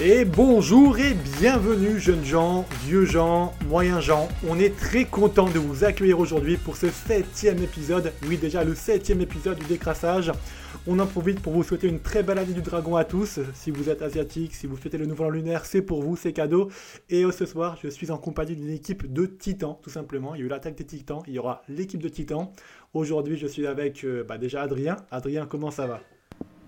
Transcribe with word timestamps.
Et 0.00 0.24
bonjour 0.24 0.96
et 1.00 1.12
bienvenue 1.12 1.98
jeunes 1.98 2.24
gens, 2.24 2.64
vieux 2.84 3.04
gens, 3.04 3.52
moyens 3.66 4.00
gens. 4.00 4.28
On 4.48 4.56
est 4.56 4.76
très 4.76 5.04
content 5.04 5.50
de 5.50 5.58
vous 5.58 5.82
accueillir 5.82 6.20
aujourd'hui 6.20 6.56
pour 6.56 6.76
ce 6.76 6.88
septième 6.88 7.60
épisode. 7.60 8.12
Oui 8.28 8.36
déjà 8.36 8.62
le 8.62 8.76
septième 8.76 9.20
épisode 9.20 9.58
du 9.58 9.66
décrassage. 9.66 10.30
On 10.86 11.00
en 11.00 11.06
profite 11.06 11.40
pour 11.40 11.52
vous 11.52 11.64
souhaiter 11.64 11.88
une 11.88 11.98
très 11.98 12.22
belle 12.22 12.38
année 12.38 12.52
du 12.52 12.62
dragon 12.62 12.94
à 12.94 13.02
tous. 13.02 13.40
Si 13.54 13.72
vous 13.72 13.90
êtes 13.90 14.00
asiatique, 14.00 14.54
si 14.54 14.68
vous 14.68 14.76
fêtez 14.76 14.98
le 14.98 15.06
nouvel 15.06 15.26
an 15.26 15.30
lunaire, 15.30 15.64
c'est 15.64 15.82
pour 15.82 16.00
vous, 16.00 16.14
c'est 16.14 16.32
cadeau. 16.32 16.70
Et 17.10 17.24
euh, 17.24 17.32
ce 17.32 17.44
soir, 17.44 17.76
je 17.82 17.88
suis 17.88 18.12
en 18.12 18.18
compagnie 18.18 18.54
d'une 18.54 18.70
équipe 18.70 19.12
de 19.12 19.26
titans, 19.26 19.78
tout 19.82 19.90
simplement. 19.90 20.36
Il 20.36 20.38
y 20.38 20.42
a 20.44 20.46
eu 20.46 20.48
l'attaque 20.48 20.76
des 20.76 20.86
titans, 20.86 21.22
il 21.26 21.32
y 21.32 21.40
aura 21.40 21.62
l'équipe 21.68 22.00
de 22.00 22.08
titans. 22.08 22.52
Aujourd'hui, 22.94 23.36
je 23.36 23.48
suis 23.48 23.66
avec 23.66 24.04
euh, 24.04 24.22
bah, 24.22 24.38
déjà 24.38 24.62
Adrien. 24.62 24.94
Adrien, 25.10 25.44
comment 25.46 25.72
ça 25.72 25.88
va? 25.88 26.00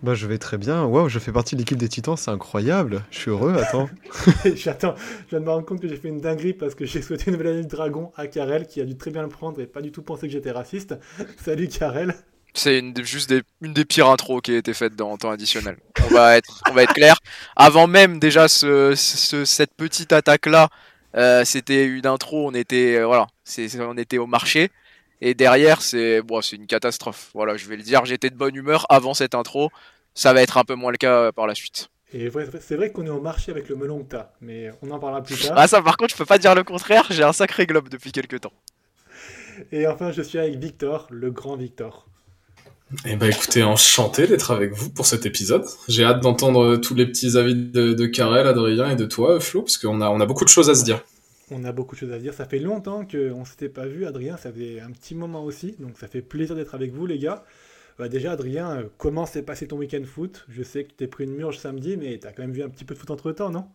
Bah, 0.02 0.14
je 0.14 0.26
vais 0.26 0.38
très 0.38 0.58
bien. 0.58 0.84
Waouh, 0.84 1.08
je 1.08 1.18
fais 1.18 1.32
partie 1.32 1.54
de 1.54 1.60
l'équipe 1.60 1.76
des 1.76 1.88
Titans, 1.88 2.16
c'est 2.16 2.30
incroyable. 2.30 3.02
Je 3.10 3.18
suis 3.18 3.30
heureux, 3.30 3.54
attends. 3.56 3.88
J'attends, 4.54 4.94
je 5.26 5.30
viens 5.30 5.40
de 5.40 5.44
me 5.44 5.50
rendre 5.50 5.66
compte 5.66 5.80
que 5.80 5.88
j'ai 5.88 5.96
fait 5.96 6.08
une 6.08 6.20
dinguerie 6.20 6.54
parce 6.54 6.74
que 6.74 6.86
j'ai 6.86 7.02
souhaité 7.02 7.24
une 7.26 7.32
nouvelle 7.32 7.54
année 7.54 7.64
de 7.64 7.68
dragon 7.68 8.10
à 8.16 8.26
Karel 8.26 8.66
qui 8.66 8.80
a 8.80 8.84
dû 8.84 8.96
très 8.96 9.10
bien 9.10 9.22
le 9.22 9.28
prendre 9.28 9.60
et 9.60 9.66
pas 9.66 9.82
du 9.82 9.92
tout 9.92 10.02
penser 10.02 10.26
que 10.26 10.32
j'étais 10.32 10.50
raciste. 10.52 10.94
Salut 11.44 11.68
Karel. 11.68 12.14
C'est 12.54 12.78
une, 12.78 12.94
juste 13.04 13.32
une 13.62 13.72
des 13.72 13.84
pires 13.84 14.08
intros 14.08 14.40
qui 14.42 14.52
a 14.52 14.58
été 14.58 14.74
faite 14.74 14.96
dans 14.96 15.16
temps 15.16 15.30
additionnel. 15.30 15.76
On 16.04 16.14
va 16.14 16.36
être, 16.36 16.62
on 16.68 16.72
va 16.72 16.82
être 16.82 16.94
clair. 16.94 17.16
Avant 17.54 17.86
même 17.86 18.18
déjà 18.18 18.48
ce, 18.48 18.94
cette 18.96 19.74
petite 19.74 20.12
attaque 20.12 20.46
là, 20.46 20.68
euh, 21.16 21.44
c'était 21.44 21.86
une 21.86 22.06
intro. 22.06 22.48
On 22.48 22.54
était, 22.54 22.96
euh, 22.96 23.06
voilà, 23.06 23.28
c'est, 23.44 23.80
on 23.80 23.96
était 23.96 24.18
au 24.18 24.26
marché. 24.26 24.70
Et 25.20 25.34
derrière, 25.34 25.82
c'est 25.82 26.22
bon, 26.22 26.40
c'est 26.40 26.56
une 26.56 26.66
catastrophe. 26.66 27.30
Voilà, 27.34 27.56
je 27.56 27.66
vais 27.68 27.76
le 27.76 27.82
dire, 27.82 28.04
j'étais 28.04 28.30
de 28.30 28.36
bonne 28.36 28.54
humeur 28.54 28.86
avant 28.88 29.14
cette 29.14 29.34
intro. 29.34 29.70
Ça 30.14 30.32
va 30.32 30.42
être 30.42 30.56
un 30.58 30.64
peu 30.64 30.74
moins 30.74 30.90
le 30.90 30.96
cas 30.96 31.14
euh, 31.14 31.32
par 31.32 31.46
la 31.46 31.54
suite. 31.54 31.88
Et 32.12 32.30
c'est 32.60 32.74
vrai 32.76 32.90
qu'on 32.90 33.06
est 33.06 33.10
au 33.10 33.20
marché 33.20 33.52
avec 33.52 33.68
le 33.68 33.76
melon 33.76 34.02
que 34.02 34.10
t'as, 34.10 34.30
mais 34.40 34.70
on 34.82 34.90
en 34.90 34.98
parlera 34.98 35.22
plus 35.22 35.36
tard. 35.36 35.54
Ah 35.56 35.68
ça 35.68 35.80
par 35.80 35.96
contre 35.96 36.10
je 36.10 36.16
peux 36.16 36.24
pas 36.24 36.38
dire 36.38 36.56
le 36.56 36.64
contraire, 36.64 37.06
j'ai 37.10 37.22
un 37.22 37.32
sacré 37.32 37.66
globe 37.66 37.88
depuis 37.88 38.10
quelques 38.10 38.40
temps. 38.40 38.52
Et 39.70 39.86
enfin 39.86 40.10
je 40.10 40.20
suis 40.22 40.38
avec 40.38 40.56
Victor, 40.56 41.06
le 41.10 41.30
grand 41.30 41.56
Victor. 41.56 42.08
Eh 43.04 43.14
ben 43.14 43.30
écoutez, 43.30 43.62
enchanté 43.62 44.26
d'être 44.26 44.50
avec 44.50 44.72
vous 44.72 44.90
pour 44.90 45.06
cet 45.06 45.24
épisode. 45.24 45.64
J'ai 45.86 46.02
hâte 46.02 46.20
d'entendre 46.20 46.76
tous 46.78 46.96
les 46.96 47.06
petits 47.06 47.36
avis 47.38 47.54
de, 47.54 47.92
de 47.92 48.06
Karel, 48.06 48.48
Adrien 48.48 48.90
et 48.90 48.96
de 48.96 49.06
toi, 49.06 49.38
Flo, 49.38 49.62
parce 49.62 49.78
qu'on 49.78 50.00
a, 50.00 50.08
on 50.10 50.18
a 50.18 50.26
beaucoup 50.26 50.44
de 50.44 50.48
choses 50.48 50.68
à 50.68 50.74
se 50.74 50.82
dire. 50.82 51.04
On 51.52 51.64
a 51.64 51.72
beaucoup 51.72 51.96
de 51.96 52.00
choses 52.00 52.12
à 52.12 52.18
dire. 52.18 52.32
Ça 52.32 52.44
fait 52.44 52.60
longtemps 52.60 53.04
qu'on 53.04 53.40
ne 53.40 53.44
s'était 53.44 53.68
pas 53.68 53.86
vu, 53.86 54.06
Adrien. 54.06 54.36
Ça 54.36 54.52
fait 54.52 54.80
un 54.80 54.90
petit 54.90 55.14
moment 55.14 55.44
aussi. 55.44 55.74
Donc 55.80 55.98
ça 55.98 56.06
fait 56.06 56.22
plaisir 56.22 56.54
d'être 56.54 56.74
avec 56.74 56.92
vous, 56.92 57.06
les 57.06 57.18
gars. 57.18 57.44
Bah 57.98 58.08
déjà, 58.08 58.32
Adrien, 58.32 58.70
euh, 58.70 58.82
comment 58.98 59.26
s'est 59.26 59.42
passé 59.42 59.66
ton 59.66 59.76
week-end 59.76 60.04
foot? 60.04 60.46
Je 60.48 60.62
sais 60.62 60.84
que 60.84 60.90
tu 60.90 60.94
t'es 60.96 61.06
pris 61.06 61.24
une 61.24 61.34
murge 61.34 61.58
samedi, 61.58 61.96
mais 61.96 62.18
tu 62.18 62.26
as 62.26 62.32
quand 62.32 62.42
même 62.42 62.52
vu 62.52 62.62
un 62.62 62.68
petit 62.68 62.84
peu 62.84 62.94
de 62.94 62.98
foot 62.98 63.10
entre 63.10 63.32
temps, 63.32 63.50
non? 63.50 63.66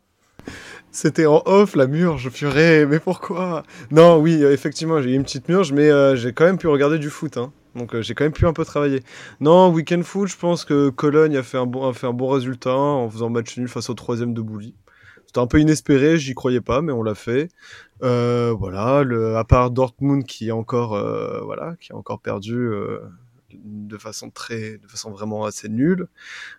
C'était 0.91 1.25
en 1.25 1.43
off 1.45 1.75
la 1.75 1.85
murge, 1.85 2.29
purée, 2.31 2.85
mais 2.85 2.99
pourquoi? 2.99 3.63
Non, 3.91 4.17
oui, 4.17 4.41
euh, 4.41 4.53
effectivement, 4.53 5.01
j'ai 5.01 5.11
eu 5.11 5.15
une 5.15 5.23
petite 5.23 5.49
murge, 5.49 5.73
mais 5.73 5.91
euh, 5.91 6.15
j'ai 6.15 6.33
quand 6.33 6.45
même 6.45 6.57
pu 6.57 6.67
regarder 6.67 6.97
du 6.97 7.09
foot. 7.09 7.37
Hein. 7.37 7.51
Donc 7.75 7.99
j'ai 7.99 8.13
quand 8.15 8.23
même 8.23 8.33
pu 8.33 8.47
un 8.47 8.53
peu 8.53 8.63
travailler. 8.63 9.01
Non, 9.41 9.69
week-end 9.69 10.01
foot, 10.01 10.29
je 10.29 10.37
pense 10.37 10.63
que 10.63 10.89
Cologne 10.89 11.35
a 11.35 11.43
fait 11.43 11.57
un 11.57 11.65
bon, 11.65 11.87
a 11.87 11.93
fait 11.93 12.07
un 12.07 12.13
bon 12.13 12.29
résultat 12.29 12.75
en 12.75 13.09
faisant 13.09 13.29
match 13.29 13.57
nul 13.57 13.67
face 13.67 13.89
au 13.89 13.93
troisième 13.93 14.33
de 14.33 14.41
Bouli. 14.41 14.75
C'était 15.35 15.43
un 15.43 15.47
peu 15.47 15.59
inespéré, 15.59 16.17
j'y 16.17 16.33
croyais 16.33 16.61
pas, 16.61 16.81
mais 16.81 16.93
on 16.93 17.03
l'a 17.03 17.13
fait. 17.13 17.49
Euh, 18.03 18.55
voilà, 18.57 19.03
le, 19.03 19.35
à 19.35 19.43
part 19.43 19.69
Dortmund 19.69 20.23
qui 20.23 20.47
est 20.47 20.51
encore, 20.51 20.93
euh, 20.93 21.41
voilà, 21.41 21.75
qui 21.81 21.91
a 21.91 21.97
encore 21.97 22.21
perdu 22.21 22.55
euh, 22.55 22.99
de 23.53 23.97
façon 23.97 24.29
très, 24.29 24.77
de 24.77 24.87
façon 24.87 25.11
vraiment 25.11 25.43
assez 25.43 25.67
nulle, 25.67 26.07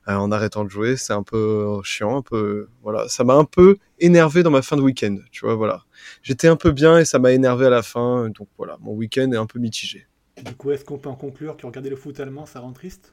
en 0.06 0.30
arrêtant 0.30 0.62
de 0.62 0.68
jouer, 0.68 0.98
c'est 0.98 1.14
un 1.14 1.22
peu 1.22 1.80
chiant, 1.84 2.18
un 2.18 2.20
peu, 2.20 2.68
voilà, 2.82 3.08
ça 3.08 3.24
m'a 3.24 3.32
un 3.32 3.46
peu 3.46 3.78
énervé 3.98 4.42
dans 4.42 4.50
ma 4.50 4.60
fin 4.60 4.76
de 4.76 4.82
week-end, 4.82 5.16
tu 5.30 5.46
vois, 5.46 5.54
voilà. 5.54 5.84
J'étais 6.22 6.48
un 6.48 6.56
peu 6.56 6.70
bien 6.70 6.98
et 6.98 7.06
ça 7.06 7.18
m'a 7.18 7.32
énervé 7.32 7.64
à 7.64 7.70
la 7.70 7.82
fin, 7.82 8.28
donc 8.28 8.48
voilà, 8.58 8.76
mon 8.82 8.92
week-end 8.92 9.32
est 9.32 9.38
un 9.38 9.46
peu 9.46 9.58
mitigé. 9.58 10.06
Du 10.44 10.54
coup, 10.54 10.70
est-ce 10.70 10.84
qu'on 10.84 10.98
peut 10.98 11.08
en 11.08 11.16
conclure 11.16 11.56
que 11.56 11.66
regarder 11.66 11.88
le 11.88 11.96
foot 11.96 12.20
allemand, 12.20 12.44
ça 12.44 12.60
rend 12.60 12.74
triste? 12.74 13.10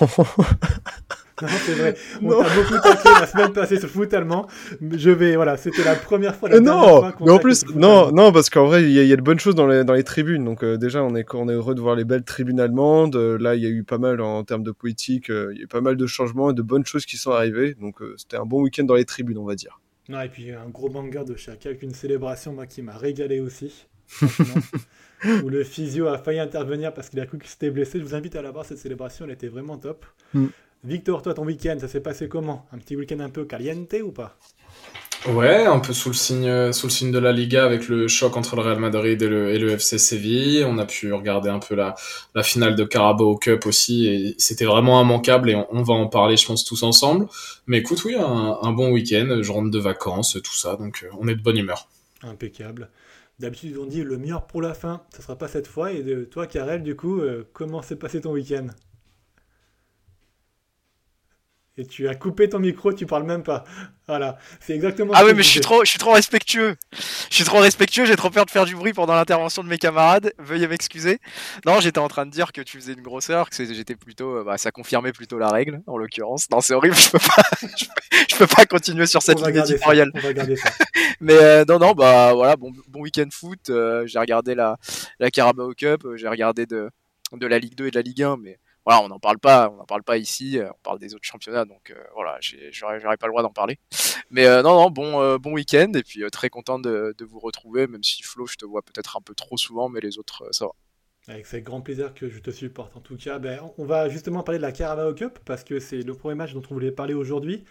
non, 1.42 1.48
c'est 1.64 1.72
vrai. 1.74 1.94
On 2.22 2.42
t'a 2.42 2.54
beaucoup 2.54 2.82
taqué 2.82 3.08
la 3.20 3.26
semaine 3.26 3.52
passée 3.52 3.76
sur 3.76 3.86
le 3.86 3.92
foot 3.92 4.12
allemand. 4.14 4.46
Je 4.80 5.10
vais, 5.10 5.36
voilà, 5.36 5.56
c'était 5.56 5.84
la 5.84 5.94
première 5.94 6.34
fois. 6.34 6.48
La 6.48 6.60
non, 6.60 7.12
mais 7.20 7.30
en 7.30 7.38
plus, 7.38 7.64
non, 7.74 8.10
non, 8.12 8.32
parce 8.32 8.50
qu'en 8.50 8.66
vrai, 8.66 8.82
il 8.82 8.90
y, 8.90 9.12
a 9.12 9.16
de 9.16 9.22
bonnes 9.22 9.38
choses 9.38 9.54
dans 9.54 9.66
les, 9.66 9.84
dans 9.84 9.94
les 9.94 10.04
tribunes. 10.04 10.44
Donc 10.44 10.64
euh, 10.64 10.76
déjà, 10.76 11.02
on 11.04 11.14
est, 11.14 11.26
on 11.34 11.48
est 11.48 11.52
heureux 11.52 11.74
de 11.74 11.80
voir 11.80 11.94
les 11.94 12.04
belles 12.04 12.24
tribunes 12.24 12.60
allemandes. 12.60 13.16
Euh, 13.16 13.38
là, 13.38 13.54
il 13.54 13.62
y 13.62 13.66
a 13.66 13.70
eu 13.70 13.84
pas 13.84 13.98
mal 13.98 14.20
en, 14.20 14.42
termes 14.44 14.64
de 14.64 14.72
politique. 14.72 15.30
Euh, 15.30 15.50
il 15.52 15.58
y 15.58 15.60
a 15.60 15.64
eu 15.64 15.68
pas 15.68 15.80
mal 15.80 15.96
de 15.96 16.06
changements 16.06 16.50
et 16.50 16.54
de 16.54 16.62
bonnes 16.62 16.86
choses 16.86 17.06
qui 17.06 17.16
sont 17.16 17.30
arrivées. 17.30 17.74
Donc 17.80 18.00
c'était 18.16 18.36
un 18.36 18.46
bon 18.46 18.62
week-end 18.62 18.84
dans 18.84 18.94
les 18.94 19.04
tribunes, 19.04 19.38
on 19.38 19.44
va 19.44 19.54
dire. 19.54 19.80
Non, 20.08 20.20
et 20.22 20.28
puis 20.28 20.52
un 20.52 20.68
gros 20.68 20.88
banger 20.88 21.24
de 21.24 21.36
chacun 21.36 21.70
avec 21.70 21.82
une 21.82 21.94
célébration 21.94 22.52
moi, 22.52 22.66
qui 22.66 22.82
m'a 22.82 22.96
régalé 22.96 23.40
aussi. 23.40 23.86
où 25.42 25.48
le 25.48 25.64
physio 25.64 26.06
a 26.06 26.18
failli 26.18 26.38
intervenir 26.38 26.94
parce 26.94 27.08
qu'il 27.08 27.20
a 27.20 27.26
cru 27.26 27.38
qu'il 27.38 27.48
s'était 27.48 27.70
blessé. 27.70 27.98
Je 27.98 28.04
vous 28.04 28.14
invite 28.14 28.36
à 28.36 28.42
la 28.42 28.50
voir, 28.50 28.64
cette 28.64 28.78
célébration, 28.78 29.24
elle 29.24 29.32
était 29.32 29.48
vraiment 29.48 29.76
top. 29.76 30.06
Mm. 30.34 30.46
Victor, 30.84 31.22
toi, 31.22 31.34
ton 31.34 31.44
week-end, 31.44 31.76
ça 31.80 31.88
s'est 31.88 32.00
passé 32.00 32.28
comment? 32.28 32.66
Un 32.72 32.78
petit 32.78 32.96
week-end 32.96 33.20
un 33.20 33.30
peu 33.30 33.44
caliente 33.44 33.94
ou 34.02 34.12
pas? 34.12 34.36
Ouais, 35.26 35.66
un 35.66 35.80
peu 35.80 35.92
sous 35.92 36.10
le 36.10 36.14
signe, 36.14 36.72
sous 36.72 36.86
le 36.86 36.92
signe 36.92 37.10
de 37.10 37.18
la 37.18 37.32
Liga 37.32 37.64
avec 37.64 37.88
le 37.88 38.06
choc 38.06 38.36
entre 38.36 38.54
le 38.54 38.62
Real 38.62 38.78
Madrid 38.78 39.20
et 39.20 39.28
le, 39.28 39.50
et 39.50 39.58
le 39.58 39.70
FC 39.70 39.98
Séville. 39.98 40.64
On 40.64 40.78
a 40.78 40.86
pu 40.86 41.12
regarder 41.12 41.48
un 41.48 41.58
peu 41.58 41.74
la, 41.74 41.96
la 42.36 42.44
finale 42.44 42.76
de 42.76 42.84
Carabao 42.84 43.36
Cup 43.36 43.66
aussi 43.66 44.06
et 44.06 44.34
c'était 44.38 44.64
vraiment 44.64 45.02
immanquable 45.02 45.50
et 45.50 45.56
on, 45.72 45.82
va 45.82 45.94
en 45.94 46.06
parler, 46.06 46.36
je 46.36 46.46
pense, 46.46 46.64
tous 46.64 46.84
ensemble. 46.84 47.26
Mais 47.66 47.78
écoute, 47.78 48.04
oui, 48.04 48.14
un, 48.14 48.58
un 48.62 48.72
bon 48.72 48.92
week-end, 48.92 49.40
je 49.42 49.50
rentre 49.50 49.70
de 49.70 49.78
vacances, 49.80 50.38
tout 50.42 50.54
ça, 50.54 50.76
donc 50.76 51.02
euh, 51.02 51.08
on 51.18 51.26
est 51.26 51.34
de 51.34 51.42
bonne 51.42 51.58
humeur. 51.58 51.88
Impeccable. 52.22 52.88
D'habitude, 53.40 53.76
on 53.76 53.86
dit 53.86 54.04
le 54.04 54.18
meilleur 54.18 54.46
pour 54.46 54.62
la 54.62 54.74
fin. 54.74 55.02
Ça 55.10 55.22
sera 55.22 55.36
pas 55.36 55.48
cette 55.48 55.66
fois. 55.66 55.92
Et 55.92 56.02
de 56.02 56.24
toi, 56.24 56.46
Karel, 56.46 56.82
du 56.82 56.96
coup, 56.96 57.20
euh, 57.20 57.48
comment 57.52 57.82
s'est 57.82 57.96
passé 57.96 58.20
ton 58.20 58.32
week-end? 58.32 58.68
Et 61.78 61.86
tu 61.86 62.08
as 62.08 62.14
coupé 62.16 62.48
ton 62.48 62.58
micro, 62.58 62.92
tu 62.92 63.06
parles 63.06 63.22
même 63.22 63.44
pas. 63.44 63.64
Voilà, 64.08 64.36
c'est 64.58 64.74
exactement. 64.74 65.12
Ah 65.14 65.24
oui, 65.24 65.32
mais 65.34 65.44
je 65.44 65.48
suis 65.48 65.60
trop, 65.60 65.84
je 65.84 65.90
suis 65.90 65.98
trop 65.98 66.12
respectueux. 66.12 66.74
Je 67.30 67.34
suis 67.34 67.44
trop 67.44 67.58
respectueux. 67.58 68.04
J'ai 68.04 68.16
trop 68.16 68.30
peur 68.30 68.46
de 68.46 68.50
faire 68.50 68.64
du 68.64 68.74
bruit 68.74 68.92
pendant 68.92 69.14
l'intervention 69.14 69.62
de 69.62 69.68
mes 69.68 69.78
camarades. 69.78 70.32
Veuillez 70.38 70.66
m'excuser. 70.66 71.20
Non, 71.66 71.78
j'étais 71.78 72.00
en 72.00 72.08
train 72.08 72.26
de 72.26 72.32
dire 72.32 72.52
que 72.52 72.60
tu 72.60 72.78
faisais 72.78 72.94
une 72.94 73.02
grosseur, 73.02 73.48
que 73.48 73.64
j'étais 73.64 73.94
plutôt, 73.94 74.38
euh, 74.38 74.44
bah, 74.44 74.58
ça 74.58 74.72
confirmait 74.72 75.12
plutôt 75.12 75.38
la 75.38 75.50
règle, 75.50 75.82
en 75.86 75.98
l'occurrence. 75.98 76.50
Non, 76.50 76.60
c'est 76.60 76.74
horrible. 76.74 76.96
Je 77.08 77.10
peux 77.10 77.18
pas, 77.18 77.42
je 78.28 78.36
peux, 78.36 78.46
pas 78.46 78.66
continuer 78.66 79.06
sur 79.06 79.22
cette 79.22 79.44
ligne 79.44 79.58
éditoriale. 79.58 80.10
On 80.14 80.20
va 80.20 80.32
garder 80.32 80.56
ça. 80.56 80.70
mais 81.20 81.34
euh, 81.34 81.64
non, 81.68 81.78
non, 81.78 81.92
bah 81.92 82.32
voilà, 82.34 82.56
bon, 82.56 82.72
bon 82.88 83.00
week-end 83.00 83.28
foot. 83.30 83.70
Euh, 83.70 84.06
j'ai 84.06 84.18
regardé 84.18 84.54
la, 84.54 84.78
la 85.20 85.30
Carabao 85.30 85.72
Cup. 85.74 86.06
J'ai 86.16 86.28
regardé 86.28 86.66
de, 86.66 86.90
de 87.32 87.46
la 87.46 87.58
Ligue 87.58 87.74
2 87.76 87.86
et 87.86 87.90
de 87.90 87.96
la 87.96 88.02
Ligue 88.02 88.22
1, 88.22 88.36
mais 88.38 88.58
on 88.96 89.08
n'en 89.08 89.18
parle 89.18 89.38
pas, 89.38 89.70
on 89.70 89.76
n'en 89.76 89.84
parle 89.84 90.02
pas 90.02 90.16
ici, 90.16 90.58
euh, 90.58 90.70
on 90.70 90.78
parle 90.82 90.98
des 90.98 91.14
autres 91.14 91.24
championnats, 91.24 91.64
donc 91.64 91.90
euh, 91.90 92.02
voilà, 92.14 92.38
j'aurais 92.40 93.16
pas 93.16 93.26
le 93.26 93.32
droit 93.32 93.42
d'en 93.42 93.52
parler. 93.52 93.78
Mais 94.30 94.46
euh, 94.46 94.62
non, 94.62 94.74
non, 94.74 94.90
bon, 94.90 95.36
bon 95.36 95.52
week-end 95.52 95.92
et 95.94 96.02
puis 96.02 96.22
très 96.30 96.48
content 96.48 96.78
de, 96.78 97.14
vous 97.20 97.38
retrouver, 97.38 97.86
même 97.86 98.02
si 98.02 98.22
Flo, 98.22 98.46
je 98.46 98.56
te 98.56 98.64
vois 98.64 98.82
peut-être 98.82 99.16
un 99.16 99.20
peu 99.20 99.34
trop 99.34 99.56
souvent, 99.56 99.88
mais 99.88 100.00
les 100.00 100.18
autres, 100.18 100.48
ça 100.52 100.66
va. 100.66 100.72
Avec 101.34 101.62
grand 101.62 101.82
plaisir 101.82 102.14
que 102.14 102.30
je 102.30 102.38
te 102.38 102.50
supporte. 102.50 102.96
En 102.96 103.00
tout 103.00 103.18
cas, 103.18 103.38
ben, 103.38 103.60
on 103.76 103.84
va 103.84 104.08
justement 104.08 104.42
parler 104.42 104.58
de 104.58 104.62
la 104.62 104.72
Carabao 104.72 105.12
Cup 105.12 105.38
parce 105.44 105.62
que 105.62 105.78
c'est 105.78 106.00
le 106.00 106.14
premier 106.14 106.34
match 106.34 106.54
dont 106.54 106.62
on 106.70 106.74
voulait 106.74 106.90
parler 106.90 107.12
aujourd'hui. 107.12 107.64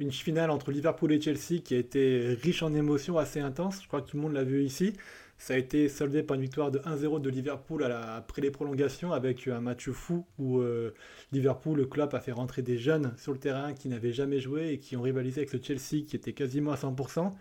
Une 0.00 0.10
finale 0.10 0.50
entre 0.50 0.72
Liverpool 0.72 1.12
et 1.12 1.20
Chelsea 1.20 1.60
qui 1.64 1.76
a 1.76 1.78
été 1.78 2.36
riche 2.42 2.64
en 2.64 2.74
émotions, 2.74 3.16
assez 3.16 3.38
intense. 3.38 3.80
Je 3.80 3.86
crois 3.86 4.02
que 4.02 4.10
tout 4.10 4.16
le 4.16 4.22
monde 4.24 4.32
l'a 4.32 4.42
vu 4.42 4.64
ici. 4.64 4.94
Ça 5.38 5.54
a 5.54 5.56
été 5.56 5.88
soldé 5.88 6.22
par 6.22 6.36
une 6.36 6.42
victoire 6.42 6.70
de 6.70 6.78
1-0 6.78 7.20
de 7.20 7.28
Liverpool 7.28 7.82
après 7.84 8.40
les 8.40 8.50
prolongations 8.50 9.12
avec 9.12 9.46
un 9.48 9.60
match 9.60 9.90
fou 9.90 10.24
où 10.38 10.60
euh, 10.60 10.94
Liverpool, 11.32 11.76
le 11.76 11.86
club, 11.86 12.14
a 12.14 12.20
fait 12.20 12.32
rentrer 12.32 12.62
des 12.62 12.78
jeunes 12.78 13.12
sur 13.16 13.32
le 13.32 13.38
terrain 13.38 13.74
qui 13.74 13.88
n'avaient 13.88 14.12
jamais 14.12 14.40
joué 14.40 14.70
et 14.70 14.78
qui 14.78 14.96
ont 14.96 15.02
rivalisé 15.02 15.40
avec 15.40 15.50
ce 15.50 15.60
Chelsea 15.60 16.04
qui 16.06 16.16
était 16.16 16.32
quasiment 16.32 16.72
à 16.72 16.76
100%. 16.76 17.32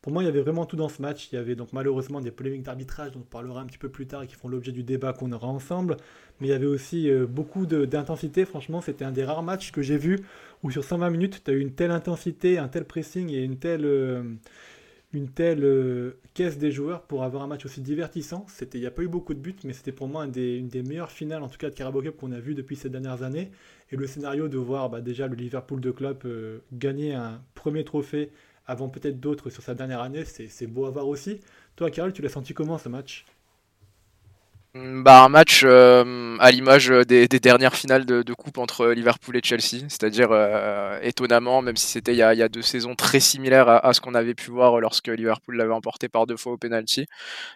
Pour 0.00 0.12
moi, 0.12 0.22
il 0.22 0.26
y 0.26 0.28
avait 0.28 0.42
vraiment 0.42 0.64
tout 0.64 0.76
dans 0.76 0.88
ce 0.88 1.02
match. 1.02 1.28
Il 1.32 1.34
y 1.34 1.38
avait 1.38 1.56
donc 1.56 1.72
malheureusement 1.72 2.20
des 2.20 2.30
polémiques 2.30 2.62
d'arbitrage 2.62 3.12
dont 3.12 3.20
on 3.20 3.24
parlera 3.24 3.60
un 3.60 3.66
petit 3.66 3.78
peu 3.78 3.88
plus 3.88 4.06
tard 4.06 4.22
et 4.22 4.26
qui 4.28 4.36
font 4.36 4.48
l'objet 4.48 4.70
du 4.70 4.84
débat 4.84 5.12
qu'on 5.12 5.32
aura 5.32 5.48
ensemble. 5.48 5.96
Mais 6.40 6.48
il 6.48 6.50
y 6.50 6.54
avait 6.54 6.66
aussi 6.66 7.10
euh, 7.10 7.26
beaucoup 7.26 7.66
d'intensité. 7.66 8.44
Franchement, 8.44 8.80
c'était 8.80 9.04
un 9.04 9.10
des 9.10 9.24
rares 9.24 9.42
matchs 9.42 9.72
que 9.72 9.82
j'ai 9.82 9.98
vu 9.98 10.20
où 10.62 10.70
sur 10.70 10.84
120 10.84 11.10
minutes, 11.10 11.42
tu 11.44 11.50
as 11.50 11.54
eu 11.54 11.60
une 11.60 11.72
telle 11.72 11.90
intensité, 11.90 12.58
un 12.58 12.68
tel 12.68 12.84
pressing 12.84 13.30
et 13.30 13.42
une 13.42 13.58
telle... 13.58 13.84
Euh, 13.84 14.22
une 15.12 15.30
telle 15.30 15.64
euh, 15.64 16.20
caisse 16.34 16.58
des 16.58 16.70
joueurs 16.70 17.02
pour 17.02 17.24
avoir 17.24 17.42
un 17.42 17.46
match 17.46 17.64
aussi 17.64 17.80
divertissant. 17.80 18.46
Il 18.74 18.80
n'y 18.80 18.86
a 18.86 18.90
pas 18.90 19.02
eu 19.02 19.08
beaucoup 19.08 19.34
de 19.34 19.40
buts, 19.40 19.56
mais 19.64 19.72
c'était 19.72 19.92
pour 19.92 20.08
moi 20.08 20.24
une 20.26 20.68
des 20.68 20.82
meilleures 20.82 21.10
finales, 21.10 21.42
en 21.42 21.48
tout 21.48 21.56
cas 21.56 21.70
de 21.70 21.74
Carabao 21.74 22.02
qu'on 22.12 22.32
a 22.32 22.40
vu 22.40 22.54
depuis 22.54 22.76
ces 22.76 22.90
dernières 22.90 23.22
années. 23.22 23.50
Et 23.90 23.96
le 23.96 24.06
scénario 24.06 24.48
de 24.48 24.58
voir 24.58 24.90
bah, 24.90 25.00
déjà 25.00 25.26
le 25.26 25.34
Liverpool 25.34 25.80
de 25.80 25.90
club 25.90 26.18
euh, 26.26 26.58
gagner 26.72 27.14
un 27.14 27.40
premier 27.54 27.84
trophée 27.84 28.30
avant 28.66 28.90
peut-être 28.90 29.18
d'autres 29.18 29.48
sur 29.48 29.62
sa 29.62 29.74
dernière 29.74 30.02
année, 30.02 30.24
c'est, 30.26 30.66
beau 30.66 30.84
à 30.84 30.90
voir 30.90 31.08
aussi. 31.08 31.40
Toi, 31.76 31.90
Carole, 31.90 32.12
tu 32.12 32.20
l'as 32.20 32.28
senti 32.28 32.52
comment 32.52 32.76
ce 32.76 32.90
match? 32.90 33.24
Bah 34.74 35.24
un 35.24 35.28
match 35.28 35.62
euh, 35.64 36.36
à 36.40 36.50
l'image 36.50 36.88
des, 36.88 37.26
dernières 37.28 37.74
finales 37.74 38.04
de, 38.04 38.34
coupe 38.34 38.58
entre 38.58 38.88
Liverpool 38.88 39.36
et 39.36 39.40
Chelsea, 39.42 39.84
c'est-à-dire 39.88 40.30
étonnamment, 41.02 41.62
même 41.62 41.76
si 41.76 41.86
c'était 41.86 42.12
il, 42.12 42.18
y 42.18 42.22
a 42.22 42.48
deux 42.48 42.62
saisons 42.62 42.94
très 42.94 43.20
similaires 43.20 43.68
à, 43.68 43.92
ce 43.92 44.00
qu'on 44.00 44.14
avait 44.14 44.34
pu 44.34 44.50
voir 44.50 44.78
lorsque 44.80 45.08
Liverpool 45.08 45.56
l'avait 45.56 45.72
emporté 45.72 46.08
par 46.08 46.26
deux 46.26 46.36
fois 46.36 46.52
au 46.52 46.58
penalty, 46.58 47.06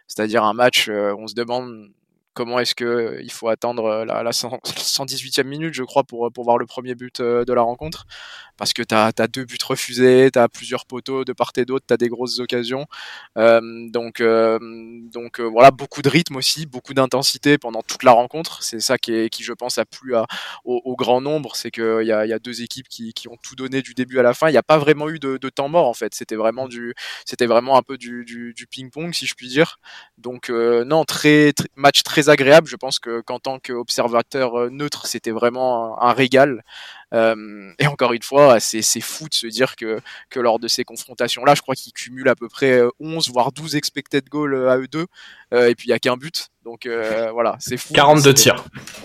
c'est-à-dire 0.09 0.43
un 0.43 0.55
match, 0.55 0.89
on 0.89 1.27
se 1.27 1.35
demande 1.35 1.91
comment 2.35 2.59
est-ce 2.59 2.75
que 2.75 3.19
il 3.23 3.31
faut 3.31 3.49
attendre 3.49 4.05
la, 4.05 4.23
la 4.23 4.31
118e 4.31 5.45
minute, 5.45 5.75
je 5.75 5.83
crois, 5.83 6.05
pour, 6.05 6.31
pour 6.33 6.45
voir 6.45 6.59
le 6.59 6.67
premier 6.67 6.95
but 6.95 7.21
de 7.21 7.53
la 7.53 7.63
rencontre 7.63 8.07
parce 8.63 8.73
que 8.73 8.83
tu 8.83 8.95
as, 8.95 9.13
deux 9.27 9.45
buts 9.45 9.59
refusés, 9.67 10.31
tu 10.33 10.39
as 10.39 10.49
plusieurs 10.49 10.87
poteaux 10.87 11.25
de 11.25 11.33
part 11.33 11.51
et 11.57 11.65
d'autre, 11.65 11.85
tu 11.87 11.95
as 11.95 11.97
des 11.97 12.09
grosses 12.09 12.39
occasions. 12.39 12.87
Euh, 13.37 13.61
donc 13.91 14.21
euh, 14.21 14.59
donc 15.13 15.41
euh, 15.41 15.45
voilà, 15.45 15.71
beaucoup 15.71 16.03
de 16.03 16.09
rythme 16.09 16.37
aussi, 16.37 16.67
beaucoup 16.67 16.95
d'intensité 16.95 17.59
pendant 17.59 17.83
toute 17.83 18.05
la 18.05 18.13
rencontre. 18.13 18.63
C'est 18.63 18.79
ça 18.79 18.99
qui, 18.99 19.29
je 19.41 19.53
pense, 19.53 19.79
a 19.79 19.85
plu 19.85 20.15
au, 20.65 20.97
grand 20.97 21.21
nombre. 21.21 21.57
C'est 21.57 21.71
qu'il 21.73 22.05
y 22.05 22.13
a, 22.13 22.25
y 22.27 22.33
a 22.33 22.39
deux 22.39 22.63
équipes 22.63 22.89
qui, 22.89 23.13
qui, 23.13 23.29
ont 23.29 23.37
tout 23.43 23.57
donné 23.57 23.83
du 23.83 23.95
début 23.95 24.21
à 24.21 24.23
la 24.23 24.35
fin. 24.35 24.49
Il 24.49 24.53
n'y 24.53 24.59
a 24.59 24.63
pas 24.63 24.79
vraiment 24.79 25.09
eu 25.09 25.19
de, 25.19 25.37
temps 25.49 25.69
mort 25.69 25.89
en 25.89 25.95
fait. 25.95 26.15
C'était 26.15 26.37
vraiment, 26.37 26.69
vraiment 27.41 27.77
un 27.77 27.83
peu 27.83 27.99
du, 27.99 28.25
du, 28.25 28.67
ping-pong, 28.71 29.13
si 29.13 29.27
je 29.27 29.35
puis 29.35 29.49
dire. 29.49 29.79
Donc 30.19 30.51
non, 30.51 31.05
très, 31.05 31.53
match 31.75 32.03
très 32.05 32.22
agréable. 32.29 32.69
Je 32.69 32.77
pense 32.77 32.99
que 32.99 33.21
qu'en 33.21 33.39
tant 33.39 33.59
qu'observateur 33.59 34.71
neutre, 34.71 35.07
c'était 35.07 35.31
vraiment 35.31 36.01
un 36.03 36.13
régal. 36.13 36.63
Euh, 37.13 37.73
et 37.79 37.87
encore 37.87 38.13
une 38.13 38.23
fois, 38.23 38.59
c'est 38.61 38.83
fou 39.01 39.29
de 39.29 39.35
se 39.35 39.47
dire 39.47 39.77
que, 39.77 40.01
que 40.31 40.41
lors 40.41 40.59
de 40.59 40.69
ces 40.69 40.85
confrontations-là, 40.85 41.55
je 41.55 41.63
crois 41.63 41.75
qu'ils 41.75 41.93
cumulent 41.93 42.29
à 42.29 42.35
peu 42.35 42.49
près 42.49 42.81
11 43.01 43.29
euh, 43.29 43.33
voire 43.33 43.53
12 43.53 43.77
expected 43.77 44.29
goals 44.29 44.55
euh, 44.55 44.71
à 44.71 44.79
eux 44.79 44.89
deux, 44.89 45.07
et 45.53 45.75
puis 45.75 45.89
il 45.89 45.91
n'y 45.91 45.95
a 45.95 45.99
qu'un 45.99 46.17
but. 46.17 46.49
Donc 46.65 46.89
voilà, 47.33 47.57
c'est 47.61 47.77
fou. 47.77 47.93
42 47.93 48.35
tirs. 48.35 48.65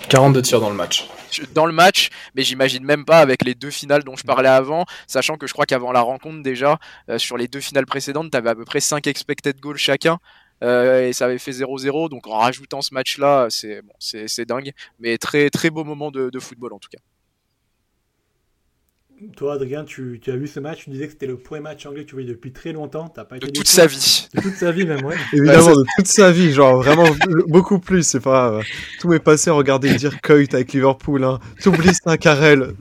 42 0.10 0.42
tirs 0.42 0.62
dans 0.62 0.70
le 0.70 0.76
match. 0.76 1.08
Dans 1.54 1.66
le 1.66 1.74
match, 1.74 2.10
mais 2.36 2.44
j'imagine 2.44 2.84
même 2.84 3.04
pas 3.04 3.20
avec 3.20 3.44
les 3.44 3.54
deux 3.54 3.70
finales 3.70 4.04
dont 4.04 4.16
je 4.16 4.24
parlais 4.24 4.50
avant, 4.50 4.86
sachant 5.08 5.36
que 5.36 5.46
je 5.46 5.54
crois 5.54 5.66
qu'avant 5.66 5.92
la 5.92 6.02
rencontre 6.02 6.42
déjà, 6.42 6.80
sur 7.18 7.38
les 7.38 7.48
deux 7.48 7.60
finales 7.60 7.86
précédentes, 7.86 8.32
tu 8.32 8.38
avais 8.38 8.50
à 8.50 8.56
peu 8.56 8.64
près 8.64 8.80
5 8.80 9.06
expected 9.08 9.60
goals 9.60 9.78
chacun. 9.78 10.20
Et 10.62 11.14
ça 11.14 11.26
avait 11.26 11.38
fait 11.38 11.52
0-0, 11.52 12.10
donc 12.10 12.28
en 12.28 12.38
rajoutant 12.38 12.82
ce 12.82 12.94
match-là, 12.94 13.48
c'est 13.50 13.82
bon, 13.82 13.94
c'est 14.00 14.46
dingue, 14.46 14.72
mais 15.00 15.18
très 15.18 15.50
très 15.50 15.70
beau 15.70 15.84
moment 15.84 16.12
de 16.12 16.40
football 16.40 16.74
en 16.74 16.80
tout 16.80 16.90
cas. 16.90 17.00
Toi, 19.36 19.54
Adrien, 19.54 19.84
tu, 19.84 20.22
as 20.28 20.36
vu 20.36 20.46
ce 20.46 20.60
match, 20.60 20.84
tu 20.84 20.92
disais 20.92 21.08
que 21.08 21.14
c'était 21.14 21.26
le 21.26 21.38
premier 21.38 21.62
match 21.62 21.84
anglais 21.88 22.04
que 22.04 22.10
tu 22.10 22.14
voyais 22.14 22.28
depuis 22.28 22.52
très 22.52 22.72
longtemps. 22.72 23.12
As 23.18 23.26
pas 23.26 23.38
été 23.38 23.48
de 23.48 23.52
toute 23.52 23.68
sa 23.68 23.88
vie. 23.88 24.28
De 24.36 24.42
toute 24.42 24.54
sa 24.54 24.72
vie, 24.72 24.86
même, 24.86 25.04
ouais. 25.04 25.16
Évidemment, 25.34 25.72
de 25.72 25.86
toute 25.98 26.06
sa 26.06 26.32
vie, 26.32 26.52
genre 26.52 26.78
vraiment 26.78 27.08
beaucoup 27.48 27.80
plus. 27.80 28.04
C'est 28.04 28.20
pas. 28.20 28.60
Tout 29.00 29.08
m'est 29.08 29.20
passé 29.20 29.50
à 29.50 29.54
regarder 29.54 29.96
dire 29.96 30.22
Coit 30.22 30.54
avec 30.54 30.72
Liverpool. 30.72 31.24
Hein. 31.24 31.40
T'oublies, 31.64 31.96
c'est 31.96 32.08
un 32.08 32.18
carrel. 32.18 32.74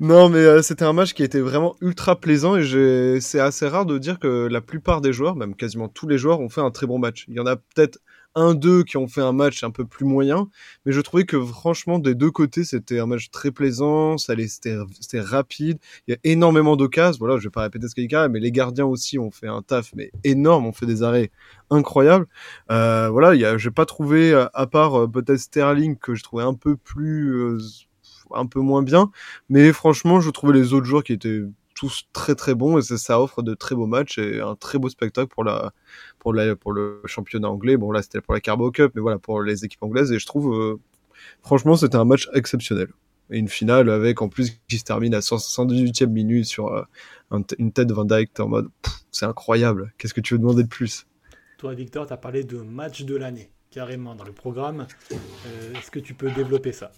non, 0.00 0.28
mais 0.28 0.38
euh, 0.38 0.62
c'était 0.62 0.84
un 0.84 0.92
match 0.92 1.12
qui 1.12 1.22
était 1.22 1.40
vraiment 1.40 1.76
ultra 1.80 2.18
plaisant 2.18 2.56
et 2.56 3.20
c'est 3.20 3.40
assez 3.40 3.68
rare 3.68 3.86
de 3.86 3.98
dire 3.98 4.18
que 4.18 4.48
la 4.50 4.60
plupart 4.60 5.00
des 5.00 5.12
joueurs, 5.12 5.36
même 5.36 5.54
quasiment 5.54 5.86
tous 5.86 6.08
les 6.08 6.18
joueurs, 6.18 6.40
ont 6.40 6.48
fait 6.48 6.60
un 6.60 6.72
très 6.72 6.88
bon 6.88 6.98
match. 6.98 7.24
Il 7.28 7.34
y 7.34 7.40
en 7.40 7.46
a 7.46 7.54
peut-être 7.54 8.00
un, 8.34 8.54
deux 8.54 8.84
qui 8.84 8.96
ont 8.96 9.08
fait 9.08 9.20
un 9.20 9.32
match 9.32 9.62
un 9.64 9.70
peu 9.70 9.84
plus 9.84 10.04
moyen. 10.04 10.48
Mais 10.84 10.92
je 10.92 11.00
trouvais 11.00 11.24
que 11.24 11.40
franchement, 11.44 11.98
des 11.98 12.14
deux 12.14 12.30
côtés, 12.30 12.64
c'était 12.64 12.98
un 12.98 13.06
match 13.06 13.30
très 13.30 13.50
plaisant. 13.50 14.18
Ça 14.18 14.34
c'était 14.46 15.20
rapide. 15.20 15.78
Il 16.06 16.12
y 16.12 16.14
a 16.14 16.18
énormément 16.24 16.76
d'occasions. 16.76 17.18
Voilà, 17.18 17.38
je 17.38 17.44
vais 17.44 17.50
pas 17.50 17.62
répéter 17.62 17.88
ce 17.88 17.94
qu'il 17.94 18.10
y 18.10 18.14
a, 18.14 18.28
mais 18.28 18.40
les 18.40 18.52
gardiens 18.52 18.86
aussi 18.86 19.18
ont 19.18 19.30
fait 19.30 19.48
un 19.48 19.62
taf, 19.62 19.92
mais 19.94 20.10
énorme. 20.24 20.66
On 20.66 20.72
fait 20.72 20.86
des 20.86 21.02
arrêts 21.02 21.30
incroyables. 21.70 22.26
Euh, 22.70 23.08
voilà, 23.10 23.34
il 23.34 23.58
j'ai 23.58 23.70
pas 23.70 23.86
trouvé, 23.86 24.34
à 24.54 24.66
part 24.66 25.02
euh, 25.02 25.06
peut-être 25.08 25.38
Sterling, 25.38 25.96
que 25.96 26.14
je 26.14 26.22
trouvais 26.22 26.44
un 26.44 26.54
peu 26.54 26.76
plus, 26.76 27.34
euh, 27.34 27.58
un 28.34 28.46
peu 28.46 28.60
moins 28.60 28.82
bien. 28.82 29.10
Mais 29.48 29.72
franchement, 29.72 30.20
je 30.20 30.30
trouvais 30.30 30.54
les 30.54 30.72
autres 30.72 30.86
joueurs 30.86 31.04
qui 31.04 31.12
étaient 31.12 31.42
très 32.12 32.34
très 32.34 32.54
bons 32.54 32.78
et 32.78 32.82
ça 32.82 33.20
offre 33.20 33.42
de 33.42 33.54
très 33.54 33.74
beaux 33.74 33.86
matchs 33.86 34.18
et 34.18 34.40
un 34.40 34.56
très 34.56 34.78
beau 34.78 34.88
spectacle 34.88 35.28
pour 35.28 35.44
la 35.44 35.72
pour 36.18 36.32
la 36.32 36.56
pour 36.56 36.72
le 36.72 37.00
championnat 37.06 37.48
anglais. 37.48 37.76
Bon 37.76 37.90
là 37.92 38.02
c'était 38.02 38.20
pour 38.20 38.34
la 38.34 38.40
Carbo 38.40 38.70
Cup, 38.70 38.92
mais 38.94 39.00
voilà 39.00 39.18
pour 39.18 39.42
les 39.42 39.64
équipes 39.64 39.82
anglaises 39.82 40.12
et 40.12 40.18
je 40.18 40.26
trouve 40.26 40.54
euh, 40.54 40.80
franchement 41.42 41.76
c'était 41.76 41.96
un 41.96 42.04
match 42.04 42.28
exceptionnel 42.34 42.88
et 43.30 43.38
une 43.38 43.48
finale 43.48 43.90
avec 43.90 44.22
en 44.22 44.28
plus 44.28 44.60
qui 44.68 44.78
se 44.78 44.84
termine 44.84 45.14
à 45.14 45.20
118e 45.20 46.06
minute 46.06 46.44
sur 46.44 46.68
euh, 46.68 46.84
une 47.58 47.72
tête 47.72 47.90
Van 47.92 48.04
Dijk 48.04 48.38
en 48.40 48.48
mode 48.48 48.68
c'est 49.10 49.26
incroyable. 49.26 49.92
Qu'est-ce 49.98 50.14
que 50.14 50.20
tu 50.20 50.34
veux 50.34 50.38
demander 50.38 50.62
de 50.62 50.68
plus? 50.68 51.06
Toi 51.58 51.74
Victor, 51.74 52.06
tu 52.06 52.12
as 52.12 52.16
parlé 52.16 52.44
de 52.44 52.58
match 52.58 53.02
de 53.02 53.16
l'année 53.16 53.50
carrément 53.70 54.14
dans 54.14 54.24
le 54.24 54.32
programme. 54.32 54.86
Euh, 55.10 55.74
est-ce 55.74 55.90
que 55.90 55.98
tu 55.98 56.14
peux 56.14 56.30
développer 56.30 56.72
ça? 56.72 56.92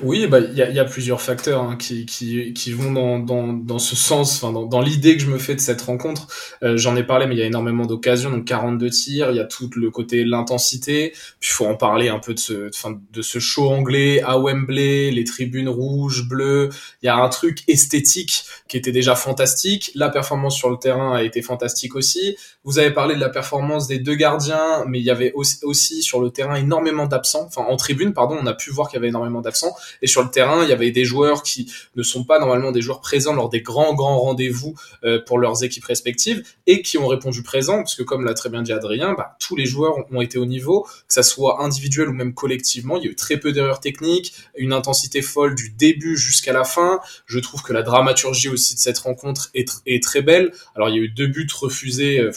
Oui, 0.00 0.26
bah 0.26 0.40
il 0.40 0.54
y, 0.54 0.62
a, 0.62 0.70
y, 0.70 0.78
a, 0.78 0.84
plusieurs 0.84 1.20
facteurs 1.20 1.62
hein, 1.62 1.76
qui, 1.76 2.04
qui, 2.04 2.52
qui, 2.52 2.72
vont 2.72 2.90
dans, 2.90 3.18
dans, 3.20 3.52
dans 3.52 3.78
ce 3.78 3.94
sens, 3.94 4.40
dans, 4.40 4.64
dans 4.64 4.80
l'idée 4.80 5.16
que 5.16 5.22
je 5.22 5.30
me 5.30 5.38
fais 5.38 5.54
de 5.54 5.60
cette 5.60 5.80
rencontre. 5.82 6.26
Euh, 6.62 6.76
J'en 6.76 6.96
ai 6.96 7.04
parlé, 7.04 7.26
mais 7.26 7.36
il 7.36 7.38
y 7.38 7.42
a 7.42 7.46
énormément 7.46 7.86
d'occasions, 7.86 8.30
donc 8.30 8.44
42 8.44 8.90
tirs. 8.90 9.30
Il 9.30 9.36
y 9.36 9.40
a 9.40 9.44
tout 9.44 9.70
le 9.76 9.90
côté 9.90 10.24
l'intensité. 10.24 11.10
Puis 11.38 11.50
il 11.50 11.54
faut 11.54 11.66
en 11.66 11.76
parler 11.76 12.08
un 12.08 12.18
peu 12.18 12.34
de 12.34 12.40
ce, 12.40 12.70
de 13.12 13.22
ce 13.22 13.38
show 13.38 13.70
anglais 13.70 14.20
à 14.22 14.38
Wembley, 14.38 15.12
les 15.12 15.24
tribunes 15.24 15.68
rouges, 15.68 16.28
bleues. 16.28 16.70
Il 17.02 17.06
y 17.06 17.08
a 17.08 17.16
un 17.16 17.28
truc 17.28 17.62
esthétique 17.68 18.44
qui 18.68 18.76
était 18.76 18.92
déjà 18.92 19.14
fantastique. 19.14 19.92
La 19.94 20.08
performance 20.08 20.56
sur 20.56 20.70
le 20.70 20.76
terrain 20.76 21.14
a 21.14 21.22
été 21.22 21.40
fantastique 21.40 21.94
aussi. 21.94 22.36
Vous 22.64 22.78
avez 22.78 22.90
parlé 22.90 23.14
de 23.14 23.20
la 23.20 23.28
performance 23.28 23.86
des 23.86 23.98
deux 23.98 24.16
gardiens, 24.16 24.84
mais 24.88 24.98
il 24.98 25.04
y 25.04 25.10
avait 25.10 25.32
aussi, 25.34 25.58
aussi 25.62 26.02
sur 26.02 26.20
le 26.20 26.30
terrain 26.30 26.56
énormément 26.56 27.06
d'absents. 27.06 27.44
Enfin 27.46 27.64
en 27.68 27.76
tribune, 27.76 28.12
pardon, 28.12 28.36
on 28.40 28.46
a 28.46 28.54
pu 28.54 28.70
voir 28.70 28.88
qu'il 28.88 28.96
y 28.96 28.98
avait 28.98 29.08
énormément 29.08 29.40
d'absents. 29.40 29.74
Et 30.02 30.06
sur 30.06 30.22
le 30.22 30.30
terrain, 30.30 30.62
il 30.64 30.68
y 30.68 30.72
avait 30.72 30.90
des 30.90 31.04
joueurs 31.04 31.42
qui 31.42 31.72
ne 31.96 32.02
sont 32.02 32.24
pas 32.24 32.38
normalement 32.38 32.72
des 32.72 32.82
joueurs 32.82 33.00
présents 33.00 33.34
lors 33.34 33.48
des 33.48 33.60
grands, 33.60 33.94
grands 33.94 34.18
rendez-vous 34.18 34.74
euh, 35.04 35.20
pour 35.24 35.38
leurs 35.38 35.64
équipes 35.64 35.84
respectives 35.84 36.42
et 36.66 36.82
qui 36.82 36.98
ont 36.98 37.06
répondu 37.06 37.42
présent, 37.42 37.78
parce 37.78 37.94
que 37.94 38.02
comme 38.02 38.24
l'a 38.24 38.34
très 38.34 38.48
bien 38.48 38.62
dit 38.62 38.72
Adrien, 38.72 39.14
bah, 39.14 39.36
tous 39.40 39.56
les 39.56 39.66
joueurs 39.66 39.94
ont 40.10 40.20
été 40.20 40.38
au 40.38 40.46
niveau, 40.46 40.82
que 40.82 41.14
ça 41.14 41.22
soit 41.22 41.62
individuel 41.62 42.08
ou 42.08 42.12
même 42.12 42.34
collectivement. 42.34 42.96
Il 42.96 43.04
y 43.04 43.08
a 43.08 43.10
eu 43.10 43.16
très 43.16 43.38
peu 43.38 43.52
d'erreurs 43.52 43.80
techniques, 43.80 44.34
une 44.56 44.72
intensité 44.72 45.22
folle 45.22 45.54
du 45.54 45.70
début 45.70 46.16
jusqu'à 46.16 46.52
la 46.52 46.64
fin. 46.64 47.00
Je 47.26 47.38
trouve 47.38 47.62
que 47.62 47.72
la 47.72 47.82
dramaturgie 47.82 48.48
aussi 48.48 48.74
de 48.74 48.80
cette 48.80 48.98
rencontre 48.98 49.50
est, 49.54 50.02
très 50.02 50.22
belle. 50.22 50.52
Alors 50.74 50.88
il 50.88 50.96
y 50.96 50.98
a 50.98 51.02
eu 51.02 51.08
deux 51.08 51.26
buts 51.26 51.48
refusés. 51.58 52.18
Euh, 52.18 52.32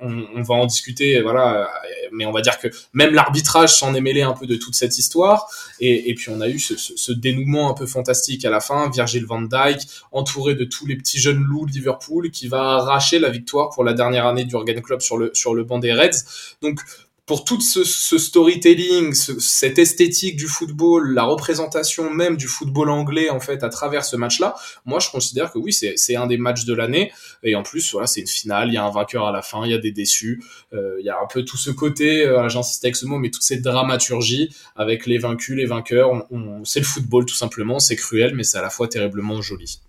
on, 0.00 0.42
va 0.42 0.54
en 0.54 0.66
discuter, 0.66 1.20
voilà. 1.20 1.70
Mais 2.12 2.24
on 2.24 2.32
va 2.32 2.40
dire 2.40 2.58
que 2.58 2.68
même 2.92 3.14
l'arbitrage 3.14 3.74
s'en 3.76 3.94
est 3.94 4.00
mêlé 4.00 4.22
un 4.22 4.32
peu 4.32 4.46
de 4.46 4.56
toute 4.56 4.74
cette 4.74 4.98
histoire. 4.98 5.48
Et, 5.80 6.14
puis 6.14 6.30
on 6.30 6.40
a 6.40 6.48
eu 6.48 6.58
ce, 6.58 7.12
dénouement 7.12 7.70
un 7.70 7.74
peu 7.74 7.86
fantastique 7.86 8.44
à 8.44 8.50
la 8.50 8.60
fin. 8.60 8.90
Virgil 8.90 9.26
van 9.26 9.42
Dijk, 9.42 9.80
entouré 10.12 10.54
de 10.54 10.64
tous 10.64 10.86
les 10.86 10.96
petits 10.96 11.18
jeunes 11.18 11.42
loups 11.42 11.66
de 11.66 11.72
Liverpool, 11.72 12.30
qui 12.30 12.48
va 12.48 12.62
arracher 12.76 13.18
la 13.18 13.30
victoire 13.30 13.70
pour 13.70 13.84
la 13.84 13.92
dernière 13.92 14.26
année 14.26 14.44
du 14.44 14.50
Jurgen 14.50 14.80
Klopp 14.82 15.02
sur 15.02 15.18
le 15.18 15.30
sur 15.34 15.54
le 15.54 15.64
banc 15.64 15.78
des 15.78 15.92
Reds. 15.92 16.24
Donc 16.62 16.80
pour 17.28 17.44
tout 17.44 17.60
ce, 17.60 17.84
storytelling, 17.84 19.12
cette 19.12 19.78
esthétique 19.78 20.36
du 20.36 20.46
football, 20.46 21.12
la 21.12 21.24
représentation 21.24 22.10
même 22.10 22.38
du 22.38 22.48
football 22.48 22.88
anglais 22.88 23.28
en 23.28 23.38
fait 23.38 23.62
à 23.62 23.68
travers 23.68 24.02
ce 24.06 24.16
match-là, 24.16 24.54
moi 24.86 24.98
je 24.98 25.10
considère 25.10 25.52
que 25.52 25.58
oui 25.58 25.74
c'est 25.74 26.16
un 26.16 26.26
des 26.26 26.38
matchs 26.38 26.64
de 26.64 26.72
l'année. 26.72 27.12
Et 27.42 27.54
en 27.54 27.62
plus 27.62 27.92
voilà 27.92 28.06
c'est 28.06 28.22
une 28.22 28.26
finale, 28.26 28.68
il 28.68 28.74
y 28.74 28.76
a 28.78 28.84
un 28.84 28.90
vainqueur 28.90 29.26
à 29.26 29.32
la 29.32 29.42
fin, 29.42 29.66
il 29.66 29.70
y 29.70 29.74
a 29.74 29.78
des 29.78 29.92
déçus, 29.92 30.42
euh, 30.72 30.96
il 31.00 31.04
y 31.04 31.10
a 31.10 31.18
un 31.22 31.26
peu 31.26 31.44
tout 31.44 31.58
ce 31.58 31.70
côté, 31.70 32.24
euh, 32.24 32.48
j'insiste 32.48 32.82
avec 32.84 32.96
ce 32.96 33.04
mot, 33.04 33.18
mais 33.18 33.30
toute 33.30 33.42
cette 33.42 33.62
dramaturgie 33.62 34.48
avec 34.74 35.04
les 35.04 35.18
vaincus, 35.18 35.54
les 35.54 35.66
vainqueurs, 35.66 36.26
c'est 36.64 36.80
le 36.80 36.86
football 36.86 37.26
tout 37.26 37.34
simplement, 37.34 37.78
c'est 37.78 37.96
cruel 37.96 38.34
mais 38.34 38.42
c'est 38.42 38.56
à 38.56 38.62
la 38.62 38.70
fois 38.70 38.88
terriblement 38.88 39.42
joli. 39.42 39.80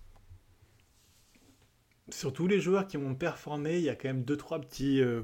Sur 2.10 2.34
tous 2.34 2.48
les 2.48 2.60
joueurs 2.60 2.86
qui 2.86 2.98
ont 2.98 3.14
performé, 3.14 3.78
il 3.78 3.84
y 3.84 3.88
a 3.88 3.94
quand 3.94 4.08
même 4.08 4.24
deux 4.24 4.36
trois 4.36 4.60
petits 4.60 5.00
euh, 5.00 5.22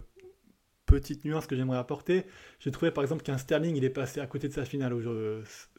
petite 0.86 1.24
nuance 1.24 1.46
que 1.46 1.56
j'aimerais 1.56 1.78
apporter. 1.78 2.24
J'ai 2.60 2.70
trouvé 2.70 2.90
par 2.90 3.04
exemple 3.04 3.22
qu'un 3.22 3.38
Sterling, 3.38 3.76
il 3.76 3.84
est 3.84 3.90
passé 3.90 4.20
à 4.20 4.26
côté 4.26 4.48
de 4.48 4.52
sa 4.54 4.64
finale 4.64 4.94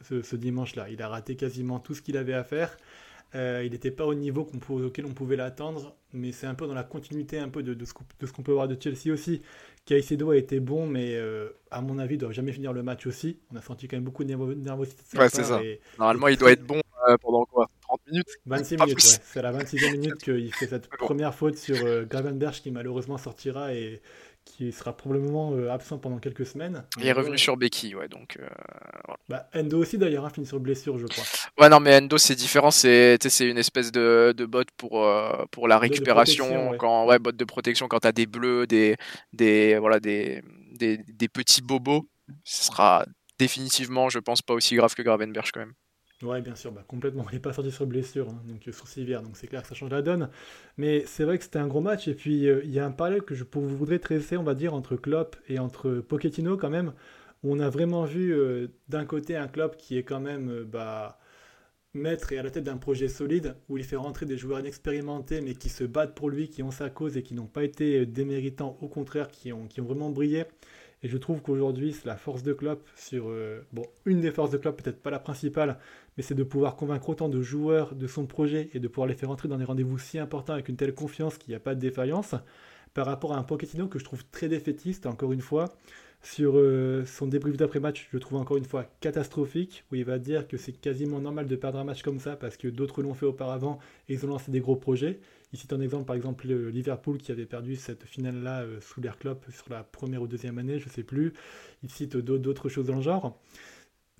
ce, 0.02 0.36
dimanche-là. 0.36 0.88
Il 0.90 1.02
a 1.02 1.08
raté 1.08 1.34
quasiment 1.34 1.80
tout 1.80 1.94
ce 1.94 2.02
qu'il 2.02 2.16
avait 2.16 2.34
à 2.34 2.44
faire. 2.44 2.76
Euh, 3.34 3.62
il 3.64 3.72
n'était 3.72 3.90
pas 3.90 4.06
au 4.06 4.14
niveau 4.14 4.48
auquel 4.70 5.04
on 5.04 5.12
pouvait 5.12 5.36
l'attendre, 5.36 5.94
mais 6.14 6.32
c'est 6.32 6.46
un 6.46 6.54
peu 6.54 6.66
dans 6.66 6.74
la 6.74 6.84
continuité 6.84 7.38
un 7.38 7.50
peu 7.50 7.62
de, 7.62 7.74
de 7.74 7.84
ce 7.84 7.92
qu'on 7.92 8.42
peut 8.42 8.52
voir 8.52 8.68
de 8.68 8.76
Chelsea 8.80 9.12
aussi. 9.12 9.42
Caicedo 9.84 10.30
a 10.30 10.36
été 10.36 10.60
bon, 10.60 10.86
mais 10.86 11.14
euh, 11.14 11.50
à 11.70 11.82
mon 11.82 11.98
avis, 11.98 12.14
il 12.14 12.18
ne 12.18 12.22
doit 12.22 12.32
jamais 12.32 12.52
finir 12.52 12.72
le 12.72 12.82
match 12.82 13.06
aussi. 13.06 13.38
On 13.52 13.56
a 13.56 13.62
senti 13.62 13.86
quand 13.86 13.96
même 13.96 14.04
beaucoup 14.04 14.24
de 14.24 14.32
nervosité. 14.32 15.18
ouais, 15.18 15.28
c'est 15.28 15.44
ça. 15.44 15.60
Normalement, 15.98 16.28
il 16.28 16.38
doit 16.38 16.52
être 16.52 16.64
bon 16.64 16.80
euh, 17.08 17.16
pendant 17.20 17.44
quoi 17.44 17.68
30 17.82 18.00
minutes? 18.10 18.28
26 18.46 18.76
minutes, 18.76 18.88
ouais. 18.94 19.18
C'est 19.22 19.38
à 19.40 19.42
la 19.42 19.52
26e 19.52 19.92
minute 19.92 20.16
qu'il 20.22 20.54
fait 20.54 20.66
cette 20.66 20.88
première 20.88 21.34
faute 21.34 21.56
sur 21.56 21.76
Gravenberg 22.06 22.54
qui 22.54 22.70
malheureusement 22.70 23.18
sortira 23.18 23.74
et 23.74 24.00
qui 24.48 24.72
sera 24.72 24.96
probablement 24.96 25.52
euh, 25.52 25.70
absent 25.70 25.98
pendant 25.98 26.18
quelques 26.18 26.46
semaines. 26.46 26.84
Il 26.98 27.06
est 27.06 27.12
revenu 27.12 27.38
sur 27.38 27.56
Becky, 27.56 27.94
ouais, 27.94 28.08
donc. 28.08 28.38
Euh, 28.40 28.48
bah, 29.28 29.48
Endo 29.54 29.78
aussi 29.78 29.98
d'ailleurs 29.98 30.24
a 30.24 30.30
fini 30.30 30.46
sur 30.46 30.58
blessure, 30.58 30.98
je 30.98 31.06
crois. 31.06 31.24
Ouais, 31.58 31.68
non, 31.68 31.80
mais 31.80 31.96
Endo 31.96 32.18
c'est 32.18 32.34
différent, 32.34 32.70
c'est 32.70 33.18
une 33.40 33.58
espèce 33.58 33.92
de, 33.92 34.34
de 34.36 34.46
bot 34.46 34.64
pour, 34.76 35.04
euh, 35.04 35.44
pour 35.50 35.68
la 35.68 35.78
récupération, 35.78 36.72
quand 36.78 37.06
ouais, 37.06 37.18
bot 37.18 37.32
de 37.32 37.44
protection 37.44 37.88
quand 37.88 38.00
t'as 38.00 38.12
des 38.12 38.26
bleus, 38.26 38.66
des, 38.66 38.96
des 39.32 39.78
voilà 39.78 40.00
des, 40.00 40.42
des, 40.72 40.98
des 40.98 41.28
petits 41.28 41.62
bobos 41.62 42.08
ce 42.44 42.64
sera 42.64 43.04
définitivement, 43.38 44.08
je 44.08 44.18
pense, 44.18 44.42
pas 44.42 44.54
aussi 44.54 44.74
grave 44.74 44.94
que 44.94 45.02
Gravenberch 45.02 45.52
quand 45.52 45.60
même. 45.60 45.74
Ouais, 46.22 46.42
bien 46.42 46.56
sûr, 46.56 46.72
bah, 46.72 46.84
complètement. 46.86 47.24
Il 47.30 47.34
n'est 47.34 47.40
pas 47.40 47.52
sorti 47.52 47.70
sur 47.70 47.86
blessure, 47.86 48.28
hein, 48.28 48.42
donc 48.46 48.62
sur 48.74 48.88
Sivière, 48.88 49.22
donc 49.22 49.36
c'est 49.36 49.46
clair 49.46 49.62
que 49.62 49.68
ça 49.68 49.76
change 49.76 49.90
la 49.90 50.02
donne. 50.02 50.30
Mais 50.76 51.04
c'est 51.06 51.22
vrai 51.22 51.38
que 51.38 51.44
c'était 51.44 51.60
un 51.60 51.68
gros 51.68 51.80
match, 51.80 52.08
et 52.08 52.14
puis 52.14 52.42
il 52.42 52.70
y 52.70 52.80
a 52.80 52.86
un 52.86 52.90
parallèle 52.90 53.22
que 53.22 53.36
je 53.36 53.44
voudrais 53.52 54.00
tracer, 54.00 54.36
on 54.36 54.42
va 54.42 54.54
dire, 54.54 54.74
entre 54.74 54.96
Klopp 54.96 55.36
et 55.48 55.60
entre 55.60 56.00
Pochettino 56.00 56.56
quand 56.56 56.70
même. 56.70 56.92
On 57.44 57.60
a 57.60 57.70
vraiment 57.70 58.04
vu 58.04 58.34
d'un 58.88 59.04
côté 59.04 59.36
un 59.36 59.46
Klopp 59.46 59.76
qui 59.76 59.96
est 59.96 60.02
quand 60.02 60.18
même 60.18 60.64
bah, 60.64 61.20
maître 61.94 62.32
et 62.32 62.38
à 62.38 62.42
la 62.42 62.50
tête 62.50 62.64
d'un 62.64 62.78
projet 62.78 63.08
solide 63.08 63.56
où 63.68 63.78
il 63.78 63.84
fait 63.84 63.96
rentrer 63.96 64.26
des 64.26 64.36
joueurs 64.36 64.60
inexpérimentés 64.60 65.40
mais 65.40 65.54
qui 65.54 65.68
se 65.68 65.84
battent 65.84 66.14
pour 66.14 66.30
lui, 66.30 66.48
qui 66.48 66.62
ont 66.64 66.70
sa 66.72 66.90
cause 66.90 67.16
et 67.16 67.22
qui 67.22 67.34
n'ont 67.34 67.46
pas 67.46 67.64
été 67.64 68.06
déméritants, 68.06 68.76
au 68.80 68.88
contraire, 68.88 69.28
qui 69.28 69.52
ont, 69.52 69.66
qui 69.68 69.80
ont 69.80 69.84
vraiment 69.84 70.10
brillé. 70.10 70.46
Et 71.02 71.08
je 71.08 71.16
trouve 71.16 71.42
qu'aujourd'hui, 71.42 71.92
c'est 71.92 72.06
la 72.06 72.16
force 72.16 72.42
de 72.42 72.52
Klopp 72.52 72.86
sur. 72.96 73.28
Euh, 73.28 73.60
bon, 73.72 73.84
une 74.04 74.20
des 74.20 74.32
forces 74.32 74.50
de 74.50 74.56
Klopp, 74.58 74.82
peut-être 74.82 75.00
pas 75.00 75.10
la 75.10 75.20
principale, 75.20 75.78
mais 76.18 76.24
c'est 76.24 76.34
de 76.34 76.42
pouvoir 76.42 76.74
convaincre 76.74 77.08
autant 77.08 77.28
de 77.28 77.40
joueurs 77.40 77.94
de 77.94 78.08
son 78.08 78.26
projet 78.26 78.70
et 78.74 78.80
de 78.80 78.88
pouvoir 78.88 79.06
les 79.06 79.14
faire 79.14 79.30
entrer 79.30 79.46
dans 79.46 79.56
des 79.56 79.64
rendez-vous 79.64 79.98
si 79.98 80.18
importants 80.18 80.54
avec 80.54 80.68
une 80.68 80.76
telle 80.76 80.92
confiance 80.92 81.38
qu'il 81.38 81.52
n'y 81.52 81.54
a 81.54 81.60
pas 81.60 81.76
de 81.76 81.80
défaillance, 81.80 82.34
par 82.92 83.06
rapport 83.06 83.34
à 83.34 83.38
un 83.38 83.44
Pochettino 83.44 83.86
que 83.86 84.00
je 84.00 84.04
trouve 84.04 84.24
très 84.32 84.48
défaitiste, 84.48 85.06
encore 85.06 85.32
une 85.32 85.40
fois. 85.40 85.66
Sur 86.20 86.54
euh, 86.56 87.04
son 87.06 87.28
débrief 87.28 87.56
d'après-match, 87.56 88.08
je 88.12 88.18
trouve 88.18 88.40
encore 88.40 88.56
une 88.56 88.64
fois 88.64 88.86
catastrophique, 88.98 89.84
où 89.92 89.94
il 89.94 90.04
va 90.04 90.18
dire 90.18 90.48
que 90.48 90.56
c'est 90.56 90.72
quasiment 90.72 91.20
normal 91.20 91.46
de 91.46 91.54
perdre 91.54 91.78
un 91.78 91.84
match 91.84 92.02
comme 92.02 92.18
ça 92.18 92.34
parce 92.34 92.56
que 92.56 92.66
d'autres 92.66 93.00
l'ont 93.02 93.14
fait 93.14 93.26
auparavant 93.26 93.78
et 94.08 94.14
ils 94.14 94.26
ont 94.26 94.28
lancé 94.28 94.50
des 94.50 94.58
gros 94.58 94.74
projets. 94.74 95.20
Il 95.52 95.58
cite 95.60 95.72
un 95.72 95.80
exemple, 95.80 96.04
par 96.04 96.16
exemple, 96.16 96.48
Liverpool 96.48 97.18
qui 97.18 97.30
avait 97.30 97.46
perdu 97.46 97.76
cette 97.76 98.02
finale-là 98.02 98.62
euh, 98.62 98.80
sous 98.80 99.00
l'air 99.00 99.16
Klopp 99.16 99.46
sur 99.50 99.70
la 99.70 99.84
première 99.84 100.20
ou 100.22 100.26
deuxième 100.26 100.58
année, 100.58 100.80
je 100.80 100.86
ne 100.86 100.90
sais 100.90 101.04
plus. 101.04 101.32
Il 101.84 101.90
cite 101.90 102.16
d'autres 102.16 102.68
choses 102.68 102.86
dans 102.88 102.96
le 102.96 103.02
genre. 103.02 103.40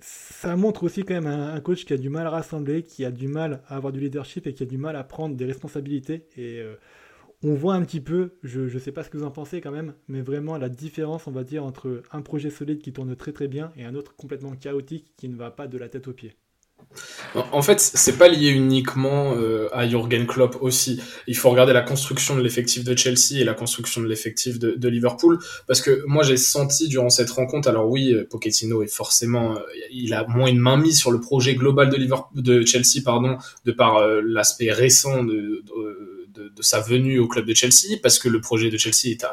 Ça 0.01 0.55
montre 0.55 0.83
aussi 0.83 1.03
quand 1.03 1.13
même 1.13 1.27
un, 1.27 1.59
coach 1.59 1.85
qui 1.85 1.93
a 1.93 1.97
du 1.97 2.09
mal 2.09 2.25
à 2.25 2.29
rassembler, 2.29 2.83
qui 2.83 3.03
a 3.03 3.11
du 3.11 3.27
mal 3.27 3.61
à 3.67 3.75
avoir 3.75 3.91
du 3.91 3.99
leadership 3.99 4.47
et 4.47 4.53
qui 4.53 4.63
a 4.63 4.65
du 4.65 4.77
mal 4.77 4.95
à 4.95 5.03
prendre 5.03 5.35
des 5.35 5.45
responsabilités. 5.45 6.27
Et 6.37 6.59
euh, 6.61 6.75
on 7.43 7.53
voit 7.53 7.75
un 7.75 7.83
petit 7.83 8.01
peu, 8.01 8.37
je 8.43 8.61
ne 8.61 8.79
sais 8.79 8.91
pas 8.91 9.03
ce 9.03 9.09
que 9.09 9.17
vous 9.17 9.25
en 9.25 9.31
pensez 9.31 9.61
quand 9.61 9.71
même, 9.71 9.93
mais 10.07 10.21
vraiment 10.21 10.57
la 10.57 10.69
différence, 10.69 11.27
on 11.27 11.31
va 11.31 11.43
dire, 11.43 11.65
entre 11.65 12.03
un 12.11 12.21
projet 12.21 12.49
solide 12.49 12.81
qui 12.81 12.93
tourne 12.93 13.15
très 13.15 13.33
très 13.33 13.47
bien 13.47 13.71
et 13.75 13.85
un 13.85 13.95
autre 13.95 14.15
complètement 14.15 14.51
chaotique 14.55 15.13
qui 15.17 15.29
ne 15.29 15.35
va 15.35 15.51
pas 15.51 15.67
de 15.67 15.77
la 15.77 15.89
tête 15.89 16.07
aux 16.07 16.13
pieds. 16.13 16.35
En 17.51 17.61
fait, 17.61 17.79
c'est 17.79 18.17
pas 18.17 18.27
lié 18.27 18.49
uniquement 18.49 19.35
euh, 19.35 19.69
à 19.71 19.87
Jürgen 19.87 20.25
Klopp 20.25 20.57
aussi. 20.61 20.99
Il 21.27 21.37
faut 21.37 21.49
regarder 21.49 21.73
la 21.73 21.81
construction 21.81 22.35
de 22.35 22.41
l'effectif 22.41 22.83
de 22.83 22.97
Chelsea 22.97 23.39
et 23.39 23.43
la 23.43 23.53
construction 23.53 24.01
de 24.01 24.07
l'effectif 24.07 24.57
de, 24.57 24.89
Liverpool, 24.89 25.37
parce 25.67 25.81
que 25.81 26.03
moi 26.07 26.23
j'ai 26.23 26.37
senti 26.37 26.87
durant 26.87 27.09
cette 27.09 27.29
rencontre, 27.29 27.67
alors 27.69 27.87
oui, 27.87 28.11
euh, 28.11 28.27
Pochettino 28.27 28.81
est 28.81 28.87
forcément, 28.87 29.55
euh, 29.55 29.59
il 29.91 30.13
a 30.15 30.25
moins 30.27 30.47
une 30.47 30.57
main 30.57 30.77
mise 30.77 30.97
sur 30.97 31.11
le 31.11 31.19
projet 31.19 31.53
global 31.53 31.89
de 31.89 31.95
Liverpool, 31.95 32.41
de 32.41 32.65
Chelsea, 32.65 33.03
pardon, 33.05 33.37
de 33.65 33.71
par 33.71 34.03
l'aspect 34.23 34.71
récent 34.71 35.23
de, 35.23 35.63
de, 36.33 36.49
de, 36.55 36.61
sa 36.61 36.81
venue 36.81 37.19
au 37.19 37.27
club 37.27 37.45
de 37.45 37.53
Chelsea, 37.53 37.99
parce 38.01 38.17
que 38.17 38.29
le 38.29 38.41
projet 38.41 38.71
de 38.71 38.77
Chelsea 38.77 39.11
est, 39.11 39.23
à, 39.23 39.31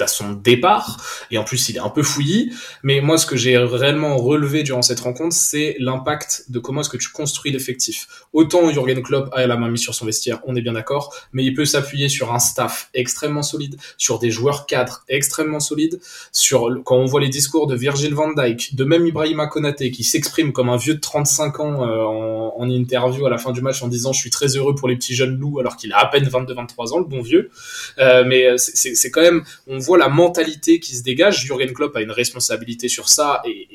à 0.00 0.06
son 0.06 0.32
départ. 0.32 1.02
Et 1.30 1.38
en 1.38 1.44
plus 1.44 1.68
il 1.68 1.76
est 1.76 1.80
un 1.80 1.88
peu 1.88 2.02
fouillis. 2.02 2.52
Mais 2.82 3.00
moi 3.00 3.18
ce 3.18 3.26
que 3.26 3.36
j'ai 3.36 3.56
réellement 3.56 4.16
relevé 4.16 4.62
durant 4.62 4.82
cette 4.82 5.00
rencontre 5.00 5.34
c'est 5.34 5.76
l'impact 5.78 6.44
de 6.48 6.58
comment 6.58 6.80
est-ce 6.80 6.90
que 6.90 6.96
tu 6.96 7.10
construis 7.10 7.52
l'effectif. 7.52 8.06
Autant 8.32 8.70
Jurgen 8.72 9.02
Klopp 9.02 9.30
a 9.32 9.46
la 9.46 9.56
main 9.56 9.70
mise 9.70 9.80
sur 9.80 9.94
son 9.94 10.06
vestiaire 10.06 10.40
on 10.46 10.56
est 10.56 10.62
bien 10.62 10.72
d'accord 10.72 11.14
mais 11.32 11.44
il 11.44 11.54
peut 11.54 11.64
s'appuyer 11.64 12.08
sur 12.08 12.32
un 12.32 12.38
staff 12.38 12.90
extrêmement 12.94 13.42
solide 13.42 13.76
sur 13.96 14.18
des 14.18 14.30
joueurs 14.30 14.66
cadres 14.66 15.04
extrêmement 15.08 15.60
solides 15.60 16.00
sur 16.32 16.68
quand 16.84 16.96
on 16.96 17.06
voit 17.06 17.20
les 17.20 17.28
discours 17.28 17.66
de 17.66 17.74
Virgil 17.74 18.14
van 18.14 18.32
Dijk 18.32 18.74
de 18.74 18.84
même 18.84 19.06
Ibrahima 19.06 19.46
Konaté 19.46 19.90
qui 19.90 20.04
s'exprime 20.04 20.52
comme 20.52 20.68
un 20.68 20.76
vieux 20.76 20.94
de 20.94 21.00
35 21.00 21.60
ans 21.60 21.82
euh, 21.82 22.04
en, 22.04 22.66
interview 22.66 23.24
à 23.26 23.30
la 23.30 23.38
fin 23.38 23.52
du 23.52 23.62
match 23.62 23.82
en 23.82 23.88
disant 23.88 24.12
je 24.12 24.18
suis 24.18 24.30
très 24.30 24.56
heureux 24.56 24.74
pour 24.74 24.88
les 24.88 24.96
petits 24.96 25.14
jeunes 25.14 25.38
loups 25.38 25.60
alors 25.60 25.76
qu'il 25.76 25.92
a 25.92 25.98
à 25.98 26.06
peine 26.06 26.24
22-23 26.24 26.94
ans 26.94 26.98
le 26.98 27.04
bon 27.04 27.22
vieux. 27.22 27.50
Euh, 27.98 28.24
mais 28.26 28.58
c'est 28.58 29.10
quand 29.12 29.22
même 29.22 29.44
on 29.68 29.78
voit 29.86 29.98
la 29.98 30.08
mentalité 30.08 30.80
qui 30.80 30.96
se 30.96 31.02
dégage. 31.02 31.44
Jurgen 31.44 31.72
Klopp 31.72 31.96
a 31.96 32.02
une 32.02 32.10
responsabilité 32.10 32.88
sur 32.88 33.08
ça 33.08 33.40
et, 33.44 33.68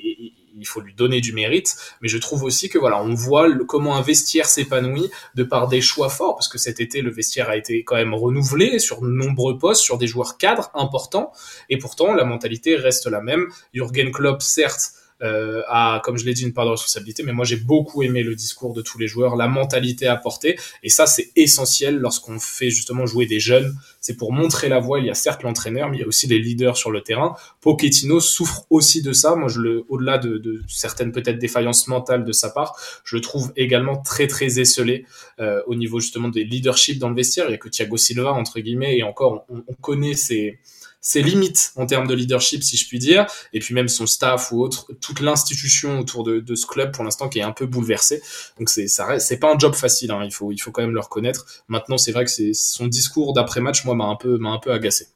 il 0.62 0.68
faut 0.68 0.80
lui 0.80 0.94
donner 0.94 1.22
du 1.22 1.34
mérite. 1.34 1.76
Mais 2.02 2.08
je 2.08 2.20
trouve 2.20 2.44
aussi 2.44 2.70
que 2.70 2.78
voilà, 2.78 3.02
on 3.02 3.16
voit 3.16 3.48
comment 3.68 3.96
un 3.96 4.04
vestiaire 4.04 4.46
s'épanouit 4.46 5.10
de 5.34 5.44
par 5.44 5.68
des 5.68 5.82
choix 5.82 6.10
forts, 6.10 6.36
parce 6.36 6.48
que 6.48 6.60
cet 6.60 6.80
été 6.80 7.02
le 7.02 7.10
vestiaire 7.10 7.50
a 7.50 7.58
été 7.58 7.84
quand 7.84 7.96
même 7.96 8.14
renouvelé 8.14 8.78
sur 8.78 9.02
de 9.02 9.08
nombreux 9.08 9.58
postes, 9.58 9.82
sur 9.82 9.98
des 9.98 10.06
joueurs 10.06 10.38
cadres 10.38 10.70
importants, 10.76 11.32
et 11.70 11.80
pourtant 11.80 12.14
la 12.14 12.26
mentalité 12.26 12.76
reste 12.76 13.08
la 13.08 13.22
même. 13.22 13.48
Jurgen 13.74 14.12
Klopp, 14.12 14.44
certes, 14.44 14.92
euh, 15.22 15.62
a, 15.68 16.02
comme 16.04 16.18
je 16.18 16.26
l'ai 16.26 16.34
dit, 16.34 16.44
une 16.44 16.54
part 16.54 16.66
de 16.66 16.72
responsabilité. 16.72 17.24
Mais 17.24 17.34
moi, 17.34 17.46
j'ai 17.46 17.58
beaucoup 17.58 18.04
aimé 18.04 18.24
le 18.24 18.36
discours 18.36 18.74
de 18.74 18.82
tous 18.82 18.98
les 18.98 19.08
joueurs, 19.08 19.36
la 19.36 19.48
mentalité 19.48 20.08
apportée. 20.08 20.58
Et 20.84 20.90
ça, 20.90 21.06
c'est 21.06 21.32
essentiel 21.36 21.98
lorsqu'on 21.98 22.40
fait 22.40 22.70
justement 22.70 23.06
jouer 23.06 23.26
des 23.26 23.40
jeunes. 23.40 23.76
C'est 24.00 24.18
pour 24.18 24.34
montrer 24.34 24.70
la 24.70 24.80
voie. 24.80 25.00
Il 25.00 25.06
y 25.06 25.10
a 25.10 25.14
certes 25.14 25.44
l'entraîneur, 25.44 25.90
mais 25.90 25.98
il 25.98 26.00
y 26.02 26.04
a 26.04 26.08
aussi 26.08 26.28
les 26.28 26.40
leaders 26.40 26.78
sur 26.78 26.92
le 26.92 27.02
terrain. 27.02 27.36
Pochettino 27.62 28.20
souffre 28.20 28.66
aussi 28.70 29.02
de 29.02 29.14
ça. 29.14 29.36
Moi, 29.36 29.48
je 29.48 29.60
le, 29.60 29.86
au-delà 29.90 30.18
de, 30.18 30.38
de 30.38 30.62
certaines 30.68 31.12
peut-être 31.12 31.38
défaillances 31.38 31.88
mentales 31.88 32.26
de 32.26 32.32
sa 32.32 32.50
part, 32.50 32.76
je 33.04 33.16
le 33.16 33.22
trouve 33.22 33.52
également 33.56 33.98
très 33.98 34.28
très 34.28 34.60
esselé 34.60 35.06
euh, 35.40 35.62
au 35.68 35.76
niveau 35.76 36.00
justement 36.00 36.30
des 36.30 36.44
leadership 36.44 36.98
dans 37.00 37.10
le 37.10 37.16
vestiaire. 37.16 37.46
Il 37.48 37.52
y 37.52 37.56
a 37.56 37.58
que 37.58 37.70
Thiago 37.70 37.98
Silva 37.98 38.32
entre 38.32 38.60
guillemets 38.60 38.98
et 38.98 39.04
encore, 39.04 39.46
on, 39.50 39.64
on 39.68 39.74
connaît 39.74 40.16
ses 40.16 40.60
ses 41.02 41.22
limites 41.22 41.74
en 41.76 41.86
termes 41.86 42.08
de 42.08 42.14
leadership, 42.14 42.64
si 42.64 42.78
je 42.78 42.88
puis 42.88 43.00
dire, 43.00 43.26
et 43.54 43.60
puis 43.60 43.74
même 43.74 43.88
son 43.88 44.06
staff 44.06 44.52
ou 44.52 44.62
autre, 44.62 44.88
toute 45.02 45.20
l'institution 45.20 46.00
autour 46.00 46.24
de, 46.24 46.56
ce 46.56 46.66
club 46.66 46.94
pour 46.94 47.04
l'instant 47.04 47.28
qui 47.28 47.40
est 47.40 47.44
un 47.44 47.52
peu 47.52 47.66
bouleversée. 47.66 48.22
Donc 48.60 48.70
c'est 48.70 48.88
ça 48.88 49.20
c'est 49.20 49.40
pas 49.40 49.54
un 49.54 49.58
job 49.58 49.74
facile, 49.74 50.12
hein, 50.12 50.22
il 50.24 50.32
faut 50.32 50.52
il 50.52 50.60
faut 50.60 50.72
quand 50.72 50.82
même 50.82 50.94
le 50.94 51.00
reconnaître. 51.00 51.64
Maintenant 51.68 51.98
c'est 51.98 52.12
vrai 52.12 52.26
que 52.26 52.32
c'est 52.32 52.54
son 52.54 52.88
discours 52.88 53.34
d'après 53.34 53.62
match 53.62 53.84
moi 53.84 53.96
m'a 53.96 54.06
un 54.06 54.16
peu 54.16 54.38
m'a 54.38 54.50
un 54.50 54.60
peu 54.60 54.72
agacé. 54.72 55.08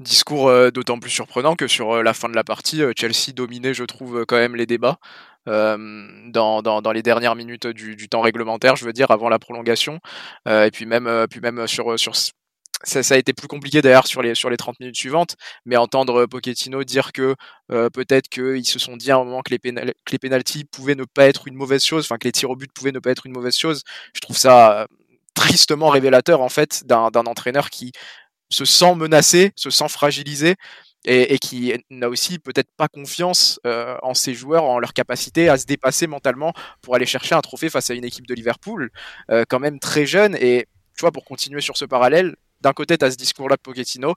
Discours 0.00 0.48
euh, 0.48 0.70
d'autant 0.72 0.98
plus 0.98 1.10
surprenant 1.10 1.54
que 1.54 1.68
sur 1.68 1.92
euh, 1.92 2.02
la 2.02 2.14
fin 2.14 2.28
de 2.28 2.34
la 2.34 2.42
partie, 2.42 2.82
euh, 2.82 2.92
Chelsea 2.96 3.32
dominait, 3.32 3.74
je 3.74 3.84
trouve, 3.84 4.24
quand 4.26 4.36
même 4.36 4.56
les 4.56 4.66
débats. 4.66 4.98
Dans, 5.46 6.62
dans, 6.62 6.92
les 6.92 7.02
dernières 7.02 7.36
minutes 7.36 7.66
du, 7.66 7.96
du, 7.96 8.08
temps 8.08 8.22
réglementaire, 8.22 8.76
je 8.76 8.86
veux 8.86 8.94
dire, 8.94 9.10
avant 9.10 9.28
la 9.28 9.38
prolongation. 9.38 10.00
et 10.48 10.70
puis 10.72 10.86
même, 10.86 11.26
puis 11.28 11.40
même 11.40 11.66
sur, 11.66 11.98
sur 11.98 12.14
ça, 12.84 13.02
ça, 13.02 13.14
a 13.14 13.18
été 13.18 13.32
plus 13.32 13.48
compliqué 13.48 13.82
d'ailleurs 13.82 14.06
sur 14.06 14.22
les, 14.22 14.34
sur 14.34 14.50
les 14.50 14.56
30 14.56 14.80
minutes 14.80 14.96
suivantes, 14.96 15.36
mais 15.64 15.76
entendre 15.76 16.26
Pochettino 16.26 16.84
dire 16.84 17.12
que 17.12 17.34
euh, 17.72 17.90
peut-être 17.90 18.28
qu'ils 18.28 18.66
se 18.66 18.78
sont 18.78 18.96
dit 18.96 19.10
à 19.10 19.16
un 19.16 19.24
moment 19.24 19.42
que 19.42 19.50
les, 19.50 19.58
pénal 19.58 19.92
que 20.04 20.12
les 20.12 20.18
pénalties 20.18 20.64
pouvaient 20.64 20.94
ne 20.94 21.04
pas 21.04 21.26
être 21.26 21.48
une 21.48 21.54
mauvaise 21.54 21.84
chose, 21.84 22.04
enfin 22.04 22.18
que 22.18 22.28
les 22.28 22.32
tirs 22.32 22.50
au 22.50 22.56
but 22.56 22.72
pouvaient 22.72 22.92
ne 22.92 22.98
pas 22.98 23.10
être 23.10 23.26
une 23.26 23.32
mauvaise 23.32 23.56
chose, 23.56 23.82
je 24.14 24.20
trouve 24.20 24.36
ça 24.36 24.82
euh, 24.82 24.86
tristement 25.34 25.88
révélateur 25.88 26.40
en 26.40 26.48
fait 26.48 26.84
d'un 26.86 27.10
entraîneur 27.12 27.70
qui 27.70 27.92
se 28.50 28.64
sent 28.64 28.94
menacé, 28.94 29.52
se 29.56 29.70
sent 29.70 29.88
fragilisé 29.88 30.56
et, 31.04 31.34
et 31.34 31.38
qui 31.38 31.72
n'a 31.90 32.08
aussi 32.08 32.38
peut-être 32.38 32.70
pas 32.76 32.88
confiance 32.88 33.60
euh, 33.66 33.96
en 34.02 34.14
ses 34.14 34.34
joueurs, 34.34 34.64
en 34.64 34.78
leur 34.78 34.92
capacité 34.92 35.48
à 35.48 35.58
se 35.58 35.66
dépasser 35.66 36.06
mentalement 36.06 36.52
pour 36.82 36.94
aller 36.94 37.06
chercher 37.06 37.34
un 37.34 37.40
trophée 37.40 37.70
face 37.70 37.90
à 37.90 37.94
une 37.94 38.04
équipe 38.04 38.26
de 38.26 38.34
Liverpool, 38.34 38.90
euh, 39.30 39.44
quand 39.48 39.60
même 39.60 39.78
très 39.78 40.06
jeune. 40.06 40.36
Et 40.36 40.66
tu 40.96 41.00
vois, 41.00 41.12
pour 41.12 41.24
continuer 41.24 41.60
sur 41.60 41.76
ce 41.76 41.84
parallèle, 41.84 42.36
d'un 42.64 42.72
côté, 42.72 42.98
tu 42.98 43.04
as 43.04 43.12
ce 43.12 43.16
discours-là 43.16 43.56
de 43.56 43.60
Pochettino, 43.60 44.14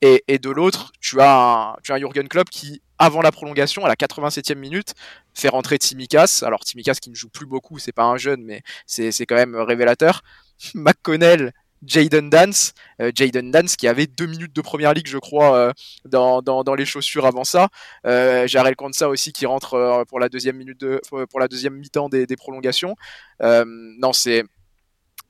et, 0.00 0.38
de 0.40 0.50
l'autre, 0.50 0.90
tu 1.00 1.20
as, 1.20 1.32
un, 1.32 1.76
tu 1.84 1.92
as 1.92 1.98
Jurgen 1.98 2.26
Klopp 2.26 2.50
qui, 2.50 2.82
avant 2.98 3.22
la 3.22 3.30
prolongation, 3.30 3.84
à 3.84 3.88
la 3.88 3.94
87e 3.94 4.56
minute, 4.56 4.94
fait 5.32 5.48
rentrer 5.48 5.78
Timikas. 5.78 6.42
Alors, 6.42 6.64
Timikas 6.64 6.94
qui 6.94 7.10
ne 7.10 7.14
joue 7.14 7.28
plus 7.28 7.46
beaucoup, 7.46 7.78
c'est 7.78 7.92
pas 7.92 8.02
un 8.02 8.16
jeune, 8.16 8.42
mais 8.42 8.62
c'est 8.84 9.12
quand 9.26 9.36
même 9.36 9.54
révélateur. 9.54 10.22
McConnell, 10.74 11.52
Jaden 11.84 12.30
Dance, 12.30 12.74
euh, 13.00 13.12
Jaden 13.14 13.52
Dance 13.52 13.76
qui 13.76 13.86
avait 13.86 14.08
deux 14.08 14.26
minutes 14.26 14.54
de 14.54 14.60
première 14.60 14.92
ligue, 14.92 15.06
je 15.06 15.18
crois, 15.18 15.56
euh, 15.56 15.72
dans, 16.04 16.42
dans, 16.42 16.74
les 16.74 16.84
chaussures 16.84 17.26
avant 17.26 17.44
ça. 17.44 17.68
Euh, 18.04 18.46
Jarel 18.48 18.74
Konsa 18.76 19.08
aussi 19.08 19.32
qui 19.32 19.46
rentre 19.46 19.74
euh, 19.74 20.04
pour 20.04 20.18
la 20.18 20.28
deuxième 20.28 20.56
minute 20.56 20.80
de, 20.80 21.00
pour 21.30 21.40
la 21.40 21.48
deuxième 21.48 21.74
mi-temps 21.74 22.08
des, 22.08 22.26
des, 22.26 22.36
prolongations. 22.36 22.96
Euh, 23.42 23.64
non, 23.66 24.12
c'est 24.12 24.44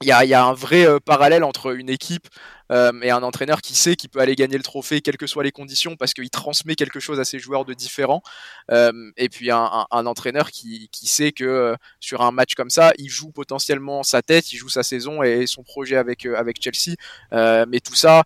il 0.03 0.29
y 0.29 0.35
a, 0.35 0.45
un 0.45 0.53
vrai 0.53 0.87
parallèle 1.01 1.45
entre 1.45 1.75
une 1.75 1.89
équipe 1.89 2.29
euh, 2.73 2.93
et 3.03 3.11
un 3.11 3.23
entraîneur 3.23 3.61
qui 3.61 3.75
sait 3.75 3.97
qu'il 3.97 4.11
peut 4.11 4.21
aller 4.21 4.35
gagner 4.35 4.57
le 4.57 4.63
trophée 4.63 5.01
quelles 5.01 5.17
que 5.17 5.27
soient 5.27 5.45
les 5.45 5.53
conditions 5.53 5.97
parce 5.97 6.15
qu'il 6.15 6.31
transmet 6.31 6.75
quelque 6.75 7.01
chose 7.01 7.21
à 7.21 7.25
ses 7.25 7.39
joueurs 7.39 7.65
de 7.65 7.75
différent. 7.75 8.23
Euh, 8.71 9.11
et 9.17 9.29
puis 9.29 9.51
un, 9.51 9.87
entraîneur 9.91 10.51
qui, 10.51 10.89
sait 10.93 11.33
que 11.33 11.45
euh, 11.45 11.77
sur 12.01 12.23
un 12.23 12.33
match 12.33 12.55
comme 12.55 12.71
ça, 12.71 12.93
il 12.99 13.09
joue 13.09 13.31
potentiellement 13.31 14.03
sa 14.03 14.23
tête, 14.23 14.53
il 14.53 14.57
joue 14.57 14.69
sa 14.69 14.83
saison 14.83 15.23
et 15.23 15.47
son 15.47 15.63
projet 15.63 15.97
avec 15.97 16.25
avec 16.27 16.63
Chelsea. 16.63 16.97
mais 17.33 17.81
tout 17.81 17.95
ça, 17.95 18.23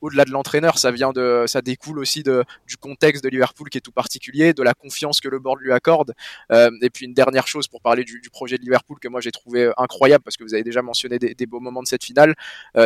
au-delà 0.00 0.24
de 0.24 0.30
l'entraîneur, 0.30 0.78
ça 0.78 0.90
vient 0.90 1.12
de, 1.12 1.44
ça 1.46 1.60
découle 1.60 1.98
aussi 1.98 2.22
du 2.22 2.76
contexte 2.80 3.22
de 3.22 3.28
Liverpool 3.28 3.68
qui 3.68 3.78
est 3.78 3.82
tout 3.82 3.92
particulier, 3.92 4.52
de 4.54 4.62
la 4.62 4.74
confiance 4.74 5.20
que 5.20 5.28
le 5.28 5.38
board 5.38 5.60
lui 5.60 5.72
accorde. 5.72 6.14
et 6.50 6.90
puis 6.90 7.04
une 7.06 7.14
dernière 7.14 7.46
chose 7.46 7.68
pour 7.68 7.80
parler 7.80 8.04
du, 8.04 8.20
projet 8.30 8.56
de 8.56 8.62
Liverpool 8.62 8.98
que 9.00 9.08
moi 9.08 9.20
j'ai 9.20 9.32
trouvé 9.32 9.70
incroyable 9.76 10.22
parce 10.24 10.36
que 10.36 10.44
vous 10.44 10.54
avez 10.54 10.62
déjà 10.62 10.82
mentionné 10.82 11.18
des 11.18 11.46
beaux 11.46 11.60
moments 11.60 11.82
de 11.82 11.88
cette 11.88 12.04
finale, 12.04 12.34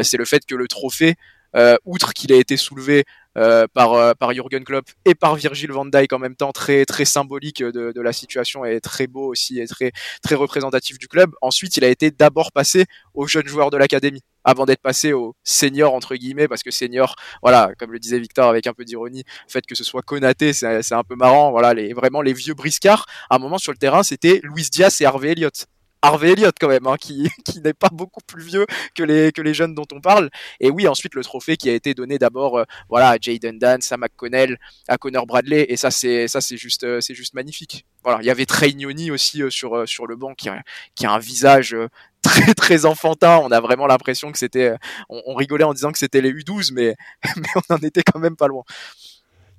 c'est 0.02 0.16
le 0.16 0.24
fait 0.24 0.44
que 0.46 0.54
le 0.54 0.66
trophée, 0.72 1.14
euh, 1.54 1.76
outre 1.84 2.14
qu'il 2.14 2.32
a 2.32 2.36
été 2.36 2.56
soulevé 2.56 3.04
euh, 3.36 3.66
par 3.74 3.92
euh, 3.92 4.14
par 4.14 4.32
Jürgen 4.32 4.64
Klopp 4.64 4.86
et 5.04 5.14
par 5.14 5.36
Virgil 5.36 5.70
van 5.70 5.84
Dijk 5.84 6.12
en 6.12 6.18
même 6.18 6.34
temps, 6.34 6.52
très 6.52 6.84
symbolique 7.04 7.62
de, 7.62 8.00
la 8.00 8.12
situation 8.12 8.64
et 8.64 8.80
très 8.80 9.06
beau 9.06 9.26
aussi 9.28 9.60
et 9.60 9.66
très 9.66 9.92
très 10.22 10.34
représentatif 10.34 10.98
du 10.98 11.08
club. 11.08 11.32
Ensuite, 11.42 11.76
il 11.76 11.84
a 11.84 11.88
été 11.88 12.10
d'abord 12.10 12.52
passé 12.52 12.86
aux 13.14 13.26
jeunes 13.26 13.46
joueurs 13.46 13.70
de 13.70 13.76
l'académie 13.76 14.22
avant 14.44 14.64
d'être 14.64 14.80
passé 14.80 15.12
aux 15.12 15.36
seniors 15.44 15.94
entre 15.94 16.16
guillemets 16.16 16.48
parce 16.48 16.62
que 16.62 16.70
senior 16.70 17.14
voilà 17.42 17.70
comme 17.78 17.92
le 17.92 17.98
disait 17.98 18.18
Victor 18.18 18.48
avec 18.48 18.66
un 18.66 18.72
peu 18.72 18.84
d'ironie 18.84 19.22
le 19.46 19.52
fait 19.52 19.64
que 19.64 19.76
ce 19.76 19.84
soit 19.84 20.02
Konaté 20.02 20.52
c'est 20.52 20.92
un 20.92 21.04
peu 21.04 21.14
marrant 21.14 21.52
voilà 21.52 21.74
les 21.74 21.92
vraiment 21.92 22.22
les 22.22 22.32
vieux 22.32 22.54
briscards 22.54 23.06
à 23.30 23.36
un 23.36 23.38
moment 23.38 23.58
sur 23.58 23.70
le 23.70 23.78
terrain 23.78 24.02
c'était 24.02 24.40
Luis 24.42 24.68
Diaz 24.72 25.00
et 25.00 25.04
Harvey 25.04 25.30
Elliott 25.30 25.66
Harvey 26.02 26.32
Elliott 26.32 26.54
quand 26.60 26.68
même, 26.68 26.86
hein, 26.86 26.96
qui, 27.00 27.28
qui 27.44 27.60
n'est 27.60 27.72
pas 27.72 27.88
beaucoup 27.90 28.20
plus 28.26 28.42
vieux 28.42 28.66
que 28.94 29.02
les, 29.02 29.32
que 29.32 29.40
les 29.40 29.54
jeunes 29.54 29.74
dont 29.74 29.86
on 29.92 30.00
parle. 30.00 30.30
Et 30.60 30.70
oui, 30.70 30.88
ensuite 30.88 31.14
le 31.14 31.22
trophée 31.22 31.56
qui 31.56 31.70
a 31.70 31.72
été 31.74 31.94
donné 31.94 32.18
d'abord 32.18 32.58
euh, 32.58 32.64
voilà, 32.88 33.10
à 33.10 33.16
Jaden 33.20 33.58
Dance, 33.58 33.92
à 33.92 33.96
McConnell, 33.96 34.58
à 34.88 34.98
Connor 34.98 35.26
Bradley, 35.26 35.66
et 35.68 35.76
ça 35.76 35.90
c'est 35.90 36.28
ça 36.28 36.40
c'est 36.40 36.56
juste 36.56 36.84
euh, 36.84 37.00
c'est 37.00 37.14
juste 37.14 37.34
magnifique. 37.34 37.86
Voilà, 38.02 38.18
il 38.20 38.26
y 38.26 38.30
avait 38.30 38.46
Trey 38.46 38.72
Noni 38.72 39.10
aussi 39.10 39.42
euh, 39.42 39.50
sur 39.50 39.88
sur 39.88 40.06
le 40.06 40.16
banc 40.16 40.34
qui 40.34 40.48
a, 40.48 40.62
qui 40.94 41.06
a 41.06 41.12
un 41.12 41.18
visage 41.18 41.76
très 42.22 42.54
très 42.54 42.84
enfantin. 42.84 43.38
On 43.38 43.50
a 43.52 43.60
vraiment 43.60 43.86
l'impression 43.86 44.32
que 44.32 44.38
c'était, 44.38 44.74
on, 45.08 45.22
on, 45.26 45.34
rigolait 45.34 45.64
en 45.64 45.74
disant 45.74 45.92
que 45.92 45.98
c'était 45.98 46.20
les 46.20 46.32
U12, 46.32 46.72
mais 46.72 46.96
mais 47.36 47.48
on 47.56 47.74
en 47.74 47.78
était 47.78 48.02
quand 48.02 48.18
même 48.18 48.36
pas 48.36 48.48
loin. 48.48 48.64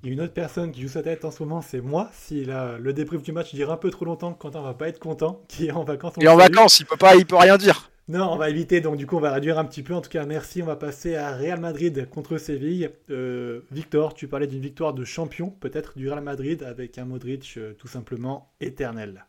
Il 0.03 0.09
y 0.09 0.11
a 0.11 0.13
une 0.15 0.21
autre 0.21 0.33
personne 0.33 0.73
qui 0.73 0.81
joue 0.81 0.89
sa 0.89 1.01
tête 1.01 1.23
en 1.23 1.31
ce 1.31 1.41
moment, 1.41 1.61
c'est 1.61 1.79
moi. 1.79 2.11
Si 2.13 2.43
la, 2.43 2.77
le 2.77 2.91
débrief 2.91 3.23
du 3.23 3.31
match 3.31 3.55
dure 3.55 3.71
un 3.71 3.77
peu 3.77 3.89
trop 3.89 4.03
longtemps, 4.03 4.33
Quentin 4.33 4.61
va 4.61 4.73
pas 4.73 4.89
être 4.89 4.99
content, 4.99 5.41
qui 5.47 5.67
est 5.67 5.71
en 5.71 5.85
vacances. 5.85 6.15
Et 6.19 6.27
en 6.27 6.35
vacances, 6.35 6.81
il 6.81 6.85
peut 6.85 6.97
pas, 6.97 7.15
il 7.15 7.25
peut 7.25 7.37
rien 7.37 7.55
dire. 7.55 7.89
Non, 8.09 8.29
on 8.33 8.35
va 8.35 8.49
éviter, 8.49 8.81
donc 8.81 8.97
du 8.97 9.07
coup 9.07 9.15
on 9.15 9.21
va 9.21 9.31
réduire 9.31 9.57
un 9.57 9.63
petit 9.63 9.81
peu. 9.81 9.93
En 9.93 10.01
tout 10.01 10.09
cas, 10.09 10.25
merci. 10.25 10.61
On 10.61 10.65
va 10.65 10.75
passer 10.75 11.15
à 11.15 11.31
Real 11.31 11.61
Madrid 11.61 12.09
contre 12.09 12.37
Séville. 12.37 12.89
Euh, 13.09 13.61
Victor, 13.71 14.13
tu 14.13 14.27
parlais 14.27 14.47
d'une 14.47 14.59
victoire 14.59 14.93
de 14.93 15.05
champion, 15.05 15.51
peut-être 15.51 15.97
du 15.97 16.09
Real 16.09 16.21
Madrid, 16.21 16.63
avec 16.63 16.97
un 16.97 17.05
Modric 17.05 17.53
euh, 17.55 17.71
tout 17.71 17.87
simplement 17.87 18.51
éternel. 18.59 19.25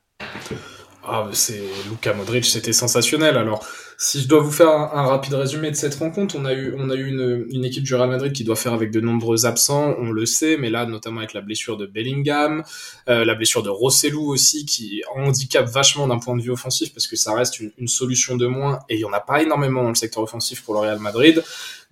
Ah, 1.07 1.29
c'est 1.33 1.63
Luka 1.91 2.15
Modric, 2.15 2.47
c'était 2.47 2.73
sensationnel. 2.73 3.37
Alors, 3.37 3.67
si 3.99 4.23
je 4.23 4.29
dois 4.29 4.41
vous 4.41 4.51
faire 4.51 4.71
un, 4.71 5.07
rapide 5.07 5.35
résumé 5.35 5.71
de 5.71 5.77
cette 5.77 5.95
rencontre, 5.97 6.35
on 6.39 6.47
a 6.47 6.55
eu, 6.55 6.75
on 6.79 6.89
a 6.89 6.95
eu 6.95 7.07
une, 7.07 7.47
une, 7.51 7.65
équipe 7.65 7.85
du 7.85 7.95
Real 7.95 8.09
Madrid 8.09 8.33
qui 8.33 8.43
doit 8.43 8.57
faire 8.57 8.73
avec 8.73 8.91
de 8.91 9.01
nombreux 9.01 9.45
absents, 9.45 9.95
on 9.99 10.11
le 10.11 10.25
sait, 10.25 10.57
mais 10.57 10.71
là, 10.71 10.87
notamment 10.87 11.19
avec 11.19 11.35
la 11.35 11.43
blessure 11.43 11.77
de 11.77 11.85
Bellingham, 11.85 12.65
euh, 13.09 13.25
la 13.25 13.35
blessure 13.35 13.63
de 13.63 13.69
Rossellou 13.69 14.33
aussi, 14.33 14.65
qui 14.65 15.03
handicape 15.15 15.67
vachement 15.67 16.09
d'un 16.09 16.19
point 16.19 16.37
de 16.37 16.43
vue 16.43 16.51
offensif, 16.51 16.93
parce 16.95 17.07
que 17.07 17.17
ça 17.17 17.35
reste 17.35 17.61
une, 17.61 17.71
une 17.77 17.89
solution 17.89 18.37
de 18.37 18.47
moins, 18.47 18.79
et 18.89 18.95
il 18.95 19.01
y 19.01 19.05
en 19.05 19.13
a 19.13 19.21
pas 19.21 19.43
énormément 19.43 19.83
dans 19.83 19.91
le 19.91 19.95
secteur 19.95 20.23
offensif 20.23 20.63
pour 20.63 20.75
le 20.75 20.81
Real 20.81 20.99
Madrid. 21.01 21.43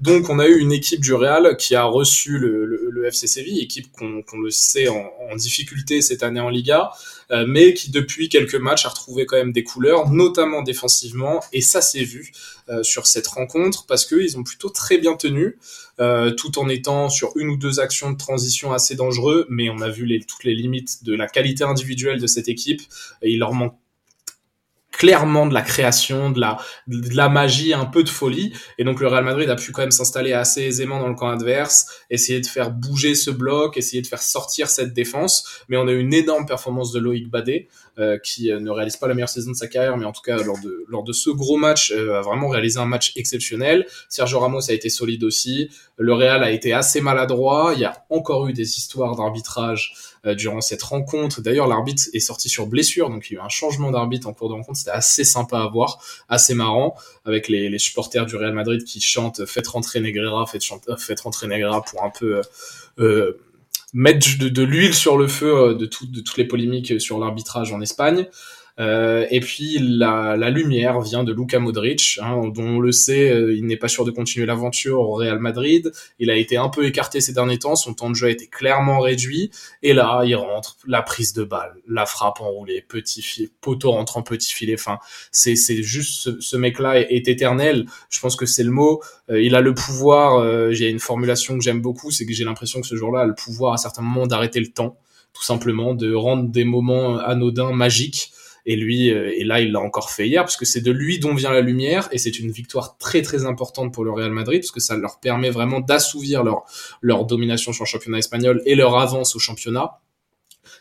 Donc 0.03 0.31
on 0.31 0.41
a 0.41 0.49
eu 0.49 0.59
une 0.59 0.73
équipe 0.73 1.01
du 1.01 1.15
Real 1.15 1.57
qui 1.57 1.77
a 1.77 1.85
reçu 1.85 2.39
le, 2.39 2.67
le, 2.67 2.89
le 2.91 3.07
FC 3.07 3.29
Séville, 3.29 3.61
équipe 3.61 3.93
qu'on 3.93 4.23
qu 4.23 4.37
le 4.37 4.51
sait 4.51 4.89
en, 4.89 5.11
en, 5.31 5.37
difficulté 5.37 6.03
cette 6.03 6.25
année 6.25 6.41
en 6.41 6.49
Liga, 6.49 6.91
euh, 7.33 7.45
mais 7.47 7.75
qui 7.75 7.91
depuis 7.91 8.29
quelques 8.29 8.55
matchs 8.55 8.87
a 8.87 8.91
retrouvé 8.91 9.27
quand 9.27 9.37
même 9.37 9.53
des 9.53 9.65
couleurs, 9.65 10.11
notamment 10.11 10.63
défensivement, 10.63 11.43
et 11.53 11.61
ça 11.61 11.81
s'est 11.81 12.05
vu 12.05 12.33
euh, 12.69 12.83
sur 12.83 13.07
cette 13.07 13.27
rencontre 13.27 13.87
parce 13.87 14.05
qu'ils 14.05 14.39
ont 14.39 14.45
plutôt 14.45 14.69
très 14.69 14.99
bien 14.99 15.15
tenu, 15.15 15.59
euh, 16.01 16.31
tout 16.31 16.59
en 16.59 16.69
étant 16.69 17.09
sur 17.09 17.33
une 17.37 17.49
ou 17.49 17.57
deux 17.57 17.81
actions 17.81 18.11
de 18.11 18.17
transition 18.17 18.73
assez 18.73 18.95
dangereux, 18.95 19.47
mais 19.49 19.71
on 19.71 19.81
a 19.81 19.89
vu 19.89 20.05
les, 20.05 20.21
toutes 20.21 20.45
les 20.45 20.55
limites 20.55 21.05
de 21.05 21.15
la 21.15 21.27
qualité 21.27 21.65
individuelle 21.65 22.21
de 22.21 22.27
cette 22.27 22.49
équipe, 22.49 22.83
et 23.23 23.31
il 23.31 23.39
leur 23.39 23.53
manque 23.53 23.77
clairement 25.03 25.49
de 25.49 25.55
la 25.55 25.63
création, 25.63 26.31
de 26.31 26.39
la, 26.39 26.59
de 26.87 27.17
la 27.17 27.29
magie, 27.29 27.75
un 27.75 27.87
peu 27.87 28.05
de 28.05 28.09
folie. 28.09 28.53
Et 28.79 28.85
donc 28.85 29.01
le 29.01 29.09
Real 29.09 29.25
Madrid 29.25 29.51
a 29.51 29.57
pu 29.57 29.73
quand 29.73 29.83
même 29.83 29.91
s'installer 29.91 30.33
assez 30.33 30.63
aisément 30.63 31.01
dans 31.01 31.09
le 31.09 31.17
camp 31.17 31.27
adverse, 31.27 31.89
essayer 32.09 32.41
de 32.41 32.47
faire 32.47 32.71
bouger 32.71 33.17
ce 33.17 33.33
bloc, 33.33 33.77
essayer 33.77 34.01
de 34.01 34.07
faire 34.07 34.23
sortir 34.23 34.69
cette 34.69 34.95
défense. 34.95 35.65
Mais 35.69 35.77
on 35.77 35.89
a 35.89 35.91
eu 35.91 35.99
une 35.99 36.15
énorme 36.15 36.47
performance 36.47 36.93
de 36.93 37.01
Loïc 37.01 37.29
Badé, 37.29 37.69
euh, 37.99 38.17
qui 38.17 38.53
euh, 38.53 38.61
ne 38.61 38.71
réalise 38.71 38.97
pas 38.97 39.09
la 39.09 39.15
meilleure 39.15 39.29
saison 39.29 39.51
de 39.51 39.57
sa 39.57 39.67
carrière, 39.67 39.97
mais 39.97 40.05
en 40.05 40.13
tout 40.13 40.23
cas 40.23 40.41
lors 40.41 40.61
de, 40.61 40.85
lors 40.87 41.03
de 41.03 41.13
ce 41.13 41.31
gros 41.31 41.57
match, 41.57 41.91
euh, 41.91 42.21
a 42.21 42.21
vraiment 42.21 42.47
réalisé 42.47 42.79
un 42.79 42.87
match 42.87 43.13
exceptionnel. 43.17 43.85
Sergio 44.09 44.39
Ramos 44.39 44.71
a 44.71 44.73
été 44.73 44.89
solide 44.89 45.25
aussi. 45.25 45.69
Le 45.97 46.15
Real 46.15 46.45
a 46.45 46.53
été 46.53 46.73
assez 46.73 47.01
maladroit. 47.01 47.73
Il 47.75 47.81
y 47.81 47.85
a 47.85 48.05
encore 48.09 48.47
eu 48.47 48.53
des 48.53 48.79
histoires 48.79 49.17
d'arbitrage 49.17 49.95
durant 50.37 50.61
cette 50.61 50.83
rencontre. 50.83 51.41
D'ailleurs, 51.41 51.67
l'arbitre 51.67 52.05
est 52.13 52.21
sorti 52.21 52.49
sur 52.49 52.67
blessure, 52.67 53.11
donc 53.11 53.29
il 53.29 53.35
y 53.35 53.37
a 53.37 53.41
eu 53.41 53.45
un 53.45 53.49
changement 53.49 53.91
d'arbitre 53.91 54.29
en 54.29 54.33
cours 54.33 54.49
de 54.49 54.55
rencontre. 54.55 54.79
C'était 54.79 54.91
assez 54.93 55.25
sympa 55.25 55.59
à 55.59 55.69
voir, 55.69 55.99
assez 56.29 56.55
marrant, 56.55 56.95
avec 57.25 57.49
les, 57.49 57.69
les 57.69 57.79
supporters 57.79 58.25
du 58.27 58.37
Real 58.37 58.53
Madrid 58.53 58.85
qui 58.85 59.01
chantent 59.01 59.45
"Faites 59.47 59.67
rentrer 59.67 60.01
Negreira, 60.01 60.47
faites, 60.47 60.65
faites 60.99 61.21
rentrer 61.21 61.49
Negreira" 61.49 61.83
pour 61.83 62.05
un 62.05 62.11
peu 62.11 62.41
euh, 63.01 63.33
mettre 63.93 64.39
de, 64.39 64.49
de 64.49 64.63
l'huile 64.63 64.95
sur 64.95 65.19
le 65.19 65.27
feu 65.27 65.75
de, 65.75 65.87
tout, 65.87 66.07
de 66.07 66.21
toutes 66.21 66.37
les 66.37 66.47
polémiques 66.47 67.01
sur 67.01 67.19
l'arbitrage 67.19 67.73
en 67.73 67.81
Espagne. 67.81 68.27
Euh, 68.81 69.27
et 69.31 69.41
puis 69.41 69.79
la, 69.81 70.37
la, 70.37 70.51
lumière 70.51 71.01
vient 71.01 71.25
de 71.25 71.33
Luka 71.33 71.59
Modric, 71.59 72.19
hein, 72.23 72.41
dont 72.55 72.63
on 72.63 72.81
le 72.81 72.93
sait, 72.93 73.31
euh, 73.31 73.55
il 73.55 73.67
n'est 73.67 73.77
pas 73.77 73.89
sûr 73.89 74.05
de 74.05 74.11
continuer 74.11 74.47
l'aventure 74.47 75.01
au 75.01 75.15
Real 75.15 75.39
Madrid. 75.39 75.93
Il 76.19 76.31
a 76.31 76.37
été 76.37 76.57
un 76.57 76.69
peu 76.69 76.87
écarté 76.87 77.21
ces 77.21 77.33
derniers 77.33 77.59
temps, 77.59 77.77
son 77.77 77.93
temps 77.95 78.09
de 78.09 78.15
jeu 78.15 78.29
a 78.29 78.31
été 78.31 78.47
clairement 78.47 79.01
réduit. 79.01 79.51
Et 79.83 79.93
là, 79.93 80.23
il 80.25 80.35
rentre, 80.37 80.79
la 80.87 81.03
prise 81.03 81.33
de 81.33 81.45
balle, 81.45 81.75
la 81.87 82.07
frappe 82.07 82.41
enroulée, 82.41 82.83
petit 82.87 83.23
filet, 83.23 83.51
poteau 83.61 83.93
rentre 83.93 84.17
en 84.17 84.23
petit 84.23 84.53
filet. 84.53 84.75
Enfin, 84.75 84.99
c'est 85.31 85.57
c'est 85.57 85.83
juste 85.83 86.21
ce, 86.21 86.41
ce 86.41 86.57
mec-là 86.57 87.01
est, 87.01 87.29
éternel. 87.29 87.87
Je 88.11 88.21
pense 88.21 88.37
que 88.37 88.47
c'est 88.47 88.65
le 88.65 88.71
mot. 88.71 89.03
Euh, 89.31 89.41
il 89.41 89.55
a 89.55 89.61
le 89.61 89.75
pouvoir. 89.75 90.39
Euh, 90.39 90.73
j'ai 90.73 90.89
une 90.89 90.99
formulation 90.99 91.57
que 91.57 91.63
j'aime 91.63 91.81
beaucoup, 91.81 92.11
c'est 92.11 92.27
que 92.27 92.33
j'ai 92.33 92.45
l'impression 92.45 92.81
que 92.81 92.87
ce 92.87 92.97
jour-là 92.97 93.23
a 93.23 93.27
le 93.27 93.35
pouvoir 93.35 93.75
à 93.75 93.77
certains 93.77 94.03
moments 94.03 94.27
d'arrêter 94.27 94.61
le 94.61 94.69
temps, 94.69 94.97
tout 95.33 95.43
simplement, 95.43 95.95
de 95.95 96.13
rendre 96.15 96.49
des 96.49 96.65
moments 96.65 97.19
anodins 97.19 97.73
magiques. 97.73 98.33
Et 98.65 98.77
lui, 98.77 99.09
et 99.09 99.45
là, 99.45 99.61
il 99.61 99.73
l'a 99.73 99.81
encore 99.81 100.11
fait 100.11 100.29
hier, 100.29 100.43
parce 100.43 100.57
que 100.57 100.65
c'est 100.65 100.81
de 100.81 100.93
lui 100.93 101.19
dont 101.19 101.35
vient 101.35 101.53
la 101.53 101.61
lumière, 101.61 102.09
et 102.13 102.19
c'est 102.19 102.39
une 102.39 102.51
victoire 102.51 102.97
très 102.99 103.23
très 103.23 103.45
importante 103.45 103.93
pour 103.93 104.05
le 104.05 104.13
Real 104.13 104.31
Madrid, 104.31 104.61
parce 104.61 104.71
que 104.71 104.81
ça 104.81 104.97
leur 104.97 105.19
permet 105.21 105.51
vraiment 105.51 105.81
d'assouvir 105.81 106.45
leur, 106.45 106.65
leur 107.01 107.25
domination 107.25 107.73
sur 107.73 107.85
le 107.85 107.89
championnat 107.89 108.19
espagnol 108.19 108.63
et 108.65 108.75
leur 108.75 108.97
avance 108.99 109.35
au 109.35 109.39
championnat. 109.39 109.99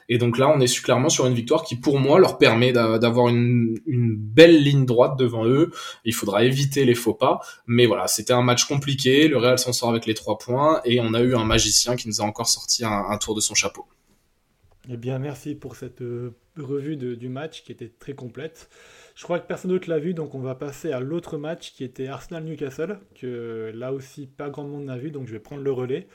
Et 0.09 0.17
donc 0.17 0.37
là, 0.37 0.49
on 0.53 0.59
est 0.59 0.81
clairement 0.81 1.09
sur 1.09 1.25
une 1.25 1.33
victoire 1.33 1.63
qui, 1.63 1.77
pour 1.77 1.97
moi, 1.97 2.19
leur 2.19 2.37
permet 2.37 2.73
d'avoir 2.73 3.29
une, 3.29 3.77
une, 3.85 4.17
belle 4.17 4.61
ligne 4.61 4.85
droite 4.85 5.17
devant 5.17 5.45
eux. 5.45 5.71
Il 6.03 6.13
faudra 6.13 6.43
éviter 6.43 6.83
les 6.83 6.95
faux 6.95 7.13
pas. 7.13 7.39
Mais 7.65 7.85
voilà, 7.85 8.07
c'était 8.07 8.33
un 8.33 8.41
match 8.41 8.65
compliqué. 8.65 9.29
Le 9.29 9.37
Real 9.37 9.57
s'en 9.57 9.71
sort 9.71 9.89
avec 9.89 10.05
les 10.05 10.13
trois 10.13 10.37
points. 10.37 10.81
Et 10.83 10.99
on 10.99 11.13
a 11.13 11.21
eu 11.21 11.33
un 11.33 11.45
magicien 11.45 11.95
qui 11.95 12.09
nous 12.09 12.19
a 12.19 12.25
encore 12.25 12.49
sorti 12.49 12.83
un 12.83 13.17
tour 13.19 13.35
de 13.35 13.41
son 13.41 13.55
chapeau. 13.55 13.85
Eh 14.89 14.97
bien, 14.97 15.19
merci 15.19 15.55
pour 15.55 15.75
cette 15.75 16.01
euh, 16.01 16.35
revue 16.57 16.97
de, 16.97 17.13
du 17.13 17.29
match 17.29 17.63
qui 17.63 17.71
était 17.71 17.89
très 17.89 18.13
complète. 18.13 18.69
Je 19.15 19.23
crois 19.23 19.39
que 19.39 19.47
personne 19.47 19.71
d'autre 19.71 19.89
l'a 19.89 19.99
vu, 19.99 20.13
donc 20.13 20.33
on 20.33 20.39
va 20.39 20.55
passer 20.55 20.91
à 20.91 20.99
l'autre 20.99 21.37
match 21.37 21.73
qui 21.73 21.83
était 21.83 22.07
Arsenal-Newcastle, 22.07 22.99
que 23.13 23.71
là 23.75 23.93
aussi 23.93 24.25
pas 24.25 24.49
grand 24.49 24.63
monde 24.63 24.85
n'a 24.85 24.97
vu, 24.97 25.11
donc 25.11 25.27
je 25.27 25.33
vais 25.33 25.39
prendre 25.39 25.61
le 25.61 25.71
relais. 25.71 26.07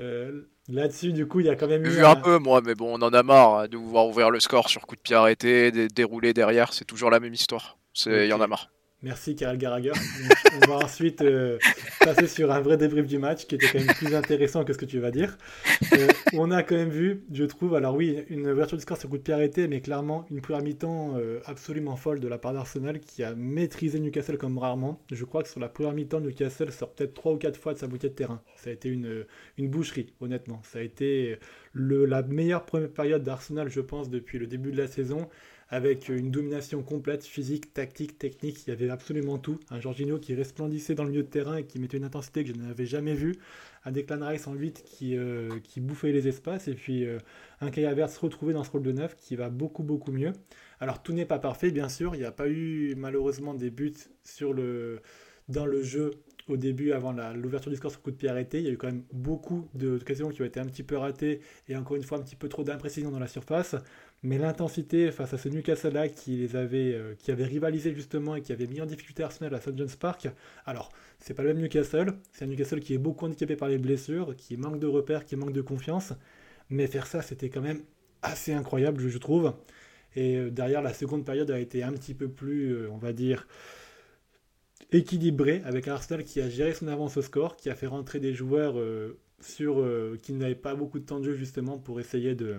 Euh, 0.00 0.42
Là-dessus, 0.70 1.12
du 1.12 1.26
coup, 1.26 1.40
il 1.40 1.46
y 1.46 1.48
a 1.48 1.56
quand 1.56 1.66
même 1.66 1.84
eu. 1.84 1.88
Vu 1.88 2.04
un... 2.04 2.10
un 2.10 2.16
peu, 2.16 2.38
moi, 2.38 2.60
mais 2.60 2.74
bon, 2.74 2.98
on 2.98 3.02
en 3.02 3.12
a 3.12 3.22
marre 3.22 3.54
hein, 3.54 3.68
de 3.68 3.78
voir 3.78 4.06
ouvrir 4.06 4.30
le 4.30 4.38
score 4.38 4.68
sur 4.68 4.82
coup 4.86 4.96
de 4.96 5.00
pied 5.00 5.16
arrêté, 5.16 5.70
dérouler 5.88 6.34
derrière, 6.34 6.74
c'est 6.74 6.84
toujours 6.84 7.10
la 7.10 7.20
même 7.20 7.32
histoire. 7.32 7.78
Il 8.04 8.12
okay. 8.12 8.28
y 8.28 8.32
en 8.34 8.40
a 8.40 8.46
marre. 8.46 8.70
Merci 9.00 9.36
Karel 9.36 9.58
Garager. 9.58 9.92
on 10.56 10.66
va 10.66 10.76
ensuite 10.84 11.22
euh, 11.22 11.56
passer 12.00 12.26
sur 12.26 12.50
un 12.50 12.60
vrai 12.60 12.76
débrief 12.76 13.06
du 13.06 13.18
match 13.18 13.46
qui 13.46 13.54
était 13.54 13.68
quand 13.68 13.78
même 13.78 13.94
plus 13.94 14.12
intéressant 14.12 14.64
que 14.64 14.72
ce 14.72 14.78
que 14.78 14.86
tu 14.86 14.98
vas 14.98 15.12
dire. 15.12 15.38
Euh, 15.92 16.08
on 16.32 16.50
a 16.50 16.64
quand 16.64 16.74
même 16.74 16.88
vu, 16.88 17.22
je 17.32 17.44
trouve, 17.44 17.76
alors 17.76 17.94
oui, 17.94 18.24
une 18.28 18.48
ouverture 18.48 18.76
du 18.76 18.82
score 18.82 18.96
sur 18.96 19.08
coup 19.08 19.18
de 19.18 19.22
pied 19.22 19.32
arrêté, 19.32 19.68
mais 19.68 19.80
clairement 19.80 20.26
une 20.32 20.40
première 20.40 20.64
mi-temps 20.64 21.14
euh, 21.16 21.38
absolument 21.46 21.94
folle 21.94 22.18
de 22.18 22.26
la 22.26 22.38
part 22.38 22.54
d'Arsenal 22.54 22.98
qui 22.98 23.22
a 23.22 23.36
maîtrisé 23.36 24.00
Newcastle 24.00 24.36
comme 24.36 24.58
rarement. 24.58 25.00
Je 25.12 25.24
crois 25.24 25.44
que 25.44 25.48
sur 25.48 25.60
la 25.60 25.68
première 25.68 25.92
mi-temps, 25.92 26.20
Newcastle 26.20 26.72
sort 26.72 26.90
peut-être 26.90 27.14
3 27.14 27.34
ou 27.34 27.36
4 27.36 27.56
fois 27.56 27.74
de 27.74 27.78
sa 27.78 27.86
moitié 27.86 28.08
de 28.08 28.14
terrain. 28.14 28.42
Ça 28.56 28.70
a 28.70 28.72
été 28.72 28.88
une, 28.88 29.24
une 29.58 29.68
boucherie, 29.68 30.12
honnêtement. 30.20 30.60
Ça 30.64 30.80
a 30.80 30.82
été 30.82 31.38
la 31.74 32.22
meilleure 32.22 32.64
première 32.64 32.90
période 32.90 33.22
d'Arsenal, 33.22 33.68
je 33.68 33.80
pense, 33.80 34.10
depuis 34.10 34.40
le 34.40 34.48
début 34.48 34.72
de 34.72 34.76
la 34.76 34.88
saison 34.88 35.28
avec 35.70 36.08
une 36.08 36.30
domination 36.30 36.82
complète, 36.82 37.24
physique, 37.24 37.74
tactique, 37.74 38.18
technique, 38.18 38.66
il 38.66 38.70
y 38.70 38.72
avait 38.72 38.88
absolument 38.88 39.38
tout. 39.38 39.60
Un 39.70 39.80
Jorginho 39.80 40.18
qui 40.18 40.34
resplendissait 40.34 40.94
dans 40.94 41.04
le 41.04 41.10
milieu 41.10 41.22
de 41.22 41.28
terrain 41.28 41.56
et 41.56 41.64
qui 41.64 41.78
mettait 41.78 41.98
une 41.98 42.04
intensité 42.04 42.42
que 42.42 42.50
je 42.50 42.54
n'avais 42.54 42.86
jamais 42.86 43.14
vue. 43.14 43.34
Un 43.84 43.92
Declan 43.92 44.26
Rice 44.26 44.46
en 44.46 44.54
8 44.54 44.82
qui, 44.84 45.16
euh, 45.16 45.60
qui 45.62 45.80
bouffait 45.80 46.10
les 46.10 46.26
espaces. 46.26 46.68
Et 46.68 46.74
puis 46.74 47.04
euh, 47.04 47.18
un 47.60 47.70
Kai 47.70 47.84
Havertz 47.84 48.16
retrouvé 48.16 48.54
dans 48.54 48.64
ce 48.64 48.70
rôle 48.70 48.82
de 48.82 48.92
neuf 48.92 49.14
qui 49.16 49.36
va 49.36 49.50
beaucoup 49.50 49.82
beaucoup 49.82 50.10
mieux. 50.10 50.32
Alors 50.80 51.02
tout 51.02 51.12
n'est 51.12 51.26
pas 51.26 51.38
parfait 51.38 51.70
bien 51.70 51.90
sûr, 51.90 52.14
il 52.14 52.18
n'y 52.18 52.24
a 52.24 52.32
pas 52.32 52.48
eu 52.48 52.94
malheureusement 52.96 53.52
des 53.52 53.70
buts 53.70 53.92
dans 55.48 55.66
le 55.66 55.82
jeu 55.82 56.12
au 56.48 56.56
début, 56.56 56.92
avant 56.92 57.12
l'ouverture 57.34 57.70
du 57.70 57.76
score 57.76 57.90
sur 57.90 58.00
coup 58.00 58.10
de 58.10 58.16
pied 58.16 58.28
arrêté, 58.28 58.58
il 58.58 58.64
y 58.64 58.68
a 58.68 58.72
eu 58.72 58.76
quand 58.76 58.86
même 58.86 59.04
beaucoup 59.12 59.68
d'occasions 59.74 60.30
qui 60.30 60.42
ont 60.42 60.44
été 60.44 60.58
un 60.58 60.66
petit 60.66 60.82
peu 60.82 60.96
ratées 60.96 61.40
et 61.68 61.76
encore 61.76 61.96
une 61.96 62.02
fois 62.02 62.18
un 62.18 62.22
petit 62.22 62.36
peu 62.36 62.48
trop 62.48 62.64
d'imprécision 62.64 63.10
dans 63.10 63.18
la 63.18 63.28
surface. 63.28 63.76
Mais 64.22 64.36
l'intensité 64.36 65.12
face 65.12 65.32
à 65.32 65.38
ce 65.38 65.48
Newcastle-là 65.48 66.08
qui, 66.08 66.36
les 66.36 66.56
avait, 66.56 66.92
euh, 66.94 67.14
qui 67.18 67.30
avait 67.30 67.44
rivalisé 67.44 67.94
justement 67.94 68.34
et 68.34 68.42
qui 68.42 68.52
avait 68.52 68.66
mis 68.66 68.80
en 68.80 68.86
difficulté 68.86 69.22
Arsenal 69.22 69.54
à 69.54 69.60
St. 69.60 69.78
John's 69.78 69.94
Park, 69.94 70.28
alors 70.66 70.90
c'est 71.20 71.34
pas 71.34 71.44
le 71.44 71.50
même 71.54 71.62
Newcastle, 71.62 72.14
c'est 72.32 72.44
un 72.44 72.48
Newcastle 72.48 72.80
qui 72.80 72.94
est 72.94 72.98
beaucoup 72.98 73.26
handicapé 73.26 73.54
par 73.54 73.68
les 73.68 73.78
blessures, 73.78 74.34
qui 74.36 74.56
manque 74.56 74.80
de 74.80 74.88
repères, 74.88 75.24
qui 75.24 75.36
manque 75.36 75.52
de 75.52 75.60
confiance. 75.60 76.14
Mais 76.68 76.86
faire 76.88 77.06
ça, 77.06 77.22
c'était 77.22 77.48
quand 77.48 77.60
même 77.60 77.82
assez 78.22 78.52
incroyable, 78.52 79.08
je 79.08 79.18
trouve. 79.18 79.54
Et 80.16 80.36
euh, 80.36 80.50
derrière, 80.50 80.82
la 80.82 80.94
seconde 80.94 81.24
période 81.24 81.50
a 81.52 81.60
été 81.60 81.84
un 81.84 81.92
petit 81.92 82.14
peu 82.14 82.28
plus, 82.28 82.72
euh, 82.72 82.90
on 82.90 82.98
va 82.98 83.12
dire, 83.12 83.46
équilibrée, 84.90 85.62
avec 85.64 85.86
Arsenal 85.86 86.24
qui 86.24 86.40
a 86.40 86.48
géré 86.48 86.74
son 86.74 86.88
avance 86.88 87.16
au 87.16 87.22
score, 87.22 87.56
qui 87.56 87.70
a 87.70 87.76
fait 87.76 87.86
rentrer 87.86 88.18
des 88.18 88.34
joueurs 88.34 88.76
sur, 89.40 89.86
qui 90.22 90.32
n'avaient 90.32 90.54
pas 90.54 90.74
beaucoup 90.74 90.98
de 90.98 91.04
temps 91.04 91.20
de 91.20 91.24
jeu 91.24 91.34
justement 91.34 91.78
pour 91.78 92.00
essayer 92.00 92.34
de, 92.34 92.56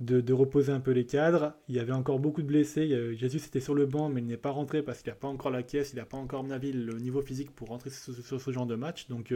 de, 0.00 0.32
reposer 0.32 0.72
un 0.72 0.80
peu 0.80 0.92
les 0.92 1.06
cadres. 1.06 1.54
Il 1.68 1.74
y 1.74 1.80
avait 1.80 1.92
encore 1.92 2.20
beaucoup 2.20 2.42
de 2.42 2.46
blessés. 2.46 3.16
Jésus 3.16 3.38
était 3.38 3.60
sur 3.60 3.74
le 3.74 3.86
banc, 3.86 4.08
mais 4.08 4.20
il 4.20 4.26
n'est 4.26 4.36
pas 4.36 4.50
rentré 4.50 4.82
parce 4.82 5.02
qu'il 5.02 5.10
n'a 5.10 5.16
pas 5.16 5.28
encore 5.28 5.50
la 5.50 5.62
caisse, 5.62 5.92
il 5.92 5.96
n'a 5.96 6.04
pas 6.04 6.16
encore, 6.16 6.44
à 6.44 6.58
le 6.58 6.98
niveau 6.98 7.20
physique 7.20 7.50
pour 7.50 7.68
rentrer 7.68 7.90
sur, 7.90 8.40
ce 8.40 8.50
genre 8.50 8.66
de 8.66 8.76
match. 8.76 9.08
Donc 9.08 9.32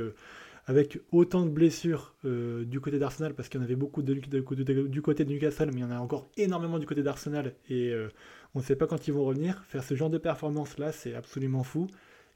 avec 0.66 1.00
autant 1.10 1.44
de 1.44 1.50
blessures 1.50 2.14
euh, 2.24 2.64
du 2.64 2.80
côté 2.80 2.98
d'Arsenal, 2.98 3.34
parce 3.34 3.48
qu'il 3.48 3.58
y 3.58 3.62
en 3.62 3.64
avait 3.64 3.76
beaucoup 3.76 4.02
de, 4.02 4.14
du 4.14 5.02
côté 5.02 5.24
de 5.24 5.30
Newcastle, 5.30 5.70
mais 5.72 5.80
il 5.80 5.80
y 5.80 5.84
en 5.84 5.90
a 5.90 5.98
encore 5.98 6.28
énormément 6.36 6.78
du 6.78 6.86
côté 6.86 7.02
d'Arsenal, 7.02 7.54
et 7.68 7.90
euh, 7.90 8.08
on 8.54 8.60
ne 8.60 8.64
sait 8.64 8.76
pas 8.76 8.86
quand 8.86 9.08
ils 9.08 9.12
vont 9.12 9.24
revenir. 9.24 9.64
Faire 9.66 9.82
ce 9.82 9.94
genre 9.94 10.10
de 10.10 10.18
performance-là, 10.18 10.92
c'est 10.92 11.14
absolument 11.14 11.64
fou. 11.64 11.88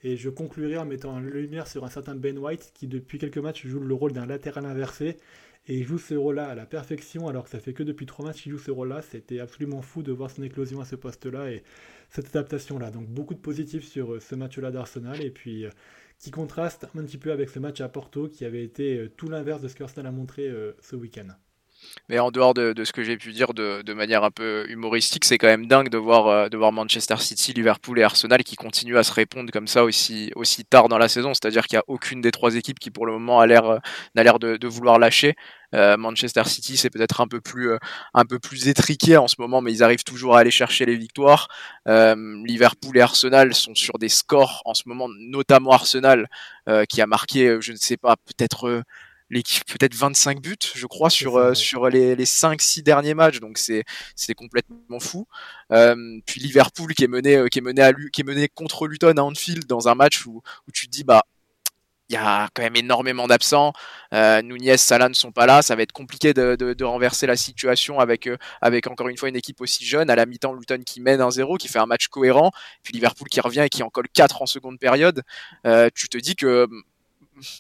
Et 0.02 0.16
je 0.16 0.28
conclurai 0.28 0.76
en 0.76 0.84
mettant 0.84 1.14
en 1.14 1.20
lumière 1.20 1.66
sur 1.66 1.84
un 1.84 1.88
certain 1.88 2.14
Ben 2.14 2.38
White, 2.38 2.72
qui 2.74 2.86
depuis 2.86 3.18
quelques 3.18 3.38
matchs 3.38 3.66
joue 3.66 3.80
le 3.80 3.94
rôle 3.94 4.12
d'un 4.12 4.26
latéral 4.26 4.66
inversé, 4.66 5.16
et 5.68 5.78
il 5.78 5.84
joue 5.84 5.98
ce 5.98 6.14
rôle-là 6.14 6.48
à 6.48 6.54
la 6.54 6.66
perfection, 6.66 7.28
alors 7.28 7.44
que 7.44 7.50
ça 7.50 7.60
fait 7.60 7.72
que 7.72 7.82
depuis 7.82 8.06
trois 8.06 8.24
matchs 8.24 8.42
qu'il 8.42 8.52
joue 8.52 8.58
ce 8.58 8.70
rôle-là. 8.70 9.02
C'était 9.02 9.40
absolument 9.40 9.82
fou 9.82 10.02
de 10.02 10.12
voir 10.12 10.30
son 10.30 10.42
éclosion 10.42 10.80
à 10.80 10.84
ce 10.84 10.96
poste-là, 10.96 11.50
et 11.50 11.62
cette 12.10 12.28
adaptation-là. 12.28 12.90
Donc 12.90 13.08
beaucoup 13.08 13.34
de 13.34 13.40
positifs 13.40 13.86
sur 13.86 14.14
euh, 14.14 14.20
ce 14.20 14.34
match-là 14.34 14.70
d'Arsenal, 14.70 15.22
et 15.22 15.30
puis 15.30 15.66
qui 16.18 16.30
contraste 16.30 16.86
un 16.94 17.04
petit 17.04 17.18
peu 17.18 17.32
avec 17.32 17.50
ce 17.50 17.58
match 17.58 17.80
à 17.80 17.88
Porto 17.88 18.28
qui 18.28 18.44
avait 18.44 18.64
été 18.64 18.98
euh, 18.98 19.08
tout 19.08 19.28
l'inverse 19.28 19.60
de 19.62 19.68
ce 19.68 19.76
qu'Arsenal 19.76 20.06
a 20.06 20.12
montré 20.12 20.48
euh, 20.48 20.72
ce 20.80 20.96
week-end. 20.96 21.28
Mais 22.08 22.18
en 22.18 22.30
dehors 22.30 22.54
de, 22.54 22.74
ce 22.84 22.92
que 22.92 23.02
j'ai 23.02 23.16
pu 23.16 23.32
dire 23.32 23.52
de, 23.52 23.92
manière 23.92 24.22
un 24.22 24.30
peu 24.30 24.66
humoristique, 24.68 25.24
c'est 25.24 25.38
quand 25.38 25.48
même 25.48 25.66
dingue 25.66 25.88
de 25.88 25.98
voir, 25.98 26.26
euh, 26.28 26.48
de 26.48 26.56
voir 26.56 26.70
Manchester 26.70 27.16
City, 27.18 27.52
Liverpool 27.52 27.98
et 27.98 28.02
Arsenal 28.02 28.44
qui 28.44 28.54
continuent 28.56 28.96
à 28.96 29.02
se 29.02 29.12
répondre 29.12 29.50
comme 29.50 29.66
ça 29.66 29.84
aussi, 29.84 30.30
aussi 30.36 30.64
tard 30.64 30.88
dans 30.88 30.98
la 30.98 31.08
saison. 31.08 31.34
C'est-à-dire 31.34 31.66
qu'il 31.66 31.76
n'y 31.76 31.80
a 31.80 31.84
aucune 31.88 32.20
des 32.20 32.30
trois 32.30 32.54
équipes 32.54 32.78
qui 32.78 32.90
pour 32.90 33.06
le 33.06 33.12
moment 33.12 33.44
l'air, 33.44 33.80
n'a 34.14 34.22
l'air 34.22 34.38
de, 34.38 34.66
vouloir 34.66 34.98
lâcher. 34.98 35.34
Euh, 35.74 35.96
Manchester 35.96 36.44
City, 36.44 36.76
c'est 36.76 36.90
peut-être 36.90 37.20
un 37.20 37.26
peu 37.26 37.40
plus 37.40 37.70
euh, 37.70 37.78
un 38.14 38.24
peu 38.24 38.38
plus 38.38 38.68
étriqué 38.68 39.16
en 39.16 39.26
ce 39.26 39.36
moment, 39.38 39.60
mais 39.60 39.72
ils 39.72 39.82
arrivent 39.82 40.04
toujours 40.04 40.36
à 40.36 40.40
aller 40.40 40.52
chercher 40.52 40.86
les 40.86 40.96
victoires. 40.96 41.48
Liverpool 41.86 42.96
et 42.96 43.00
Arsenal 43.00 43.54
sont 43.54 43.74
sur 43.74 43.98
des 43.98 44.08
scores 44.08 44.62
en 44.64 44.74
ce 44.74 44.84
moment, 44.86 45.08
notamment 45.18 45.72
Arsenal 45.72 46.28
qui 46.88 47.00
a 47.00 47.06
marqué, 47.06 47.58
je 47.60 47.72
ne 47.72 47.76
sais 47.76 47.96
pas, 47.96 48.16
peut-être 48.16 48.82
l'équipe 49.30 49.64
peut-être 49.66 49.94
25 49.94 50.40
buts, 50.40 50.56
je 50.74 50.86
crois, 50.86 51.10
sur 51.10 51.36
euh, 51.36 51.54
sur 51.54 51.88
les, 51.88 52.16
les 52.16 52.24
5-6 52.24 52.82
derniers 52.82 53.14
matchs. 53.14 53.40
Donc 53.40 53.58
c'est 53.58 53.84
c'est 54.14 54.34
complètement 54.34 55.00
fou. 55.00 55.26
Euh, 55.72 56.20
puis 56.26 56.40
Liverpool 56.40 56.94
qui 56.94 57.04
est 57.04 57.08
mené 57.08 57.36
euh, 57.36 57.48
qui 57.48 57.58
est 57.58 57.62
mené 57.62 57.82
à 57.82 57.92
qui 58.12 58.20
est 58.20 58.24
mené 58.24 58.48
contre 58.48 58.86
Luton 58.86 59.16
à 59.16 59.22
Anfield 59.22 59.66
dans 59.66 59.88
un 59.88 59.94
match 59.94 60.26
où 60.26 60.42
où 60.68 60.72
tu 60.72 60.86
te 60.86 60.92
dis 60.92 61.04
bah 61.04 61.22
il 62.08 62.14
y 62.14 62.16
a 62.16 62.48
quand 62.54 62.62
même 62.62 62.76
énormément 62.76 63.26
d'absents. 63.26 63.72
Euh, 64.14 64.40
Nunez, 64.42 64.76
Salah 64.76 65.08
ne 65.08 65.14
sont 65.14 65.32
pas 65.32 65.46
là. 65.46 65.62
Ça 65.62 65.74
va 65.74 65.82
être 65.82 65.92
compliqué 65.92 66.32
de, 66.32 66.54
de, 66.54 66.72
de 66.72 66.84
renverser 66.84 67.26
la 67.26 67.36
situation 67.36 67.98
avec, 67.98 68.28
avec 68.60 68.86
encore 68.86 69.08
une 69.08 69.16
fois 69.16 69.28
une 69.28 69.36
équipe 69.36 69.60
aussi 69.60 69.84
jeune. 69.84 70.08
À 70.08 70.14
la 70.14 70.24
mi-temps, 70.24 70.54
Luton 70.54 70.82
qui 70.86 71.00
mène 71.00 71.20
1-0, 71.20 71.58
qui 71.58 71.68
fait 71.68 71.80
un 71.80 71.86
match 71.86 72.06
cohérent. 72.08 72.52
Puis 72.84 72.92
Liverpool 72.92 73.28
qui 73.28 73.40
revient 73.40 73.62
et 73.62 73.68
qui 73.68 73.82
en 73.82 73.90
colle 73.90 74.06
4 74.12 74.42
en 74.42 74.46
seconde 74.46 74.78
période. 74.78 75.22
Euh, 75.66 75.90
tu 75.94 76.08
te 76.08 76.16
dis 76.16 76.36
que 76.36 76.68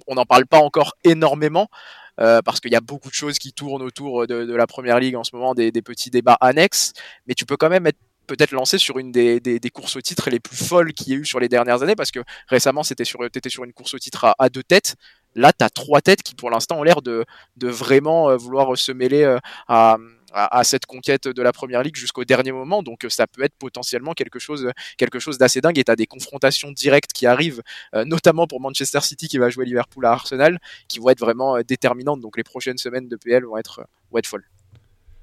on 0.06 0.14
n'en 0.14 0.24
parle 0.24 0.46
pas 0.46 0.58
encore 0.58 0.94
énormément. 1.04 1.68
Euh, 2.18 2.40
parce 2.40 2.60
qu'il 2.60 2.72
y 2.72 2.76
a 2.76 2.80
beaucoup 2.80 3.10
de 3.10 3.14
choses 3.14 3.38
qui 3.38 3.52
tournent 3.52 3.82
autour 3.82 4.26
de, 4.26 4.54
la 4.54 4.66
première 4.66 4.98
ligue 4.98 5.16
en 5.16 5.24
ce 5.24 5.36
moment, 5.36 5.54
des, 5.54 5.70
petits 5.70 6.08
débats 6.08 6.38
annexes, 6.40 6.94
mais 7.26 7.34
tu 7.34 7.44
peux 7.44 7.58
quand 7.58 7.68
même 7.68 7.86
être 7.86 7.98
peut-être 8.26 8.52
lancé 8.52 8.78
sur 8.78 8.98
une 8.98 9.12
des, 9.12 9.70
courses 9.72 9.96
au 9.96 10.00
titre 10.00 10.30
les 10.30 10.40
plus 10.40 10.56
folles 10.56 10.92
qu'il 10.92 11.08
y 11.08 11.12
ait 11.12 11.20
eu 11.20 11.24
sur 11.26 11.40
les 11.40 11.48
dernières 11.48 11.82
années, 11.82 11.94
parce 11.94 12.10
que 12.10 12.20
récemment, 12.48 12.82
c'était 12.82 13.04
sur, 13.04 13.22
étais 13.24 13.50
sur 13.50 13.64
une 13.64 13.72
course 13.72 13.94
au 13.94 13.98
titre 13.98 14.34
à, 14.38 14.48
deux 14.48 14.62
têtes. 14.62 14.96
Là, 15.34 15.52
tu 15.52 15.62
as 15.64 15.68
trois 15.70 16.00
têtes 16.00 16.22
qui, 16.22 16.34
pour 16.34 16.50
l'instant, 16.50 16.78
ont 16.78 16.82
l'air 16.82 17.02
de, 17.02 17.26
vraiment 17.62 18.30
euh, 18.30 18.36
vouloir 18.36 18.76
se 18.78 18.92
mêler 18.92 19.22
euh, 19.22 19.38
à, 20.32 20.58
à, 20.58 20.64
cette 20.64 20.86
conquête 20.86 21.28
de 21.28 21.42
la 21.42 21.52
première 21.52 21.82
ligue 21.82 21.96
jusqu'au 21.96 22.24
dernier 22.24 22.52
moment. 22.52 22.82
Donc 22.82 23.04
euh, 23.04 23.08
ça 23.08 23.26
peut 23.26 23.42
être 23.42 23.54
potentiellement 23.58 24.12
quelque 24.12 24.38
chose, 24.38 24.70
quelque 24.96 25.18
chose 25.18 25.38
d'assez 25.38 25.60
dingue. 25.60 25.78
Et 25.78 25.84
tu 25.84 25.90
as 25.90 25.96
des 25.96 26.06
confrontations 26.06 26.70
directes 26.70 27.12
qui 27.12 27.26
arrivent, 27.26 27.62
euh, 27.94 28.04
notamment 28.04 28.46
pour 28.46 28.60
Manchester 28.60 29.00
City 29.00 29.28
qui 29.28 29.38
va 29.38 29.50
jouer 29.50 29.64
Liverpool 29.64 30.06
à 30.06 30.12
Arsenal, 30.12 30.58
qui 30.88 30.98
vont 30.98 31.10
être 31.10 31.20
vraiment 31.20 31.56
euh, 31.56 31.62
déterminantes. 31.62 32.20
Donc 32.20 32.36
les 32.36 32.44
prochaines 32.44 32.78
semaines 32.78 33.08
de 33.08 33.16
PL 33.16 33.44
vont 33.44 33.56
être, 33.56 33.86
vont 34.10 34.18
être 34.18 34.26
folles. 34.26 34.48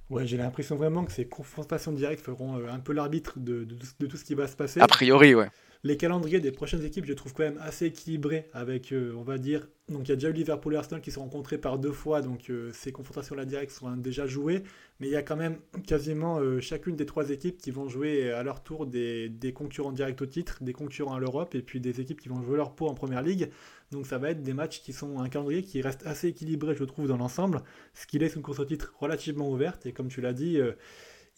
Ouais, 0.09 0.27
j'ai 0.27 0.37
l'impression 0.37 0.75
vraiment 0.75 1.05
que 1.05 1.11
ces 1.11 1.25
confrontations 1.25 1.91
directes 1.91 2.23
feront 2.23 2.67
un 2.67 2.79
peu 2.79 2.93
l'arbitre 2.93 3.39
de, 3.39 3.65
de, 3.99 4.05
tout 4.05 4.17
ce 4.17 4.23
qui 4.23 4.35
va 4.35 4.47
se 4.47 4.55
passer. 4.55 4.79
A 4.79 4.87
priori, 4.87 5.33
ouais 5.33 5.49
les 5.86 5.98
calendriers 5.98 6.39
des 6.39 6.52
prochaines 6.52 6.84
équipes, 6.84 7.06
je 7.06 7.13
trouve 7.13 7.34
quand 7.34 7.43
même 7.43 7.60
assez 7.62 7.88
équilibrés 7.88 8.50
avec, 8.54 8.93
euh, 8.93 9.13
on 9.17 9.24
va 9.24 9.38
dire, 9.38 9.67
donc 9.89 10.08
il 10.08 10.10
y 10.10 10.12
a 10.13 10.15
déjà 10.15 10.30
eu 10.30 10.34
Liverpool 10.34 10.74
et 10.74 10.78
Arsenal 10.78 11.02
qui 11.02 11.12
se 11.12 11.15
sont 11.15 11.24
rencontrés 11.24 11.58
par 11.58 11.78
deux 11.78 11.91
fois, 11.91 12.22
donc 12.22 12.50
euh, 12.50 12.72
ces 12.72 12.93
confrontations-là 12.93 13.43
directes 13.43 13.72
sont 13.72 13.91
déjà 13.98 14.26
jouées, 14.26 14.63
mais 15.02 15.08
il 15.08 15.12
y 15.12 15.17
a 15.17 15.22
quand 15.24 15.36
même 15.36 15.58
quasiment 15.86 16.39
euh, 16.39 16.62
chacune 16.62 16.96
des 16.96 17.06
trois 17.06 17.32
équipes 17.32 17.58
qui 17.58 17.72
vont 17.72 17.89
jouer 17.89 18.32
à 18.32 18.43
leur 18.43 18.63
tour 18.63 18.86
des, 18.86 19.30
concurrents 19.54 19.91
directs 19.91 20.22
au 20.22 20.26
titre, 20.26 20.63
des 20.63 20.72
concurrents 20.72 21.15
à 21.15 21.19
l'Europe, 21.19 21.54
et 21.54 21.62
puis 21.62 21.82
des 21.82 22.00
équipes 22.00 22.22
qui 22.22 22.30
vont 22.30 22.41
jouer 22.41 22.56
leur 22.56 22.76
pot 22.76 22.88
en 22.88 22.93
première 22.93 23.22
ligue. 23.22 23.50
Donc 23.91 24.08
ça 24.08 24.17
va 24.17 24.30
être 24.30 24.41
des 24.41 24.54
matchs 24.54 24.82
qui 24.82 24.93
sont 24.93 25.19
un 25.19 25.28
calendrier 25.28 25.63
qui 25.63 25.82
reste 25.82 26.06
assez 26.06 26.30
équilibré, 26.30 26.76
je 26.76 26.86
trouve, 26.86 27.10
dans 27.10 27.17
l'ensemble, 27.17 27.62
ce 27.93 28.08
qui 28.08 28.19
laisse 28.19 28.36
une 28.36 28.41
course 28.41 28.60
au 28.60 28.65
titre 28.65 28.93
relativement 29.00 29.52
ouverte, 29.52 29.86
et 29.86 29.91
comme 29.91 30.08
tu 30.08 30.22
l'as 30.22 30.34
dit, 30.34 30.60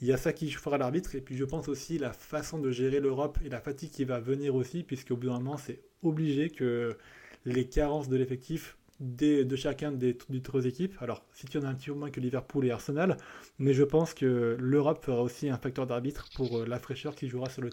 il 0.01 0.07
y 0.07 0.13
a 0.13 0.17
ça 0.17 0.33
qui 0.33 0.51
fera 0.51 0.77
l'arbitre, 0.77 1.15
et 1.15 1.21
puis 1.21 1.37
je 1.37 1.45
pense 1.45 1.67
aussi 1.67 1.97
la 1.97 2.11
façon 2.11 2.59
de 2.59 2.71
gérer 2.71 2.99
l'Europe 2.99 3.39
et 3.43 3.49
la 3.49 3.61
fatigue 3.61 3.91
qui 3.91 4.03
va 4.03 4.19
venir 4.19 4.55
aussi, 4.55 4.83
puisque 4.83 5.11
au 5.11 5.17
bout 5.17 5.27
d'un 5.27 5.39
moment, 5.39 5.57
c'est 5.57 5.81
obligé 6.03 6.49
que 6.49 6.97
les 7.45 7.67
carences 7.67 8.09
de 8.09 8.17
l'effectif 8.17 8.77
de 8.99 9.55
chacun 9.55 9.91
des, 9.91 10.17
trois 10.43 10.65
équipes. 10.65 10.95
Alors, 11.01 11.25
si 11.33 11.45
tu 11.45 11.57
en 11.57 11.63
as 11.63 11.67
un 11.67 11.73
petit 11.73 11.87
peu 11.87 11.95
moins 11.95 12.09
que 12.09 12.19
Liverpool 12.19 12.65
et 12.65 12.71
Arsenal, 12.71 13.17
mais 13.59 13.73
je 13.73 13.83
pense 13.83 14.13
que 14.13 14.55
l'Europe 14.59 15.03
fera 15.03 15.21
aussi 15.21 15.49
un 15.49 15.57
facteur 15.57 15.85
d'arbitre 15.85 16.29
pour 16.35 16.59
euh, 16.59 16.65
la 16.65 16.79
fraîcheur 16.79 17.15
qui 17.15 17.27
jouera 17.27 17.49
sur 17.49 17.61
le, 17.61 17.69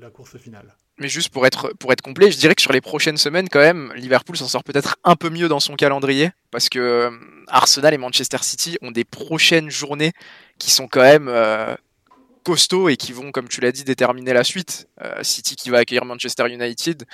la 0.00 0.10
course 0.10 0.36
finale. 0.38 0.76
Mais 0.98 1.08
juste 1.08 1.30
pour 1.30 1.44
être, 1.46 1.72
pour 1.78 1.92
être 1.92 2.02
complet, 2.02 2.30
je 2.30 2.38
dirais 2.38 2.54
que 2.54 2.62
sur 2.62 2.72
les 2.72 2.80
prochaines 2.80 3.16
semaines, 3.16 3.48
quand 3.48 3.60
même, 3.60 3.92
Liverpool 3.96 4.36
s'en 4.36 4.46
sort 4.46 4.64
peut-être 4.64 4.96
un 5.02 5.16
peu 5.16 5.28
mieux 5.28 5.48
dans 5.48 5.60
son 5.60 5.74
calendrier, 5.74 6.30
parce 6.52 6.68
que 6.68 6.78
euh, 6.78 7.10
Arsenal 7.48 7.92
et 7.92 7.98
Manchester 7.98 8.38
City 8.42 8.78
ont 8.82 8.92
des 8.92 9.04
prochaines 9.04 9.70
journées 9.70 10.12
qui 10.58 10.70
sont 10.70 10.86
quand 10.86 11.02
même 11.02 11.28
euh, 11.28 11.74
costauds 12.44 12.88
et 12.88 12.96
qui 12.96 13.12
vont, 13.12 13.32
comme 13.32 13.48
tu 13.48 13.60
l'as 13.60 13.72
dit, 13.72 13.82
déterminer 13.82 14.32
la 14.32 14.44
suite. 14.44 14.88
City 15.22 15.56
qui 15.56 15.68
va 15.68 15.78
accueillir 15.78 16.04
Manchester 16.04 16.48
United 16.48 17.04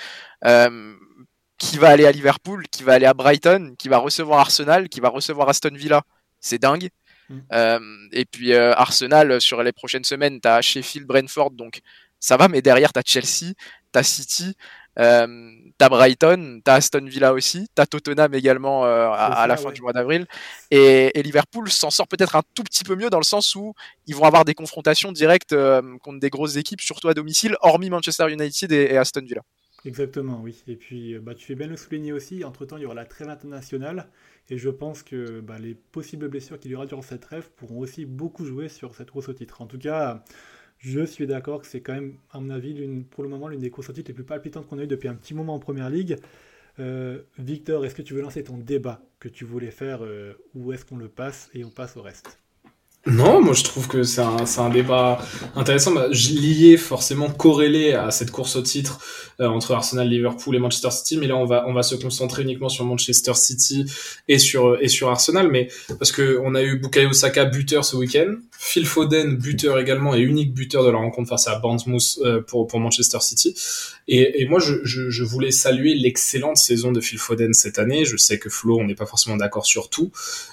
qui 1.57 1.77
va 1.77 1.89
aller 1.89 2.05
à 2.05 2.11
Liverpool, 2.11 2.65
qui 2.69 2.83
va 2.83 2.93
aller 2.93 3.05
à 3.05 3.13
Brighton, 3.13 3.75
qui 3.77 3.89
va 3.89 3.97
recevoir 3.97 4.39
Arsenal, 4.39 4.89
qui 4.89 4.99
va 4.99 5.09
recevoir 5.09 5.49
Aston 5.49 5.73
Villa. 5.73 6.03
C'est 6.39 6.59
dingue. 6.59 6.89
Mm. 7.29 7.39
Euh, 7.53 7.79
et 8.11 8.25
puis 8.25 8.53
euh, 8.53 8.73
Arsenal, 8.73 9.39
sur 9.39 9.63
les 9.63 9.71
prochaines 9.71 10.03
semaines, 10.03 10.39
tu 10.41 10.47
as 10.47 10.61
Sheffield, 10.61 11.07
Brentford, 11.07 11.51
donc 11.51 11.81
ça 12.19 12.37
va, 12.37 12.47
mais 12.47 12.61
derrière, 12.61 12.93
tu 12.93 12.99
as 12.99 13.03
Chelsea, 13.05 13.53
tu 13.93 13.99
as 13.99 14.03
City, 14.03 14.55
euh, 14.99 15.27
tu 15.77 15.85
as 15.85 15.89
Brighton, 15.89 16.61
tu 16.63 16.71
as 16.71 16.75
Aston 16.75 17.05
Villa 17.05 17.33
aussi, 17.33 17.67
tu 17.75 17.81
as 17.81 17.85
Tottenham 17.85 18.33
également 18.33 18.85
euh, 18.85 19.09
à, 19.11 19.45
la 19.47 19.57
fin 19.57 19.71
du 19.71 19.81
mois 19.81 19.93
d'avril. 19.93 20.25
Et, 20.71 21.11
Liverpool 21.21 21.71
s'en 21.71 21.89
sort 21.89 22.07
peut-être 22.07 22.35
un 22.35 22.43
tout 22.55 22.63
petit 22.63 22.83
peu 22.83 22.95
mieux 22.95 23.09
dans 23.09 23.17
le 23.17 23.23
sens 23.23 23.55
où 23.55 23.73
ils 24.07 24.15
vont 24.15 24.25
avoir 24.25 24.45
des 24.45 24.53
confrontations 24.53 25.11
directes 25.11 25.55
contre 26.01 26.19
des 26.19 26.29
grosses 26.29 26.57
équipes, 26.57 26.81
surtout 26.81 27.07
à 27.07 27.13
domicile, 27.13 27.55
hormis 27.61 27.89
Manchester 27.89 28.31
United 28.31 28.71
et 28.71 28.97
Aston 28.97 29.21
Villa. 29.25 29.41
Exactement, 29.85 30.41
oui. 30.41 30.63
Et 30.67 30.75
puis, 30.77 31.13
euh, 31.15 31.19
bah, 31.19 31.35
tu 31.35 31.45
fais 31.45 31.55
bien 31.55 31.67
le 31.67 31.75
souligner 31.75 32.13
aussi, 32.13 32.43
entre-temps, 32.45 32.77
il 32.77 32.83
y 32.83 32.85
aura 32.85 32.95
la 32.95 33.05
trêve 33.05 33.27
internationale, 33.29 34.07
et 34.49 34.57
je 34.57 34.69
pense 34.69 35.03
que 35.03 35.41
bah, 35.41 35.59
les 35.59 35.75
possibles 35.75 36.29
blessures 36.29 36.57
qu'il 36.59 36.71
y 36.71 36.75
aura 36.75 36.85
durant 36.85 37.01
cette 37.01 37.21
trêve 37.21 37.49
pourront 37.57 37.79
aussi 37.79 38.05
beaucoup 38.05 38.45
jouer 38.45 38.69
sur 38.69 38.95
cette 38.95 39.11
course 39.11 39.27
au 39.29 39.33
titre. 39.33 39.61
En 39.61 39.67
tout 39.67 39.77
cas, 39.77 40.23
je 40.77 41.03
suis 41.05 41.27
d'accord 41.27 41.61
que 41.61 41.67
c'est 41.67 41.81
quand 41.81 41.93
même, 41.93 42.17
à 42.31 42.39
mon 42.39 42.49
avis, 42.49 42.73
pour 43.11 43.23
le 43.23 43.29
moment, 43.29 43.49
l'une 43.49 43.59
des 43.59 43.69
courses 43.71 43.89
au 43.89 43.93
titre 43.93 44.09
les 44.09 44.13
plus 44.15 44.23
palpitantes 44.23 44.67
qu'on 44.67 44.79
a 44.79 44.83
eues 44.83 44.87
depuis 44.87 45.09
un 45.09 45.15
petit 45.15 45.33
moment 45.33 45.55
en 45.55 45.59
Première 45.59 45.89
Ligue. 45.89 46.17
Euh, 46.79 47.21
Victor, 47.37 47.85
est-ce 47.85 47.95
que 47.95 48.01
tu 48.01 48.13
veux 48.13 48.21
lancer 48.21 48.43
ton 48.43 48.57
débat 48.57 49.01
que 49.19 49.27
tu 49.29 49.45
voulais 49.45 49.71
faire, 49.71 50.03
euh, 50.03 50.33
ou 50.55 50.71
est-ce 50.73 50.85
qu'on 50.85 50.97
le 50.97 51.09
passe 51.09 51.49
et 51.53 51.65
on 51.65 51.71
passe 51.71 51.97
au 51.97 52.01
reste? 52.01 52.39
Non, 53.05 53.41
moi 53.41 53.53
je 53.53 53.63
trouve 53.63 53.89
que 53.89 54.03
c'est 54.03 54.21
un, 54.21 54.37
un 54.57 54.69
débat 54.69 55.19
intéressant, 55.57 55.91
bah, 55.91 56.07
lié 56.07 56.77
forcément 56.77 57.29
corrélé 57.29 57.91
à 57.91 58.11
cette 58.11 58.31
course 58.31 58.55
au 58.55 58.61
titre 58.61 58.99
euh, 59.41 59.47
entre 59.47 59.73
Arsenal, 59.73 60.07
Liverpool 60.07 60.55
et 60.55 60.59
Manchester 60.59 60.89
City. 60.89 61.17
Mais 61.17 61.27
là, 61.27 61.35
on 61.35 61.45
va 61.45 61.65
on 61.67 61.73
va 61.73 61.83
se 61.83 61.95
concentrer 61.95 62.43
uniquement 62.43 62.69
sur 62.69 62.85
Manchester 62.85 63.33
City 63.33 63.85
et 64.29 64.39
sur 64.39 64.81
et 64.81 64.87
sur 64.87 65.09
Arsenal, 65.09 65.49
mais 65.49 65.67
parce 65.99 66.13
que 66.13 66.39
on 66.45 66.55
a 66.55 66.63
eu 66.63 66.77
Bukayo 66.79 67.11
Saka 67.11 67.43
buteur 67.43 67.83
ce 67.83 67.97
week-end, 67.97 68.35
Phil 68.59 68.85
Foden 68.85 69.35
buteur 69.35 69.77
également 69.79 70.15
et 70.15 70.21
unique 70.21 70.53
buteur 70.53 70.83
de 70.83 70.89
la 70.89 70.97
rencontre 70.97 71.29
face 71.29 71.47
à 71.47 71.59
Bournemouth 71.59 72.19
euh, 72.21 72.41
pour 72.41 72.67
pour 72.67 72.79
Manchester 72.79 73.19
City. 73.19 73.55
Et, 74.07 74.41
et 74.41 74.47
moi, 74.47 74.59
je, 74.59 74.75
je, 74.83 75.09
je 75.09 75.23
voulais 75.23 75.51
saluer 75.51 75.95
l'excellente 75.95 76.57
saison 76.57 76.91
de 76.91 77.01
Phil 77.01 77.19
Foden 77.19 77.53
cette 77.53 77.79
année. 77.79 78.05
Je 78.05 78.17
sais 78.17 78.39
que 78.39 78.49
Flo, 78.49 78.79
on 78.79 78.85
n'est 78.85 78.95
pas 78.95 79.05
forcément 79.05 79.37
d'accord 79.37 79.65
sur 79.65 79.89
tout, 79.89 80.11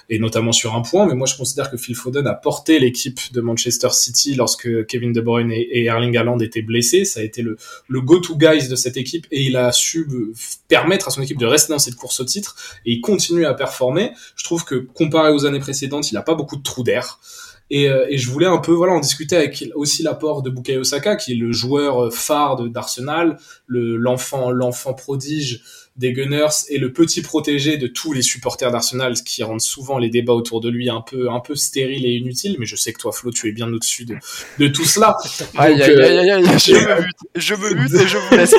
et 0.09 0.19
notamment 0.19 0.51
sur 0.51 0.75
un 0.75 0.81
point, 0.81 1.05
mais 1.07 1.15
moi 1.15 1.27
je 1.27 1.35
considère 1.35 1.71
que 1.71 1.77
Phil 1.77 1.95
Foden 1.95 2.27
a 2.27 2.33
porté 2.33 2.79
l'équipe 2.79 3.19
de 3.33 3.41
Manchester 3.41 3.89
City 3.91 4.35
lorsque 4.35 4.85
Kevin 4.85 5.13
De 5.13 5.21
Bruyne 5.21 5.51
et, 5.51 5.85
Erling 5.85 6.15
Haaland 6.17 6.39
étaient 6.39 6.61
blessés. 6.61 7.05
Ça 7.05 7.21
a 7.21 7.23
été 7.23 7.41
le, 7.41 7.57
le 7.87 8.01
go-to 8.01 8.35
guys 8.37 8.67
de 8.67 8.75
cette 8.75 8.97
équipe 8.97 9.25
et 9.31 9.43
il 9.43 9.55
a 9.57 9.71
su 9.71 10.07
permettre 10.67 11.07
à 11.07 11.11
son 11.11 11.21
équipe 11.21 11.37
de 11.37 11.45
rester 11.45 11.73
dans 11.73 11.79
cette 11.79 11.95
course 11.95 12.19
au 12.19 12.25
titre 12.25 12.55
et 12.85 12.93
il 12.93 13.01
continue 13.01 13.45
à 13.45 13.53
performer. 13.53 14.11
Je 14.35 14.43
trouve 14.43 14.65
que 14.65 14.75
comparé 14.75 15.31
aux 15.31 15.45
années 15.45 15.59
précédentes, 15.59 16.11
il 16.11 16.15
n'a 16.15 16.21
pas 16.21 16.35
beaucoup 16.35 16.57
de 16.57 16.63
trous 16.63 16.83
d'air. 16.83 17.19
Et, 17.73 17.89
euh, 17.89 18.05
et, 18.09 18.17
je 18.17 18.29
voulais 18.29 18.47
un 18.47 18.57
peu 18.57 18.73
voilà 18.73 18.93
en 18.93 18.99
discuter 18.99 19.35
avec 19.35 19.63
aussi 19.75 20.03
l'apport 20.03 20.43
de 20.43 20.49
Bukayo 20.49 20.83
Saka 20.83 21.15
qui 21.15 21.31
est 21.31 21.35
le 21.35 21.51
joueur 21.51 22.13
phare 22.13 22.57
d'Arsenal, 22.69 23.37
le 23.65 23.95
l'enfant 23.95 24.51
l'enfant 24.51 24.93
prodige 24.93 25.63
des 25.97 26.13
Gunners 26.13 26.67
et 26.69 26.77
le 26.77 26.93
petit 26.93 27.21
protégé 27.21 27.77
de 27.77 27.87
tous 27.87 28.13
les 28.13 28.21
supporters 28.21 28.71
d'Arsenal, 28.71 29.17
ce 29.17 29.23
qui 29.23 29.43
rendent 29.43 29.61
souvent 29.61 29.97
les 29.97 30.09
débats 30.09 30.33
autour 30.33 30.61
de 30.61 30.69
lui 30.69 30.89
un 30.89 31.01
peu, 31.01 31.29
un 31.29 31.39
peu 31.39 31.55
stériles 31.55 32.05
et 32.05 32.15
inutiles. 32.15 32.55
Mais 32.59 32.65
je 32.65 32.75
sais 32.75 32.93
que 32.93 32.99
toi, 32.99 33.11
Flo, 33.11 33.31
tu 33.31 33.49
es 33.49 33.51
bien 33.51 33.71
au-dessus 33.71 34.05
de, 34.05 34.15
de 34.59 34.67
tout 34.67 34.85
cela. 34.85 35.17
aïe, 35.57 35.81
aïe, 35.81 36.01
aïe, 36.01 36.31
aïe, 36.31 36.43
je 36.57 36.73
me 36.73 37.01
bute, 37.01 37.17
je 37.35 37.55
me 37.55 37.73
bute 37.73 37.93
et 37.93 38.07
je 38.07 38.17
vous 38.17 38.35
laisse. 38.35 38.55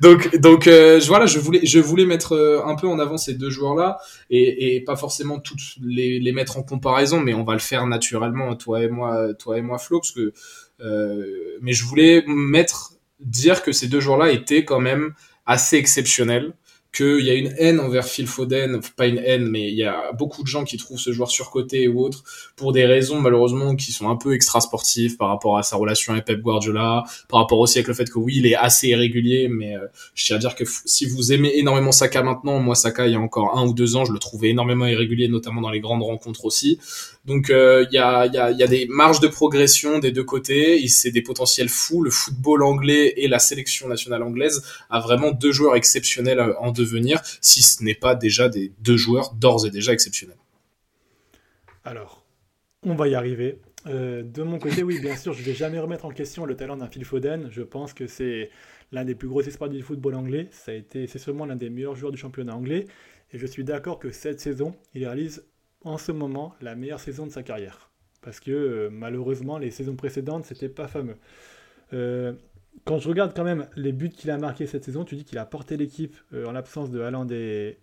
Donc, 0.00 0.36
donc 0.36 0.66
euh, 0.66 1.00
voilà, 1.06 1.26
je 1.26 1.38
voulais, 1.38 1.60
je 1.64 1.78
voulais 1.78 2.06
mettre 2.06 2.32
euh, 2.32 2.64
un 2.64 2.74
peu 2.74 2.88
en 2.88 2.98
avant 2.98 3.18
ces 3.18 3.34
deux 3.34 3.50
joueurs-là 3.50 3.98
et, 4.30 4.76
et 4.76 4.80
pas 4.80 4.96
forcément 4.96 5.38
toutes 5.38 5.60
les, 5.82 6.32
mettre 6.32 6.56
en 6.56 6.62
comparaison, 6.62 7.20
mais 7.20 7.34
on 7.34 7.44
va 7.44 7.52
le 7.52 7.60
faire 7.60 7.86
naturellement, 7.86 8.56
toi 8.56 8.82
et 8.82 8.88
moi, 8.88 9.34
toi 9.34 9.58
et 9.58 9.62
moi, 9.62 9.78
Flo, 9.78 10.00
parce 10.00 10.12
que. 10.12 10.32
Euh, 10.80 11.58
mais 11.60 11.74
je 11.74 11.84
voulais 11.84 12.24
mettre 12.26 12.94
dire 13.20 13.62
que 13.62 13.72
ces 13.72 13.86
deux 13.86 14.00
joueurs-là 14.00 14.30
étaient 14.32 14.64
quand 14.64 14.80
même 14.80 15.12
assez 15.44 15.76
exceptionnel 15.76 16.54
qu'il 16.92 17.20
y 17.20 17.30
a 17.30 17.34
une 17.34 17.54
haine 17.56 17.78
envers 17.78 18.04
Phil 18.04 18.26
Foden, 18.26 18.80
pas 18.96 19.06
une 19.06 19.18
haine, 19.18 19.46
mais 19.46 19.68
il 19.68 19.76
y 19.76 19.84
a 19.84 20.12
beaucoup 20.12 20.42
de 20.42 20.48
gens 20.48 20.64
qui 20.64 20.76
trouvent 20.76 20.98
ce 20.98 21.12
joueur 21.12 21.30
surcoté 21.30 21.86
ou 21.86 22.00
autre 22.00 22.24
pour 22.56 22.72
des 22.72 22.84
raisons 22.84 23.20
malheureusement 23.20 23.76
qui 23.76 23.92
sont 23.92 24.08
un 24.08 24.16
peu 24.16 24.34
extra 24.34 24.60
sportives 24.60 25.16
par 25.16 25.28
rapport 25.28 25.56
à 25.56 25.62
sa 25.62 25.76
relation 25.76 26.12
avec 26.12 26.24
Pep 26.24 26.40
Guardiola, 26.40 27.04
par 27.28 27.40
rapport 27.40 27.60
aussi 27.60 27.78
avec 27.78 27.88
le 27.88 27.94
fait 27.94 28.10
que 28.10 28.18
oui, 28.18 28.34
il 28.36 28.46
est 28.46 28.56
assez 28.56 28.88
irrégulier, 28.88 29.48
mais 29.48 29.76
euh, 29.76 29.86
je 30.14 30.24
tiens 30.24 30.36
à 30.36 30.38
dire 30.40 30.56
que 30.56 30.64
si 30.84 31.06
vous 31.06 31.32
aimez 31.32 31.52
énormément 31.56 31.92
Saka 31.92 32.22
maintenant, 32.22 32.58
moi 32.58 32.74
Saka 32.74 33.06
il 33.06 33.12
y 33.12 33.16
a 33.16 33.20
encore 33.20 33.56
un 33.56 33.66
ou 33.66 33.72
deux 33.72 33.94
ans, 33.96 34.04
je 34.04 34.12
le 34.12 34.18
trouvais 34.18 34.48
énormément 34.48 34.86
irrégulier, 34.86 35.28
notamment 35.28 35.60
dans 35.60 35.70
les 35.70 35.80
grandes 35.80 36.02
rencontres 36.02 36.44
aussi. 36.44 36.78
Donc 37.26 37.50
euh, 37.50 37.84
il 37.90 37.94
y, 37.94 37.98
a, 37.98 38.28
des 38.28 38.86
marges 38.88 39.20
de 39.20 39.28
progression 39.28 39.98
des 39.98 40.10
deux 40.10 40.24
côtés, 40.24 40.86
c'est 40.88 41.10
des 41.10 41.22
potentiels 41.22 41.68
fous. 41.68 42.02
Le 42.02 42.10
football 42.10 42.62
anglais 42.62 43.12
et 43.16 43.28
la 43.28 43.38
sélection 43.38 43.88
nationale 43.88 44.22
anglaise 44.22 44.62
a 44.88 45.00
vraiment 45.00 45.30
deux 45.30 45.52
joueurs 45.52 45.76
exceptionnels 45.76 46.40
euh, 46.40 46.58
en 46.58 46.72
devenir, 46.72 47.20
si 47.40 47.62
ce 47.62 47.84
n'est 47.84 47.94
pas 47.94 48.14
déjà 48.14 48.48
des 48.48 48.72
deux 48.80 48.96
joueurs 48.96 49.34
d'ores 49.34 49.66
et 49.66 49.70
déjà 49.70 49.92
exceptionnels. 49.92 50.38
Alors, 51.84 52.24
on 52.82 52.94
va 52.94 53.08
y 53.08 53.14
arriver. 53.14 53.58
Euh, 53.86 54.22
de 54.22 54.42
mon 54.42 54.58
côté, 54.58 54.82
oui, 54.82 54.98
bien 55.00 55.16
sûr, 55.16 55.32
je 55.32 55.40
ne 55.40 55.44
vais 55.44 55.54
jamais 55.54 55.78
remettre 55.78 56.04
en 56.06 56.10
question 56.10 56.46
le 56.46 56.56
talent 56.56 56.76
d'un 56.76 56.88
Phil 56.88 57.04
Foden. 57.04 57.48
Je 57.50 57.62
pense 57.62 57.92
que 57.92 58.06
c'est 58.06 58.50
l'un 58.92 59.04
des 59.04 59.14
plus 59.14 59.28
gros 59.28 59.42
espoirs 59.42 59.70
du 59.70 59.82
football 59.82 60.14
anglais. 60.14 60.48
C'est 60.52 61.18
sûrement 61.18 61.44
l'un 61.44 61.56
des 61.56 61.70
meilleurs 61.70 61.96
joueurs 61.96 62.12
du 62.12 62.18
championnat 62.18 62.54
anglais. 62.54 62.86
Et 63.32 63.38
je 63.38 63.46
suis 63.46 63.64
d'accord 63.64 63.98
que 63.98 64.10
cette 64.10 64.40
saison, 64.40 64.74
il 64.94 65.04
réalise 65.04 65.44
en 65.84 65.98
ce 65.98 66.12
moment 66.12 66.54
la 66.60 66.74
meilleure 66.74 67.00
saison 67.00 67.26
de 67.26 67.32
sa 67.32 67.42
carrière. 67.42 67.90
Parce 68.22 68.40
que 68.40 68.50
euh, 68.50 68.90
malheureusement, 68.90 69.58
les 69.58 69.70
saisons 69.70 69.96
précédentes, 69.96 70.44
c'était 70.44 70.68
pas 70.68 70.88
fameux. 70.88 71.16
Euh, 71.92 72.32
quand 72.84 72.98
je 72.98 73.08
regarde 73.08 73.34
quand 73.34 73.44
même 73.44 73.66
les 73.76 73.92
buts 73.92 74.10
qu'il 74.10 74.30
a 74.30 74.38
marqués 74.38 74.66
cette 74.66 74.84
saison, 74.84 75.04
tu 75.04 75.16
dis 75.16 75.24
qu'il 75.24 75.38
a 75.38 75.46
porté 75.46 75.76
l'équipe 75.76 76.16
euh, 76.32 76.46
en 76.46 76.52
l'absence 76.52 76.90
de 76.90 77.00
Haaland 77.00 77.26
et, 77.30 77.78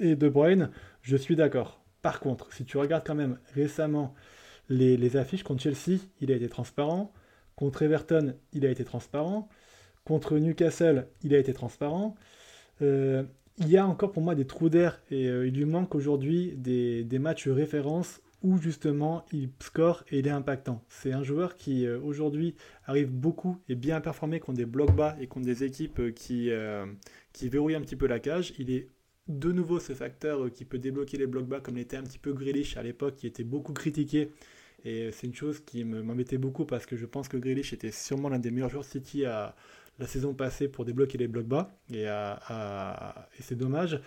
De 0.00 0.28
Bruyne. 0.28 0.70
Je 1.02 1.16
suis 1.16 1.36
d'accord. 1.36 1.80
Par 2.02 2.20
contre, 2.20 2.52
si 2.52 2.64
tu 2.64 2.76
regardes 2.76 3.06
quand 3.06 3.14
même 3.14 3.38
récemment 3.54 4.14
les, 4.68 5.16
affiches 5.16 5.42
contre 5.42 5.62
Chelsea, 5.62 6.00
il 6.20 6.30
a 6.30 6.36
été 6.36 6.48
transparent. 6.48 7.12
Contre 7.56 7.82
Everton, 7.82 8.34
il 8.52 8.66
a 8.66 8.70
été 8.70 8.84
transparent. 8.84 9.48
Contre 10.04 10.38
Newcastle, 10.38 11.08
il 11.22 11.34
a 11.34 11.38
été 11.38 11.52
transparent 11.52 12.14
il 13.58 13.68
y 13.68 13.76
a 13.76 13.86
encore 13.86 14.12
pour 14.12 14.22
moi 14.22 14.34
des 14.34 14.46
trous 14.46 14.68
d'air 14.68 15.00
et 15.10 15.28
euh, 15.28 15.46
il 15.46 15.54
lui 15.54 15.64
manque 15.64 15.94
aujourd'hui 15.94 16.54
des, 16.56 17.18
matchs 17.18 17.48
références 17.48 18.20
où 18.42 18.58
justement 18.58 19.24
il 19.32 19.50
score 19.60 20.04
et 20.10 20.18
il 20.18 20.26
est 20.26 20.30
impactant. 20.30 20.84
C'est 20.88 21.12
un 21.12 21.22
joueur 21.22 21.56
qui 21.56 21.86
euh, 21.86 21.98
aujourd'hui 22.00 22.54
arrive 22.84 23.10
beaucoup 23.10 23.56
et 23.68 23.74
bien 23.74 24.00
performé 24.00 24.40
contre 24.40 24.58
des 24.58 24.66
blocs 24.66 24.94
bas 24.94 25.16
et 25.20 25.26
contre 25.26 25.46
des 25.46 25.64
équipes 25.64 25.98
euh, 26.00 26.10
qui, 26.12 26.50
qui 27.32 27.48
verrouillent 27.48 27.76
un 27.76 27.80
petit 27.80 27.96
peu 27.96 28.06
la 28.06 28.20
cage. 28.20 28.52
Il 28.58 28.70
est 28.70 28.88
de 29.28 29.50
nouveau 29.50 29.80
ce 29.80 29.94
facteur 29.94 30.52
qui 30.52 30.64
peut 30.64 30.78
débloquer 30.78 31.16
les 31.16 31.26
blocs 31.26 31.46
bas 31.46 31.60
comme 31.60 31.76
l'était 31.76 31.96
un 31.96 32.02
petit 32.02 32.18
peu 32.18 32.32
Grealish 32.32 32.76
à 32.76 32.82
l'époque 32.82 33.16
qui 33.16 33.26
était 33.26 33.44
beaucoup 33.44 33.72
critiqué. 33.72 34.32
Et 34.84 35.10
c'est 35.10 35.26
une 35.26 35.34
chose 35.34 35.60
qui 35.60 35.82
m'embêtait 35.82 36.38
beaucoup 36.38 36.64
parce 36.64 36.86
que 36.86 36.96
je 36.96 37.06
pense 37.06 37.26
que 37.26 37.36
Grealish 37.36 37.72
était 37.72 37.90
sûrement 37.90 38.28
l'un 38.28 38.38
des 38.38 38.52
meilleurs 38.52 38.68
joueurs 38.68 38.84
City 38.84 39.24
à, 39.24 39.56
la 39.98 40.06
saison 40.06 40.34
passée 40.34 40.68
pour 40.68 40.84
débloquer 40.84 41.18
les 41.18 41.28
blocs 41.28 41.46
bas, 41.46 41.78
et, 41.92 42.06
c'est 43.40 43.56
dommage. 43.56 44.00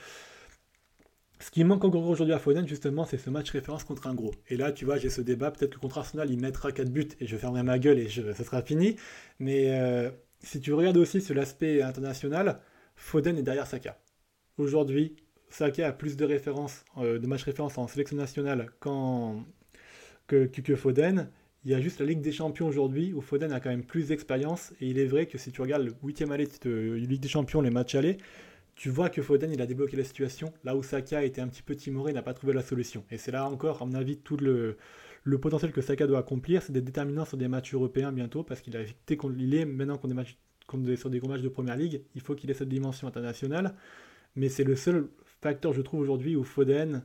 Ce 1.41 1.51
qui 1.51 1.63
manque 1.63 1.85
encore 1.85 2.05
aujourd'hui 2.05 2.33
à 2.33 2.39
Foden, 2.39 2.67
justement, 2.67 3.05
c'est 3.05 3.17
ce 3.17 3.29
match 3.29 3.49
référence 3.51 3.85
contre 3.85 4.07
un 4.07 4.13
gros. 4.13 4.33
Et 4.49 4.57
là, 4.57 4.73
tu 4.73 4.83
vois, 4.83 4.97
j'ai 4.97 5.09
ce 5.09 5.21
débat. 5.21 5.51
Peut-être 5.51 5.75
que 5.75 5.79
contre 5.79 5.97
Arsenal, 5.97 6.29
il 6.29 6.37
mettra 6.37 6.73
4 6.73 6.89
buts 6.89 7.07
et 7.21 7.27
je 7.27 7.37
fermerai 7.37 7.63
ma 7.63 7.79
gueule 7.79 7.97
et 7.97 8.09
ça 8.09 8.43
sera 8.43 8.61
fini. 8.61 8.97
Mais 9.39 9.79
euh, 9.79 10.11
si 10.41 10.59
tu 10.59 10.73
regardes 10.73 10.97
aussi 10.97 11.21
sur 11.21 11.33
l'aspect 11.33 11.81
international, 11.81 12.59
Foden 12.97 13.37
est 13.37 13.43
derrière 13.43 13.67
Saka. 13.67 13.97
Aujourd'hui, 14.57 15.15
Saka 15.49 15.87
a 15.87 15.91
plus 15.93 16.17
de 16.17 16.25
références, 16.25 16.83
euh, 16.97 17.19
de 17.19 17.27
matchs 17.27 17.43
référence 17.43 17.77
en 17.77 17.87
sélection 17.87 18.17
nationale 18.17 18.71
que, 18.81 20.75
Foden. 20.75 21.29
Il 21.65 21.71
y 21.71 21.73
a 21.73 21.81
juste 21.81 21.99
la 21.99 22.05
Ligue 22.05 22.21
des 22.21 22.31
Champions 22.31 22.67
aujourd'hui 22.67 23.11
où 23.13 23.19
Foden 23.19 23.51
a 23.51 23.59
quand 23.59 23.69
même 23.69 23.83
plus 23.83 24.07
d'expérience. 24.07 24.71
Et 24.79 24.87
il 24.87 24.97
est 24.97 25.05
vrai 25.05 25.25
que 25.25 25.37
si 25.37 25.51
tu 25.51 25.61
regardes 25.61 25.83
le 25.83 25.93
8 26.03 26.21
aller 26.31 26.47
de 26.61 26.93
Ligue 26.93 27.19
des 27.19 27.27
Champions, 27.27 27.59
les 27.61 27.69
matchs 27.69 27.95
allés, 27.95 28.17
tu 28.75 28.89
vois 28.89 29.09
que 29.09 29.21
Foden 29.21 29.51
il 29.51 29.61
a 29.61 29.65
débloqué 29.65 29.97
la 29.97 30.05
situation 30.05 30.53
là 30.63 30.75
où 30.77 30.83
Saka 30.83 31.23
était 31.25 31.41
un 31.41 31.49
petit 31.49 31.61
peu 31.61 31.75
timoré, 31.75 32.13
n'a 32.13 32.21
pas 32.21 32.33
trouvé 32.33 32.53
la 32.53 32.61
solution. 32.61 33.03
Et 33.11 33.17
c'est 33.17 33.31
là 33.31 33.45
encore, 33.45 33.81
à 33.81 33.85
mon 33.85 33.93
avis, 33.93 34.17
tout 34.17 34.37
le, 34.37 34.77
le 35.25 35.37
potentiel 35.37 35.73
que 35.73 35.81
Saka 35.81 36.07
doit 36.07 36.19
accomplir, 36.19 36.61
c'est 36.63 36.71
d'être 36.71 36.85
déterminant 36.85 37.25
sur 37.25 37.37
des 37.37 37.49
matchs 37.49 37.73
européens 37.73 38.13
bientôt 38.13 38.43
parce 38.43 38.61
qu'il 38.61 38.77
a 38.77 38.81
été 38.81 39.17
il 39.37 39.53
est 39.53 39.65
maintenant 39.65 39.97
qu'on 39.97 40.09
est 40.85 40.95
sur 40.95 41.09
des 41.09 41.19
matchs 41.19 41.41
de 41.41 41.49
première 41.49 41.75
ligue, 41.75 42.03
il 42.15 42.21
faut 42.21 42.35
qu'il 42.35 42.49
ait 42.51 42.53
cette 42.53 42.69
dimension 42.69 43.05
internationale. 43.05 43.75
Mais 44.35 44.47
c'est 44.47 44.63
le 44.63 44.77
seul 44.77 45.09
facteur, 45.41 45.73
je 45.73 45.81
trouve, 45.81 45.99
aujourd'hui 45.99 46.37
où 46.37 46.43
Foden 46.45 47.03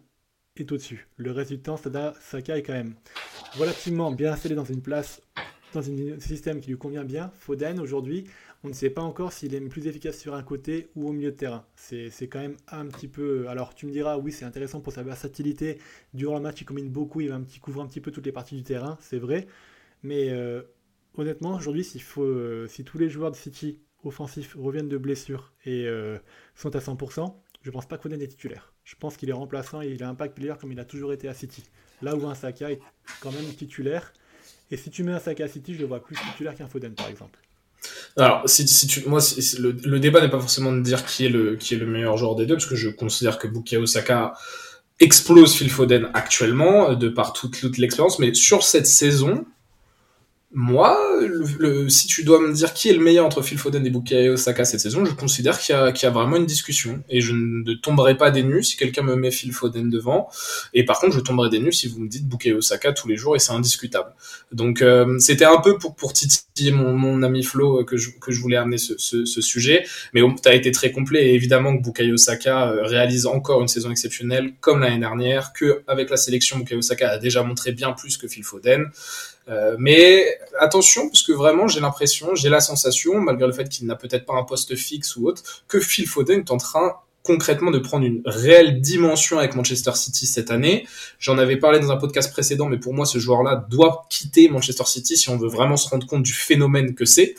est 0.62 0.72
au-dessus. 0.72 1.08
Le 1.16 1.32
reste 1.32 1.62
temps, 1.62 1.76
Saka 1.76 2.58
est 2.58 2.62
quand 2.62 2.72
même 2.72 2.94
relativement 3.58 4.12
bien 4.12 4.32
installé 4.32 4.54
dans 4.54 4.64
une 4.64 4.82
place, 4.82 5.20
dans 5.72 5.88
un 5.88 6.20
système 6.20 6.60
qui 6.60 6.70
lui 6.70 6.78
convient 6.78 7.04
bien. 7.04 7.32
Foden, 7.34 7.80
aujourd'hui, 7.80 8.24
on 8.62 8.68
ne 8.68 8.72
sait 8.72 8.90
pas 8.90 9.02
encore 9.02 9.32
s'il 9.32 9.54
est 9.54 9.60
plus 9.60 9.86
efficace 9.86 10.18
sur 10.18 10.34
un 10.34 10.42
côté 10.42 10.90
ou 10.94 11.08
au 11.08 11.12
milieu 11.12 11.32
de 11.32 11.36
terrain. 11.36 11.66
C'est 11.76 12.28
quand 12.28 12.40
même 12.40 12.56
un 12.68 12.86
petit 12.86 13.08
peu. 13.08 13.48
Alors, 13.48 13.74
tu 13.74 13.86
me 13.86 13.92
diras, 13.92 14.16
oui, 14.16 14.32
c'est 14.32 14.44
intéressant 14.44 14.80
pour 14.80 14.92
sa 14.92 15.02
versatilité. 15.02 15.78
Durant 16.14 16.36
le 16.36 16.42
match, 16.42 16.60
il 16.60 16.64
combine 16.64 16.88
beaucoup, 16.88 17.20
il 17.20 17.28
va 17.28 17.34
un 17.34 17.42
petit, 17.42 17.58
couvre 17.58 17.82
un 17.82 17.86
petit 17.86 18.00
peu 18.00 18.10
toutes 18.10 18.26
les 18.26 18.32
parties 18.32 18.56
du 18.56 18.62
terrain, 18.62 18.96
c'est 19.00 19.18
vrai. 19.18 19.46
Mais 20.02 20.30
euh, 20.30 20.62
honnêtement, 21.16 21.56
aujourd'hui, 21.56 21.86
euh, 22.18 22.66
si 22.68 22.84
tous 22.84 22.98
les 22.98 23.10
joueurs 23.10 23.30
de 23.30 23.36
City 23.36 23.80
offensifs 24.04 24.54
reviennent 24.58 24.88
de 24.88 24.98
blessure 24.98 25.52
et 25.64 25.86
euh, 25.86 26.18
sont 26.54 26.74
à 26.76 26.78
100%, 26.78 27.34
je 27.62 27.70
pense 27.70 27.86
pas 27.86 27.96
que 27.96 28.02
Foden 28.02 28.20
est 28.22 28.28
titulaire. 28.28 28.73
Je 28.84 28.94
pense 28.98 29.16
qu'il 29.16 29.30
est 29.30 29.34
remplaçant 29.34 29.80
et 29.82 29.88
il 29.88 30.02
a 30.02 30.08
un 30.08 30.10
impact 30.10 30.34
player 30.34 30.54
comme 30.60 30.72
il 30.72 30.78
a 30.78 30.84
toujours 30.84 31.12
été 31.12 31.28
à 31.28 31.34
City. 31.34 31.64
Là 32.02 32.14
où 32.14 32.26
un 32.28 32.34
Saka 32.34 32.70
est 32.70 32.80
quand 33.20 33.32
même 33.32 33.46
titulaire. 33.54 34.12
Et 34.70 34.76
si 34.76 34.90
tu 34.90 35.02
mets 35.02 35.12
un 35.12 35.18
Saka 35.18 35.44
à 35.44 35.48
City, 35.48 35.74
je 35.74 35.80
le 35.80 35.86
vois 35.86 36.02
plus 36.02 36.16
titulaire 36.16 36.54
qu'un 36.54 36.66
Foden 36.66 36.94
par 36.94 37.08
exemple. 37.08 37.38
Alors, 38.16 38.44
moi, 39.06 39.20
le, 39.58 39.98
débat 39.98 40.20
n'est 40.20 40.30
pas 40.30 40.40
forcément 40.40 40.72
de 40.72 40.80
dire 40.80 41.04
qui 41.04 41.26
est, 41.26 41.28
le, 41.28 41.58
est 41.58 41.76
meilleur 41.84 42.16
joueur 42.16 42.34
des 42.34 42.46
deux, 42.46 42.54
parce 42.54 42.66
que 42.66 42.76
je 42.76 42.88
considère 42.88 43.38
que 43.38 43.46
Bukayo 43.46 43.86
Saka 43.86 44.34
explose 45.00 45.54
Phil 45.54 45.70
Foden 45.70 46.10
actuellement, 46.14 46.94
de 46.94 47.08
par 47.08 47.32
toute 47.32 47.78
l'expérience, 47.78 48.18
mais 48.18 48.32
sur 48.32 48.62
cette 48.62 48.86
saison, 48.86 49.44
moi, 50.56 50.96
le, 51.20 51.88
si 51.88 52.06
tu 52.06 52.22
dois 52.22 52.40
me 52.40 52.52
dire 52.52 52.72
qui 52.74 52.88
est 52.88 52.92
le 52.92 53.00
meilleur 53.00 53.26
entre 53.26 53.42
Phil 53.42 53.58
Foden 53.58 53.84
et 53.84 53.90
Bukayo 53.90 54.36
Saka 54.36 54.64
cette 54.64 54.78
saison, 54.78 55.04
je 55.04 55.12
considère 55.12 55.58
qu'il 55.58 55.74
y, 55.74 55.78
y, 55.78 56.06
a 56.06 56.10
vraiment 56.10 56.36
une 56.36 56.46
discussion. 56.46 57.02
Et 57.08 57.20
je 57.20 57.32
ne 57.32 57.74
tomberai 57.74 58.16
pas 58.16 58.30
des 58.30 58.44
nues 58.44 58.62
si 58.62 58.76
quelqu'un 58.76 59.02
me 59.02 59.16
met 59.16 59.32
Phil 59.32 59.52
Foden 59.52 59.90
devant. 59.90 60.28
Et 60.72 60.84
par 60.84 61.00
contre, 61.00 61.12
je 61.14 61.20
tomberai 61.20 61.50
des 61.50 61.58
nues 61.58 61.72
si 61.72 61.88
vous 61.88 61.98
me 61.98 62.08
dites 62.08 62.28
Bukayo 62.28 62.60
Saka 62.60 62.92
tous 62.92 63.08
les 63.08 63.16
jours 63.16 63.34
et 63.34 63.40
c'est 63.40 63.50
indiscutable. 63.50 64.12
Donc, 64.52 64.80
euh, 64.80 65.18
c'était 65.18 65.44
un 65.44 65.60
peu 65.60 65.76
pour, 65.76 65.96
pour 65.96 66.12
titiller 66.12 66.70
mon, 66.70 66.92
mon 66.92 67.24
ami 67.24 67.42
Flo 67.42 67.84
que 67.84 67.96
je, 67.96 68.10
que 68.20 68.30
je 68.30 68.40
voulais 68.40 68.56
amener 68.56 68.78
ce, 68.78 68.94
ce, 68.96 69.24
ce 69.24 69.40
sujet. 69.40 69.84
Mais 70.12 70.20
tu 70.40 70.48
as 70.48 70.54
été 70.54 70.70
très 70.70 70.92
complet 70.92 71.30
et 71.30 71.34
évidemment 71.34 71.76
que 71.76 71.82
Bukayo 71.82 72.16
Saka 72.16 72.70
euh, 72.70 72.84
réalise 72.84 73.26
encore 73.26 73.60
une 73.60 73.68
saison 73.68 73.90
exceptionnelle 73.90 74.52
comme 74.60 74.80
l'année 74.80 75.00
dernière, 75.00 75.52
que 75.52 75.82
avec 75.88 76.10
la 76.10 76.16
sélection, 76.16 76.58
Bukayo 76.58 76.80
Saka 76.80 77.10
a 77.10 77.18
déjà 77.18 77.42
montré 77.42 77.72
bien 77.72 77.90
plus 77.90 78.16
que 78.16 78.28
Phil 78.28 78.44
Foden. 78.44 78.84
Euh, 79.48 79.76
mais 79.78 80.38
attention, 80.58 81.08
parce 81.08 81.22
que 81.22 81.32
vraiment, 81.32 81.68
j'ai 81.68 81.80
l'impression, 81.80 82.34
j'ai 82.34 82.48
la 82.48 82.60
sensation, 82.60 83.20
malgré 83.20 83.46
le 83.46 83.52
fait 83.52 83.68
qu'il 83.68 83.86
n'a 83.86 83.96
peut-être 83.96 84.24
pas 84.24 84.34
un 84.34 84.44
poste 84.44 84.74
fixe 84.74 85.16
ou 85.16 85.26
autre, 85.26 85.64
que 85.68 85.80
Phil 85.80 86.06
Foden 86.06 86.40
est 86.40 86.50
en 86.50 86.56
train 86.56 86.94
concrètement 87.22 87.70
de 87.70 87.78
prendre 87.78 88.04
une 88.04 88.20
réelle 88.26 88.80
dimension 88.80 89.38
avec 89.38 89.54
Manchester 89.54 89.92
City 89.94 90.26
cette 90.26 90.50
année. 90.50 90.86
J'en 91.18 91.38
avais 91.38 91.56
parlé 91.56 91.80
dans 91.80 91.90
un 91.90 91.96
podcast 91.96 92.30
précédent, 92.30 92.66
mais 92.66 92.78
pour 92.78 92.92
moi, 92.92 93.06
ce 93.06 93.18
joueur-là 93.18 93.66
doit 93.70 94.06
quitter 94.10 94.48
Manchester 94.48 94.84
City 94.84 95.16
si 95.16 95.30
on 95.30 95.38
veut 95.38 95.48
vraiment 95.48 95.78
se 95.78 95.88
rendre 95.88 96.06
compte 96.06 96.22
du 96.22 96.34
phénomène 96.34 96.94
que 96.94 97.06
c'est. 97.06 97.34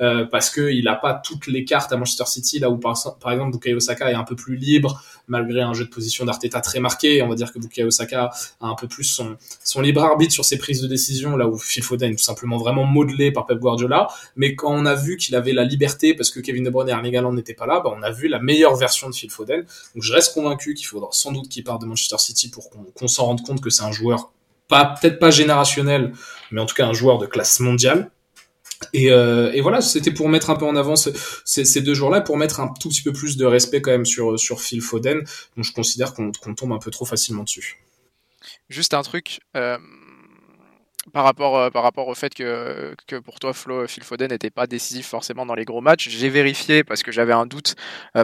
Euh, 0.00 0.24
parce 0.24 0.50
qu'il 0.50 0.84
n'a 0.84 0.96
pas 0.96 1.14
toutes 1.14 1.46
les 1.46 1.64
cartes 1.64 1.92
à 1.92 1.96
Manchester 1.96 2.24
City, 2.26 2.58
là 2.58 2.70
où 2.70 2.78
par, 2.78 2.96
par 3.20 3.32
exemple 3.32 3.52
Bukayo 3.52 3.78
Saka 3.78 4.10
est 4.10 4.14
un 4.14 4.24
peu 4.24 4.34
plus 4.34 4.56
libre, 4.56 5.02
malgré 5.26 5.62
un 5.62 5.72
jeu 5.72 5.84
de 5.84 5.90
position 5.90 6.24
d'Arteta 6.24 6.60
très 6.60 6.80
marqué. 6.80 7.22
On 7.22 7.28
va 7.28 7.34
dire 7.34 7.52
que 7.52 7.58
Bukayo 7.58 7.90
Saka 7.90 8.30
a 8.60 8.66
un 8.66 8.74
peu 8.74 8.88
plus 8.88 9.04
son, 9.04 9.36
son 9.62 9.80
libre 9.80 10.02
arbitre 10.02 10.32
sur 10.32 10.44
ses 10.44 10.58
prises 10.58 10.82
de 10.82 10.86
décision, 10.86 11.36
là 11.36 11.46
où 11.48 11.58
Phil 11.58 11.82
Foden 11.82 12.12
est 12.12 12.16
tout 12.16 12.22
simplement 12.22 12.58
vraiment 12.58 12.84
modelé 12.84 13.32
par 13.32 13.46
Pep 13.46 13.58
Guardiola. 13.58 14.08
Mais 14.36 14.54
quand 14.54 14.72
on 14.72 14.86
a 14.86 14.94
vu 14.94 15.16
qu'il 15.16 15.34
avait 15.36 15.52
la 15.52 15.64
liberté, 15.64 16.14
parce 16.14 16.30
que 16.30 16.40
Kevin 16.40 16.64
De 16.64 16.70
Bruyne 16.70 16.88
et 16.88 16.92
Erling 16.92 17.34
n'étaient 17.34 17.54
pas 17.54 17.66
là, 17.66 17.80
bah 17.80 17.92
on 17.96 18.02
a 18.02 18.10
vu 18.10 18.28
la 18.28 18.38
meilleure 18.38 18.76
version 18.76 19.08
de 19.08 19.14
Phil 19.14 19.30
Foden. 19.30 19.64
Donc 19.94 20.02
je 20.02 20.12
reste 20.12 20.34
convaincu 20.34 20.74
qu'il 20.74 20.86
faudra 20.86 21.08
sans 21.12 21.32
doute 21.32 21.48
qu'il 21.48 21.64
parte 21.64 21.80
de 21.80 21.86
Manchester 21.86 22.18
City 22.18 22.50
pour 22.50 22.70
qu'on 22.70 23.08
s'en 23.08 23.26
rende 23.26 23.42
compte 23.42 23.60
que 23.60 23.70
c'est 23.70 23.84
un 23.84 23.92
joueur 23.92 24.30
pas 24.68 24.94
peut-être 25.00 25.18
pas 25.18 25.30
générationnel, 25.30 26.12
mais 26.50 26.60
en 26.60 26.66
tout 26.66 26.74
cas 26.74 26.86
un 26.86 26.92
joueur 26.92 27.18
de 27.18 27.26
classe 27.26 27.60
mondiale. 27.60 28.10
Et, 28.92 29.10
euh, 29.10 29.52
et, 29.52 29.60
voilà, 29.60 29.80
c'était 29.80 30.10
pour 30.10 30.28
mettre 30.28 30.50
un 30.50 30.56
peu 30.56 30.64
en 30.64 30.76
avant 30.76 30.94
ces, 30.96 31.80
deux 31.80 31.94
jours-là, 31.94 32.20
pour 32.20 32.36
mettre 32.36 32.60
un 32.60 32.68
tout 32.68 32.88
petit 32.88 33.02
peu 33.02 33.12
plus 33.12 33.36
de 33.36 33.44
respect 33.44 33.80
quand 33.80 33.90
même 33.90 34.06
sur, 34.06 34.38
sur 34.38 34.60
Phil 34.60 34.80
Foden, 34.80 35.22
dont 35.56 35.62
je 35.62 35.72
considère 35.72 36.14
qu'on 36.14 36.32
tombe 36.32 36.72
un 36.72 36.78
peu 36.78 36.90
trop 36.90 37.04
facilement 37.04 37.44
dessus. 37.44 37.78
Juste 38.68 38.94
un 38.94 39.02
truc, 39.02 39.40
euh, 39.56 39.78
par, 41.12 41.24
rapport, 41.24 41.56
euh, 41.56 41.70
par 41.70 41.82
rapport 41.82 42.08
au 42.08 42.14
fait 42.14 42.34
que, 42.34 42.94
pour 43.24 43.40
toi, 43.40 43.52
Flo, 43.52 43.86
Phil 43.86 44.04
Foden 44.04 44.30
n'était 44.30 44.50
pas 44.50 44.66
décisif 44.66 45.06
forcément 45.06 45.46
dans 45.46 45.54
les 45.54 45.64
gros 45.64 45.80
matchs, 45.80 46.08
j'ai 46.08 46.28
vérifié 46.28 46.84
parce 46.84 47.02
que 47.02 47.12
j'avais 47.12 47.32
un 47.32 47.46
doute 47.46 47.74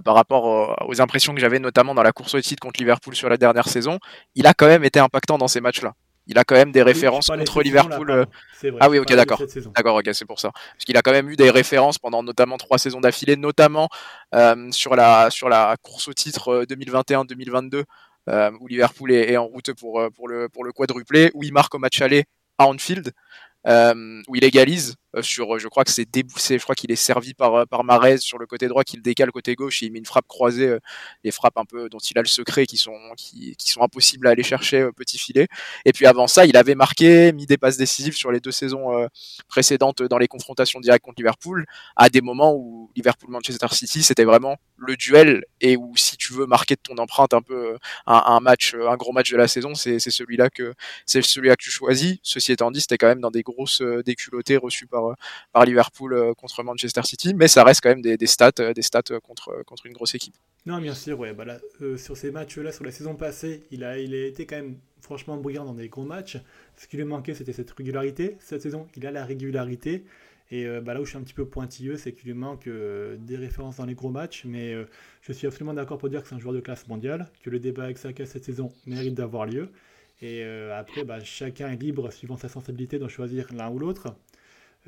par 0.05 0.15
rapport 0.15 0.77
aux 0.87 1.01
impressions 1.01 1.35
que 1.35 1.41
j'avais 1.41 1.59
notamment 1.59 1.95
dans 1.95 2.03
la 2.03 2.13
course 2.13 2.35
au 2.35 2.41
titre 2.41 2.61
contre 2.61 2.81
Liverpool 2.81 3.15
sur 3.15 3.29
la 3.29 3.37
dernière 3.37 3.69
saison. 3.69 3.99
Il 4.35 4.47
a 4.47 4.55
quand 4.55 4.67
même 4.67 4.85
été 4.85 4.99
impactant 5.01 5.39
dans 5.39 5.49
ces 5.49 5.61
matchs-là 5.61 5.95
il 6.31 6.39
a 6.39 6.45
quand 6.45 6.55
même 6.55 6.71
des 6.71 6.83
références 6.83 7.27
contre 7.27 7.61
Liverpool. 7.61 8.09
Là, 8.09 8.17
vrai, 8.63 8.79
ah 8.79 8.89
oui, 8.89 8.99
ok, 8.99 9.13
d'accord. 9.15 9.43
D'accord, 9.75 9.97
ok, 9.97 10.11
c'est 10.13 10.25
pour 10.25 10.39
ça. 10.39 10.51
Parce 10.53 10.85
qu'il 10.87 10.97
a 10.97 11.03
quand 11.03 11.11
même 11.11 11.29
eu 11.29 11.35
des 11.35 11.51
références 11.51 11.99
pendant 11.99 12.23
notamment 12.23 12.57
trois 12.57 12.79
saisons 12.79 13.01
d'affilée, 13.01 13.37
notamment 13.37 13.89
euh, 14.35 14.71
sur, 14.71 14.95
la, 14.95 15.29
sur 15.31 15.49
la 15.49 15.77
course 15.83 16.07
au 16.07 16.13
titre 16.13 16.65
2021-2022, 16.69 17.75
euh, 17.75 17.85
euh, 18.29 18.51
où 18.61 18.69
Liverpool 18.69 19.11
est, 19.11 19.33
est, 19.33 19.37
en 19.37 19.47
route 19.47 19.73
pour, 19.75 20.01
pour, 20.15 20.29
le, 20.29 20.49
pour 20.49 20.65
le 20.65 20.73
quadruplé, 20.73 21.33
où 21.35 21.43
il 21.43 21.53
marque 21.53 21.75
au 21.75 21.79
match 21.79 22.01
aller 22.01 22.25
à 22.59 22.67
Anfield. 22.67 23.13
Euh, 23.67 24.23
où 24.27 24.37
il 24.37 24.43
égalise 24.43 24.95
euh, 25.10 25.10
sur, 25.23 25.59
je 25.59 25.69
crois 25.69 25.85
que 25.85 25.91
c'est 25.91 26.11
déboussé, 26.11 26.59
je 26.59 26.63
crois 26.63 26.75
qu'il 26.75 26.91
est 26.91 26.97
servi 26.97 27.35
par 27.35 27.55
euh, 27.55 27.65
par 27.67 27.85
Marez 27.85 28.19
sur 28.19 28.39
le 28.39 28.47
côté 28.47 28.69
droit, 28.69 28.85
qu'il 28.85 29.03
décale 29.03 29.31
côté 29.33 29.55
gauche, 29.55 29.83
et 29.83 29.87
il 29.87 29.93
met 29.93 29.99
une 29.99 30.07
frappe 30.07 30.27
croisée, 30.27 30.77
des 31.25 31.31
frappes 31.31 31.59
un 31.59 31.65
peu 31.65 31.89
dont 31.89 31.99
il 31.99 32.19
a 32.19 32.23
le 32.23 32.29
secret, 32.29 32.67
qui 32.67 32.77
sont 32.77 32.97
qui, 33.17 33.57
qui 33.57 33.71
sont 33.71 33.83
impossibles 33.83 34.27
à 34.27 34.31
aller 34.31 34.43
chercher 34.43 34.89
petit 34.97 35.19
filet. 35.19 35.49
Et 35.85 35.93
puis 35.93 36.07
avant 36.07 36.27
ça, 36.27 36.47
il 36.47 36.57
avait 36.57 36.75
marqué, 36.75 37.33
mis 37.33 37.47
des 37.47 37.59
passes 37.59 37.77
décisives 37.77 38.15
sur 38.15 38.33
les 38.33 38.41
deux 38.41 38.53
saisons 38.53 39.09
précédentes 39.49 40.03
dans 40.03 40.19
les 40.19 40.29
confrontations 40.29 40.81
directes 40.81 41.05
contre 41.05 41.17
Liverpool, 41.19 41.67
à 41.97 42.09
des 42.09 42.21
moments 42.21 42.55
où 42.55 42.91
Liverpool-Manchester 42.97 43.69
City, 43.73 44.03
c'était 44.03 44.25
vraiment 44.25 44.57
le 44.77 44.97
duel 44.97 45.45
et 45.61 45.77
où 45.77 45.97
si 45.97 46.17
tu 46.17 46.33
veux 46.33 46.47
marquer 46.47 46.75
de 46.75 46.81
ton 46.83 46.97
empreinte 46.99 47.35
un 47.35 47.43
peu 47.43 47.77
un, 48.07 48.23
un 48.27 48.41
match, 48.41 48.75
un 48.75 48.97
gros 48.97 49.13
match 49.13 49.31
de 49.31 49.37
la 49.37 49.49
saison, 49.49 49.75
c'est 49.75 49.99
celui-là 49.99 50.51
que 50.51 50.75
c'est 51.07 51.23
celui-là 51.23 51.57
que 51.57 51.63
tu 51.63 51.71
choisis. 51.71 52.19
Ceci 52.23 52.53
étant 52.53 52.71
dit, 52.71 52.81
c'était 52.81 52.99
quand 52.99 53.09
même 53.09 53.21
dans 53.21 53.31
des 53.31 53.43
grosses 53.43 53.83
euh, 53.83 54.03
déculottées 54.03 54.57
reçues 54.57 54.87
par, 54.87 55.00
euh, 55.07 55.15
par 55.53 55.65
Liverpool 55.65 56.13
euh, 56.13 56.35
contre 56.35 56.63
Manchester 56.63 57.03
City, 57.05 57.35
mais 57.35 57.49
ça 57.49 57.65
reste 57.65 57.81
quand 57.83 57.89
même 57.91 58.03
des, 58.03 58.27
stats, 58.27 58.73
des 58.75 58.83
stats 58.83 59.03
contre, 59.23 59.63
contre 59.67 59.87
une 59.87 59.93
grosse 59.93 60.15
équipe. 60.15 60.35
Non, 60.67 60.79
bien 60.79 60.95
sûr. 60.95 61.19
Bah 61.35 61.59
sur 61.97 62.17
ces 62.17 62.31
matchs-là, 62.31 62.73
sur 62.73 62.85
la 62.85 62.93
saison 62.93 63.15
passée, 63.15 63.65
il 63.71 63.83
a, 63.85 63.99
il 63.99 64.15
a 64.15 64.27
été 64.27 64.47
quand 64.47 64.57
même 64.57 64.77
franchement 65.01 65.37
brillant 65.37 65.65
dans 65.65 65.75
des 65.75 65.89
gros 65.89 66.05
matchs. 66.05 66.39
Ce 66.77 66.87
qui 66.87 66.97
lui 66.97 67.05
manquait, 67.05 67.35
c'était 67.35 67.53
cette 67.53 67.71
régularité. 67.71 68.37
Cette 68.41 68.63
saison, 68.63 68.87
il 68.97 69.07
a 69.07 69.11
la 69.11 69.25
régularité. 69.25 70.05
Et 70.53 70.67
bah 70.81 70.95
là 70.95 71.01
où 71.01 71.05
je 71.05 71.11
suis 71.11 71.19
un 71.19 71.23
petit 71.23 71.33
peu 71.33 71.45
pointilleux, 71.45 71.97
c'est 71.97 72.13
qu'il 72.13 72.27
lui 72.27 72.35
manque 72.35 72.69
des 72.69 73.37
références 73.37 73.77
dans 73.77 73.87
les 73.87 73.95
gros 73.95 74.11
matchs. 74.11 74.45
Mais 74.45 74.75
je 75.23 75.33
suis 75.33 75.47
absolument 75.47 75.75
d'accord 75.75 75.97
pour 75.99 76.11
dire 76.11 76.23
que 76.23 76.29
c'est 76.29 76.35
un 76.35 76.41
joueur 76.41 76.55
de 76.55 76.61
classe 76.61 76.87
mondiale, 76.89 77.31
que 77.43 77.51
le 77.51 77.59
débat 77.59 77.85
avec 77.85 77.99
Saka 77.99 78.27
cette 78.27 78.45
saison 78.45 78.71
mérite 78.87 79.15
d'avoir 79.15 79.47
lieu. 79.47 79.71
Et 80.23 80.45
euh, 80.45 80.79
après, 80.79 81.05
bah, 81.05 81.21
chacun 81.21 81.71
est 81.71 81.77
libre, 81.77 82.11
suivant 82.11 82.37
sa 82.37 82.49
sensibilité, 82.49 82.99
d'en 82.99 83.09
choisir 83.09 83.47
l'un 83.53 83.71
ou 83.71 83.79
l'autre. 83.79 84.15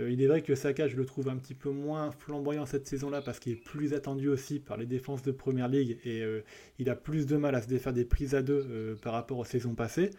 Euh, 0.00 0.10
il 0.10 0.22
est 0.22 0.26
vrai 0.26 0.42
que 0.42 0.54
Saka, 0.54 0.88
je 0.88 0.96
le 0.96 1.04
trouve 1.04 1.28
un 1.28 1.36
petit 1.36 1.54
peu 1.54 1.70
moins 1.70 2.10
flamboyant 2.10 2.64
cette 2.66 2.86
saison-là 2.86 3.20
parce 3.20 3.38
qu'il 3.38 3.52
est 3.52 3.56
plus 3.62 3.94
attendu 3.94 4.28
aussi 4.28 4.58
par 4.58 4.76
les 4.76 4.86
défenses 4.86 5.22
de 5.22 5.32
Première 5.32 5.68
Ligue 5.68 5.98
et 6.04 6.22
euh, 6.22 6.42
il 6.78 6.88
a 6.88 6.94
plus 6.94 7.26
de 7.26 7.36
mal 7.36 7.54
à 7.54 7.62
se 7.62 7.68
défaire 7.68 7.92
des 7.92 8.04
prises 8.04 8.34
à 8.34 8.42
deux 8.42 8.96
par 9.02 9.12
rapport 9.12 9.38
aux 9.38 9.44
saisons 9.44 9.74
passées. 9.74 10.10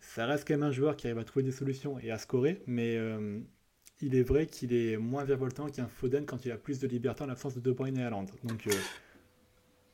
Ça 0.00 0.26
reste 0.26 0.46
quand 0.46 0.54
même 0.54 0.64
un 0.64 0.72
joueur 0.72 0.96
qui 0.96 1.06
arrive 1.06 1.18
à 1.18 1.24
trouver 1.24 1.44
des 1.44 1.52
solutions 1.52 1.98
et 1.98 2.10
à 2.10 2.18
scorer, 2.18 2.60
mais 2.66 2.98
il 4.00 4.14
est 4.14 4.22
vrai 4.22 4.46
qu'il 4.46 4.74
est 4.74 4.96
moins 4.96 5.24
virevoltant 5.24 5.68
qu'un 5.68 5.86
Foden 5.86 6.26
quand 6.26 6.44
il 6.44 6.52
a 6.52 6.56
plus 6.56 6.80
de 6.80 6.86
liberté 6.86 7.22
en 7.22 7.26
l'absence 7.26 7.54
de 7.54 7.60
De 7.60 7.72
Bruyne 7.72 7.96
et 7.96 8.02
Haaland. 8.02 8.26
Donc 8.42 8.68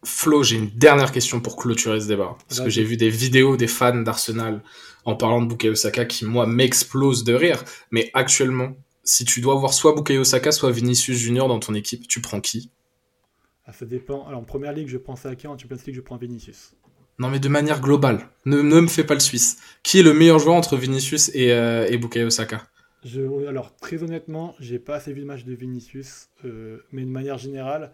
Flo, 0.04 0.42
j'ai 0.42 0.56
une 0.56 0.70
dernière 0.70 1.12
question 1.12 1.40
pour 1.40 1.56
clôturer 1.56 2.00
ce 2.00 2.08
débat. 2.08 2.36
Parce 2.48 2.60
que 2.60 2.70
j'ai 2.70 2.84
vu 2.84 2.96
des 2.96 3.10
vidéos 3.10 3.56
des 3.56 3.66
fans 3.66 4.00
d'Arsenal 4.00 4.62
en 5.04 5.14
parlant 5.14 5.42
de 5.42 5.48
Bukayo 5.48 5.74
Saka 5.74 6.06
qui, 6.06 6.24
moi, 6.24 6.46
m'explosent 6.46 7.22
de 7.24 7.34
rire. 7.34 7.62
Mais 7.90 8.10
actuellement, 8.14 8.76
si 9.10 9.24
tu 9.24 9.40
dois 9.40 9.54
avoir 9.54 9.74
soit 9.74 9.92
Bukayo 9.92 10.22
Saka, 10.22 10.52
soit 10.52 10.70
Vinicius 10.70 11.18
Junior 11.18 11.48
dans 11.48 11.58
ton 11.58 11.74
équipe, 11.74 12.06
tu 12.06 12.20
prends 12.20 12.40
qui? 12.40 12.70
Ah, 13.66 13.72
Ça 13.72 13.84
dépend. 13.84 14.24
Alors, 14.28 14.40
en 14.40 14.44
première 14.44 14.72
ligue, 14.72 14.88
je 14.88 14.98
prends 14.98 15.16
Saka. 15.16 15.50
En 15.50 15.58
Champions 15.58 15.78
League, 15.84 15.96
je 15.96 16.00
prends 16.00 16.16
Vinicius. 16.16 16.74
Non, 17.18 17.28
mais 17.28 17.40
de 17.40 17.48
manière 17.48 17.80
globale. 17.80 18.28
Ne, 18.44 18.62
ne 18.62 18.80
me 18.80 18.86
fais 18.86 19.02
pas 19.02 19.14
le 19.14 19.20
Suisse. 19.20 19.58
Qui 19.82 19.98
est 19.98 20.02
le 20.04 20.14
meilleur 20.14 20.38
joueur 20.38 20.54
entre 20.54 20.76
Vinicius 20.76 21.28
et, 21.34 21.52
euh, 21.52 21.88
et 21.90 21.98
Bukayo 21.98 22.30
Saka? 22.30 22.68
Je, 23.04 23.46
Alors, 23.48 23.74
très 23.76 24.02
honnêtement, 24.02 24.54
j'ai 24.60 24.78
pas 24.78 24.96
assez 24.96 25.12
vu 25.12 25.20
le 25.20 25.26
match 25.26 25.44
de 25.44 25.54
Vinicius. 25.54 26.28
Euh, 26.44 26.78
mais 26.92 27.02
de 27.02 27.10
manière 27.10 27.36
générale 27.36 27.92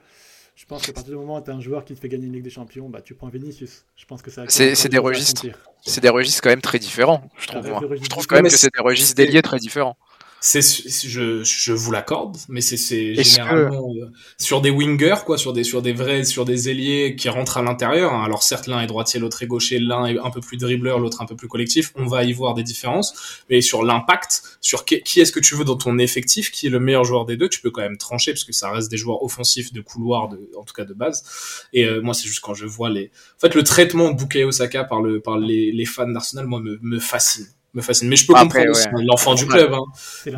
je 0.55 0.65
pense 0.65 0.87
qu'à 0.87 0.95
partir 0.95 1.13
du 1.13 1.19
moment 1.19 1.37
où 1.37 1.45
tu 1.45 1.51
as 1.51 1.55
un 1.55 1.61
joueur 1.61 1.85
qui 1.85 1.95
te 1.95 2.01
fait 2.01 2.09
gagner 2.09 2.29
une 2.29 2.33
Ligue 2.33 2.43
des 2.43 2.49
Champions, 2.49 2.89
bah, 2.89 3.03
tu 3.03 3.15
prends 3.15 3.29
Vinicius. 3.29 3.85
Je 3.95 4.07
pense 4.07 4.23
que 4.23 4.31
ça. 4.31 4.45
C'est 4.49 4.89
des 4.89 4.97
registres. 4.97 5.45
C'est 5.83 6.01
des 6.01 6.09
registres 6.09 6.41
quand 6.43 6.49
même 6.49 6.63
très 6.63 6.79
différents. 6.79 7.31
Je 7.37 7.47
trouve. 7.47 7.67
Je 8.03 8.09
trouve 8.09 8.27
quand 8.27 8.37
même 8.37 8.47
que 8.47 8.57
c'est 8.57 8.73
des 8.73 8.83
registres 8.83 9.15
déliés 9.15 9.43
très 9.43 9.59
différents 9.59 9.99
c'est 10.40 10.61
je, 10.61 11.42
je 11.42 11.72
vous 11.72 11.92
l'accorde 11.92 12.37
mais 12.49 12.61
c'est 12.61 12.77
généralement 13.14 13.90
euh, 13.90 14.11
sur 14.38 14.61
des 14.61 14.70
wingers 14.70 15.25
quoi 15.25 15.38
sur 15.38 15.53
des 15.53 15.64
sur 15.64 15.83
des 15.83 15.92
vrais 15.92 16.25
sur 16.25 16.44
des 16.44 16.68
ailiers 16.68 17.16
qui 17.16 17.29
rentrent 17.29 17.57
à 17.57 17.62
l'intérieur 17.62 18.12
hein. 18.12 18.22
alors 18.25 18.42
certes 18.42 18.66
l'un 18.66 18.81
est 18.81 18.87
droitier 18.87 19.18
l'autre 19.20 19.42
est 19.42 19.46
gaucher 19.46 19.79
l'un 19.79 20.07
est 20.07 20.18
un 20.18 20.31
peu 20.31 20.40
plus 20.40 20.57
dribbleur 20.57 20.99
l'autre 20.99 21.22
un 21.22 21.27
peu 21.27 21.37
plus 21.37 21.49
collectif. 21.49 21.92
On 21.94 22.07
va 22.07 22.25
y 22.25 22.33
voir 22.33 22.55
des 22.55 22.62
différences. 22.62 23.42
Mais 23.51 23.61
sur 23.61 23.85
l'impact 23.85 24.42
sur 24.61 24.85
qui, 24.85 25.20
est-ce 25.20 25.33
que 25.33 25.40
tu 25.40 25.55
veux 25.55 25.64
dans 25.64 25.77
ton 25.77 25.99
effectif 25.99 26.51
qui 26.51 26.66
est 26.66 26.70
le 26.70 26.81
meilleur 26.81 27.05
joueur 27.05 27.25
des 27.25 27.37
deux 27.37 27.49
tu 27.49 27.61
peux 27.61 27.70
quand 27.70 27.83
même 27.83 27.99
trancher 27.99 28.33
parce 28.33 28.44
que 28.44 28.53
ça 28.53 28.70
reste 28.70 28.90
des 28.90 28.96
joueurs 28.96 29.22
offensifs 29.22 29.72
de 29.72 29.81
couloir 29.81 30.29
de 30.29 30.51
en 30.57 30.64
tout 30.64 30.75
cas 30.75 30.85
de 30.85 30.94
base. 30.94 31.25
Et 31.72 31.85
euh, 31.85 32.01
moi 32.03 32.14
c'est 32.14 32.27
juste 32.27 32.40
quand 32.40 32.55
je 32.55 32.66
vois 32.66 32.90
les 32.90 33.11
en 33.37 33.40
fait 33.40 33.55
le 33.55 33.62
traitement 33.62 34.11
de 34.11 34.16
Bukayo 34.16 34.49
Osaka 34.49 34.85
par 34.85 35.01
le 35.01 35.20
par 35.20 35.38
les, 35.38 35.72
les 35.72 35.85
fans 35.85 36.09
d'Arsenal 36.09 36.46
moi 36.46 36.61
me, 36.61 36.79
me 36.83 36.99
fascine 36.99 37.46
me 37.77 37.83
fascine. 37.83 38.09
Mais 38.09 38.17
je 38.17 38.27
peux 38.27 38.35
comprendre 38.35 39.03
l'enfant 39.05 39.35
du 39.35 39.47
club. 39.47 39.73
Hein. 39.73 39.85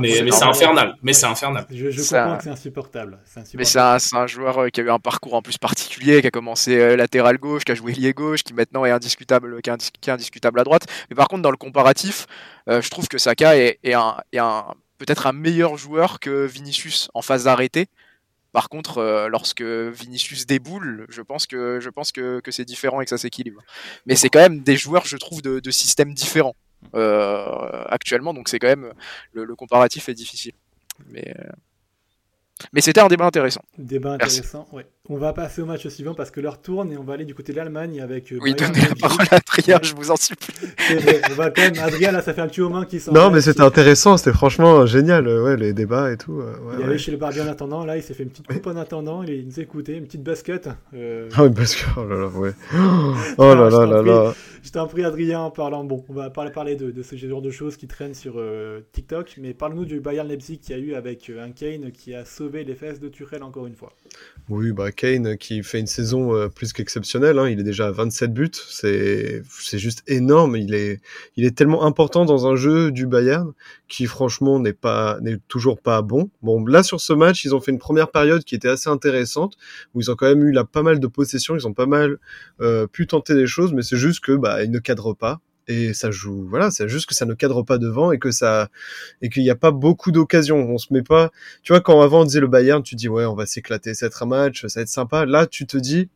Mais, 0.00 0.20
mais 0.22 0.30
c'est 0.30 0.44
infernal. 0.44 0.94
Mais 1.02 1.12
c'est 1.12 1.26
infernal. 1.26 1.66
Je, 1.70 1.90
je 1.90 2.02
comprends 2.02 2.36
que 2.36 2.44
c'est 2.44 2.50
insupportable. 2.50 3.18
Mais 3.54 3.64
c'est 3.64 3.78
un, 3.78 3.96
un, 4.12 4.26
joueur 4.26 4.58
euh, 4.58 4.68
qui 4.68 4.80
a 4.80 4.84
eu 4.84 4.90
un 4.90 4.98
parcours 4.98 5.34
en 5.34 5.42
plus 5.42 5.56
particulier, 5.56 6.20
qui 6.20 6.26
a 6.26 6.30
commencé 6.30 6.76
euh, 6.76 6.96
latéral 6.96 7.38
gauche, 7.38 7.64
qui 7.64 7.72
a 7.72 7.74
joué 7.74 7.92
lié 7.92 8.12
gauche, 8.12 8.42
qui 8.42 8.52
maintenant 8.52 8.84
est 8.84 8.90
indiscutable, 8.90 9.62
qui 9.62 9.70
est, 9.70 10.08
indiscutable 10.10 10.60
à 10.60 10.64
droite. 10.64 10.86
Mais 11.08 11.16
par 11.16 11.28
contre, 11.28 11.42
dans 11.42 11.50
le 11.50 11.56
comparatif, 11.56 12.26
euh, 12.68 12.82
je 12.82 12.90
trouve 12.90 13.08
que 13.08 13.18
Saka 13.18 13.56
est, 13.56 13.78
est 13.84 13.94
un, 13.94 14.16
est 14.32 14.38
un 14.38 14.66
peut-être 14.98 15.28
un 15.28 15.32
meilleur 15.32 15.76
joueur 15.76 16.18
que 16.18 16.44
Vinicius 16.44 17.08
en 17.14 17.22
phase 17.22 17.44
d'arrêté. 17.44 17.86
Par 18.50 18.68
contre, 18.68 19.28
lorsque 19.30 19.62
Vinicius 19.62 20.46
déboule, 20.46 21.06
je 21.10 21.20
pense 21.22 21.46
que 21.46 21.78
je 21.80 21.90
pense 21.90 22.10
que, 22.10 22.40
que 22.40 22.50
c'est 22.50 22.64
différent 22.64 23.00
et 23.00 23.04
que 23.04 23.10
ça 23.10 23.18
s'équilibre. 23.18 23.60
Mais 24.06 24.16
c'est 24.16 24.30
quand 24.30 24.40
même 24.40 24.62
des 24.62 24.76
joueurs, 24.76 25.04
je 25.04 25.18
trouve, 25.18 25.42
de, 25.42 25.60
de 25.60 25.70
systèmes 25.70 26.14
différents 26.14 26.56
actuellement, 26.92 28.34
donc 28.34 28.48
c'est 28.48 28.58
quand 28.58 28.68
même 28.68 28.92
le, 29.32 29.44
le, 29.44 29.54
comparatif 29.56 30.08
est 30.08 30.14
difficile. 30.14 30.54
Mais 31.06 31.34
mais 32.72 32.80
c'était 32.80 33.00
un 33.00 33.08
débat 33.08 33.26
intéressant. 33.26 33.62
Débat 33.76 34.12
intéressant, 34.12 34.66
oui. 34.72 34.82
On 35.10 35.16
va 35.16 35.32
passer 35.32 35.62
au 35.62 35.64
match 35.64 35.88
suivant 35.88 36.12
parce 36.12 36.30
que 36.30 36.38
l'heure 36.38 36.60
tourne 36.60 36.92
et 36.92 36.98
on 36.98 37.02
va 37.02 37.14
aller 37.14 37.24
du 37.24 37.34
côté 37.34 37.52
de 37.52 37.56
l'Allemagne 37.56 37.98
avec. 38.02 38.30
Euh, 38.30 38.38
oui, 38.42 38.54
donnez 38.54 38.80
la 38.90 38.94
parole 38.94 39.24
à 39.30 39.36
Adrien, 39.36 39.78
je 39.82 39.94
vous 39.94 40.10
en 40.10 40.16
supplie. 40.16 40.54
on 41.30 41.34
va 41.34 41.48
quand 41.48 41.62
même. 41.62 41.78
Adrien, 41.82 42.12
là, 42.12 42.20
ça 42.20 42.34
fait 42.34 42.42
un 42.42 42.46
petit 42.46 42.60
moment 42.60 42.84
qui 42.84 43.00
s'en. 43.00 43.12
Non, 43.12 43.30
mais 43.30 43.40
c'était 43.40 43.62
intéressant, 43.62 44.18
c'était 44.18 44.34
franchement 44.34 44.84
génial, 44.84 45.26
euh, 45.26 45.42
ouais, 45.42 45.56
les 45.56 45.72
débats 45.72 46.12
et 46.12 46.18
tout. 46.18 46.42
Euh, 46.42 46.52
il 46.74 46.82
est 46.82 46.84
allé 46.84 46.98
chez 46.98 47.10
le 47.10 47.16
barbier 47.16 47.40
en 47.40 47.46
attendant, 47.46 47.86
là, 47.86 47.96
il 47.96 48.02
s'est 48.02 48.12
fait 48.12 48.24
une 48.24 48.28
petite 48.28 48.48
coupe 48.48 48.66
en 48.66 48.76
attendant, 48.76 49.22
il 49.22 49.46
nous 49.46 49.58
a 49.58 49.62
écouté, 49.62 49.96
une 49.96 50.04
petite 50.04 50.22
basket. 50.22 50.68
Ah, 50.68 51.46
une 51.46 51.54
basket, 51.54 51.86
oh 51.96 52.04
là 52.04 52.16
là, 52.16 52.26
ouais. 52.26 52.52
Oh 53.38 53.54
là 53.54 53.70
là 53.70 53.86
là 53.86 54.02
là. 54.02 54.34
Je 54.62 54.70
t'en 54.72 54.86
prie, 54.88 55.04
Adrien, 55.04 55.40
en 55.40 55.50
parlant. 55.50 55.84
Bon, 55.84 56.04
on 56.10 56.12
va 56.12 56.28
parler, 56.28 56.50
parler 56.50 56.76
de, 56.76 56.90
de 56.90 57.02
ce 57.02 57.16
genre 57.16 57.40
de 57.40 57.50
choses 57.50 57.78
qui 57.78 57.86
traînent 57.86 58.12
sur 58.12 58.42
TikTok, 58.92 59.36
mais 59.40 59.54
parle-nous 59.54 59.86
du 59.86 60.00
Bayern 60.00 60.28
Leipzig 60.28 60.58
qui 60.58 60.74
a 60.74 60.78
eu 60.78 60.92
avec 60.92 61.30
un 61.30 61.50
Kane 61.52 61.92
qui 61.92 62.14
a 62.14 62.26
sauvé 62.26 62.64
les 62.64 62.74
fesses 62.74 63.00
de 63.00 63.08
Tuchel 63.08 63.42
encore 63.42 63.66
une 63.66 63.76
fois. 63.76 63.94
Oui, 64.50 64.72
bah 64.72 64.90
Kane 64.98 65.38
qui 65.38 65.62
fait 65.62 65.78
une 65.78 65.86
saison 65.86 66.34
euh, 66.34 66.48
plus 66.48 66.72
qu'exceptionnelle. 66.72 67.38
Hein. 67.38 67.48
Il 67.48 67.60
est 67.60 67.62
déjà 67.62 67.86
à 67.86 67.92
27 67.92 68.34
buts. 68.34 68.50
C'est 68.52 69.42
c'est 69.48 69.78
juste 69.78 70.02
énorme. 70.08 70.56
Il 70.56 70.74
est 70.74 71.00
il 71.36 71.44
est 71.46 71.56
tellement 71.56 71.84
important 71.84 72.24
dans 72.24 72.48
un 72.48 72.56
jeu 72.56 72.90
du 72.90 73.06
Bayern 73.06 73.52
qui 73.86 74.06
franchement 74.06 74.58
n'est 74.58 74.72
pas 74.72 75.18
n'est 75.22 75.38
toujours 75.46 75.80
pas 75.80 76.02
bon. 76.02 76.30
Bon 76.42 76.66
là 76.66 76.82
sur 76.82 77.00
ce 77.00 77.12
match, 77.12 77.44
ils 77.44 77.54
ont 77.54 77.60
fait 77.60 77.70
une 77.70 77.78
première 77.78 78.10
période 78.10 78.42
qui 78.42 78.56
était 78.56 78.68
assez 78.68 78.90
intéressante 78.90 79.56
où 79.94 80.00
ils 80.00 80.10
ont 80.10 80.16
quand 80.16 80.26
même 80.26 80.42
eu 80.42 80.52
là 80.52 80.64
pas 80.64 80.82
mal 80.82 80.98
de 80.98 81.06
possessions. 81.06 81.54
Ils 81.54 81.66
ont 81.68 81.74
pas 81.74 81.86
mal 81.86 82.18
euh, 82.60 82.88
pu 82.88 83.06
tenter 83.06 83.34
des 83.34 83.46
choses, 83.46 83.72
mais 83.72 83.82
c'est 83.82 83.96
juste 83.96 84.20
que 84.20 84.32
bah 84.32 84.64
ils 84.64 84.70
ne 84.72 84.80
cadrent 84.80 85.16
pas 85.16 85.40
et 85.68 85.94
ça 85.94 86.10
joue 86.10 86.46
voilà 86.48 86.70
c'est 86.70 86.88
juste 86.88 87.06
que 87.06 87.14
ça 87.14 87.26
ne 87.26 87.34
cadre 87.34 87.62
pas 87.62 87.78
devant 87.78 88.10
et 88.10 88.18
que 88.18 88.30
ça 88.30 88.68
et 89.22 89.28
qu'il 89.28 89.42
n'y 89.42 89.50
a 89.50 89.56
pas 89.56 89.70
beaucoup 89.70 90.10
d'occasions. 90.10 90.58
On 90.68 90.78
se 90.78 90.92
met 90.92 91.02
pas 91.02 91.30
tu 91.62 91.72
vois 91.72 91.80
quand 91.80 92.00
avant 92.00 92.22
on 92.22 92.24
disait 92.24 92.40
le 92.40 92.48
Bayern 92.48 92.82
tu 92.82 92.94
dis 92.94 93.08
ouais 93.08 93.24
on 93.26 93.34
va 93.34 93.46
s'éclater 93.46 93.94
c'est 93.94 94.06
être 94.06 94.22
un 94.22 94.26
match 94.26 94.66
ça 94.66 94.80
va 94.80 94.82
être 94.82 94.88
sympa. 94.88 95.26
Là 95.26 95.46
tu 95.46 95.66
te 95.66 95.76
dis 95.76 96.08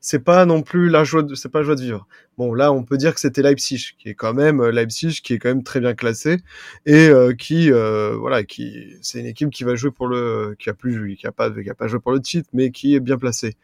c'est 0.00 0.20
pas 0.20 0.46
non 0.46 0.62
plus 0.62 0.88
la 0.88 1.04
joie 1.04 1.22
de, 1.22 1.34
c'est 1.34 1.50
pas 1.50 1.62
joie 1.62 1.74
de 1.74 1.82
vivre. 1.82 2.06
Bon, 2.38 2.54
là, 2.54 2.72
on 2.72 2.84
peut 2.84 2.96
dire 2.96 3.12
que 3.14 3.20
c'était 3.20 3.42
Leipzig, 3.42 3.92
qui 3.98 4.08
est 4.08 4.14
quand 4.14 4.32
même 4.32 4.60
euh, 4.60 4.72
Leipzig, 4.72 5.20
qui 5.22 5.34
est 5.34 5.38
quand 5.38 5.50
même 5.50 5.62
très 5.62 5.78
bien 5.80 5.94
classé 5.94 6.38
et 6.86 7.08
euh, 7.08 7.34
qui, 7.34 7.70
euh, 7.70 8.16
voilà, 8.18 8.42
qui, 8.42 8.96
c'est 9.02 9.20
une 9.20 9.26
équipe 9.26 9.50
qui 9.50 9.62
va 9.64 9.74
jouer 9.74 9.90
pour 9.90 10.08
le, 10.08 10.56
qui 10.58 10.70
a 10.70 10.74
plus, 10.74 11.16
qui 11.16 11.26
a 11.26 11.32
pas, 11.32 11.50
qui 11.50 11.68
a 11.68 11.74
pas 11.74 11.86
joué 11.86 12.00
pour 12.00 12.12
le 12.12 12.20
titre, 12.20 12.48
mais 12.54 12.70
qui 12.70 12.94
est 12.94 13.00
bien 13.00 13.18
placé. 13.18 13.56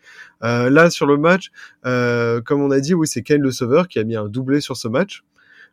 là, 0.43 0.91
sur 0.91 1.07
le 1.07 1.17
match, 1.17 1.51
comme 1.83 2.63
on 2.63 2.71
a 2.71 2.81
dit, 2.81 2.95
oui, 2.95 3.07
c'est 3.07 3.23
Kane 3.23 3.41
le 3.41 3.51
sauveur 3.51 3.89
qui 3.89 3.99
a 3.99 4.05
mis 4.05 4.17
un 4.17 4.29
doublé 4.29 4.61
sur 4.61 4.77
ce 4.77 4.89
match. 4.89 5.25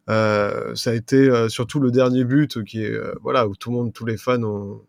ça 0.08 0.90
a 0.90 0.94
été 0.94 1.50
surtout 1.50 1.80
le 1.82 1.92
dernier 1.92 2.24
but 2.24 2.64
qui 2.64 2.84
est, 2.84 2.98
voilà, 3.22 3.48
où 3.48 3.56
tout 3.56 3.70
le 3.72 3.78
monde, 3.78 3.94
tous 3.94 4.06
les 4.06 4.18
fans 4.18 4.42
ont 4.44 4.82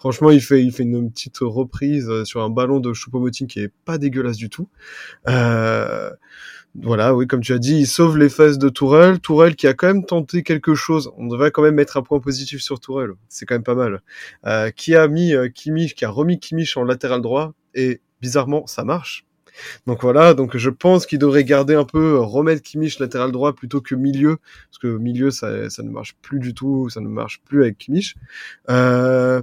Franchement, 0.00 0.30
il 0.30 0.40
fait, 0.40 0.64
il 0.64 0.72
fait 0.72 0.82
une 0.82 1.10
petite 1.10 1.38
reprise 1.40 2.08
euh, 2.08 2.24
sur 2.24 2.42
un 2.42 2.50
ballon 2.50 2.80
de 2.80 2.92
Choupo-Moting 2.92 3.46
qui 3.46 3.60
est 3.60 3.72
pas 3.84 3.98
dégueulasse 3.98 4.38
du 4.38 4.48
tout. 4.48 4.66
Euh, 5.28 6.10
voilà, 6.74 7.14
oui, 7.14 7.26
comme 7.26 7.40
tu 7.40 7.52
as 7.52 7.58
dit, 7.58 7.80
il 7.80 7.86
sauve 7.86 8.16
les 8.16 8.28
fesses 8.28 8.56
de 8.56 8.68
Tourelle. 8.68 9.20
Tourelle 9.20 9.56
qui 9.56 9.66
a 9.66 9.74
quand 9.74 9.88
même 9.88 10.04
tenté 10.04 10.42
quelque 10.42 10.74
chose. 10.74 11.10
On 11.18 11.26
devrait 11.26 11.50
quand 11.50 11.62
même 11.62 11.74
mettre 11.74 11.96
un 11.96 12.02
point 12.02 12.20
positif 12.20 12.62
sur 12.62 12.80
Tourelle. 12.80 13.10
C'est 13.28 13.44
quand 13.44 13.56
même 13.56 13.62
pas 13.62 13.74
mal. 13.74 14.02
Euh, 14.46 14.70
qui 14.70 14.94
a 14.94 15.06
mis 15.06 15.34
euh, 15.34 15.48
Kimmich, 15.48 15.94
qui 15.94 16.04
a 16.04 16.10
remis 16.10 16.38
Kimmich 16.40 16.76
en 16.76 16.84
latéral 16.84 17.20
droit 17.20 17.52
et 17.74 18.00
bizarrement, 18.20 18.66
ça 18.66 18.84
marche. 18.84 19.26
Donc 19.86 20.02
voilà, 20.02 20.32
donc 20.34 20.56
je 20.56 20.70
pense 20.70 21.06
qu'il 21.06 21.18
devrait 21.18 21.44
garder 21.44 21.74
un 21.74 21.84
peu, 21.84 22.18
remettre 22.18 22.62
Kimmich 22.62 22.98
latéral 22.98 23.32
droit 23.32 23.52
plutôt 23.52 23.80
que 23.80 23.94
milieu, 23.94 24.38
parce 24.70 24.78
que 24.80 24.96
milieu 24.96 25.30
ça, 25.30 25.68
ça 25.70 25.82
ne 25.82 25.90
marche 25.90 26.16
plus 26.22 26.38
du 26.38 26.54
tout, 26.54 26.88
ça 26.88 27.00
ne 27.00 27.08
marche 27.08 27.42
plus 27.44 27.62
avec 27.62 27.78
Kimmich. 27.78 28.14
Euh, 28.70 29.42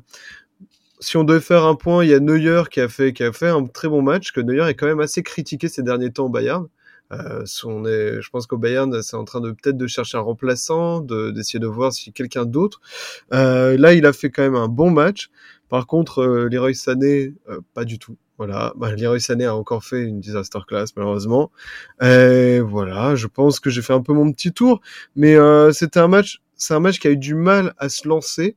si 1.00 1.18
on 1.18 1.24
devait 1.24 1.40
faire 1.40 1.66
un 1.66 1.76
point, 1.76 2.04
il 2.04 2.10
y 2.10 2.14
a 2.14 2.20
Neuer 2.20 2.64
qui 2.72 2.82
a 2.82 2.90
fait 2.90 3.14
qui 3.14 3.24
a 3.24 3.32
fait 3.32 3.50
un 3.50 3.66
très 3.66 3.88
bon 3.88 4.02
match. 4.02 4.32
Que 4.32 4.42
Neuer 4.42 4.68
est 4.70 4.76
quand 4.76 4.88
même 4.88 5.00
assez 5.00 5.24
critiqué 5.24 5.68
ces 5.68 5.84
derniers 5.84 6.12
temps 6.12 6.26
au 6.26 6.30
Bayern. 6.30 6.68
Euh, 7.14 7.46
on 7.64 7.86
est, 7.86 8.22
je 8.22 8.30
pense 8.30 8.48
qu'au 8.48 8.58
Bayern, 8.58 9.02
c'est 9.02 9.16
en 9.16 9.24
train 9.24 9.40
de 9.40 9.52
peut-être 9.52 9.78
de 9.78 9.88
chercher 9.88 10.18
un 10.18 10.22
remplaçant, 10.22 11.00
d'essayer 11.00 11.60
de, 11.60 11.68
voir 11.68 11.94
si 11.94 12.12
quelqu'un 12.12 12.46
d'autre. 12.46 12.82
Euh, 13.34 13.78
là, 13.78 13.94
il 13.94 14.06
a 14.06 14.12
fait 14.12 14.30
quand 14.30 14.44
même 14.44 14.56
un 14.56 14.68
bon 14.68 14.92
match. 14.92 15.30
Par 15.70 15.86
contre, 15.88 16.22
euh, 16.22 16.50
Leroy 16.50 16.74
Sané, 16.74 17.34
euh, 17.50 17.60
pas 17.74 17.84
du 17.86 18.00
tout. 18.00 18.18
Voilà, 18.38 18.74
bah, 18.78 18.94
Leroy 18.96 19.20
Sané 19.20 19.46
a 19.46 19.56
encore 19.56 19.84
fait 19.84 20.04
une 20.04 20.20
disaster 20.20 20.60
class 20.68 20.96
malheureusement. 20.96 21.52
Et 22.02 22.60
voilà, 22.60 23.16
je 23.16 23.28
pense 23.28 23.60
que 23.60 23.70
j'ai 23.70 23.82
fait 23.82 23.94
un 23.94 24.02
peu 24.02 24.14
mon 24.14 24.32
petit 24.32 24.54
tour, 24.54 24.80
mais 25.16 25.36
euh, 25.36 25.72
c'était 25.72 26.00
un 26.00 26.08
match, 26.08 26.42
c'est 26.56 26.74
un 26.74 26.80
match 26.80 27.00
qui 27.00 27.08
a 27.08 27.12
eu 27.12 27.18
du 27.18 27.36
mal 27.36 27.74
à 27.78 27.90
se 27.90 28.08
lancer 28.08 28.56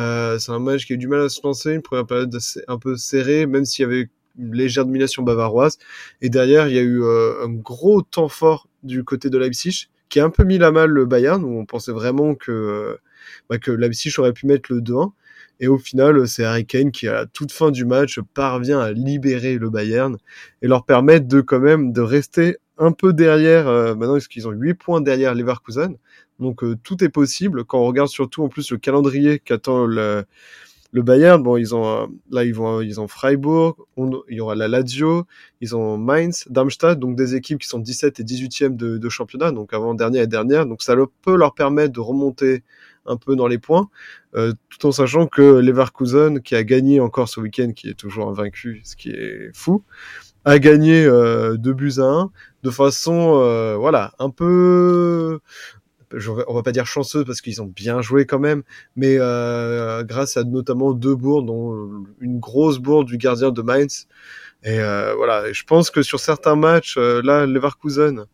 euh, 0.00 0.38
c'est 0.38 0.52
un 0.52 0.58
match 0.58 0.86
qui 0.86 0.92
a 0.92 0.96
eu 0.96 0.98
du 0.98 1.08
mal 1.08 1.20
à 1.20 1.28
se 1.28 1.40
lancer, 1.44 1.74
une 1.74 1.82
première 1.82 2.06
période 2.06 2.36
un 2.68 2.78
peu 2.78 2.96
serrée, 2.96 3.46
même 3.46 3.64
s'il 3.64 3.82
y 3.82 3.86
avait 3.86 4.08
une 4.38 4.54
légère 4.54 4.84
domination 4.84 5.22
bavaroise. 5.22 5.78
Et 6.22 6.28
derrière, 6.28 6.68
il 6.68 6.74
y 6.74 6.78
a 6.78 6.82
eu 6.82 7.02
euh, 7.02 7.44
un 7.44 7.50
gros 7.50 8.02
temps 8.02 8.28
fort 8.28 8.68
du 8.82 9.04
côté 9.04 9.30
de 9.30 9.38
Leipzig, 9.38 9.88
qui 10.08 10.20
a 10.20 10.24
un 10.24 10.30
peu 10.30 10.44
mis 10.44 10.58
la 10.58 10.72
mal 10.72 10.90
le 10.90 11.06
Bayern, 11.06 11.44
où 11.44 11.58
on 11.58 11.66
pensait 11.66 11.92
vraiment 11.92 12.34
que, 12.34 12.50
euh, 12.50 12.96
bah, 13.48 13.58
que 13.58 13.70
Leipzig 13.70 14.12
aurait 14.18 14.32
pu 14.32 14.46
mettre 14.46 14.72
le 14.72 14.80
2-1. 14.80 15.12
Et 15.60 15.68
au 15.68 15.76
final, 15.76 16.26
c'est 16.26 16.44
Harry 16.44 16.64
Kane 16.64 16.90
qui, 16.90 17.06
à 17.06 17.12
la 17.12 17.26
toute 17.26 17.52
fin 17.52 17.70
du 17.70 17.84
match, 17.84 18.18
parvient 18.34 18.80
à 18.80 18.92
libérer 18.92 19.58
le 19.58 19.68
Bayern 19.68 20.16
et 20.62 20.68
leur 20.68 20.86
permettre 20.86 21.28
de 21.28 21.42
quand 21.42 21.60
même 21.60 21.92
de 21.92 22.00
rester 22.00 22.56
un 22.78 22.92
peu 22.92 23.12
derrière. 23.12 23.66
maintenant, 23.66 24.16
est-ce 24.16 24.28
qu'ils 24.28 24.48
ont 24.48 24.52
8 24.52 24.72
points 24.72 25.02
derrière 25.02 25.34
Leverkusen 25.34 25.96
donc 26.40 26.64
euh, 26.64 26.76
tout 26.82 27.04
est 27.04 27.08
possible. 27.08 27.64
Quand 27.64 27.80
on 27.80 27.86
regarde 27.86 28.08
surtout 28.08 28.42
en 28.42 28.48
plus 28.48 28.70
le 28.70 28.78
calendrier 28.78 29.38
qu'attend 29.38 29.86
le, 29.86 30.24
le 30.92 31.02
Bayern, 31.02 31.42
bon, 31.42 31.56
ils 31.56 31.74
ont 31.74 31.86
euh, 31.86 32.06
là 32.30 32.44
ils 32.44 32.54
vont 32.54 32.80
ils 32.80 33.00
ont 33.00 33.06
Freiburg, 33.06 33.76
il 33.96 34.36
y 34.36 34.40
aura 34.40 34.54
la 34.54 34.66
Lazio, 34.66 35.26
ils 35.60 35.76
ont 35.76 35.96
Mainz, 35.96 36.46
Darmstadt, 36.50 36.98
donc 36.98 37.16
des 37.16 37.36
équipes 37.36 37.60
qui 37.60 37.68
sont 37.68 37.78
17 37.78 38.20
et 38.20 38.24
18e 38.24 38.76
de, 38.76 38.98
de 38.98 39.08
championnat, 39.08 39.52
donc 39.52 39.72
avant 39.72 39.94
dernière 39.94 40.24
et 40.24 40.26
dernière, 40.26 40.66
donc 40.66 40.82
ça 40.82 40.96
peut 41.22 41.36
leur 41.36 41.54
permettre 41.54 41.92
de 41.92 42.00
remonter 42.00 42.64
un 43.06 43.16
peu 43.16 43.36
dans 43.36 43.46
les 43.46 43.58
points, 43.58 43.88
euh, 44.34 44.52
tout 44.68 44.86
en 44.86 44.92
sachant 44.92 45.26
que 45.26 45.42
Leverkusen, 45.60 46.40
qui 46.40 46.54
a 46.54 46.64
gagné 46.64 47.00
encore 47.00 47.28
ce 47.28 47.40
week-end, 47.40 47.72
qui 47.74 47.88
est 47.88 47.94
toujours 47.94 48.28
invaincu, 48.28 48.80
ce 48.84 48.96
qui 48.96 49.10
est 49.10 49.50
fou, 49.54 49.82
a 50.44 50.58
gagné 50.58 51.04
euh, 51.04 51.56
2 51.56 51.72
buts 51.72 51.94
à 51.98 52.04
1 52.04 52.30
de 52.62 52.70
façon, 52.70 53.40
euh, 53.40 53.76
voilà, 53.76 54.12
un 54.18 54.30
peu 54.30 55.40
on 56.12 56.54
va 56.54 56.62
pas 56.62 56.72
dire 56.72 56.86
chanceux 56.86 57.24
parce 57.24 57.40
qu'ils 57.40 57.62
ont 57.62 57.66
bien 57.66 58.02
joué 58.02 58.26
quand 58.26 58.38
même, 58.38 58.62
mais 58.96 59.16
euh, 59.18 60.02
grâce 60.04 60.36
à 60.36 60.44
notamment 60.44 60.92
deux 60.92 61.14
bourdes, 61.14 61.46
dont 61.46 62.04
une 62.20 62.40
grosse 62.40 62.78
bourde 62.78 63.06
du 63.06 63.18
gardien 63.18 63.50
de 63.50 63.62
Mainz. 63.62 64.06
Et 64.62 64.78
euh, 64.80 65.14
voilà, 65.16 65.52
je 65.52 65.64
pense 65.64 65.90
que 65.90 66.02
sur 66.02 66.20
certains 66.20 66.56
matchs, 66.56 66.96
euh, 66.98 67.22
là, 67.22 67.46
Leverkusen, 67.46 68.26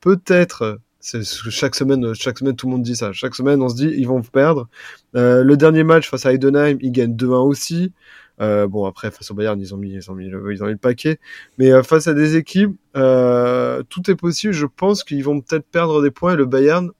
peut-être, 0.00 0.80
c'est 0.98 1.22
chaque 1.24 1.74
semaine, 1.74 2.14
chaque 2.14 2.38
semaine 2.38 2.56
tout 2.56 2.66
le 2.66 2.72
monde 2.72 2.82
dit 2.82 2.96
ça. 2.96 3.12
Chaque 3.12 3.34
semaine, 3.34 3.62
on 3.62 3.68
se 3.68 3.76
dit 3.76 3.90
ils 3.96 4.06
vont 4.06 4.22
perdre. 4.22 4.68
le 5.14 5.54
dernier 5.54 5.84
match 5.84 6.08
face 6.10 6.26
à 6.26 6.32
Heidenheim, 6.32 6.78
ils 6.80 6.92
gagnent 6.92 7.16
2-1 7.16 7.46
aussi. 7.46 7.92
bon 8.38 8.84
après 8.84 9.10
face 9.10 9.30
au 9.30 9.34
Bayern 9.34 9.60
ils 9.60 9.74
ont 9.74 9.78
mis 9.78 9.92
ils 9.92 10.10
ont 10.10 10.14
mis 10.14 10.28
le, 10.28 10.52
ils 10.52 10.62
ont 10.62 10.66
mis 10.66 10.72
le 10.72 10.78
paquet 10.78 11.18
mais 11.58 11.70
face 11.82 12.06
à 12.06 12.14
des 12.14 12.36
équipes 12.36 12.76
tout 12.94 14.10
est 14.10 14.14
possible 14.16 14.52
je 14.54 14.66
pense 14.66 15.04
qu'ils 15.04 15.24
vont 15.24 15.40
peut-être 15.40 15.66
perdre 15.66 16.02
des 16.02 16.10
points 16.10 16.34
et 16.34 16.36
le 16.36 16.46
Bayern 16.46 16.90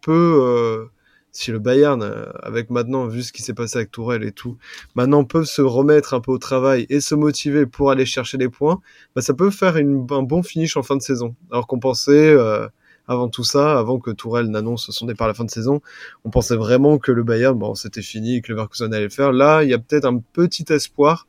peut, 0.00 0.40
euh, 0.42 0.86
si 1.32 1.52
le 1.52 1.58
Bayern, 1.58 2.02
euh, 2.02 2.26
avec 2.42 2.70
maintenant, 2.70 3.06
vu 3.06 3.22
ce 3.22 3.32
qui 3.32 3.42
s'est 3.42 3.54
passé 3.54 3.78
avec 3.78 3.90
Tourelle 3.90 4.24
et 4.24 4.32
tout, 4.32 4.56
maintenant 4.94 5.24
peuvent 5.24 5.44
se 5.44 5.62
remettre 5.62 6.14
un 6.14 6.20
peu 6.20 6.32
au 6.32 6.38
travail 6.38 6.86
et 6.90 7.00
se 7.00 7.14
motiver 7.14 7.66
pour 7.66 7.90
aller 7.90 8.06
chercher 8.06 8.38
les 8.38 8.48
points, 8.48 8.80
bah, 9.14 9.22
ça 9.22 9.34
peut 9.34 9.50
faire 9.50 9.76
un 9.76 10.22
bon 10.22 10.42
finish 10.42 10.76
en 10.76 10.82
fin 10.82 10.96
de 10.96 11.02
saison. 11.02 11.34
Alors 11.50 11.66
qu'on 11.66 11.78
pensait, 11.78 12.30
euh, 12.30 12.66
avant 13.06 13.28
tout 13.28 13.44
ça, 13.44 13.78
avant 13.78 13.98
que 13.98 14.10
Tourelle 14.10 14.46
n'annonce 14.46 14.90
son 14.90 15.06
départ 15.06 15.26
à 15.26 15.28
la 15.28 15.34
fin 15.34 15.44
de 15.44 15.50
saison, 15.50 15.80
on 16.24 16.30
pensait 16.30 16.56
vraiment 16.56 16.98
que 16.98 17.12
le 17.12 17.22
Bayern, 17.22 17.58
bon, 17.58 17.74
c'était 17.74 18.02
fini 18.02 18.36
et 18.36 18.40
que 18.40 18.48
le 18.48 18.56
Leverkusen 18.56 18.92
allait 18.92 19.04
le 19.04 19.10
faire. 19.10 19.32
Là, 19.32 19.62
il 19.62 19.70
y 19.70 19.74
a 19.74 19.78
peut-être 19.78 20.04
un 20.04 20.18
petit 20.18 20.64
espoir 20.70 21.26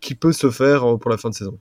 qui 0.00 0.14
peut 0.14 0.32
se 0.32 0.50
faire 0.50 0.98
pour 0.98 1.10
la 1.10 1.16
fin 1.16 1.30
de 1.30 1.34
saison. 1.34 1.58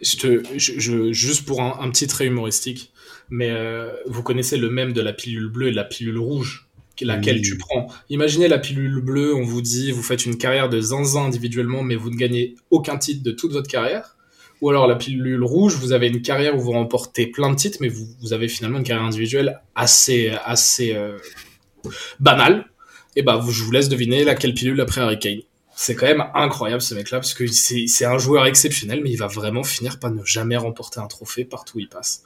Juste 0.00 1.44
pour 1.44 1.60
un 1.62 1.90
petit 1.90 2.06
trait 2.06 2.26
humoristique, 2.26 2.91
mais 3.32 3.48
euh, 3.50 3.90
vous 4.04 4.22
connaissez 4.22 4.58
le 4.58 4.68
même 4.68 4.92
de 4.92 5.00
la 5.00 5.14
pilule 5.14 5.48
bleue 5.48 5.68
et 5.68 5.70
de 5.70 5.76
la 5.76 5.84
pilule 5.84 6.18
rouge, 6.18 6.68
laquelle 7.00 7.40
tu 7.40 7.56
prends. 7.56 7.88
Imaginez 8.10 8.46
la 8.46 8.58
pilule 8.58 9.00
bleue, 9.00 9.34
on 9.34 9.42
vous 9.42 9.62
dit, 9.62 9.90
vous 9.90 10.02
faites 10.02 10.26
une 10.26 10.36
carrière 10.36 10.68
de 10.68 10.78
zinzin 10.78 11.24
individuellement, 11.24 11.82
mais 11.82 11.96
vous 11.96 12.10
ne 12.10 12.16
gagnez 12.16 12.56
aucun 12.70 12.98
titre 12.98 13.22
de 13.24 13.30
toute 13.32 13.52
votre 13.52 13.68
carrière. 13.68 14.18
Ou 14.60 14.68
alors 14.68 14.86
la 14.86 14.96
pilule 14.96 15.42
rouge, 15.42 15.76
vous 15.76 15.92
avez 15.92 16.08
une 16.08 16.20
carrière 16.20 16.54
où 16.54 16.60
vous 16.60 16.72
remportez 16.72 17.26
plein 17.26 17.50
de 17.50 17.56
titres, 17.56 17.78
mais 17.80 17.88
vous, 17.88 18.06
vous 18.20 18.34
avez 18.34 18.48
finalement 18.48 18.78
une 18.78 18.84
carrière 18.84 19.06
individuelle 19.06 19.60
assez, 19.74 20.30
assez 20.44 20.94
euh, 20.94 21.16
banale. 22.20 22.66
Et 23.16 23.22
bah, 23.22 23.42
je 23.48 23.62
vous 23.64 23.72
laisse 23.72 23.88
deviner 23.88 24.24
laquelle 24.24 24.52
pilule 24.52 24.80
après 24.82 25.00
Harry 25.00 25.18
Kane. 25.18 25.40
C'est 25.74 25.94
quand 25.94 26.06
même 26.06 26.24
incroyable 26.34 26.82
ce 26.82 26.94
mec-là, 26.94 27.18
parce 27.18 27.32
que 27.32 27.46
c'est 27.46 28.04
un 28.04 28.18
joueur 28.18 28.44
exceptionnel, 28.44 29.00
mais 29.02 29.10
il 29.10 29.16
va 29.16 29.26
vraiment 29.26 29.64
finir 29.64 29.98
par 29.98 30.10
ne 30.10 30.22
jamais 30.22 30.58
remporter 30.58 31.00
un 31.00 31.06
trophée 31.06 31.46
partout 31.46 31.78
où 31.78 31.80
il 31.80 31.88
passe. 31.88 32.24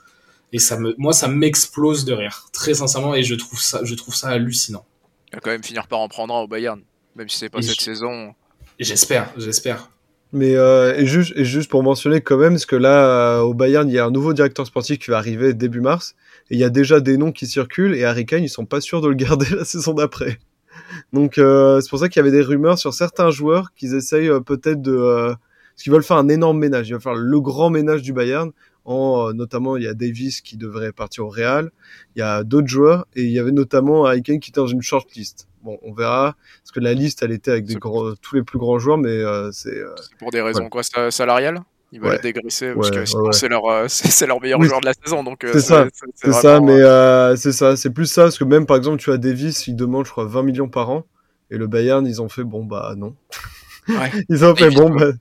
Et 0.52 0.58
ça 0.58 0.78
me, 0.78 0.94
moi, 0.98 1.12
ça 1.12 1.28
m'explose 1.28 2.04
de 2.04 2.12
rire, 2.12 2.48
très 2.52 2.74
sincèrement, 2.74 3.14
et 3.14 3.22
je 3.22 3.34
trouve 3.34 3.60
ça, 3.60 3.80
je 3.82 3.94
trouve 3.94 4.14
ça 4.14 4.28
hallucinant. 4.28 4.84
Il 5.32 5.36
va 5.36 5.40
quand 5.40 5.50
même 5.50 5.64
finir 5.64 5.86
par 5.88 5.98
en 5.98 6.08
prendre 6.08 6.34
un 6.34 6.40
au 6.40 6.46
Bayern, 6.46 6.80
même 7.16 7.28
si 7.28 7.38
c'est 7.38 7.48
pas 7.48 7.62
cette 7.62 7.80
saison. 7.80 8.34
J'espère, 8.78 9.32
j'espère. 9.36 9.90
Mais 10.32 10.54
euh, 10.54 10.94
et, 10.96 11.06
juste, 11.06 11.32
et 11.36 11.44
juste 11.44 11.70
pour 11.70 11.82
mentionner 11.82 12.20
quand 12.20 12.36
même, 12.36 12.54
parce 12.54 12.66
que 12.66 12.76
là, 12.76 13.38
euh, 13.38 13.40
au 13.40 13.54
Bayern, 13.54 13.88
il 13.88 13.94
y 13.94 13.98
a 13.98 14.04
un 14.04 14.10
nouveau 14.10 14.32
directeur 14.32 14.66
sportif 14.66 14.98
qui 14.98 15.10
va 15.10 15.18
arriver 15.18 15.54
début 15.54 15.80
mars, 15.80 16.14
et 16.50 16.54
il 16.54 16.60
y 16.60 16.64
a 16.64 16.70
déjà 16.70 17.00
des 17.00 17.16
noms 17.16 17.32
qui 17.32 17.46
circulent, 17.46 17.94
et 17.94 18.04
Harry 18.04 18.26
Kane, 18.26 18.44
ils 18.44 18.48
sont 18.48 18.66
pas 18.66 18.80
sûrs 18.80 19.00
de 19.00 19.08
le 19.08 19.14
garder 19.14 19.46
la 19.56 19.64
saison 19.64 19.94
d'après. 19.94 20.38
Donc 21.12 21.38
euh, 21.38 21.80
c'est 21.80 21.90
pour 21.90 21.98
ça 21.98 22.08
qu'il 22.08 22.20
y 22.20 22.24
avait 22.26 22.36
des 22.36 22.42
rumeurs 22.42 22.78
sur 22.78 22.94
certains 22.94 23.30
joueurs 23.30 23.72
qu'ils 23.74 23.94
essayent 23.94 24.28
euh, 24.28 24.40
peut-être 24.40 24.82
de... 24.82 24.92
Euh, 24.92 25.34
parce 25.74 25.82
qu'ils 25.82 25.92
veulent 25.92 26.02
faire 26.02 26.16
un 26.16 26.28
énorme 26.28 26.58
ménage, 26.58 26.88
ils 26.88 26.92
veulent 26.92 27.02
faire 27.02 27.14
le 27.14 27.40
grand 27.40 27.68
ménage 27.68 28.00
du 28.00 28.14
Bayern, 28.14 28.50
en, 28.86 29.32
notamment 29.34 29.76
il 29.76 29.84
y 29.84 29.88
a 29.88 29.94
Davis 29.94 30.40
qui 30.40 30.56
devrait 30.56 30.92
partir 30.92 31.26
au 31.26 31.28
Real, 31.28 31.70
il 32.14 32.20
y 32.20 32.22
a 32.22 32.42
d'autres 32.44 32.68
joueurs, 32.68 33.06
et 33.14 33.22
il 33.22 33.30
y 33.30 33.38
avait 33.38 33.52
notamment 33.52 34.04
Kane 34.20 34.40
qui 34.40 34.50
était 34.50 34.60
dans 34.60 34.66
une 34.66 34.82
shortlist. 34.82 35.48
Bon, 35.62 35.78
on 35.82 35.92
verra, 35.92 36.36
parce 36.62 36.72
que 36.72 36.80
la 36.80 36.94
liste, 36.94 37.22
elle 37.22 37.32
était 37.32 37.50
avec 37.50 37.64
des 37.64 37.74
gros, 37.74 38.14
tous 38.14 38.36
les 38.36 38.42
plus 38.42 38.58
grands 38.58 38.78
joueurs, 38.78 38.98
mais 38.98 39.08
euh, 39.08 39.50
c'est... 39.52 39.76
pour 40.18 40.30
des 40.30 40.40
raisons 40.40 40.68
quoi, 40.68 40.82
salariales 40.82 41.62
ils 41.92 42.00
veulent 42.00 42.12
ouais. 42.12 42.20
dégraisser 42.20 42.74
parce 42.74 42.90
que 42.90 43.04
sinon 43.04 43.24
ouais, 43.24 43.32
c'est 43.32 43.48
leur 43.48 43.64
euh, 43.66 43.86
c'est 43.88 44.26
leur 44.26 44.40
meilleur 44.40 44.58
oui. 44.58 44.66
joueur 44.66 44.80
de 44.80 44.86
la 44.86 44.92
saison 44.92 45.22
donc 45.22 45.44
euh, 45.44 45.52
c'est 45.52 45.60
ça 45.60 45.86
c'est 46.14 46.32
ça 46.32 46.60
mais 46.60 46.80
euh, 46.80 47.36
c'est 47.36 47.52
ça 47.52 47.76
c'est 47.76 47.90
plus 47.90 48.06
ça 48.06 48.24
parce 48.24 48.38
que 48.38 48.44
même 48.44 48.66
par 48.66 48.76
exemple 48.76 48.98
tu 48.98 49.10
as 49.12 49.18
Davis 49.18 49.66
il 49.66 49.76
demande 49.76 50.04
je 50.04 50.10
crois 50.10 50.26
20 50.26 50.42
millions 50.42 50.68
par 50.68 50.90
an 50.90 51.04
et 51.50 51.56
le 51.56 51.66
Bayern 51.66 52.06
ils 52.06 52.20
ont 52.20 52.28
fait 52.28 52.44
bon 52.44 52.64
bah 52.64 52.94
non 52.96 53.14
ils 54.28 54.44
ont 54.44 54.56
fait 54.56 54.70
bon 54.70 54.90
bah 54.90 55.12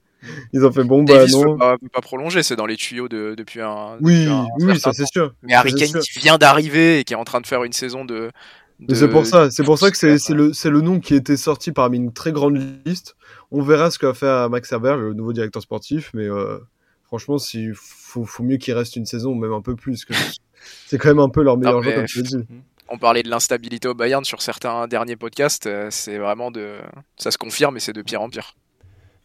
ils 0.54 0.66
ont 0.66 0.72
fait 0.72 0.84
bon 0.84 1.04
bah 1.04 1.18
Davis 1.18 1.36
non 1.36 1.58
pas, 1.58 1.78
pas 1.92 2.02
prolonger 2.02 2.44
c'est 2.44 2.56
dans 2.56 2.66
les 2.66 2.78
tuyaux 2.78 3.08
de, 3.08 3.36
depuis 3.36 3.62
un 3.62 3.98
oui 4.02 4.26
depuis 4.26 4.32
un 4.32 4.48
oui 4.60 4.80
ça 4.80 4.94
c'est 4.94 5.06
sûr 5.06 5.34
mais 5.44 5.54
Harry 5.54 5.74
Kane 5.74 6.00
qui 6.02 6.20
vient 6.20 6.38
d'arriver 6.38 7.00
et 7.00 7.04
qui 7.04 7.14
est 7.14 7.18
en 7.18 7.24
train 7.24 7.42
de 7.42 7.48
faire 7.48 7.64
une 7.64 7.74
saison 7.74 8.06
de, 8.06 8.32
de... 8.80 8.96
c'est 8.96 9.10
pour 9.10 9.26
ça 9.26 9.52
c'est 9.52 9.64
pour 9.64 9.78
ça 9.78 9.92
que 9.92 10.18
c'est 10.18 10.70
le 10.70 10.82
nom 10.82 11.00
qui 11.00 11.16
était 11.16 11.38
sorti 11.38 11.72
parmi 11.72 11.98
une 11.98 12.14
très 12.14 12.32
grande 12.32 12.62
liste 12.86 13.16
on 13.52 13.62
verra 13.62 13.92
ce 13.92 14.00
qu'a 14.00 14.14
fait 14.14 14.50
Max 14.50 14.72
Herber, 14.72 14.96
le 14.98 15.14
nouveau 15.14 15.34
directeur 15.34 15.62
sportif, 15.62 16.12
mais 16.14 16.26
euh, 16.26 16.60
franchement, 17.04 17.38
il 17.54 17.74
faut, 17.74 18.26
faut, 18.26 18.44
mieux 18.44 18.58
qu'il 18.58 18.74
reste 18.74 18.96
une 18.96 19.06
saison, 19.06 19.36
même 19.36 19.54
un 19.54 19.62
peu 19.62 19.76
plus. 19.76 20.06
C'est 20.88 20.98
quand 20.98 21.10
même 21.10 21.20
un 21.20 21.30
peu 21.30 21.44
leur 21.44 21.58
meilleur 21.58 21.82
joueur, 21.82 21.96
comme 21.96 22.06
tu 22.06 22.22
l'as 22.22 22.24
dit. 22.24 22.46
On 22.90 22.98
parlait 22.98 23.24
de 23.24 23.30
l'instabilité 23.30 23.88
au 23.88 23.94
Bayern 23.94 24.24
sur 24.24 24.42
certains 24.42 24.88
derniers 24.88 25.16
podcasts, 25.16 25.66
euh, 25.66 25.88
c'est 25.90 26.20
vraiment 26.20 26.52
de. 26.52 26.78
Ça 27.18 27.32
se 27.32 27.38
confirme 27.38 27.78
et 27.78 27.80
c'est 27.80 27.94
de 27.94 28.02
pire 28.04 28.22
en 28.22 28.30
pire. 28.30 28.56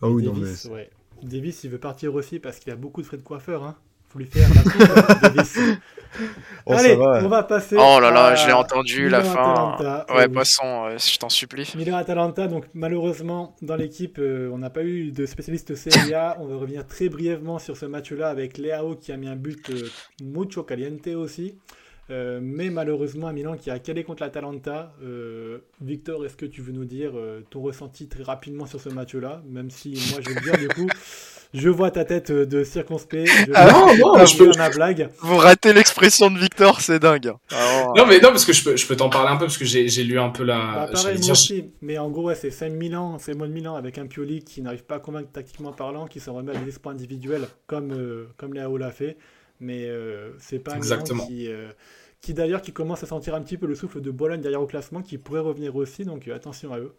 Ah 0.03 0.09
oui, 0.09 0.25
Davis, 0.25 0.65
non, 0.65 0.71
mais... 0.73 0.77
ouais. 0.77 0.91
Davis, 1.23 1.65
il 1.65 1.71
veut 1.71 1.79
partir 1.79 2.15
aussi 2.15 2.39
parce 2.39 2.59
qu'il 2.59 2.73
a 2.73 2.77
beaucoup 2.77 3.03
de 3.03 3.07
frais 3.07 3.19
de 3.19 3.23
coiffeur. 3.23 3.65
Hein 3.65 3.77
faut 4.11 4.19
lui 4.19 4.27
faire 4.27 4.49
la 4.53 4.63
coupe, 4.63 5.23
Davis. 5.23 5.59
Oh, 6.67 6.73
Allez, 6.73 6.97
va, 6.97 7.21
on 7.23 7.29
va 7.29 7.45
passer. 7.45 7.77
Oh 7.79 8.01
là 8.01 8.11
là, 8.11 8.27
à 8.27 8.35
je 8.35 8.47
l'ai 8.49 8.53
entendu, 8.53 9.09
la 9.09 9.23
fin. 9.23 9.75
Atalanta. 9.79 10.07
Ouais, 10.13 10.27
Oh, 10.29 10.33
passons, 10.33 10.87
euh, 10.87 10.99
je 10.99 11.17
t'en 11.17 11.29
supplie. 11.29 11.73
Milan 11.77 11.97
Atalanta, 11.97 12.49
donc 12.49 12.65
malheureusement 12.75 13.55
dans 13.63 13.77
l'équipe, 13.77 14.19
euh, 14.19 14.51
on 14.53 14.59
n'a 14.59 14.71
pas 14.71 14.83
eu 14.83 15.13
de 15.13 15.27
spécialiste 15.27 15.77
Serie 15.77 16.15
A. 16.15 16.37
On 16.41 16.47
va 16.47 16.57
revenir 16.57 16.87
très 16.87 17.09
brièvement 17.09 17.61
sur 17.61 17.77
ce 17.77 17.87
match-là 17.87 18.29
avec 18.29 18.59
Leao 18.59 18.97
qui 18.97 19.13
a 19.13 19.17
mis 19.17 19.29
un 19.29 19.37
but 19.37 19.71
euh, 19.71 19.89
mucho 20.21 20.65
caliente 20.65 21.07
aussi. 21.07 21.55
Euh, 22.11 22.41
mais 22.43 22.71
malheureusement, 22.71 23.29
à 23.29 23.33
Milan 23.33 23.57
qui 23.57 23.71
a 23.71 23.79
calé 23.79 24.03
contre 24.05 24.23
l'Atalanta. 24.23 24.93
Euh, 25.03 25.59
Victor, 25.81 26.25
est-ce 26.25 26.37
que 26.37 26.47
tu 26.47 26.61
veux 26.61 26.73
nous 26.73 26.85
dire 26.85 27.13
euh, 27.15 27.41
ton 27.51 27.61
ressenti 27.61 28.09
très 28.09 28.23
rapidement 28.25 28.67
sur 28.67 28.81
ce 28.81 28.89
match-là? 28.89 29.43
Même 29.49 29.71
si 29.71 29.91
moi 30.11 30.21
je 30.27 30.35
veux 30.35 30.41
dire, 30.41 30.57
du 30.59 30.69
coup, 30.69 30.89
je 31.55 31.69
vois 31.69 31.91
ta 31.93 32.05
tête 32.05 32.33
de 32.33 32.65
circonspect. 32.65 33.29
Je 33.29 33.53
Ah 33.55 33.71
non, 33.71 34.17
non, 34.19 34.25
je 34.27 34.37
peux- 34.39 34.51
ma 34.59 34.71
blague. 34.71 35.09
Vous 35.21 35.37
ratez 35.37 35.73
l'expression 35.73 36.31
de 36.31 36.39
Victor, 36.39 36.81
c'est 36.81 36.99
dingue. 36.99 37.33
Alors, 37.51 37.95
Non, 37.97 38.07
mais 38.07 38.17
non, 38.21 38.31
parce 38.31 38.45
que 38.45 38.53
je 38.53 38.65
peux, 38.65 38.77
je 38.77 38.87
peux 38.89 38.97
t'en 38.97 39.09
parler 39.09 39.31
un 39.31 39.37
peu, 39.37 39.45
parce 39.47 39.59
que 39.59 39.65
j'ai 39.65 39.89
j'ai 39.89 40.03
lu 40.03 40.19
un 40.19 40.31
peu 40.31 40.43
la. 40.43 40.57
Bah, 40.57 40.89
pareil, 40.93 41.15
moi 41.15 41.21
dire- 41.21 41.33
aussi. 41.33 41.65
Mais 41.81 41.97
en 41.99 42.11
gros, 42.11 42.25
ouais, 42.25 42.35
c'est 42.35 42.51
5 42.51 42.71
Milan, 42.73 43.19
c'est 43.19 43.37
de 43.39 43.47
Milan 43.47 43.77
avec 43.77 43.99
un 43.99 44.07
Pioli 44.07 44.43
qui 44.43 44.63
n'arrive 44.63 44.85
pas 44.85 44.97
à 44.97 44.99
convaincre 45.01 45.31
tactiquement 45.33 45.73
parlant, 45.73 46.07
qui 46.07 46.19
s'en 46.19 46.35
remet 46.35 46.57
à 46.57 46.59
des 46.59 46.69
espoirs 46.71 46.95
individuels 46.95 47.47
comme, 47.69 47.93
euh, 47.93 48.27
comme 48.37 48.55
Léao 48.55 48.77
l'a 48.77 48.91
fait. 48.91 49.17
Mais 49.61 49.87
euh, 49.89 50.33
c'est 50.39 50.59
pas 50.59 50.73
un 50.73 50.77
Exactement. 50.77 51.27
Qui, 51.27 51.49
euh, 51.49 51.71
qui 52.21 52.35
d'ailleurs 52.35 52.63
qui 52.63 52.73
commence 52.73 53.03
à 53.03 53.07
sentir 53.07 53.35
un 53.35 53.43
petit 53.43 53.59
peu 53.59 53.67
le 53.67 53.75
souffle 53.75 54.01
de 54.01 54.11
Bologne 54.11 54.41
derrière 54.41 54.63
au 54.63 54.67
classement, 54.67 55.03
qui 55.03 55.19
pourrait 55.19 55.41
revenir 55.41 55.77
aussi. 55.77 56.05
Donc 56.05 56.27
euh, 56.27 56.35
attention 56.35 56.73
à 56.73 56.79
eux. 56.79 56.95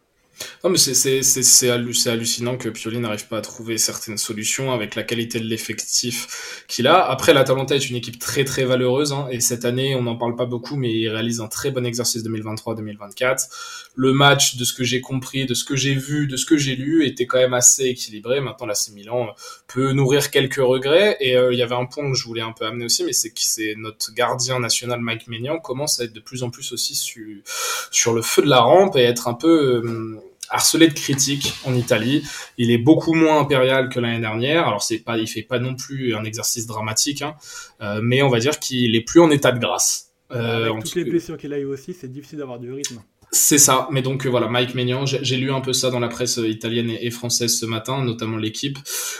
Non, 0.64 0.72
mais 0.72 0.78
c'est- 0.78 0.96
c'est 0.96 1.22
c'est- 1.22 1.44
c'est 1.44 1.70
hallu- 1.70 1.94
c'est 1.94 2.10
hallucinant 2.10 2.58
que 2.58 2.68
Pioli 2.70 2.98
n'arrive 2.98 3.28
pas 3.28 3.38
à 3.38 3.42
trouver 3.42 3.78
certaines 3.78 4.18
solutions 4.18 4.72
avec 4.72 4.96
la 4.96 5.04
qualité 5.04 5.40
de 5.40 5.46
l'effectif 5.46 6.64
qu'il 6.68 6.88
a. 6.88 7.06
Après, 7.10 7.34
l'Atalanta 7.34 7.76
est 7.76 7.90
une 7.90 7.96
équipe 7.96 8.18
très 8.18 8.44
très 8.44 8.64
valeureuse 8.64 9.14
hein, 9.14 9.28
et 9.30 9.40
cette 9.40 9.66
année, 9.66 9.94
on 9.96 10.02
n'en 10.04 10.16
parle 10.16 10.36
pas 10.36 10.46
beaucoup, 10.46 10.78
mais 10.78 10.92
il 10.92 11.10
réalise 11.10 11.42
un 11.42 11.48
très 11.48 11.70
bon 11.70 11.86
exercice 11.86 12.24
2023-2024. 12.24 13.50
Le 13.94 14.14
match, 14.14 14.56
de 14.56 14.66
ce 14.66 14.74
que 14.74 14.84
j'ai 14.84 15.00
compris, 15.02 15.46
de 15.46 15.54
ce 15.54 15.64
que 15.64 15.76
j'ai 15.76 15.94
vu, 15.94 16.26
de 16.28 16.38
ce 16.38 16.46
que 16.46 16.58
j'ai 16.58 16.76
lu, 16.76 17.06
était 17.06 17.28
quand 17.28 17.38
même 17.38 17.54
assez 17.54 17.86
équilibré. 17.86 18.42
Maintenant, 18.42 18.66
l'AC 18.66 18.90
Milan 18.94 19.36
peut 19.68 19.92
nourrir 19.92 20.32
quelques 20.32 20.56
regrets 20.56 21.18
et 21.20 21.38
euh, 21.38 21.54
il 21.54 21.60
y 21.60 21.62
avait 21.62 21.76
un 21.76 21.86
point 21.86 22.10
que 22.12 22.18
je 22.18 22.24
voulais 22.26 22.42
un 22.42 22.52
peu 22.54 22.66
amener 22.66 22.86
aussi, 22.86 23.04
mais 23.04 23.14
c'est 23.14 23.30
que 23.30 23.42
c'est 23.42 23.76
notre 23.78 24.12
gardien 24.14 24.60
national 24.60 25.02
Mike 25.02 25.28
Maignan 25.28 25.60
commence 25.60 26.00
à 26.00 26.06
être 26.06 26.14
de 26.14 26.20
plus 26.20 26.42
en 26.44 26.50
plus 26.50 26.72
aussi 26.72 26.96
su- 26.96 27.44
sur 27.92 28.14
le 28.14 28.22
feu 28.24 28.42
de 28.42 28.50
la 28.50 28.62
rampe 28.62 28.96
et 28.96 29.02
être 29.04 29.28
un 29.28 29.34
peu 29.36 29.84
euh, 29.86 30.18
harcelé 30.52 30.88
de 30.88 30.94
critiques 30.94 31.54
en 31.64 31.74
Italie. 31.76 32.24
Il 32.58 32.70
est 32.72 32.78
beaucoup 32.78 33.14
moins 33.14 33.40
impérial 33.40 33.90
que 33.90 34.00
l'année 34.00 34.20
dernière. 34.20 34.68
Alors 34.68 34.84
c'est 34.84 35.00
pas, 35.00 35.18
il 35.18 35.28
fait 35.28 35.42
pas 35.44 35.60
non 35.60 35.76
plus 35.76 36.14
un 36.16 36.24
exercice 36.24 36.68
dramatique, 36.68 37.22
hein, 37.22 37.36
euh, 37.82 38.00
mais 38.04 38.22
on 38.22 38.30
va 38.30 38.40
dire 38.40 38.60
qu'il 38.60 38.96
est 38.96 39.02
plus 39.02 39.20
en 39.22 39.32
état 39.32 39.52
de 39.52 39.60
grâce. 39.60 40.10
Euh, 40.32 40.70
avec 40.72 40.84
toutes 40.84 40.92
tout- 40.94 40.98
les 41.00 41.06
blessures 41.06 41.38
qu'il 41.38 41.52
a 41.54 41.60
eu 41.60 41.66
aussi, 41.66 41.94
c'est 41.94 42.12
difficile 42.12 42.38
d'avoir 42.40 42.58
du 42.60 42.72
rythme. 42.72 43.02
c'est 43.34 43.58
ça, 43.58 43.88
mais 43.92 44.02
donc 44.02 44.26
euh, 44.26 44.30
voilà, 44.30 44.48
Mike 44.48 44.76
Maignan, 44.76 45.06
j'ai 45.06 45.36
lu 45.38 45.52
un 45.52 45.60
peu 45.62 45.74
ça 45.74 45.90
dans 45.90 46.00
la 46.00 46.08
presse 46.10 46.38
euh, 46.38 46.48
italienne 46.48 46.90
et, 46.90 47.06
et 47.06 47.12
française 47.12 47.58
ce 47.58 47.66
matin, 47.66 48.04
notamment 48.04 48.38
l'équipe, 48.38 48.78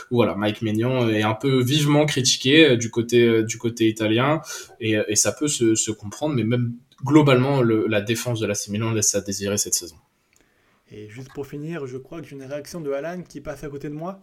où 0.10 0.16
voilà, 0.16 0.36
Mike 0.36 0.62
Maignan 0.62 1.10
est 1.10 1.24
un 1.24 1.34
peu 1.34 1.62
vivement 1.64 2.06
critiqué 2.06 2.66
euh, 2.72 2.76
du 2.78 2.90
côté 2.90 3.24
euh, 3.26 3.44
du 3.44 3.58
côté 3.58 3.88
italien, 3.90 4.42
et, 4.80 4.98
euh, 4.98 5.04
et 5.10 5.16
ça 5.16 5.32
peut 5.34 5.48
se, 5.50 5.76
se 5.76 5.92
comprendre, 5.92 6.36
mais 6.36 6.44
même 6.44 6.74
globalement, 7.06 7.62
le, 7.62 7.88
la 7.88 8.00
défense 8.02 8.40
de 8.40 8.46
la 8.48 8.54
Milan 8.70 8.92
laisse 8.92 9.16
à 9.16 9.22
désirer 9.22 9.58
cette 9.58 9.74
saison. 9.74 9.96
Et 10.92 11.08
juste 11.10 11.32
pour 11.34 11.48
finir, 11.48 11.88
je 11.88 11.98
crois 11.98 12.22
que 12.22 12.28
j'ai 12.28 12.36
une 12.36 12.44
réaction 12.44 12.82
de 12.82 12.92
Alan 12.92 13.22
qui 13.22 13.40
passe 13.42 13.64
à 13.64 13.70
côté 13.70 13.88
de 13.90 13.94
moi. 13.94 14.20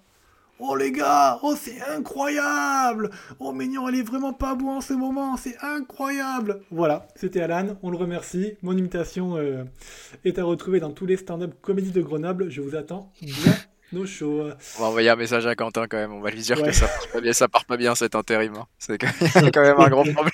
Oh 0.60 0.74
les 0.74 0.90
gars, 0.90 1.38
oh 1.44 1.54
c'est 1.56 1.80
incroyable 1.82 3.10
Oh 3.38 3.52
Mignon, 3.52 3.88
elle 3.88 3.94
est 3.94 4.02
vraiment 4.02 4.32
pas 4.32 4.56
bon 4.56 4.78
en 4.78 4.80
ce 4.80 4.92
moment, 4.92 5.36
c'est 5.36 5.56
incroyable 5.62 6.62
Voilà, 6.72 7.06
c'était 7.14 7.40
Alan, 7.40 7.78
on 7.82 7.90
le 7.90 7.96
remercie. 7.96 8.54
Mon 8.62 8.76
imitation 8.76 9.36
euh, 9.36 9.62
est 10.24 10.38
à 10.38 10.44
retrouver 10.44 10.80
dans 10.80 10.90
tous 10.90 11.06
les 11.06 11.16
stand-up 11.16 11.54
comédies 11.62 11.92
de 11.92 12.02
Grenoble. 12.02 12.50
Je 12.50 12.60
vous 12.60 12.74
attends 12.74 13.12
bien 13.22 13.54
au 14.00 14.04
show. 14.04 14.48
On 14.78 14.82
va 14.82 14.88
envoyer 14.88 15.10
un 15.10 15.16
message 15.16 15.46
à 15.46 15.54
Quentin 15.54 15.86
quand 15.88 15.96
même. 15.96 16.12
On 16.12 16.20
va 16.20 16.30
lui 16.30 16.40
dire 16.42 16.58
Ouais. 16.60 16.70
que 16.70 16.72
ça 16.74 16.86
part 16.88 17.06
pas 17.12 17.20
bien, 17.20 17.32
ça 17.32 17.48
part 17.48 17.64
pas 17.64 17.76
bien 17.76 17.94
cet 17.94 18.16
intérim. 18.16 18.54
hein. 18.56 18.66
C'est 18.78 18.98
quand 18.98 19.06
même 19.36 19.50
quand 19.52 19.62
même 19.62 19.78
un 19.80 19.88
grand 19.88 20.02
problème. 20.12 20.32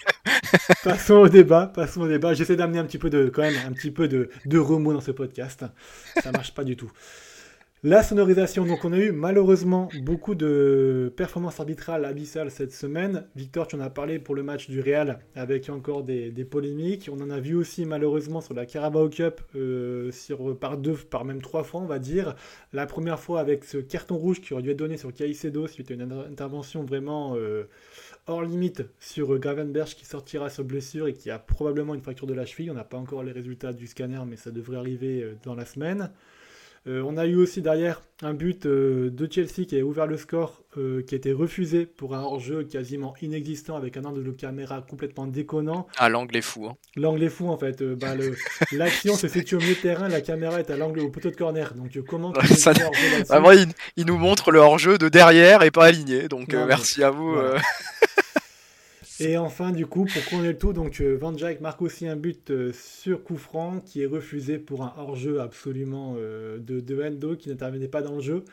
Passons 0.84 1.14
au 1.14 1.28
débat, 1.28 1.66
passons 1.74 2.02
au 2.02 2.08
débat. 2.08 2.34
J'essaie 2.34 2.56
d'amener 2.56 2.78
un 2.78 2.84
petit 2.84 2.98
peu 2.98 3.10
de, 3.10 3.28
quand 3.28 3.42
même, 3.42 3.54
un 3.66 3.72
petit 3.72 3.90
peu 3.90 4.08
de, 4.08 4.28
remous 4.58 4.92
dans 4.92 5.00
ce 5.00 5.10
podcast. 5.10 5.64
Ça 6.22 6.32
marche 6.32 6.54
pas 6.54 6.64
du 6.64 6.76
tout. 6.76 6.90
La 7.86 8.02
sonorisation, 8.02 8.64
donc 8.64 8.82
on 8.86 8.94
a 8.94 8.96
eu 8.96 9.12
malheureusement 9.12 9.90
beaucoup 10.04 10.34
de 10.34 11.12
performances 11.18 11.60
arbitrales 11.60 12.06
abyssales 12.06 12.50
cette 12.50 12.72
semaine. 12.72 13.26
Victor, 13.36 13.66
tu 13.66 13.76
en 13.76 13.80
as 13.80 13.90
parlé 13.90 14.18
pour 14.18 14.34
le 14.34 14.42
match 14.42 14.70
du 14.70 14.80
Real 14.80 15.18
avec 15.34 15.68
encore 15.68 16.02
des, 16.02 16.30
polémiques. 16.50 17.10
On 17.12 17.20
en 17.20 17.28
a 17.28 17.40
vu 17.40 17.54
aussi 17.54 17.84
malheureusement 17.84 18.40
sur 18.40 18.54
la 18.54 18.64
Carabao 18.64 19.10
Cup 19.10 19.42
euh, 19.54 20.10
sur, 20.12 20.58
par 20.58 20.78
deux, 20.78 20.94
par 20.94 21.26
même 21.26 21.42
trois 21.42 21.62
fois 21.62 21.82
on 21.82 21.86
va 21.86 21.98
dire. 21.98 22.36
La 22.72 22.86
première 22.86 23.20
fois 23.20 23.38
avec 23.40 23.64
ce 23.64 23.76
carton 23.76 24.16
rouge 24.16 24.40
qui 24.40 24.54
aurait 24.54 24.62
dû 24.62 24.70
être 24.70 24.78
donné 24.78 24.96
sur 24.96 25.12
Caicedo 25.12 25.66
à 25.66 25.92
une 25.92 26.00
inter- 26.00 26.26
intervention 26.30 26.84
vraiment 26.84 27.34
euh, 27.36 27.64
hors 28.26 28.42
limite 28.42 28.82
sur 29.00 29.34
euh, 29.34 29.38
Gravenberch 29.38 29.94
qui 29.96 30.04
sortira 30.04 30.50
sur 30.50 30.64
blessure 30.64 31.06
et 31.08 31.12
qui 31.14 31.30
a 31.30 31.38
probablement 31.38 31.94
une 31.94 32.02
fracture 32.02 32.26
de 32.26 32.34
la 32.34 32.46
cheville. 32.46 32.70
On 32.70 32.74
n'a 32.74 32.84
pas 32.84 32.96
encore 32.98 33.22
les 33.22 33.32
résultats 33.32 33.72
du 33.72 33.86
scanner, 33.86 34.20
mais 34.26 34.36
ça 34.36 34.50
devrait 34.50 34.76
arriver 34.78 35.22
euh, 35.22 35.34
dans 35.44 35.54
la 35.54 35.64
semaine. 35.66 36.10
Euh, 36.86 37.02
on 37.06 37.16
a 37.16 37.24
eu 37.24 37.36
aussi 37.36 37.62
derrière 37.62 38.02
un 38.20 38.34
but 38.34 38.66
euh, 38.66 39.08
de 39.08 39.26
Chelsea 39.30 39.64
qui 39.66 39.80
a 39.80 39.82
ouvert 39.82 40.06
le 40.06 40.18
score, 40.18 40.62
euh, 40.76 41.00
qui 41.00 41.14
a 41.14 41.16
été 41.16 41.32
refusé 41.32 41.86
pour 41.86 42.14
un 42.14 42.20
hors-jeu 42.20 42.62
quasiment 42.64 43.14
inexistant 43.22 43.74
avec 43.74 43.96
un 43.96 44.04
angle 44.04 44.22
de 44.22 44.30
caméra 44.32 44.82
complètement 44.86 45.26
déconnant. 45.26 45.86
Ah, 45.96 46.10
l'angle 46.10 46.36
est 46.36 46.42
fou. 46.42 46.66
hein. 46.66 46.76
L'angle 46.96 47.22
est 47.22 47.30
fou 47.30 47.48
en 47.48 47.56
fait. 47.56 47.82
Bah, 47.82 48.14
L'action 48.72 49.14
se 49.14 49.28
situe 49.28 49.54
au 49.54 49.60
milieu 49.60 49.76
de 49.76 49.80
terrain, 49.80 50.08
la 50.08 50.20
caméra 50.20 50.60
est 50.60 50.70
à 50.70 50.76
l'angle 50.76 51.00
au 51.00 51.08
poteau 51.08 51.30
de 51.30 51.36
corner. 51.36 51.72
Donc 51.72 51.98
comment 52.06 52.32
Ouais, 52.32 52.46
ça- 52.48 52.74
Vraiment, 53.28 53.52
il, 53.52 53.68
il 53.96 54.04
nous 54.04 54.18
montre 54.18 54.50
le 54.50 54.58
hors-jeu 54.58 54.98
de 54.98 55.08
derrière 55.08 55.62
et 55.62 55.70
pas 55.70 55.86
aligné. 55.86 56.28
Donc 56.28 56.52
Non, 56.52 56.66
merci 56.66 57.02
à 57.02 57.08
vous. 57.10 57.32
voilà. 57.32 57.62
Et 59.20 59.38
enfin, 59.38 59.70
du 59.70 59.86
coup, 59.86 60.06
pour 60.06 60.24
couronner 60.24 60.48
le 60.48 60.58
tout, 60.58 60.72
donc 60.72 61.00
euh, 61.00 61.16
Van 61.16 61.30
Dijk 61.30 61.60
marque 61.60 61.82
aussi 61.82 62.08
un 62.08 62.16
but 62.16 62.50
euh, 62.50 62.72
sur 62.72 63.22
coup 63.22 63.36
franc 63.36 63.78
qui 63.78 64.02
est 64.02 64.06
refusé 64.06 64.58
pour 64.58 64.82
un 64.82 64.92
hors-jeu 64.96 65.40
absolument 65.40 66.16
euh, 66.18 66.58
de, 66.58 66.80
de 66.80 67.02
Endo 67.02 67.36
qui 67.36 67.48
n'intervenait 67.48 67.86
pas 67.88 68.02
dans 68.02 68.16
le 68.16 68.20
jeu. 68.20 68.44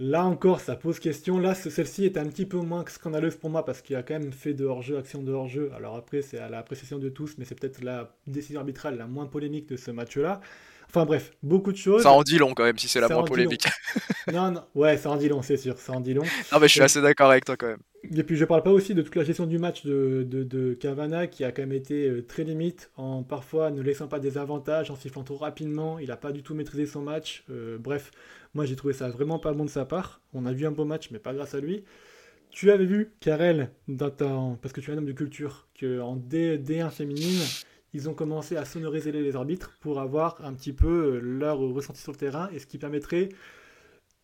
Là 0.00 0.24
encore, 0.24 0.60
ça 0.60 0.74
pose 0.74 0.98
question. 0.98 1.38
Là, 1.38 1.54
celle-ci 1.54 2.04
est 2.04 2.16
un 2.18 2.26
petit 2.26 2.46
peu 2.46 2.58
moins 2.58 2.84
scandaleuse 2.88 3.36
pour 3.36 3.50
moi 3.50 3.64
parce 3.64 3.80
qu'il 3.82 3.94
a 3.96 4.02
quand 4.02 4.18
même 4.18 4.32
fait 4.32 4.54
de 4.54 4.64
hors-jeu, 4.64 4.96
action 4.96 5.22
de 5.22 5.32
hors-jeu. 5.32 5.70
Alors 5.76 5.96
après, 5.96 6.22
c'est 6.22 6.38
à 6.38 6.48
l'appréciation 6.48 6.98
de 6.98 7.08
tous, 7.08 7.36
mais 7.38 7.44
c'est 7.44 7.58
peut-être 7.58 7.82
la 7.82 8.16
décision 8.26 8.60
arbitrale 8.60 8.96
la 8.96 9.06
moins 9.06 9.26
polémique 9.26 9.68
de 9.68 9.76
ce 9.76 9.90
match-là. 9.90 10.40
Enfin 10.90 11.04
bref, 11.04 11.32
beaucoup 11.42 11.70
de 11.70 11.76
choses. 11.76 12.02
Ça 12.02 12.10
en 12.10 12.22
dit 12.22 12.38
long 12.38 12.54
quand 12.54 12.64
même 12.64 12.78
si 12.78 12.88
c'est 12.88 13.00
la 13.00 13.08
moins 13.08 13.24
polémique. 13.24 13.66
non, 14.32 14.50
non, 14.50 14.62
ouais, 14.74 14.96
ça 14.96 15.10
en 15.10 15.16
dit 15.16 15.28
long, 15.28 15.42
c'est 15.42 15.58
sûr, 15.58 15.78
ça 15.78 15.92
en 15.92 16.00
dit 16.00 16.14
long. 16.14 16.24
Non, 16.50 16.58
mais 16.60 16.66
je 16.66 16.72
suis 16.72 16.80
assez 16.80 17.02
d'accord 17.02 17.30
avec 17.30 17.44
toi 17.44 17.56
quand 17.56 17.66
même. 17.66 17.82
Et 18.10 18.22
puis 18.22 18.36
je 18.36 18.44
parle 18.46 18.62
pas 18.62 18.70
aussi 18.70 18.94
de 18.94 19.02
toute 19.02 19.14
la 19.16 19.24
gestion 19.24 19.46
du 19.46 19.58
match 19.58 19.84
de, 19.84 20.24
de, 20.26 20.44
de 20.44 20.72
Cavana 20.72 21.26
qui 21.26 21.44
a 21.44 21.52
quand 21.52 21.62
même 21.62 21.72
été 21.72 22.08
euh, 22.08 22.24
très 22.24 22.44
limite 22.44 22.90
en 22.96 23.22
parfois 23.22 23.70
ne 23.70 23.82
laissant 23.82 24.08
pas 24.08 24.18
des 24.18 24.38
avantages, 24.38 24.90
en 24.90 24.96
sifflant 24.96 25.24
trop 25.24 25.36
rapidement. 25.36 25.98
Il 25.98 26.10
a 26.10 26.16
pas 26.16 26.32
du 26.32 26.42
tout 26.42 26.54
maîtrisé 26.54 26.86
son 26.86 27.02
match. 27.02 27.44
Euh, 27.50 27.76
bref, 27.76 28.10
moi 28.54 28.64
j'ai 28.64 28.76
trouvé 28.76 28.94
ça 28.94 29.10
vraiment 29.10 29.38
pas 29.38 29.52
bon 29.52 29.64
de 29.64 29.70
sa 29.70 29.84
part. 29.84 30.22
On 30.32 30.46
a 30.46 30.52
vu 30.52 30.66
un 30.66 30.70
beau 30.70 30.86
match, 30.86 31.10
mais 31.10 31.18
pas 31.18 31.34
grâce 31.34 31.54
à 31.54 31.60
lui. 31.60 31.84
Tu 32.50 32.70
avais 32.70 32.86
vu, 32.86 33.12
Karel, 33.20 33.70
dans 33.88 34.56
parce 34.62 34.72
que 34.72 34.80
tu 34.80 34.90
es 34.90 34.94
un 34.94 34.98
homme 34.98 35.04
de 35.04 35.12
culture, 35.12 35.68
qu'en 35.78 36.16
D, 36.16 36.56
D1 36.56 36.90
féminine, 36.90 37.40
ils 37.94 38.08
ont 38.08 38.14
commencé 38.14 38.56
à 38.56 38.64
sonoriser 38.64 39.12
les 39.12 39.36
arbitres 39.36 39.76
pour 39.80 40.00
avoir 40.00 40.44
un 40.44 40.52
petit 40.52 40.72
peu 40.72 41.16
euh, 41.16 41.20
leur 41.20 41.58
ressenti 41.58 42.00
sur 42.00 42.12
le 42.12 42.18
terrain 42.18 42.48
et 42.52 42.58
ce 42.58 42.66
qui 42.66 42.78
permettrait, 42.78 43.30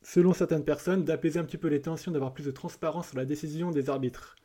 selon 0.03 0.33
certaines 0.33 0.65
personnes, 0.65 1.05
d'apaiser 1.05 1.39
un 1.39 1.45
petit 1.45 1.59
peu 1.59 1.69
les 1.69 1.81
tensions, 1.81 2.13
d'avoir 2.13 2.35
plus 2.35 2.45
de 2.45 2.51
transparence 2.51 3.09
sur 3.09 3.17
la 3.17 3.25
décision 3.25 3.71
des 3.71 3.89
arbitres 3.91 4.37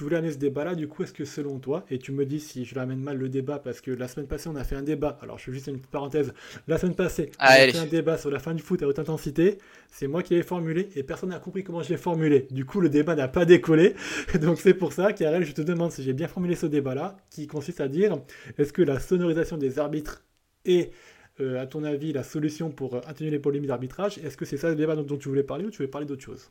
tu 0.00 0.04
voulais 0.04 0.16
amener 0.16 0.32
ce 0.32 0.38
débat-là, 0.38 0.74
du 0.74 0.88
coup, 0.88 1.02
est-ce 1.02 1.12
que 1.12 1.26
selon 1.26 1.58
toi, 1.58 1.84
et 1.90 1.98
tu 1.98 2.10
me 2.10 2.24
dis 2.24 2.40
si 2.40 2.64
je 2.64 2.74
l'amène 2.74 3.00
mal 3.00 3.18
le 3.18 3.28
débat, 3.28 3.58
parce 3.58 3.82
que 3.82 3.90
la 3.90 4.08
semaine 4.08 4.26
passée, 4.26 4.48
on 4.48 4.56
a 4.56 4.64
fait 4.64 4.74
un 4.74 4.82
débat, 4.82 5.18
alors 5.20 5.36
je 5.38 5.44
fais 5.44 5.52
juste 5.52 5.66
une 5.66 5.76
petite 5.76 5.90
parenthèse, 5.90 6.32
la 6.68 6.78
semaine 6.78 6.94
passée, 6.94 7.30
on 7.38 7.44
a 7.44 7.48
fait 7.48 7.76
un 7.76 7.84
débat 7.84 8.16
sur 8.16 8.30
la 8.30 8.38
fin 8.38 8.54
du 8.54 8.62
foot 8.62 8.82
à 8.82 8.86
haute 8.86 8.98
intensité, 8.98 9.58
c'est 9.90 10.06
moi 10.06 10.22
qui 10.22 10.32
l'ai 10.32 10.42
formulé, 10.42 10.88
et 10.96 11.02
personne 11.02 11.28
n'a 11.28 11.38
compris 11.38 11.64
comment 11.64 11.82
je 11.82 11.90
l'ai 11.90 11.98
formulé. 11.98 12.48
Du 12.50 12.64
coup, 12.64 12.80
le 12.80 12.88
débat 12.88 13.14
n'a 13.14 13.28
pas 13.28 13.44
décollé, 13.44 13.94
donc 14.40 14.58
c'est 14.58 14.72
pour 14.72 14.94
ça, 14.94 15.12
Karel, 15.12 15.44
je 15.44 15.52
te 15.52 15.60
demande 15.60 15.92
si 15.92 16.02
j'ai 16.02 16.14
bien 16.14 16.28
formulé 16.28 16.54
ce 16.54 16.64
débat-là, 16.64 17.18
qui 17.28 17.46
consiste 17.46 17.82
à 17.82 17.88
dire, 17.88 18.16
est-ce 18.56 18.72
que 18.72 18.80
la 18.80 19.00
sonorisation 19.00 19.58
des 19.58 19.78
arbitres 19.78 20.24
est 20.64 20.92
euh, 21.40 21.60
à 21.60 21.66
ton 21.66 21.84
avis, 21.84 22.12
la 22.12 22.22
solution 22.22 22.70
pour 22.70 22.94
euh, 22.94 23.00
atténuer 23.06 23.30
les 23.30 23.38
polémiques 23.38 23.68
d'arbitrage? 23.68 24.18
Est-ce 24.18 24.36
que 24.36 24.44
c'est 24.44 24.56
ça 24.56 24.68
le 24.68 24.74
débat 24.74 24.94
dont, 24.94 25.16
tu 25.16 25.28
voulais 25.28 25.42
parler 25.42 25.64
ou 25.64 25.70
tu 25.70 25.78
voulais 25.78 25.88
parler 25.88 26.06
d'autre 26.06 26.22
chose? 26.22 26.50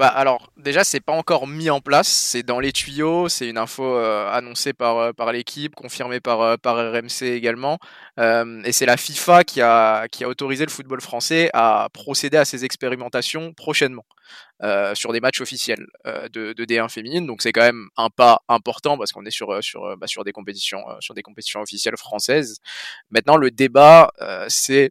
Bah 0.00 0.08
alors 0.08 0.50
déjà 0.56 0.82
c'est 0.82 1.00
pas 1.00 1.12
encore 1.12 1.46
mis 1.46 1.70
en 1.70 1.80
place, 1.80 2.08
c'est 2.08 2.42
dans 2.42 2.58
les 2.58 2.72
tuyaux, 2.72 3.28
c'est 3.28 3.48
une 3.48 3.58
info 3.58 3.84
euh, 3.84 4.28
annoncée 4.32 4.72
par, 4.72 5.14
par 5.14 5.32
l'équipe, 5.32 5.74
confirmée 5.74 6.20
par, 6.20 6.58
par 6.58 6.76
RMC 6.76 7.22
également, 7.22 7.78
et 8.18 8.72
c'est 8.72 8.86
la 8.86 8.96
FIFA 8.96 9.44
qui 9.44 9.60
a, 9.60 10.08
qui 10.08 10.24
a 10.24 10.28
autorisé 10.28 10.64
le 10.64 10.70
football 10.70 11.00
français 11.00 11.50
à 11.52 11.88
procéder 11.92 12.36
à 12.36 12.44
ces 12.44 12.64
expérimentations 12.64 13.52
prochainement. 13.52 14.04
Euh, 14.62 14.94
sur 14.94 15.12
des 15.12 15.20
matchs 15.20 15.40
officiels 15.40 15.86
euh, 16.06 16.28
de, 16.28 16.52
de, 16.52 16.64
D1 16.66 16.90
féminine. 16.90 17.26
Donc 17.26 17.40
c'est 17.40 17.50
quand 17.50 17.62
même 17.62 17.88
un 17.96 18.10
pas 18.10 18.42
important 18.46 18.98
parce 18.98 19.10
qu'on 19.10 19.24
est 19.24 19.30
sur 19.30 19.50
euh, 19.50 19.62
sur 19.62 19.96
bah, 19.96 20.06
sur 20.06 20.22
des 20.22 20.32
compétitions 20.32 20.84
sur 21.00 21.14
des 21.14 21.22
compétitions 21.22 21.62
officielles 21.62 21.96
françaises. 21.96 22.58
Maintenant 23.10 23.38
le 23.38 23.50
débat 23.50 24.10
c'est 24.48 24.90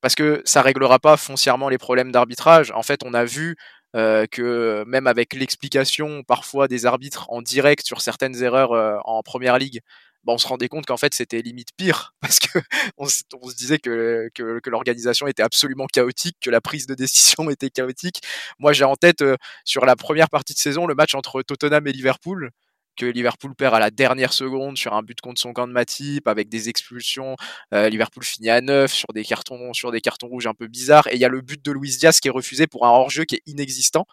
parce 0.00 0.14
que 0.14 0.42
ça 0.44 0.62
réglera 0.62 0.98
pas 0.98 1.16
foncièrement 1.16 1.68
les 1.68 1.78
problèmes 1.78 2.12
d'arbitrage. 2.12 2.70
En 2.72 2.82
fait, 2.82 3.00
on 3.04 3.14
a 3.14 3.24
vu 3.24 3.56
euh, 3.96 4.26
que 4.26 4.84
même 4.86 5.06
avec 5.06 5.34
l'explication 5.34 6.22
parfois 6.22 6.68
des 6.68 6.86
arbitres 6.86 7.26
en 7.30 7.42
direct 7.42 7.86
sur 7.86 8.00
certaines 8.00 8.42
erreurs 8.42 9.02
en 9.06 9.22
première 9.22 9.58
ligue, 9.58 9.80
bah, 10.24 10.32
on 10.34 10.38
se 10.38 10.46
rendait 10.46 10.68
compte 10.68 10.84
qu'en 10.86 10.96
fait 10.96 11.14
c'était 11.14 11.40
limite 11.42 11.68
pire 11.76 12.14
parce 12.20 12.38
que 12.38 12.58
on, 12.98 13.06
se 13.06 13.22
disait 13.56 13.78
que, 13.78 14.28
que, 14.34 14.60
que 14.60 14.70
l'organisation 14.70 15.26
était 15.26 15.42
absolument 15.42 15.86
chaotique, 15.86 16.36
que 16.40 16.50
la 16.50 16.60
prise 16.60 16.86
de 16.86 16.94
décision 16.94 17.48
était 17.50 17.70
chaotique. 17.70 18.20
Moi 18.58 18.72
j'ai 18.72 18.84
en 18.84 18.96
tête 18.96 19.22
euh, 19.22 19.36
sur 19.64 19.84
la 19.86 19.96
première 19.96 20.28
partie 20.28 20.54
de 20.54 20.58
saison 20.58 20.86
le 20.86 20.94
match 20.94 21.14
entre 21.14 21.42
Tottenham 21.42 21.86
et 21.86 21.92
Liverpool 21.92 22.50
que 22.98 23.06
Liverpool 23.06 23.54
perd 23.54 23.74
à 23.74 23.78
la 23.78 23.90
dernière 23.90 24.32
seconde 24.32 24.76
sur 24.76 24.92
un 24.92 25.02
but 25.02 25.20
contre 25.20 25.40
son 25.40 25.52
camp 25.52 25.66
de 25.66 25.72
Matip 25.72 26.26
avec 26.28 26.48
des 26.48 26.68
expulsions. 26.68 27.36
Euh, 27.72 27.88
Liverpool 27.88 28.24
finit 28.24 28.50
à 28.50 28.60
9 28.60 28.92
sur 28.92 29.08
des 29.14 29.24
cartons 29.24 29.72
sur 29.72 29.92
des 29.92 30.00
cartons 30.00 30.26
rouges 30.26 30.46
un 30.46 30.54
peu 30.54 30.66
bizarres 30.66 31.06
et 31.06 31.14
il 31.14 31.20
y 31.20 31.24
a 31.24 31.28
le 31.28 31.40
but 31.40 31.64
de 31.64 31.72
Luis 31.72 31.96
Diaz 31.96 32.20
qui 32.20 32.28
est 32.28 32.32
refusé 32.32 32.66
pour 32.66 32.86
un 32.86 32.90
hors-jeu 32.90 33.24
qui 33.24 33.36
est 33.36 33.42
inexistant. 33.46 34.06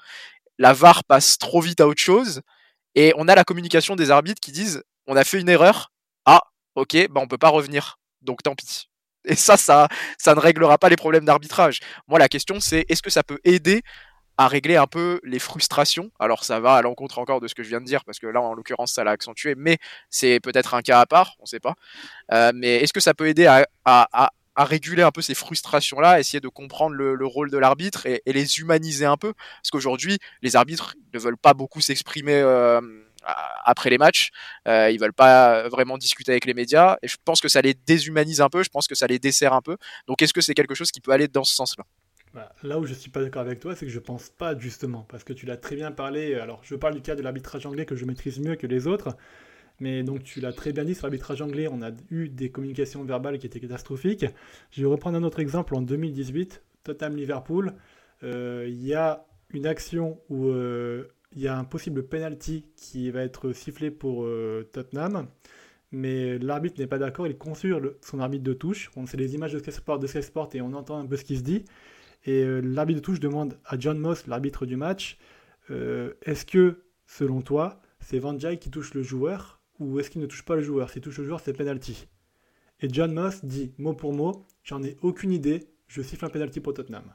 La 0.58 0.72
VAR 0.72 1.04
passe 1.04 1.38
trop 1.38 1.60
vite 1.60 1.82
à 1.82 1.88
autre 1.88 2.02
chose 2.02 2.42
et 2.94 3.14
on 3.18 3.28
a 3.28 3.36
la 3.36 3.44
communication 3.44 3.96
des 3.96 4.12
arbitres 4.12 4.40
qui 4.40 4.52
disent 4.52 4.84
on 5.08 5.16
a 5.16 5.24
fait 5.24 5.40
une 5.40 5.50
erreur, 5.50 5.92
ah, 6.26 6.42
ok, 6.76 7.08
bah 7.10 7.22
on 7.22 7.28
peut 7.28 7.38
pas 7.38 7.50
revenir, 7.50 8.00
donc 8.22 8.44
tant 8.44 8.56
pis. 8.56 8.90
Et 9.26 9.36
ça, 9.36 9.58
ça, 9.58 9.88
ça 10.18 10.36
ne 10.36 10.40
réglera 10.40 10.78
pas 10.78 10.90
les 10.90 10.96
problèmes 10.96 11.26
d'arbitrage. 11.26 11.80
Moi, 12.08 12.20
la 12.20 12.30
question, 12.30 12.60
c'est 12.60 12.86
est-ce 12.90 13.02
que 13.02 13.10
ça 13.10 13.24
peut 13.24 13.40
aider 13.44 13.82
à 14.38 14.48
régler 14.48 14.76
un 14.76 14.88
peu 14.88 15.20
les 15.24 15.40
frustrations. 15.40 16.12
Alors 16.20 16.44
ça 16.44 16.60
va 16.60 16.76
à 16.76 16.82
l'encontre 16.82 17.20
encore 17.20 17.42
de 17.42 17.48
ce 17.48 17.56
que 17.56 17.64
je 17.64 17.70
viens 17.70 17.82
de 17.82 17.86
dire, 17.86 18.04
parce 18.04 18.20
que 18.20 18.28
là, 18.28 18.42
en 18.42 18.54
l'occurrence, 18.54 18.94
ça 18.94 19.04
l'a 19.04 19.12
accentué, 19.12 19.56
mais 19.56 19.78
c'est 20.10 20.40
peut-être 20.40 20.74
un 20.74 20.82
cas 20.82 21.00
à 21.00 21.06
part, 21.06 21.36
on 21.40 21.44
ne 21.44 21.48
sait 21.48 21.60
pas. 21.60 21.76
Euh, 22.32 22.52
mais 22.54 22.78
est-ce 22.78 22.94
que 22.94 23.00
ça 23.00 23.14
peut 23.14 23.28
aider 23.28 23.46
à, 23.46 23.66
à, 23.86 24.30
réguler 24.58 25.04
un 25.04 25.12
peu 25.12 25.22
ces 25.22 25.36
frustrations-là, 25.36 26.20
essayer 26.20 26.40
de 26.40 26.48
comprendre 26.48 26.96
le, 26.96 27.16
le 27.16 27.26
rôle 27.26 27.52
de 27.52 27.58
l'arbitre 27.58 28.06
et, 28.06 28.22
et, 28.26 28.32
les 28.32 28.60
humaniser 28.60 29.06
un 29.06 29.18
peu? 29.18 29.34
Parce 29.34 29.70
qu'aujourd'hui, 29.72 30.18
les 30.42 30.56
arbitres 30.56 30.96
ne 31.14 31.20
veulent 31.20 31.38
pas 31.38 31.54
beaucoup 31.54 31.82
s'exprimer. 31.82 32.36
Euh, 32.36 32.80
après 33.64 33.90
les 33.90 33.98
matchs. 33.98 34.30
Euh, 34.68 34.92
ils 34.92 35.00
veulent 35.00 35.14
pas 35.14 35.68
vraiment 35.70 35.98
discuter 35.98 36.32
avec 36.32 36.46
les 36.46 36.54
médias 36.54 36.98
et 37.02 37.08
je 37.08 37.18
pense 37.24 37.42
que 37.42 37.48
ça 37.48 37.62
les 37.62 37.74
déshumanise 37.74 38.42
un 38.42 38.50
peu. 38.50 38.64
Je 38.64 38.70
pense 38.70 38.88
que 38.88 38.96
ça 38.96 39.08
les 39.08 39.20
dessert 39.20 39.54
un 39.54 39.62
peu. 39.62 39.78
Donc 40.08 40.22
est-ce 40.22 40.34
que 40.34 40.42
c'est 40.42 40.54
quelque 40.54 40.76
chose 40.76 40.92
qui 40.92 41.02
peut 41.02 41.12
aller 41.12 41.28
dans 41.28 41.44
ce 41.44 41.56
sens-là? 41.56 41.86
Bah, 42.36 42.54
Là 42.64 42.80
où 42.80 42.86
je 42.86 42.94
suis 42.94 43.10
pas 43.10 43.22
d'accord 43.22 43.42
avec 43.42 43.60
toi, 43.60 43.76
c'est 43.76 43.86
que 43.86 43.92
je 43.92 44.00
pense 44.00 44.30
pas 44.30 44.58
justement 44.58 45.06
parce 45.10 45.24
que 45.24 45.34
tu 45.34 45.46
l'as 45.46 45.58
très 45.58 45.76
bien 45.76 45.92
parlé. 45.92 46.36
Alors 46.36 46.60
je 46.64 46.76
parle 46.76 46.94
du 46.94 47.02
cas 47.02 47.16
de 47.16 47.22
l'arbitrage 47.22 47.66
anglais 47.66 47.86
que 47.86 47.96
je 47.96 48.06
maîtrise 48.06 48.40
mieux 48.40 48.56
que 48.56 48.68
les 48.68 48.86
autres. 48.86 49.16
Mais 49.80 50.04
donc 50.04 50.24
tu 50.24 50.40
l'as 50.40 50.54
très 50.54 50.72
bien 50.72 50.86
dit 50.86 50.96
sur 50.96 51.06
l'arbitrage 51.06 51.42
anglais, 51.42 51.68
on 51.70 51.82
a 51.82 51.92
eu 52.10 52.30
des 52.30 52.50
communications 52.50 53.04
verbales 53.04 53.40
qui 53.40 53.48
étaient 53.48 53.60
catastrophiques. 53.60 54.26
Je 54.72 54.82
vais 54.82 54.88
reprendre 54.88 55.18
un 55.18 55.24
autre 55.24 55.40
exemple 55.40 55.76
en 55.76 55.82
2018, 55.82 56.62
Tottenham 56.84 57.16
Liverpool. 57.16 57.74
Euh, 58.24 58.66
il 58.68 58.86
y 58.86 58.94
a 58.94 59.26
une 59.50 59.66
action 59.66 60.20
où 60.30 60.48
euh, 60.48 61.08
il 61.36 61.42
y 61.42 61.48
a 61.48 61.58
un 61.58 61.66
possible 61.66 62.04
penalty 62.08 62.66
qui 62.78 63.12
va 63.12 63.22
être 63.22 63.52
sifflé 63.52 63.92
pour 63.92 64.24
euh, 64.24 64.70
Tottenham, 64.72 65.28
mais 65.92 66.40
l'arbitre 66.40 66.80
n'est 66.80 66.88
pas 66.88 66.98
d'accord, 66.98 67.28
il 67.28 67.38
consulte 67.38 67.98
son 68.02 68.20
arbitre 68.20 68.44
de 68.44 68.54
touche. 68.54 68.92
On 68.96 69.06
sait 69.06 69.18
les 69.18 69.36
images 69.36 69.54
de 69.54 69.60
Sky 69.60 69.74
Sport, 69.74 70.00
de 70.00 70.08
Sport 70.08 70.50
et 70.54 70.62
on 70.62 70.74
entend 70.74 70.98
un 70.98 71.06
peu 71.06 71.18
ce 71.18 71.26
qui 71.26 71.38
se 71.38 71.44
dit. 71.44 71.66
Et 72.26 72.44
euh, 72.44 72.60
l'arbitre 72.60 73.00
de 73.00 73.06
touche 73.06 73.20
demande 73.20 73.58
à 73.66 73.78
John 73.80 73.98
Moss, 73.98 74.28
l'arbitre 74.28 74.66
du 74.66 74.76
match, 74.76 75.18
euh, 75.70 76.14
est-ce 76.24 76.46
que, 76.46 76.84
selon 77.06 77.42
toi, 77.42 77.82
c'est 78.00 78.20
Van 78.20 78.34
Dijk 78.34 78.60
qui 78.60 78.72
touche 78.72 78.94
le 78.94 79.04
joueur 79.04 79.62
ou 79.80 80.00
est-ce 80.00 80.10
qu'il 80.10 80.22
ne 80.22 80.26
touche 80.26 80.44
pas 80.44 80.56
le 80.56 80.62
joueur? 80.62 80.90
S'il 80.90 81.02
touche 81.02 81.18
le 81.20 81.26
joueur, 81.26 81.40
c'est 81.40 81.54
penalty. 81.54 82.08
Et 82.82 82.90
John 82.92 83.14
Moss 83.14 83.46
dit 83.46 83.74
mot 83.78 83.94
pour 83.94 84.14
mot, 84.14 84.46
j'en 84.64 84.84
ai 84.84 84.98
aucune 85.02 85.32
idée, 85.32 85.70
je 85.88 86.02
siffle 86.02 86.26
un 86.26 86.30
penalty 86.30 86.60
pour 86.60 86.74
Tottenham. 86.74 87.14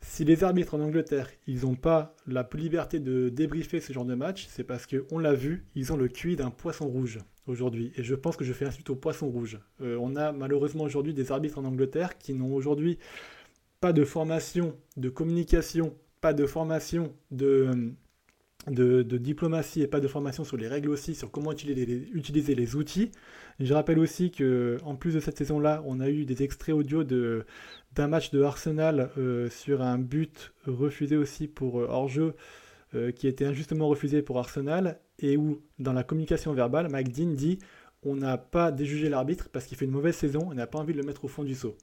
Si 0.00 0.24
les 0.24 0.44
arbitres 0.44 0.74
en 0.74 0.80
Angleterre, 0.80 1.28
ils 1.46 1.62
n'ont 1.62 1.74
pas 1.74 2.14
la 2.26 2.48
liberté 2.54 3.00
de 3.00 3.30
débriefer 3.30 3.80
ce 3.80 3.92
genre 3.92 4.04
de 4.04 4.14
match, 4.14 4.46
c'est 4.48 4.62
parce 4.62 4.86
qu'on 4.86 5.18
l'a 5.18 5.34
vu, 5.34 5.66
ils 5.74 5.92
ont 5.92 5.96
le 5.96 6.08
QI 6.08 6.36
d'un 6.36 6.50
poisson 6.50 6.86
rouge 6.86 7.18
aujourd'hui. 7.46 7.92
Et 7.96 8.04
je 8.04 8.14
pense 8.14 8.36
que 8.36 8.44
je 8.44 8.52
fais 8.52 8.64
un 8.64 8.70
suite 8.70 8.90
au 8.90 8.96
poisson 8.96 9.28
rouge. 9.28 9.58
Euh, 9.80 9.98
on 10.00 10.14
a 10.14 10.30
malheureusement 10.32 10.84
aujourd'hui 10.84 11.14
des 11.14 11.32
arbitres 11.32 11.58
en 11.58 11.64
Angleterre 11.64 12.16
qui 12.16 12.32
n'ont 12.34 12.54
aujourd'hui 12.54 12.98
pas 13.80 13.92
de 13.92 14.04
formation 14.04 14.76
de 14.96 15.08
communication, 15.08 15.94
pas 16.20 16.32
de 16.32 16.46
formation 16.46 17.14
de, 17.30 17.94
diplomatie 18.66 19.82
et 19.82 19.86
pas 19.86 20.00
de 20.00 20.08
formation 20.08 20.44
sur 20.44 20.56
les 20.56 20.68
règles 20.68 20.90
aussi, 20.90 21.14
sur 21.14 21.30
comment 21.30 21.52
utiliser 21.52 22.54
les, 22.54 22.76
outils. 22.76 23.12
je 23.60 23.72
rappelle 23.72 23.98
aussi 23.98 24.30
que 24.30 24.78
en 24.84 24.96
plus 24.96 25.14
de 25.14 25.20
cette 25.20 25.38
saison-là, 25.38 25.82
on 25.86 26.00
a 26.00 26.08
eu 26.10 26.24
des 26.24 26.42
extraits 26.42 26.74
audio 26.74 27.04
d'un 27.04 28.08
match 28.08 28.30
de 28.30 28.42
Arsenal 28.42 29.10
euh, 29.16 29.48
sur 29.50 29.82
un 29.82 29.98
but 29.98 30.52
refusé 30.66 31.16
aussi 31.16 31.46
pour 31.46 31.80
euh, 31.80 31.86
hors-jeu 31.88 32.34
euh, 32.94 33.12
qui 33.12 33.28
était 33.28 33.44
injustement 33.44 33.88
refusé 33.88 34.22
pour 34.22 34.38
Arsenal 34.38 34.98
et 35.20 35.36
où 35.36 35.62
dans 35.78 35.92
la 35.92 36.02
communication 36.02 36.52
verbale, 36.52 36.88
Mike 36.88 37.12
Dean 37.12 37.32
dit 37.34 37.58
on 38.02 38.16
n'a 38.16 38.38
pas 38.38 38.70
déjugé 38.72 39.08
l'arbitre 39.08 39.48
parce 39.50 39.66
qu'il 39.66 39.76
fait 39.76 39.84
une 39.84 39.90
mauvaise 39.90 40.14
saison, 40.14 40.46
on 40.50 40.54
n'a 40.54 40.66
pas 40.66 40.78
envie 40.78 40.92
de 40.92 40.98
le 40.98 41.04
mettre 41.04 41.24
au 41.24 41.28
fond 41.28 41.44
du 41.44 41.54
saut 41.54 41.76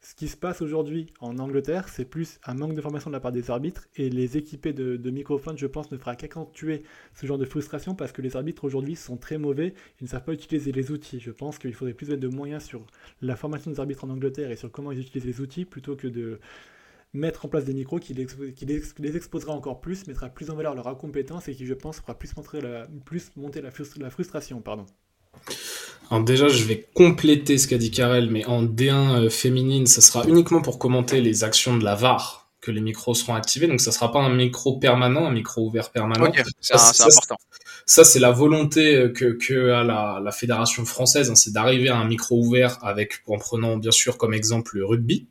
ce 0.00 0.14
qui 0.14 0.28
se 0.28 0.36
passe 0.36 0.62
aujourd'hui 0.62 1.12
en 1.20 1.38
Angleterre, 1.38 1.88
c'est 1.88 2.04
plus 2.04 2.38
un 2.44 2.54
manque 2.54 2.74
de 2.74 2.80
formation 2.80 3.10
de 3.10 3.16
la 3.16 3.20
part 3.20 3.32
des 3.32 3.50
arbitres 3.50 3.88
et 3.96 4.10
les 4.10 4.36
équipés 4.36 4.72
de, 4.72 4.96
de 4.96 5.10
microphones, 5.10 5.58
je 5.58 5.66
pense, 5.66 5.90
ne 5.90 5.98
fera 5.98 6.14
qu'accentuer 6.14 6.84
ce 7.14 7.26
genre 7.26 7.38
de 7.38 7.44
frustration 7.44 7.96
parce 7.96 8.12
que 8.12 8.22
les 8.22 8.36
arbitres 8.36 8.64
aujourd'hui 8.64 8.94
sont 8.94 9.16
très 9.16 9.38
mauvais, 9.38 9.74
ils 10.00 10.04
ne 10.04 10.08
savent 10.08 10.24
pas 10.24 10.32
utiliser 10.32 10.70
les 10.70 10.92
outils. 10.92 11.18
Je 11.18 11.32
pense 11.32 11.58
qu'il 11.58 11.74
faudrait 11.74 11.94
plus 11.94 12.08
de 12.08 12.28
moyens 12.28 12.64
sur 12.64 12.86
la 13.22 13.34
formation 13.34 13.72
des 13.72 13.80
arbitres 13.80 14.04
en 14.04 14.10
Angleterre 14.10 14.52
et 14.52 14.56
sur 14.56 14.70
comment 14.70 14.92
ils 14.92 15.00
utilisent 15.00 15.26
les 15.26 15.40
outils 15.40 15.64
plutôt 15.64 15.96
que 15.96 16.06
de 16.06 16.38
mettre 17.12 17.46
en 17.46 17.48
place 17.48 17.64
des 17.64 17.74
micros 17.74 17.98
qui 17.98 18.14
les, 18.14 18.26
qui 18.26 18.66
exposera 19.04 19.52
encore 19.52 19.80
plus, 19.80 20.06
mettra 20.06 20.28
plus 20.28 20.50
en 20.50 20.54
valeur 20.54 20.74
leur 20.74 20.86
incompétence 20.86 21.48
et 21.48 21.54
qui, 21.54 21.66
je 21.66 21.74
pense, 21.74 22.00
fera 22.00 22.16
plus, 22.16 22.36
monter 22.36 22.60
la, 22.60 22.86
plus 23.04 23.32
monter 23.36 23.60
la 23.60 24.10
frustration. 24.10 24.60
Pardon. 24.60 24.86
Alors 26.10 26.24
déjà, 26.24 26.48
je 26.48 26.64
vais 26.64 26.86
compléter 26.94 27.58
ce 27.58 27.68
qu'a 27.68 27.76
dit 27.78 27.90
Karel, 27.90 28.30
mais 28.30 28.44
en 28.46 28.62
D1 28.62 29.26
euh, 29.26 29.30
féminine, 29.30 29.86
ça 29.86 30.00
sera 30.00 30.24
uniquement 30.26 30.62
pour 30.62 30.78
commenter 30.78 31.20
les 31.20 31.44
actions 31.44 31.76
de 31.76 31.84
la 31.84 31.94
VAR. 31.94 32.48
que 32.60 32.70
les 32.72 32.80
micros 32.80 33.14
seront 33.14 33.34
activés. 33.34 33.66
Donc 33.66 33.80
ça 33.80 33.92
sera 33.92 34.10
pas 34.10 34.20
un 34.20 34.34
micro 34.34 34.78
permanent, 34.78 35.26
un 35.26 35.30
micro 35.32 35.66
ouvert 35.66 35.90
permanent. 35.90 36.26
Ok, 36.26 36.42
c'est 36.60 36.74
important. 36.74 37.36
Ça, 37.90 38.04
c'est 38.04 38.18
la 38.20 38.30
volonté 38.30 39.10
que, 39.14 39.32
que 39.32 39.70
a 39.70 39.82
la, 39.82 40.20
la 40.22 40.30
fédération 40.30 40.84
française, 40.84 41.30
hein, 41.30 41.34
c'est 41.34 41.52
d'arriver 41.52 41.88
à 41.88 41.96
un 41.96 42.04
micro 42.04 42.38
ouvert 42.38 42.78
avec, 42.82 43.14
en 43.26 43.38
prenant 43.38 43.78
bien 43.78 43.90
sûr 43.90 44.18
comme 44.18 44.34
exemple 44.34 44.76
le 44.76 44.84
rugby. 44.84 45.26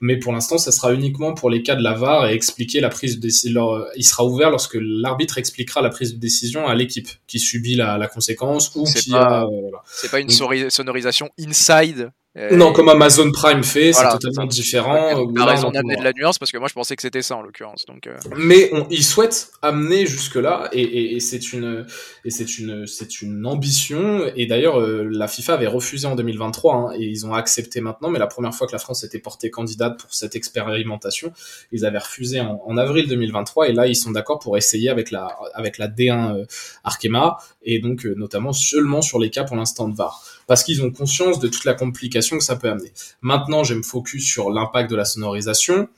Mais 0.00 0.16
pour 0.18 0.32
l'instant, 0.32 0.56
ça 0.56 0.72
sera 0.72 0.94
uniquement 0.94 1.34
pour 1.34 1.50
les 1.50 1.62
cas 1.62 1.76
de 1.76 1.82
la 1.82 1.92
VAR 1.92 2.26
et 2.26 2.32
expliquer 2.32 2.80
la 2.80 2.88
prise 2.88 3.16
de 3.16 3.20
décision. 3.20 3.84
Il 3.94 4.04
sera 4.04 4.24
ouvert 4.24 4.50
lorsque 4.50 4.78
l'arbitre 4.80 5.36
expliquera 5.36 5.82
la 5.82 5.90
prise 5.90 6.14
de 6.14 6.18
décision 6.18 6.66
à 6.66 6.74
l'équipe 6.74 7.08
qui 7.26 7.38
subit 7.38 7.76
la, 7.76 7.98
la 7.98 8.08
conséquence 8.08 8.74
ou 8.74 8.84
qui 8.84 9.10
pas, 9.10 9.46
C'est 9.84 10.10
pas 10.10 10.20
une 10.20 10.30
sonorisation 10.30 11.28
inside 11.38 12.00
euh, 12.00 12.10
non, 12.52 12.72
comme 12.72 12.88
Amazon 12.88 13.30
Prime 13.32 13.64
fait, 13.64 13.92
c'est 13.92 14.08
totalement 14.08 14.46
différent. 14.46 15.26
As 15.36 15.44
raison 15.44 15.70
d'amener 15.70 15.96
de 15.96 16.04
la 16.04 16.12
nuance 16.12 16.38
parce 16.38 16.52
que 16.52 16.58
moi 16.58 16.68
je 16.68 16.74
pensais 16.74 16.94
que 16.96 17.02
c'était 17.02 17.22
ça 17.22 17.36
en 17.36 17.42
l'occurrence. 17.42 17.84
Donc, 17.86 18.06
euh. 18.06 18.16
mais 18.36 18.70
on, 18.72 18.86
ils 18.90 19.04
souhaitent 19.04 19.50
amener 19.62 20.06
jusque 20.06 20.36
là 20.36 20.68
et, 20.72 20.82
et, 20.82 21.16
et 21.16 21.20
c'est 21.20 21.52
une 21.52 21.86
et 22.24 22.30
c'est 22.30 22.58
une 22.58 22.86
c'est 22.86 23.22
une 23.22 23.46
ambition. 23.46 24.22
Et 24.36 24.46
d'ailleurs, 24.46 24.80
euh, 24.80 25.08
la 25.10 25.28
FIFA 25.28 25.54
avait 25.54 25.66
refusé 25.66 26.06
en 26.06 26.14
2023 26.14 26.74
hein, 26.74 26.92
et 26.96 27.04
ils 27.04 27.26
ont 27.26 27.34
accepté 27.34 27.80
maintenant. 27.80 28.10
Mais 28.10 28.18
la 28.18 28.26
première 28.26 28.54
fois 28.54 28.66
que 28.66 28.72
la 28.72 28.78
France 28.78 29.04
était 29.04 29.18
portée 29.18 29.50
candidate 29.50 29.98
pour 29.98 30.12
cette 30.12 30.36
expérimentation, 30.36 31.32
ils 31.72 31.84
avaient 31.84 31.98
refusé 31.98 32.40
en, 32.40 32.60
en 32.64 32.76
avril 32.76 33.08
2023 33.08 33.68
et 33.68 33.72
là 33.72 33.86
ils 33.86 33.96
sont 33.96 34.10
d'accord 34.10 34.38
pour 34.38 34.56
essayer 34.56 34.90
avec 34.90 35.10
la 35.10 35.36
avec 35.54 35.78
la 35.78 35.88
D1 35.88 36.46
Arkema 36.84 37.38
et 37.62 37.80
donc 37.80 38.04
notamment 38.04 38.52
seulement 38.52 39.02
sur 39.02 39.18
les 39.18 39.30
cas 39.30 39.44
pour 39.44 39.56
l'instant 39.56 39.88
de 39.88 39.96
VAR 39.96 40.22
parce 40.48 40.64
qu'ils 40.64 40.82
ont 40.82 40.90
conscience 40.90 41.38
de 41.38 41.46
toute 41.46 41.66
la 41.66 41.74
complication 41.74 42.38
que 42.38 42.42
ça 42.42 42.56
peut 42.56 42.68
amener. 42.68 42.90
Maintenant, 43.20 43.64
je 43.64 43.74
me 43.74 43.82
focus 43.82 44.24
sur 44.26 44.50
l'impact 44.50 44.90
de 44.90 44.96
la 44.96 45.04
sonorisation. 45.04 45.88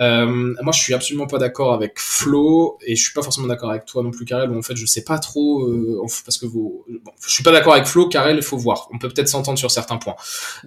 Euh, 0.00 0.54
moi, 0.62 0.72
je 0.72 0.80
suis 0.80 0.94
absolument 0.94 1.26
pas 1.26 1.38
d'accord 1.38 1.74
avec 1.74 1.98
Flo 1.98 2.78
et 2.86 2.94
je 2.94 3.02
suis 3.02 3.12
pas 3.12 3.22
forcément 3.22 3.48
d'accord 3.48 3.70
avec 3.70 3.84
toi 3.84 4.04
non 4.04 4.12
plus, 4.12 4.24
Karel. 4.24 4.50
en 4.50 4.62
fait, 4.62 4.76
je 4.76 4.86
sais 4.86 5.02
pas 5.02 5.18
trop 5.18 5.64
euh, 5.64 6.00
parce 6.24 6.38
que 6.38 6.46
vous, 6.46 6.84
bon, 6.88 7.12
je 7.20 7.30
suis 7.30 7.42
pas 7.42 7.50
d'accord 7.50 7.74
avec 7.74 7.86
Flo, 7.86 8.08
Karel. 8.08 8.36
Il 8.36 8.42
faut 8.42 8.56
voir. 8.56 8.88
On 8.92 8.98
peut 8.98 9.08
peut-être 9.08 9.28
s'entendre 9.28 9.58
sur 9.58 9.72
certains 9.72 9.96
points. 9.96 10.16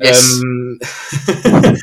Euh... 0.03 0.77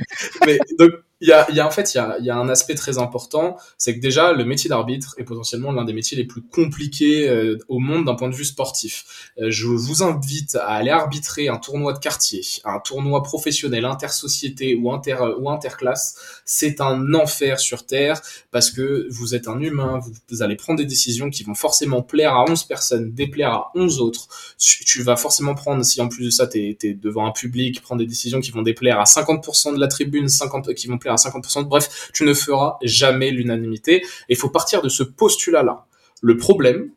mais 0.47 0.59
donc, 0.79 0.91
il 1.21 1.29
y 1.29 1.33
a, 1.33 1.51
y 1.51 1.61
a, 1.61 1.67
en 1.67 1.71
fait 1.71 1.95
il 1.95 1.97
y 1.97 2.01
a, 2.01 2.19
y 2.21 2.29
a, 2.29 2.37
un 2.37 2.49
aspect 2.51 2.75
très 2.75 2.99
important, 2.99 3.57
c'est 3.79 3.95
que 3.95 4.01
déjà 4.01 4.35
le 4.35 4.45
métier 4.45 4.69
d'arbitre 4.69 5.15
est 5.17 5.25
potentiellement 5.25 5.73
l'un 5.73 5.85
des 5.85 5.95
métiers 5.95 6.17
les 6.17 6.25
plus 6.25 6.43
compliqués 6.43 7.27
euh, 7.29 7.59
au 7.69 7.79
monde 7.79 8.05
d'un 8.05 8.15
point 8.15 8.29
de 8.29 8.35
vue 8.35 8.45
sportif. 8.45 9.31
Euh, 9.39 9.51
je 9.51 9.67
vous 9.67 10.03
invite 10.03 10.57
à 10.57 10.69
aller 10.69 10.91
arbitrer 10.91 11.49
un 11.49 11.57
tournoi 11.57 11.95
de 11.95 11.99
quartier, 11.99 12.43
un 12.65 12.81
tournoi 12.81 13.23
professionnel, 13.23 13.87
intersociété 13.87 14.75
ou 14.75 14.93
inter 14.93 15.17
ou 15.39 15.49
interclasse. 15.49 16.17
C'est 16.45 16.83
un 16.83 17.15
enfer 17.15 17.61
sur 17.61 17.87
terre 17.87 18.21
parce 18.51 18.71
que 18.71 19.07
vous 19.11 19.35
êtes 19.35 19.49
un 19.49 19.61
humain, 19.61 20.01
vous, 20.29 20.43
allez 20.43 20.57
prendre 20.57 20.79
des 20.79 20.85
décisions 20.85 21.31
qui 21.31 21.45
vont 21.45 21.55
forcément 21.55 22.03
plaire 22.03 22.35
à 22.35 22.45
11 22.47 22.65
personnes, 22.65 23.13
déplaire 23.13 23.53
à 23.53 23.71
11 23.75 24.01
autres. 24.01 24.29
Tu, 24.59 24.85
tu 24.85 25.03
vas 25.03 25.17
forcément 25.17 25.55
prendre, 25.55 25.83
si 25.83 26.01
en 26.03 26.09
plus 26.09 26.27
de 26.27 26.31
ça 26.31 26.47
tu 26.47 26.59
es, 26.59 26.95
devant 26.95 27.27
un 27.27 27.33
public, 27.33 27.81
prendre 27.81 28.01
des 28.01 28.07
décisions 28.07 28.41
qui 28.41 28.51
vont 28.51 28.63
déplaire 28.63 29.01
à 29.01 29.05
50% 29.05 29.75
de 29.75 29.81
la 29.81 29.89
tribune, 29.89 30.29
50 30.29 30.75
qui 30.75 30.89
vont 30.89 30.99
à 31.09 31.17
50%. 31.17 31.65
Bref, 31.65 32.11
tu 32.13 32.25
ne 32.25 32.35
feras 32.35 32.77
jamais 32.83 33.31
l'unanimité. 33.31 33.97
Et 33.97 34.05
il 34.31 34.37
faut 34.37 34.51
partir 34.51 34.83
de 34.83 34.89
ce 34.89 35.03
postulat-là. 35.03 35.87
Le 36.23 36.37
problème, 36.37 36.91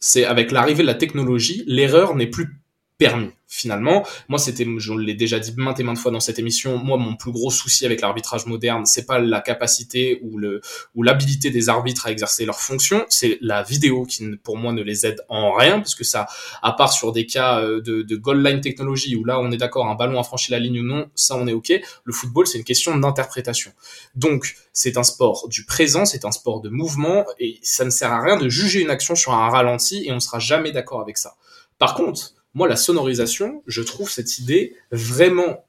c'est 0.00 0.24
avec 0.24 0.52
l'arrivée 0.52 0.82
de 0.82 0.86
la 0.86 0.94
technologie, 0.94 1.64
l'erreur 1.66 2.14
n'est 2.14 2.26
plus 2.26 2.57
permis 2.98 3.30
finalement. 3.50 4.06
Moi, 4.28 4.38
c'était, 4.38 4.66
je 4.76 4.92
l'ai 4.92 5.14
déjà 5.14 5.38
dit 5.38 5.54
maintes 5.56 5.80
et 5.80 5.82
maintes 5.82 5.98
fois 5.98 6.10
dans 6.10 6.20
cette 6.20 6.38
émission, 6.38 6.76
moi, 6.76 6.98
mon 6.98 7.16
plus 7.16 7.32
gros 7.32 7.50
souci 7.50 7.86
avec 7.86 8.02
l'arbitrage 8.02 8.44
moderne, 8.44 8.84
c'est 8.84 9.06
pas 9.06 9.18
la 9.18 9.40
capacité 9.40 10.20
ou 10.22 10.36
le, 10.36 10.60
ou 10.94 11.02
l'habilité 11.02 11.50
des 11.50 11.70
arbitres 11.70 12.06
à 12.06 12.12
exercer 12.12 12.44
leurs 12.44 12.60
fonctions, 12.60 13.06
c'est 13.08 13.38
la 13.40 13.62
vidéo 13.62 14.04
qui, 14.04 14.36
pour 14.42 14.58
moi, 14.58 14.74
ne 14.74 14.82
les 14.82 15.06
aide 15.06 15.24
en 15.30 15.54
rien, 15.54 15.80
puisque 15.80 16.04
ça, 16.04 16.26
à 16.62 16.72
part 16.72 16.92
sur 16.92 17.12
des 17.12 17.24
cas 17.24 17.60
euh, 17.60 17.80
de, 17.80 18.02
de 18.02 18.16
goal 18.16 18.44
line 18.44 18.60
technologie 18.60 19.16
où 19.16 19.24
là, 19.24 19.40
on 19.40 19.50
est 19.50 19.56
d'accord, 19.56 19.86
un 19.86 19.94
ballon 19.94 20.20
a 20.20 20.24
franchi 20.24 20.52
la 20.52 20.58
ligne 20.58 20.80
ou 20.80 20.84
non, 20.84 21.08
ça, 21.14 21.34
on 21.36 21.46
est 21.46 21.54
ok. 21.54 21.72
Le 22.04 22.12
football, 22.12 22.46
c'est 22.46 22.58
une 22.58 22.64
question 22.64 22.94
d'interprétation. 22.96 23.72
Donc, 24.14 24.56
c'est 24.74 24.98
un 24.98 25.04
sport 25.04 25.48
du 25.48 25.64
présent, 25.64 26.04
c'est 26.04 26.26
un 26.26 26.32
sport 26.32 26.60
de 26.60 26.68
mouvement, 26.68 27.24
et 27.38 27.58
ça 27.62 27.86
ne 27.86 27.90
sert 27.90 28.12
à 28.12 28.20
rien 28.20 28.36
de 28.36 28.48
juger 28.50 28.82
une 28.82 28.90
action 28.90 29.14
sur 29.14 29.32
un 29.32 29.48
ralenti, 29.48 30.04
et 30.06 30.12
on 30.12 30.20
sera 30.20 30.38
jamais 30.38 30.70
d'accord 30.70 31.00
avec 31.00 31.16
ça. 31.16 31.36
Par 31.78 31.94
contre, 31.94 32.34
moi, 32.58 32.66
la 32.66 32.74
sonorisation, 32.74 33.62
je 33.68 33.82
trouve 33.82 34.10
cette 34.10 34.38
idée 34.38 34.74
vraiment, 34.90 35.64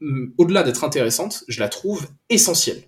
mm, 0.00 0.32
au-delà 0.38 0.64
d'être 0.64 0.82
intéressante, 0.82 1.44
je 1.46 1.60
la 1.60 1.68
trouve 1.68 2.08
essentielle. 2.28 2.82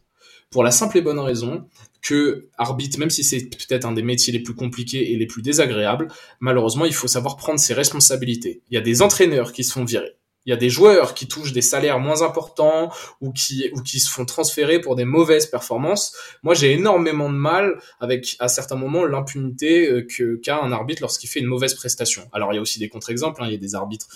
Pour 0.51 0.65
la 0.65 0.73
simple 0.73 0.99
et 0.99 1.03
bonne 1.03 1.21
raison 1.21 1.69
que 2.03 2.49
arbitre, 2.59 2.99
même 2.99 3.11
si 3.11 3.23
c'est 3.23 3.49
peut-être 3.49 3.87
un 3.87 3.93
des 3.93 4.03
métiers 4.03 4.33
les 4.33 4.41
plus 4.41 4.57
compliqués 4.57 5.13
et 5.13 5.17
les 5.17 5.27
plus 5.27 5.41
désagréables, 5.41 6.09
malheureusement, 6.41 6.85
il 6.85 6.93
faut 6.93 7.07
savoir 7.07 7.37
prendre 7.37 7.61
ses 7.61 7.75
responsabilités. 7.75 8.61
Il 8.71 8.75
y 8.75 8.77
a 8.77 8.81
des 8.81 9.03
entraîneurs 9.03 9.53
qui 9.53 9.63
se 9.63 9.73
font 9.73 9.85
virer. 9.85 10.17
Il 10.47 10.51
y 10.51 10.53
a 10.53 10.57
des 10.57 10.71
joueurs 10.71 11.15
qui 11.15 11.29
touchent 11.29 11.53
des 11.53 11.63
salaires 11.63 11.99
moins 11.99 12.23
importants 12.23 12.93
ou 13.21 13.33
qui, 13.33 13.71
ou 13.75 13.83
qui 13.83 14.01
se 14.01 14.11
font 14.11 14.25
transférer 14.25 14.81
pour 14.81 14.97
des 14.97 15.05
mauvaises 15.05 15.47
performances. 15.47 16.15
Moi, 16.43 16.55
j'ai 16.55 16.73
énormément 16.73 17.31
de 17.31 17.37
mal 17.37 17.79
avec, 18.01 18.37
à 18.41 18.49
certains 18.49 18.77
moments, 18.77 19.05
l'impunité 19.05 19.89
euh, 19.89 20.07
que 20.07 20.37
qu'a 20.37 20.59
un 20.59 20.73
arbitre 20.73 21.03
lorsqu'il 21.03 21.29
fait 21.29 21.41
une 21.41 21.47
mauvaise 21.47 21.75
prestation. 21.75 22.29
Alors, 22.33 22.53
il 22.53 22.57
y 22.57 22.59
a 22.59 22.63
aussi 22.63 22.79
des 22.79 22.89
contre-exemples. 22.89 23.43
Hein. 23.43 23.47
Il 23.47 23.53
y 23.53 23.57
a 23.57 23.59
des 23.59 23.75
arbitres, 23.75 24.09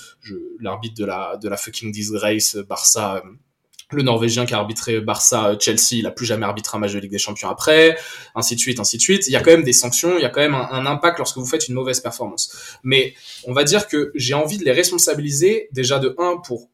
l'arbitre 0.61 0.95
de 0.95 1.05
la, 1.05 1.37
de 1.37 1.49
la 1.49 1.57
fucking 1.57 1.93
disgrace 1.93 2.57
Barça, 2.57 3.22
le 3.93 4.03
Norvégien 4.03 4.47
qui 4.47 4.55
a 4.55 4.59
arbitré 4.59 5.01
Barça 5.01 5.51
euh, 5.51 5.57
Chelsea, 5.59 5.93
il 5.93 6.07
a 6.07 6.11
plus 6.11 6.26
jamais 6.26 6.45
arbitré 6.45 6.76
un 6.76 6.80
match 6.80 6.93
de 6.93 6.99
Ligue 6.99 7.11
des 7.11 7.18
Champions 7.18 7.49
après, 7.49 7.97
ainsi 8.34 8.57
de 8.57 8.61
suite, 8.61 8.80
ainsi 8.80 8.97
de 8.97 9.03
suite. 9.03 9.26
Il 9.28 9.32
y 9.32 9.37
a 9.37 9.41
quand 9.41 9.53
même 9.53 9.62
des 9.62 9.72
sanctions, 9.72 10.18
il 10.18 10.22
y 10.22 10.24
a 10.24 10.28
quand 10.28 10.41
même 10.41 10.55
un, 10.55 10.87
impact 10.87 11.18
lorsque 11.18 11.37
vous 11.37 11.47
faites 11.47 11.68
une 11.68 11.74
mauvaise 11.74 12.01
performance. 12.01 12.78
Mais 12.82 13.14
on 13.47 13.53
va 13.53 13.64
dire 13.64 13.87
que 13.87 14.12
j'ai 14.14 14.34
envie 14.34 14.59
de 14.59 14.64
les 14.64 14.72
responsabiliser 14.72 15.68
déjà 15.72 15.99
de 15.99 16.14
un 16.18 16.39
pour 16.39 16.68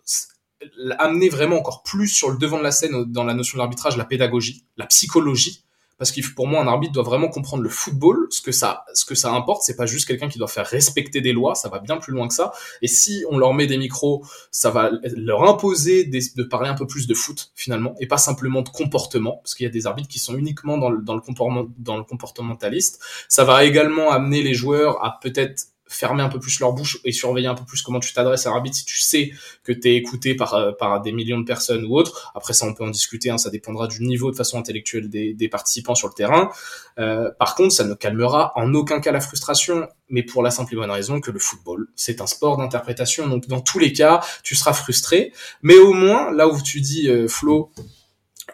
amener 0.99 1.29
vraiment 1.29 1.57
encore 1.57 1.83
plus 1.83 2.09
sur 2.09 2.31
le 2.31 2.39
devant 2.39 2.59
de 2.59 2.63
la 2.63 2.71
scène 2.71 3.05
dans 3.05 3.25
la 3.25 3.35
notion 3.35 3.57
de 3.57 3.59
l'arbitrage, 3.59 3.97
la 3.97 4.05
pédagogie, 4.05 4.65
la 4.77 4.87
psychologie, 4.87 5.65
parce 6.03 6.11
que 6.11 6.21
pour 6.35 6.49
moi 6.49 6.61
un 6.61 6.67
arbitre 6.67 6.93
doit 6.93 7.05
vraiment 7.05 7.29
comprendre 7.29 7.63
le 7.63 7.69
football, 7.69 8.27
ce 8.31 8.43
que 8.43 8.51
ça, 8.51 8.85
ce 8.93 9.05
que 9.05 9.15
ça 9.15 9.33
importe, 9.33 9.63
c'est 9.63 9.77
pas 9.77 9.87
juste 9.87 10.09
quelqu'un 10.09 10.29
qui 10.29 10.37
doit 10.37 10.49
faire 10.49 10.67
respecter 10.67 11.21
des 11.21 11.33
lois, 11.33 11.55
ça 11.55 11.69
va 11.69 11.79
bien 11.79 11.97
plus 11.99 12.13
loin 12.13 12.27
que 12.27 12.35
ça. 12.35 12.53
Et 12.83 12.89
si 12.89 13.25
on 13.31 13.39
leur 13.39 13.55
met 13.55 13.69
des 13.69 13.79
micros, 13.79 14.27
ça 14.51 14.71
va 14.71 14.91
leur 15.15 15.45
imposer 15.45 16.03
de 16.03 16.43
parler 16.43 16.69
un 16.69 16.75
peu 16.75 16.89
plus 16.89 17.07
de 17.07 17.15
foot 17.15 17.53
finalement, 17.55 17.95
et 18.01 18.09
pas 18.09 18.19
simplement 18.19 18.63
de 18.63 18.69
comportement, 18.69 19.37
parce 19.45 19.55
qu'il 19.55 19.63
y 19.63 19.69
a 19.69 19.71
des 19.71 19.87
arbitres 19.87 20.09
qui 20.09 20.19
sont 20.19 20.37
uniquement 20.37 20.77
dans 20.77 20.91
le, 20.91 21.03
dans 21.03 21.15
le 21.15 21.21
comportement, 21.21 21.69
dans 21.79 21.97
le 21.97 22.03
comportementaliste. 22.03 23.01
Ça 23.29 23.45
va 23.45 23.65
également 23.65 24.11
amener 24.11 24.43
les 24.43 24.55
joueurs 24.55 25.05
à 25.05 25.21
peut-être 25.23 25.69
fermer 25.93 26.23
un 26.23 26.29
peu 26.29 26.39
plus 26.39 26.59
leur 26.61 26.73
bouche 26.73 26.99
et 27.05 27.13
surveiller 27.13 27.49
un 27.49 27.55
peu 27.55 27.65
plus 27.65 27.83
comment 27.83 28.01
tu 28.01 28.13
t'adresses 28.13 28.47
à 28.47 28.51
l'arbitre 28.51 28.77
si 28.77 28.85
tu 28.85 29.01
sais 29.01 29.33
que 29.65 29.73
tu 29.73 29.89
es 29.89 29.97
écouté 29.97 30.35
par, 30.35 30.55
euh, 30.55 30.73
par 30.73 31.01
des 31.01 31.13
millions 31.13 31.39
de 31.39 31.45
personnes 31.45 31.85
ou 31.85 31.97
autres. 31.97 32.33
Après 32.35 32.53
ça, 32.53 32.67
on 32.67 32.75
peut 32.75 32.85
en 32.85 32.91
discuter, 32.91 33.31
hein, 33.31 33.39
ça 33.39 33.51
dépendra 33.51 33.87
du 33.87 34.03
niveau 34.03 34.31
de 34.31 34.37
façon 34.37 34.59
intellectuelle 34.59 35.09
des, 35.09 35.35
des 35.35 35.49
participants 35.49 35.95
sur 35.95 36.09
le 36.09 36.15
terrain. 36.15 36.51
Euh, 36.99 37.31
par 37.39 37.55
contre, 37.55 37.73
ça 37.73 37.85
ne 37.85 37.95
calmera 37.95 38.53
en 38.57 38.75
aucun 38.75 39.01
cas 39.01 39.13
la 39.13 39.21
frustration, 39.21 39.89
mais 40.09 40.23
pour 40.23 40.43
la 40.43 40.51
simple 40.51 40.75
et 40.75 40.77
bonne 40.77 40.91
raison 40.91 41.21
que 41.21 41.31
le 41.31 41.39
football, 41.39 41.89
c'est 41.97 42.21
un 42.21 42.27
sport 42.27 42.57
d'interprétation. 42.57 43.29
Donc 43.29 43.47
dans 43.49 43.61
tous 43.61 43.79
les 43.79 43.93
cas, 43.93 44.21
tu 44.43 44.55
seras 44.55 44.73
frustré, 44.73 45.33
mais 45.63 45.77
au 45.77 45.93
moins, 45.93 46.31
là 46.33 46.49
où 46.49 46.61
tu 46.61 46.81
dis, 46.81 47.09
euh, 47.09 47.29
Flo, 47.29 47.71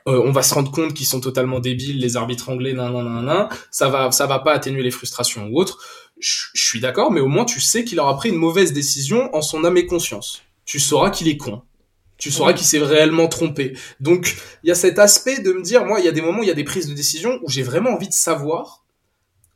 euh, 0.06 0.22
on 0.24 0.32
va 0.32 0.42
se 0.42 0.54
rendre 0.54 0.70
compte 0.70 0.94
qu'ils 0.94 1.06
sont 1.06 1.20
totalement 1.20 1.60
débiles, 1.60 1.98
les 1.98 2.16
arbitres 2.16 2.48
anglais, 2.48 2.72
nan, 2.72 2.92
nan, 2.92 3.04
nan, 3.04 3.24
nan, 3.24 3.48
ça 3.70 3.88
va, 3.88 4.10
ça 4.10 4.26
va 4.26 4.38
pas 4.38 4.52
atténuer 4.52 4.82
les 4.82 4.90
frustrations 4.90 5.48
ou 5.48 5.60
autres 5.60 5.78
je, 6.20 6.46
suis 6.54 6.80
d'accord, 6.80 7.10
mais 7.10 7.20
au 7.20 7.28
moins 7.28 7.44
tu 7.44 7.60
sais 7.60 7.84
qu'il 7.84 8.00
aura 8.00 8.16
pris 8.16 8.30
une 8.30 8.36
mauvaise 8.36 8.72
décision 8.72 9.34
en 9.34 9.42
son 9.42 9.64
âme 9.64 9.76
et 9.76 9.86
conscience. 9.86 10.42
Tu 10.64 10.78
sauras 10.78 11.10
qu'il 11.10 11.28
est 11.28 11.36
con. 11.36 11.62
Tu 12.18 12.30
sauras 12.30 12.52
qu'il 12.52 12.66
s'est 12.66 12.80
réellement 12.80 13.28
trompé. 13.28 13.76
Donc, 14.00 14.36
il 14.64 14.68
y 14.68 14.72
a 14.72 14.74
cet 14.74 14.98
aspect 14.98 15.38
de 15.38 15.52
me 15.52 15.62
dire, 15.62 15.84
moi, 15.84 16.00
il 16.00 16.04
y 16.04 16.08
a 16.08 16.12
des 16.12 16.20
moments, 16.20 16.42
il 16.42 16.48
y 16.48 16.50
a 16.50 16.54
des 16.54 16.64
prises 16.64 16.88
de 16.88 16.94
décision 16.94 17.38
où 17.42 17.48
j'ai 17.48 17.62
vraiment 17.62 17.90
envie 17.90 18.08
de 18.08 18.12
savoir 18.12 18.84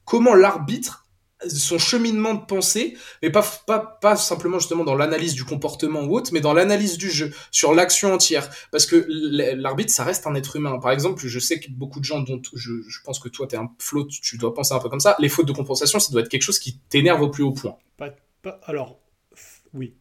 comment 0.04 0.34
l'arbitre 0.34 1.01
son 1.48 1.78
cheminement 1.78 2.34
de 2.34 2.44
pensée, 2.44 2.96
mais 3.22 3.30
pas, 3.30 3.44
pas, 3.66 3.78
pas 3.78 4.16
simplement 4.16 4.58
justement 4.58 4.84
dans 4.84 4.94
l'analyse 4.94 5.34
du 5.34 5.44
comportement 5.44 6.02
ou 6.02 6.16
autre, 6.16 6.30
mais 6.32 6.40
dans 6.40 6.52
l'analyse 6.52 6.98
du 6.98 7.10
jeu, 7.10 7.32
sur 7.50 7.74
l'action 7.74 8.12
entière. 8.12 8.48
Parce 8.70 8.86
que 8.86 9.06
l'arbitre, 9.08 9.92
ça 9.92 10.04
reste 10.04 10.26
un 10.26 10.34
être 10.34 10.56
humain. 10.56 10.78
Par 10.78 10.92
exemple, 10.92 11.26
je 11.26 11.38
sais 11.38 11.60
que 11.60 11.70
beaucoup 11.70 12.00
de 12.00 12.04
gens 12.04 12.20
dont 12.20 12.40
je, 12.54 12.72
je 12.86 12.98
pense 13.04 13.18
que 13.18 13.28
toi, 13.28 13.46
tu 13.46 13.54
es 13.54 13.58
un 13.58 13.70
flot, 13.78 14.06
tu 14.06 14.38
dois 14.38 14.54
penser 14.54 14.74
un 14.74 14.78
peu 14.78 14.88
comme 14.88 15.00
ça. 15.00 15.16
Les 15.18 15.28
fautes 15.28 15.46
de 15.46 15.52
compensation, 15.52 15.98
ça 15.98 16.12
doit 16.12 16.22
être 16.22 16.28
quelque 16.28 16.42
chose 16.42 16.58
qui 16.58 16.78
t'énerve 16.88 17.22
au 17.22 17.28
plus 17.28 17.42
haut 17.42 17.52
point. 17.52 17.76
Pas, 17.96 18.58
alors, 18.64 18.98
oui. 19.72 19.94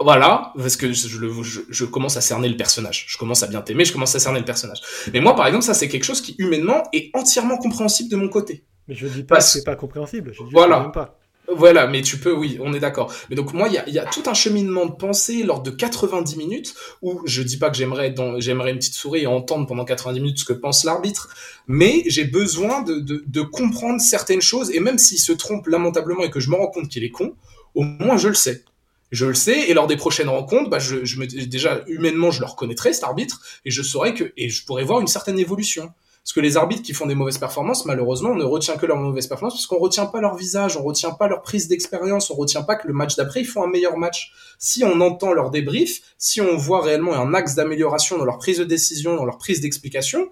Voilà, 0.00 0.52
parce 0.56 0.76
que 0.76 0.92
je, 0.92 1.08
je, 1.08 1.60
je, 1.68 1.84
commence 1.84 2.16
à 2.16 2.20
cerner 2.20 2.48
le 2.48 2.56
personnage. 2.56 3.06
Je 3.08 3.16
commence 3.16 3.42
à 3.42 3.46
bien 3.46 3.60
t'aimer, 3.60 3.84
je 3.84 3.92
commence 3.92 4.14
à 4.14 4.18
cerner 4.18 4.40
le 4.40 4.44
personnage. 4.44 4.80
Mais 5.12 5.20
moi, 5.20 5.36
par 5.36 5.46
exemple, 5.46 5.64
ça, 5.64 5.74
c'est 5.74 5.88
quelque 5.88 6.04
chose 6.04 6.20
qui, 6.20 6.34
humainement, 6.38 6.82
est 6.92 7.10
entièrement 7.14 7.58
compréhensible 7.58 8.10
de 8.10 8.16
mon 8.16 8.28
côté. 8.28 8.64
Mais 8.88 8.94
je 8.94 9.06
dis 9.06 9.24
pas 9.24 9.36
que 9.36 9.42
c'est 9.42 9.64
pas 9.64 9.76
compréhensible. 9.76 10.32
Je 10.34 10.42
dis 10.42 10.50
voilà. 10.52 10.80
pas. 10.92 11.18
Voilà, 11.52 11.86
mais 11.86 12.00
tu 12.00 12.16
peux, 12.16 12.32
oui, 12.32 12.58
on 12.62 12.72
est 12.72 12.80
d'accord. 12.80 13.12
Mais 13.28 13.36
donc 13.36 13.52
moi, 13.52 13.68
il 13.68 13.74
y 13.74 13.78
a, 13.78 13.88
y 13.88 13.98
a, 13.98 14.06
tout 14.06 14.22
un 14.26 14.34
cheminement 14.34 14.86
de 14.86 14.92
pensée 14.92 15.42
lors 15.42 15.62
de 15.62 15.70
90 15.70 16.36
minutes 16.36 16.74
où 17.02 17.20
je 17.26 17.42
dis 17.42 17.58
pas 17.58 17.68
que 17.68 17.76
j'aimerais 17.76 18.10
dans, 18.10 18.40
j'aimerais 18.40 18.70
une 18.70 18.78
petite 18.78 18.94
souris 18.94 19.22
et 19.22 19.26
entendre 19.26 19.66
pendant 19.66 19.84
90 19.84 20.20
minutes 20.20 20.38
ce 20.38 20.44
que 20.46 20.54
pense 20.54 20.84
l'arbitre, 20.84 21.34
mais 21.66 22.02
j'ai 22.06 22.24
besoin 22.24 22.80
de, 22.82 22.94
de, 22.98 23.22
de, 23.26 23.42
comprendre 23.42 24.00
certaines 24.00 24.40
choses 24.40 24.70
et 24.70 24.80
même 24.80 24.96
s'il 24.96 25.18
se 25.18 25.32
trompe 25.32 25.66
lamentablement 25.66 26.22
et 26.22 26.30
que 26.30 26.40
je 26.40 26.48
me 26.48 26.56
rends 26.56 26.68
compte 26.68 26.88
qu'il 26.88 27.04
est 27.04 27.10
con, 27.10 27.34
au 27.74 27.82
moins 27.82 28.16
je 28.16 28.28
le 28.28 28.34
sais. 28.34 28.64
Je 29.12 29.26
le 29.26 29.34
sais 29.34 29.68
et 29.68 29.74
lors 29.74 29.86
des 29.86 29.96
prochaines 29.96 30.30
rencontres, 30.30 30.70
bah 30.70 30.78
je, 30.78 31.04
je 31.04 31.20
me, 31.20 31.26
déjà 31.26 31.82
humainement 31.88 32.30
je 32.30 32.40
le 32.40 32.46
reconnaîtrai 32.46 32.94
cet 32.94 33.04
arbitre 33.04 33.42
et 33.66 33.70
je 33.70 33.82
saurais 33.82 34.14
que 34.14 34.32
et 34.38 34.48
je 34.48 34.64
pourrais 34.64 34.84
voir 34.84 35.00
une 35.00 35.06
certaine 35.08 35.38
évolution. 35.38 35.92
Parce 36.24 36.32
que 36.32 36.40
les 36.40 36.56
arbitres 36.56 36.82
qui 36.82 36.94
font 36.94 37.04
des 37.04 37.14
mauvaises 37.14 37.36
performances, 37.36 37.84
malheureusement, 37.84 38.30
on 38.30 38.34
ne 38.34 38.44
retient 38.44 38.78
que 38.78 38.86
leurs 38.86 38.96
mauvaises 38.96 39.26
performances 39.26 39.56
parce 39.56 39.66
qu'on 39.66 39.78
retient 39.78 40.06
pas 40.06 40.22
leur 40.22 40.36
visage, 40.36 40.74
on 40.78 40.82
retient 40.82 41.10
pas 41.10 41.28
leur 41.28 41.42
prise 41.42 41.68
d'expérience, 41.68 42.30
on 42.30 42.34
retient 42.34 42.62
pas 42.62 42.76
que 42.76 42.88
le 42.88 42.94
match 42.94 43.14
d'après, 43.14 43.40
ils 43.40 43.46
font 43.46 43.62
un 43.62 43.66
meilleur 43.66 43.98
match. 43.98 44.32
Si 44.58 44.82
on 44.84 45.02
entend 45.02 45.34
leur 45.34 45.50
débrief, 45.50 46.00
si 46.16 46.40
on 46.40 46.56
voit 46.56 46.80
réellement 46.80 47.12
un 47.12 47.34
axe 47.34 47.56
d'amélioration 47.56 48.16
dans 48.16 48.24
leur 48.24 48.38
prise 48.38 48.56
de 48.56 48.64
décision, 48.64 49.16
dans 49.16 49.26
leur 49.26 49.36
prise 49.36 49.60
d'explication, 49.60 50.30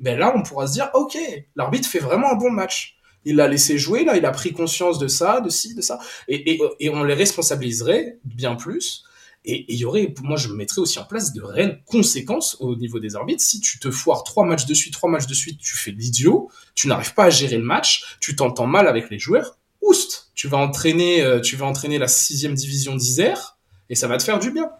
ben 0.00 0.18
là, 0.18 0.32
on 0.34 0.42
pourra 0.42 0.66
se 0.66 0.72
dire, 0.72 0.90
OK, 0.94 1.16
l'arbitre 1.54 1.88
fait 1.88 2.00
vraiment 2.00 2.32
un 2.32 2.36
bon 2.36 2.50
match. 2.50 2.96
Il 3.24 3.36
l'a 3.36 3.46
laissé 3.46 3.78
jouer, 3.78 4.04
là, 4.04 4.16
il 4.16 4.26
a 4.26 4.32
pris 4.32 4.52
conscience 4.52 4.98
de 4.98 5.06
ça, 5.06 5.40
de 5.40 5.48
ci, 5.48 5.76
de 5.76 5.80
ça. 5.80 6.00
Et 6.26 6.90
on 6.92 7.04
les 7.04 7.14
responsabiliserait 7.14 8.18
bien 8.24 8.56
plus 8.56 9.04
et 9.44 9.64
il 9.72 9.78
y 9.78 9.84
aurait, 9.84 10.14
moi, 10.22 10.36
je 10.36 10.48
mettrais 10.48 10.82
aussi 10.82 10.98
en 10.98 11.04
place 11.04 11.32
de 11.32 11.42
réelles 11.42 11.82
conséquences 11.86 12.56
au 12.60 12.76
niveau 12.76 13.00
des 13.00 13.16
arbitres. 13.16 13.42
Si 13.42 13.60
tu 13.60 13.78
te 13.78 13.90
foires 13.90 14.22
trois 14.22 14.44
matchs 14.44 14.66
de 14.66 14.74
suite, 14.74 14.92
trois 14.92 15.08
matchs 15.08 15.26
de 15.26 15.34
suite, 15.34 15.58
tu 15.58 15.76
fais 15.76 15.92
l'idiot, 15.92 16.50
tu 16.74 16.88
n'arrives 16.88 17.14
pas 17.14 17.24
à 17.24 17.30
gérer 17.30 17.56
le 17.56 17.64
match, 17.64 18.18
tu 18.20 18.36
t'entends 18.36 18.66
mal 18.66 18.86
avec 18.86 19.08
les 19.08 19.18
joueurs, 19.18 19.56
oust, 19.80 20.30
tu 20.34 20.46
vas 20.46 20.58
entraîner, 20.58 21.22
euh, 21.22 21.40
tu 21.40 21.56
vas 21.56 21.66
entraîner 21.66 21.98
la 21.98 22.08
sixième 22.08 22.54
division 22.54 22.96
d'Isère 22.96 23.56
et 23.88 23.94
ça 23.94 24.08
va 24.08 24.18
te 24.18 24.22
faire 24.22 24.38
du 24.38 24.50
bien. 24.50 24.70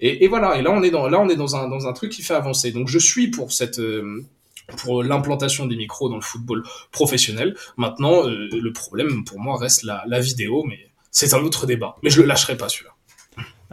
Et, 0.00 0.24
et, 0.24 0.28
voilà. 0.28 0.58
Et 0.58 0.62
là, 0.62 0.70
on 0.70 0.82
est 0.82 0.90
dans, 0.90 1.08
là, 1.08 1.18
on 1.20 1.28
est 1.30 1.36
dans 1.36 1.56
un, 1.56 1.68
dans 1.68 1.86
un 1.86 1.92
truc 1.94 2.12
qui 2.12 2.22
fait 2.22 2.34
avancer. 2.34 2.72
Donc, 2.72 2.88
je 2.88 2.98
suis 2.98 3.28
pour 3.28 3.52
cette, 3.52 3.78
euh, 3.78 4.22
pour 4.76 5.02
l'implantation 5.02 5.64
des 5.64 5.76
micros 5.76 6.10
dans 6.10 6.16
le 6.16 6.22
football 6.22 6.62
professionnel. 6.90 7.56
Maintenant, 7.78 8.28
euh, 8.28 8.48
le 8.52 8.72
problème 8.72 9.24
pour 9.24 9.40
moi 9.40 9.56
reste 9.56 9.82
la, 9.82 10.04
la 10.06 10.20
vidéo, 10.20 10.62
mais 10.64 10.90
c'est 11.10 11.32
un 11.32 11.42
autre 11.42 11.66
débat. 11.66 11.96
Mais 12.02 12.10
je 12.10 12.20
le 12.20 12.26
lâcherai 12.26 12.56
pas 12.58 12.68
celui-là 12.68 12.93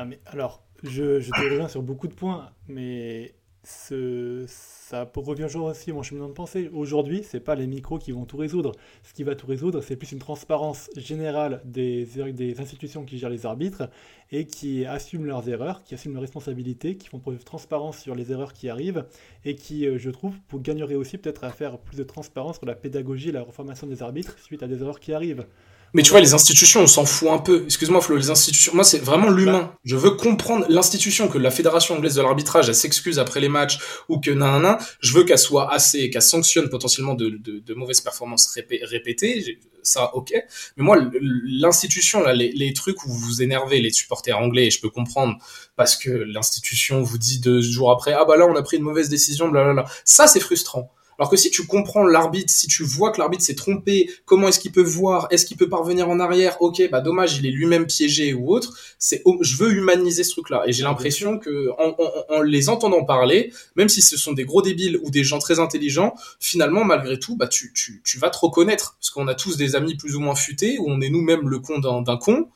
mais 0.05 0.19
alors, 0.25 0.63
je, 0.83 1.19
je 1.19 1.31
te 1.31 1.41
reviens 1.41 1.67
sur 1.67 1.81
beaucoup 1.81 2.07
de 2.07 2.13
points, 2.13 2.51
mais 2.67 3.33
ça 3.63 5.09
revient 5.15 5.43
toujours 5.43 5.67
aussi 5.67 5.91
à 5.91 5.93
mon 5.93 6.01
cheminement 6.01 6.29
de 6.29 6.33
pensée. 6.33 6.69
Aujourd'hui, 6.73 7.21
c'est 7.23 7.39
pas 7.39 7.55
les 7.55 7.67
micros 7.67 7.99
qui 7.99 8.11
vont 8.11 8.25
tout 8.25 8.37
résoudre. 8.37 8.71
Ce 9.03 9.13
qui 9.13 9.23
va 9.23 9.35
tout 9.35 9.45
résoudre, 9.45 9.81
c'est 9.81 9.95
plus 9.95 10.11
une 10.11 10.19
transparence 10.19 10.89
générale 10.97 11.61
des, 11.63 12.05
des 12.33 12.59
institutions 12.59 13.05
qui 13.05 13.19
gèrent 13.19 13.29
les 13.29 13.45
arbitres 13.45 13.89
et 14.31 14.45
qui 14.45 14.85
assument 14.85 15.25
leurs 15.25 15.47
erreurs, 15.47 15.83
qui 15.83 15.93
assument 15.93 16.13
leurs 16.13 16.21
responsabilités, 16.21 16.95
qui 16.95 17.07
font 17.07 17.19
preuve 17.19 17.37
de 17.37 17.43
transparence 17.43 17.99
sur 17.99 18.15
les 18.15 18.31
erreurs 18.31 18.53
qui 18.53 18.69
arrivent 18.69 19.05
et 19.45 19.55
qui, 19.55 19.85
euh, 19.85 19.97
je 19.97 20.09
trouve, 20.09 20.33
gagnerait 20.55 20.95
aussi 20.95 21.17
peut-être 21.17 21.43
à 21.43 21.51
faire 21.51 21.77
plus 21.77 21.97
de 21.97 22.03
transparence 22.03 22.57
sur 22.57 22.65
la 22.65 22.75
pédagogie 22.75 23.29
et 23.29 23.33
la 23.33 23.43
reformation 23.43 23.85
des 23.85 24.01
arbitres 24.01 24.39
suite 24.39 24.63
à 24.63 24.67
des 24.67 24.81
erreurs 24.81 24.99
qui 24.99 25.13
arrivent. 25.13 25.45
Mais 25.93 26.03
tu 26.03 26.11
vois, 26.11 26.21
les 26.21 26.33
institutions, 26.33 26.81
on 26.81 26.87
s'en 26.87 27.05
fout 27.05 27.29
un 27.29 27.37
peu. 27.37 27.63
Excuse-moi, 27.65 28.01
Flo, 28.01 28.15
les 28.15 28.29
institutions. 28.29 28.73
Moi, 28.73 28.83
c'est 28.83 28.99
vraiment 28.99 29.29
l'humain. 29.29 29.75
Je 29.83 29.97
veux 29.97 30.11
comprendre 30.11 30.65
l'institution, 30.69 31.27
que 31.27 31.37
la 31.37 31.51
Fédération 31.51 31.95
anglaise 31.95 32.15
de 32.15 32.21
l'arbitrage, 32.21 32.69
elle 32.69 32.75
s'excuse 32.75 33.19
après 33.19 33.41
les 33.41 33.49
matchs 33.49 33.79
ou 34.07 34.19
que 34.19 34.31
nan, 34.31 34.77
Je 35.01 35.13
veux 35.13 35.23
qu'elle 35.23 35.37
soit 35.37 35.73
assez, 35.73 36.09
qu'elle 36.09 36.21
sanctionne 36.21 36.69
potentiellement 36.69 37.13
de, 37.13 37.29
de, 37.29 37.59
de 37.59 37.73
mauvaises 37.73 38.01
performances 38.01 38.47
répétées. 38.83 39.59
Ça, 39.83 40.15
ok. 40.15 40.31
Mais 40.77 40.83
moi, 40.83 40.97
l'institution, 41.45 42.21
là, 42.21 42.33
les, 42.33 42.51
les, 42.51 42.71
trucs 42.73 43.03
où 43.03 43.09
vous 43.09 43.19
vous 43.19 43.41
énervez, 43.41 43.81
les 43.81 43.91
supporters 43.91 44.37
anglais, 44.37 44.67
et 44.67 44.71
je 44.71 44.79
peux 44.79 44.89
comprendre 44.89 45.37
parce 45.75 45.97
que 45.97 46.09
l'institution 46.09 47.01
vous 47.01 47.17
dit 47.17 47.39
deux 47.39 47.61
jours 47.61 47.91
après, 47.91 48.13
ah 48.13 48.23
bah 48.25 48.37
là, 48.37 48.45
on 48.45 48.55
a 48.55 48.61
pris 48.61 48.77
une 48.77 48.83
mauvaise 48.83 49.09
décision, 49.09 49.49
blablabla. 49.49 49.85
Ça, 50.05 50.27
c'est 50.27 50.39
frustrant. 50.39 50.91
Alors 51.21 51.29
que 51.29 51.37
si 51.37 51.51
tu 51.51 51.67
comprends 51.67 52.03
l'arbitre, 52.03 52.51
si 52.51 52.65
tu 52.65 52.83
vois 52.83 53.11
que 53.11 53.19
l'arbitre 53.19 53.43
s'est 53.43 53.53
trompé, 53.53 54.09
comment 54.25 54.47
est-ce 54.47 54.59
qu'il 54.59 54.71
peut 54.71 54.81
voir, 54.81 55.27
est-ce 55.29 55.45
qu'il 55.45 55.55
peut 55.55 55.69
parvenir 55.69 56.09
en 56.09 56.19
arrière, 56.19 56.59
ok, 56.63 56.89
bah 56.89 56.99
dommage, 56.99 57.37
il 57.37 57.45
est 57.45 57.51
lui-même 57.51 57.85
piégé 57.85 58.33
ou 58.33 58.51
autre. 58.51 58.75
C'est, 58.97 59.21
je 59.41 59.55
veux 59.57 59.71
humaniser 59.71 60.23
ce 60.23 60.31
truc-là. 60.31 60.63
Et 60.65 60.73
j'ai 60.73 60.81
l'impression 60.81 61.37
que 61.37 61.69
en, 61.77 62.41
les 62.41 62.69
entendant 62.69 63.05
parler, 63.05 63.53
même 63.75 63.87
si 63.87 64.01
ce 64.01 64.17
sont 64.17 64.33
des 64.33 64.45
gros 64.45 64.63
débiles 64.63 64.99
ou 65.03 65.11
des 65.11 65.23
gens 65.23 65.37
très 65.37 65.59
intelligents, 65.59 66.15
finalement, 66.39 66.85
malgré 66.85 67.19
tout, 67.19 67.37
bah 67.37 67.47
tu, 67.47 67.71
tu, 67.71 68.01
tu 68.03 68.17
vas 68.17 68.31
te 68.31 68.39
reconnaître, 68.39 68.95
parce 68.99 69.11
qu'on 69.11 69.27
a 69.27 69.35
tous 69.35 69.57
des 69.57 69.75
amis 69.75 69.97
plus 69.97 70.15
ou 70.15 70.21
moins 70.21 70.33
futés, 70.33 70.79
où 70.79 70.85
on 70.89 71.01
est 71.01 71.09
nous-mêmes 71.11 71.47
le 71.47 71.59
con 71.59 71.77
d'un 71.77 72.17
con. 72.17 72.49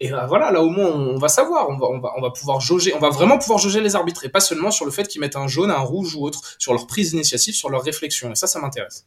Et 0.00 0.10
bah, 0.10 0.26
voilà, 0.26 0.50
là 0.50 0.62
au 0.62 0.70
moins 0.70 0.90
on 0.90 1.16
va 1.18 1.28
savoir, 1.28 1.68
on 1.70 2.00
va, 2.00 2.30
pouvoir 2.30 2.60
jauger, 2.60 2.92
on 2.94 2.98
va 2.98 3.10
vraiment 3.10 3.38
pouvoir 3.38 3.58
jauger 3.58 3.80
les 3.80 3.94
arbitres 3.94 4.24
et 4.24 4.28
pas 4.28 4.40
seulement 4.40 4.70
sur 4.70 4.84
le 4.84 4.90
fait 4.90 5.06
qu'ils 5.06 5.20
mettent 5.20 5.36
un 5.36 5.46
jaune, 5.46 5.70
un 5.70 5.78
rouge 5.78 6.16
ou 6.16 6.24
autre, 6.24 6.56
sur 6.58 6.72
leur 6.72 6.86
prise 6.86 7.12
d'initiative, 7.12 7.54
sur 7.54 7.70
leur 7.70 7.82
réflexion. 7.82 8.32
Et 8.32 8.34
ça, 8.34 8.46
ça 8.46 8.60
m'intéresse. 8.60 9.06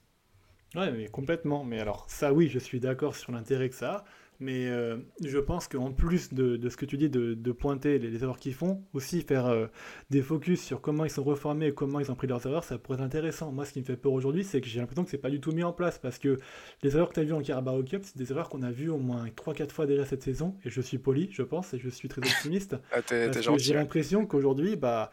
Ouais, 0.76 0.92
mais 0.92 1.08
complètement. 1.08 1.64
Mais 1.64 1.80
alors, 1.80 2.06
ça, 2.08 2.32
oui, 2.32 2.50
je 2.50 2.60
suis 2.60 2.80
d'accord 2.80 3.16
sur 3.16 3.32
l'intérêt 3.32 3.70
que 3.70 3.76
ça 3.76 3.92
a. 3.92 4.04
Mais 4.40 4.68
euh, 4.68 4.98
je 5.24 5.40
pense 5.40 5.68
qu'en 5.68 5.92
plus 5.92 6.34
de, 6.34 6.58
de, 6.58 6.70
ce 6.70 6.78
que 6.78 6.86
tu 6.86 6.98
dis, 6.98 7.10
de, 7.10 7.34
de 7.34 7.52
pointer 7.52 7.98
les, 7.98 8.24
erreurs 8.24 8.38
qu'ils 8.38 8.54
font, 8.54 8.84
aussi 8.94 9.22
faire 9.22 9.48
euh, 9.48 9.68
des 10.10 10.22
focus 10.22 10.62
sur 10.62 10.80
comment 10.80 11.06
ils 11.06 11.10
sont 11.10 11.24
reformés 11.24 11.68
et 11.68 11.74
comment 11.74 12.00
ils 12.00 12.12
ont 12.12 12.16
pris 12.16 12.28
leurs 12.28 12.46
erreurs, 12.46 12.64
ça 12.64 12.78
pourrait 12.78 12.98
être 12.98 13.04
intéressant. 13.04 13.52
Moi, 13.52 13.66
ce 13.66 13.74
qui 13.74 13.80
me 13.80 13.86
fait 13.86 13.98
peur 13.98 14.14
aujourd'hui, 14.14 14.44
c'est 14.44 14.62
que 14.62 14.68
j'ai 14.68 14.80
l'impression 14.80 15.04
que 15.04 15.10
c'est 15.10 15.18
pas 15.18 15.32
du 15.32 15.40
tout 15.40 15.52
mis 15.52 15.64
en 15.64 15.74
place 15.74 15.98
parce 15.98 16.20
que 16.20 16.38
les 16.84 16.96
erreurs 16.96 17.10
que 17.10 17.16
tu 17.16 17.20
as 17.22 17.24
vues 17.24 17.34
en 17.34 17.42
Carabao 17.42 17.82
Cup, 17.84 18.04
c'est 18.04 18.18
des 18.18 18.32
erreurs 18.32 18.50
qu'on 18.50 18.62
a 18.62 18.72
vues 18.72 18.90
au 18.90 18.98
moins 18.98 19.26
3-4 19.28 19.72
fois 19.72 19.86
déjà 19.88 20.06
cette 20.06 20.24
saison. 20.24 20.56
Et 20.64 20.70
je 20.70 20.82
suis 20.82 21.00
poli, 21.00 21.30
je 21.32 21.42
pense, 21.42 21.74
et 21.74 21.80
je 21.80 21.90
suis 21.90 22.08
très 22.08 22.22
optimiste. 22.22 22.76
ah, 22.92 23.02
parce 23.02 23.46
que 23.46 23.58
j'ai 23.58 23.74
l'impression 23.74 24.26
qu'aujourd'hui, 24.26 24.76
bah 24.76 25.12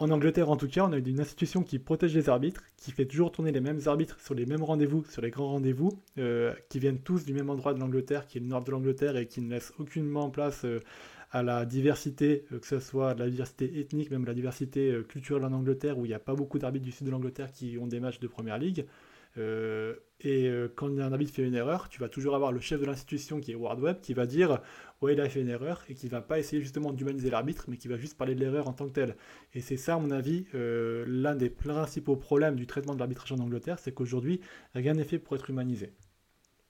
en 0.00 0.10
Angleterre, 0.10 0.48
en 0.48 0.56
tout 0.56 0.68
cas, 0.68 0.84
on 0.84 0.92
a 0.92 0.98
une 0.98 1.20
institution 1.20 1.62
qui 1.64 1.78
protège 1.80 2.14
les 2.14 2.28
arbitres, 2.28 2.62
qui 2.76 2.92
fait 2.92 3.04
toujours 3.04 3.32
tourner 3.32 3.50
les 3.50 3.60
mêmes 3.60 3.80
arbitres 3.86 4.20
sur 4.20 4.34
les 4.34 4.46
mêmes 4.46 4.62
rendez-vous, 4.62 5.04
sur 5.04 5.22
les 5.22 5.30
grands 5.30 5.50
rendez-vous, 5.50 5.90
euh, 6.18 6.54
qui 6.68 6.78
viennent 6.78 7.00
tous 7.00 7.24
du 7.24 7.34
même 7.34 7.50
endroit 7.50 7.74
de 7.74 7.80
l'Angleterre, 7.80 8.26
qui 8.26 8.38
est 8.38 8.40
le 8.40 8.46
nord 8.46 8.62
de 8.62 8.70
l'Angleterre 8.70 9.16
et 9.16 9.26
qui 9.26 9.40
ne 9.40 9.50
laisse 9.50 9.72
aucunement 9.78 10.30
place 10.30 10.64
euh, 10.64 10.80
à 11.32 11.42
la 11.42 11.64
diversité, 11.64 12.44
euh, 12.52 12.60
que 12.60 12.66
ce 12.66 12.78
soit 12.78 13.14
la 13.14 13.28
diversité 13.28 13.80
ethnique, 13.80 14.12
même 14.12 14.24
la 14.24 14.34
diversité 14.34 15.02
culturelle 15.08 15.44
en 15.44 15.52
Angleterre, 15.52 15.98
où 15.98 16.04
il 16.04 16.08
n'y 16.08 16.14
a 16.14 16.20
pas 16.20 16.34
beaucoup 16.34 16.60
d'arbitres 16.60 16.84
du 16.84 16.92
sud 16.92 17.06
de 17.06 17.10
l'Angleterre 17.10 17.50
qui 17.50 17.76
ont 17.76 17.88
des 17.88 17.98
matchs 17.98 18.20
de 18.20 18.28
première 18.28 18.58
ligue. 18.58 18.86
et 19.36 20.50
quand 20.74 20.98
un 20.98 21.12
arbitre 21.12 21.32
fait 21.32 21.46
une 21.46 21.54
erreur, 21.54 21.88
tu 21.88 22.00
vas 22.00 22.08
toujours 22.08 22.34
avoir 22.34 22.50
le 22.50 22.60
chef 22.60 22.80
de 22.80 22.86
l'institution 22.86 23.40
qui 23.40 23.52
est 23.52 23.54
Ward 23.54 23.80
Webb 23.80 24.00
qui 24.00 24.14
va 24.14 24.26
dire 24.26 24.60
ouais, 25.02 25.14
il 25.14 25.20
a 25.20 25.28
fait 25.28 25.40
une 25.40 25.48
erreur 25.48 25.84
et 25.88 25.94
qui 25.94 26.08
va 26.08 26.20
pas 26.20 26.38
essayer 26.38 26.62
justement 26.62 26.92
d'humaniser 26.92 27.30
l'arbitre, 27.30 27.66
mais 27.68 27.76
qui 27.76 27.88
va 27.88 27.96
juste 27.96 28.16
parler 28.16 28.34
de 28.34 28.40
l'erreur 28.40 28.68
en 28.68 28.72
tant 28.72 28.86
que 28.86 28.92
telle. 28.92 29.16
Et 29.54 29.60
c'est 29.60 29.76
ça, 29.76 29.94
à 29.94 29.98
mon 29.98 30.10
avis, 30.10 30.46
euh, 30.54 31.04
l'un 31.06 31.34
des 31.34 31.50
principaux 31.50 32.16
problèmes 32.16 32.56
du 32.56 32.66
traitement 32.66 32.94
de 32.94 32.98
l'arbitrage 32.98 33.32
en 33.32 33.38
Angleterre, 33.38 33.78
c'est 33.78 33.92
qu'aujourd'hui, 33.92 34.40
rien 34.74 34.94
n'est 34.94 35.04
fait 35.04 35.18
pour 35.18 35.36
être 35.36 35.50
humanisé. 35.50 35.92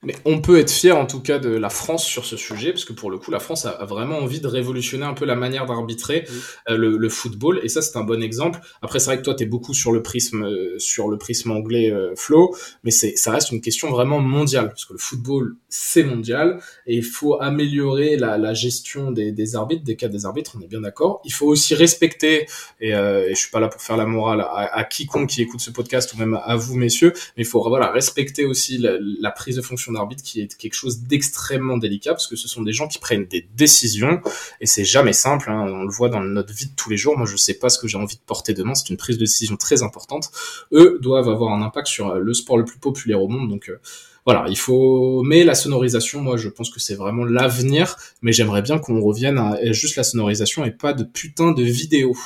Mais 0.04 0.14
on 0.24 0.40
peut 0.40 0.60
être 0.60 0.70
fier 0.70 0.96
en 0.96 1.06
tout 1.06 1.20
cas 1.20 1.40
de 1.40 1.48
la 1.48 1.70
France 1.70 2.06
sur 2.06 2.24
ce 2.24 2.36
sujet, 2.36 2.70
parce 2.70 2.84
que 2.84 2.92
pour 2.92 3.10
le 3.10 3.18
coup, 3.18 3.32
la 3.32 3.40
France 3.40 3.66
a, 3.66 3.84
vraiment 3.84 4.18
envie 4.18 4.40
de 4.40 4.46
révolutionner 4.46 5.04
un 5.04 5.12
peu 5.12 5.24
la 5.24 5.34
manière 5.34 5.66
d'arbitrer 5.66 6.24
euh, 6.68 6.76
le, 6.76 7.08
football, 7.08 7.58
et 7.64 7.68
ça 7.68 7.82
c'est 7.82 7.98
un 7.98 8.04
bon 8.04 8.22
exemple. 8.22 8.60
Après, 8.80 9.00
c'est 9.00 9.06
vrai 9.06 9.18
que 9.18 9.22
toi, 9.22 9.34
tu 9.34 9.42
es 9.42 9.46
beaucoup 9.46 9.74
sur 9.74 9.90
le 9.90 10.00
prisme 10.00 10.44
euh, 10.44 10.78
sur 10.78 11.08
le 11.08 11.18
prisme 11.18 11.50
anglais 11.50 11.90
euh, 11.90 12.14
flow, 12.14 12.54
mais 12.84 12.92
c'est 12.92 13.16
ça 13.16 13.32
reste 13.32 13.50
une 13.50 13.60
question 13.60 13.90
vraiment 13.90 14.20
mondiale, 14.20 14.68
parce 14.68 14.84
que 14.84 14.92
le 14.92 15.00
football 15.00 15.56
c'est 15.68 16.04
mondial, 16.04 16.60
et 16.86 16.94
il 16.94 17.04
faut 17.04 17.40
améliorer 17.40 18.16
la, 18.16 18.38
la 18.38 18.54
gestion 18.54 19.10
des, 19.10 19.32
des, 19.32 19.56
arbitres, 19.56 19.82
des 19.82 19.96
cas 19.96 20.06
des 20.06 20.26
arbitres, 20.26 20.54
on 20.56 20.60
est 20.60 20.68
bien 20.68 20.80
d'accord. 20.80 21.20
Il 21.24 21.32
faut 21.32 21.46
aussi 21.46 21.74
respecter, 21.74 22.46
et, 22.80 22.90
et, 22.90 23.30
je 23.30 23.34
suis 23.34 23.50
pas 23.50 23.58
là 23.58 23.66
pour 23.66 23.82
faire 23.82 23.96
la 23.96 24.06
morale 24.06 24.42
à, 24.42 24.76
à, 24.76 24.84
quiconque 24.84 25.30
qui 25.30 25.42
écoute 25.42 25.60
ce 25.60 25.72
podcast 25.72 26.14
ou 26.14 26.18
même 26.18 26.38
à 26.40 26.54
vous 26.54 26.76
messieurs, 26.76 27.12
mais 27.36 27.42
il 27.42 27.46
faut 27.46 27.60
voilà 27.68 27.90
respecter 27.90 28.44
aussi 28.44 28.78
la, 28.78 28.92
la 29.20 29.32
prise 29.32 29.56
de 29.56 29.62
fonction 29.62 29.87
d'arbitre 29.92 30.22
qui 30.22 30.40
est 30.40 30.56
quelque 30.56 30.74
chose 30.74 31.00
d'extrêmement 31.00 31.76
délicat 31.76 32.12
parce 32.12 32.26
que 32.26 32.36
ce 32.36 32.48
sont 32.48 32.62
des 32.62 32.72
gens 32.72 32.88
qui 32.88 32.98
prennent 32.98 33.26
des 33.26 33.48
décisions 33.56 34.20
et 34.60 34.66
c'est 34.66 34.84
jamais 34.84 35.12
simple. 35.12 35.50
Hein. 35.50 35.66
On 35.68 35.84
le 35.84 35.90
voit 35.90 36.08
dans 36.08 36.20
notre 36.20 36.52
vie 36.52 36.66
de 36.66 36.74
tous 36.76 36.90
les 36.90 36.96
jours. 36.96 37.16
Moi, 37.16 37.26
je 37.26 37.36
sais 37.36 37.54
pas 37.54 37.68
ce 37.68 37.78
que 37.78 37.88
j'ai 37.88 37.98
envie 37.98 38.16
de 38.16 38.22
porter 38.24 38.54
demain. 38.54 38.74
C'est 38.74 38.90
une 38.90 38.96
prise 38.96 39.16
de 39.16 39.24
décision 39.24 39.56
très 39.56 39.82
importante. 39.82 40.30
Eux 40.72 40.98
doivent 41.00 41.28
avoir 41.28 41.52
un 41.52 41.62
impact 41.62 41.88
sur 41.88 42.08
euh, 42.08 42.18
le 42.18 42.34
sport 42.34 42.58
le 42.58 42.64
plus 42.64 42.78
populaire 42.78 43.22
au 43.22 43.28
monde. 43.28 43.48
Donc 43.48 43.68
euh, 43.68 43.80
voilà, 44.24 44.44
il 44.48 44.58
faut. 44.58 45.22
Mais 45.22 45.44
la 45.44 45.54
sonorisation, 45.54 46.20
moi, 46.20 46.36
je 46.36 46.48
pense 46.48 46.70
que 46.70 46.80
c'est 46.80 46.94
vraiment 46.94 47.24
l'avenir. 47.24 47.96
Mais 48.22 48.32
j'aimerais 48.32 48.62
bien 48.62 48.78
qu'on 48.78 49.00
revienne 49.00 49.38
à 49.38 49.72
juste 49.72 49.96
la 49.96 50.04
sonorisation 50.04 50.64
et 50.64 50.70
pas 50.70 50.92
de 50.92 51.04
putain 51.04 51.52
de 51.52 51.62
vidéo. 51.62 52.16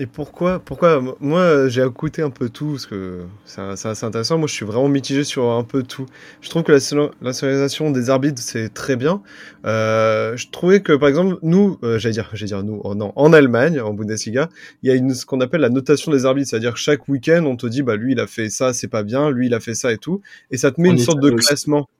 Et 0.00 0.06
pourquoi, 0.06 0.60
pourquoi 0.60 1.02
Moi, 1.20 1.68
j'ai 1.68 1.84
écouté 1.84 2.22
un 2.22 2.30
peu 2.30 2.48
tout, 2.48 2.70
parce 2.70 2.86
que 2.86 3.20
c'est 3.44 3.60
assez 3.60 4.06
intéressant. 4.06 4.38
Moi, 4.38 4.48
je 4.48 4.54
suis 4.54 4.64
vraiment 4.64 4.88
mitigé 4.88 5.24
sur 5.24 5.50
un 5.50 5.62
peu 5.62 5.82
tout. 5.82 6.06
Je 6.40 6.48
trouve 6.48 6.62
que 6.62 6.72
la, 6.72 6.80
sonorisation 6.80 7.90
des 7.90 8.08
arbitres, 8.08 8.40
c'est 8.40 8.72
très 8.72 8.96
bien. 8.96 9.20
Euh, 9.66 10.38
je 10.38 10.48
trouvais 10.48 10.80
que, 10.80 10.94
par 10.94 11.10
exemple, 11.10 11.36
nous, 11.42 11.76
euh, 11.82 11.98
j'allais 11.98 12.14
dire, 12.14 12.30
j'allais 12.32 12.46
dire 12.46 12.62
nous, 12.62 12.80
oh 12.82 12.94
non, 12.94 13.12
en 13.14 13.34
Allemagne, 13.34 13.78
en 13.78 13.92
Bundesliga, 13.92 14.48
il 14.82 14.88
y 14.88 14.90
a 14.90 14.94
une, 14.94 15.12
ce 15.12 15.26
qu'on 15.26 15.42
appelle 15.42 15.60
la 15.60 15.68
notation 15.68 16.10
des 16.10 16.24
arbitres, 16.24 16.48
c'est-à-dire 16.48 16.78
chaque 16.78 17.06
week-end, 17.06 17.44
on 17.44 17.56
te 17.56 17.66
dit, 17.66 17.82
bah 17.82 17.96
lui, 17.96 18.12
il 18.12 18.20
a 18.20 18.26
fait 18.26 18.48
ça, 18.48 18.72
c'est 18.72 18.88
pas 18.88 19.02
bien, 19.02 19.30
lui, 19.30 19.48
il 19.48 19.54
a 19.54 19.60
fait 19.60 19.74
ça 19.74 19.92
et 19.92 19.98
tout, 19.98 20.22
et 20.50 20.56
ça 20.56 20.70
te 20.70 20.80
met 20.80 20.88
une 20.88 20.96
sorte 20.96 21.20
de 21.20 21.30
classement. 21.30 21.90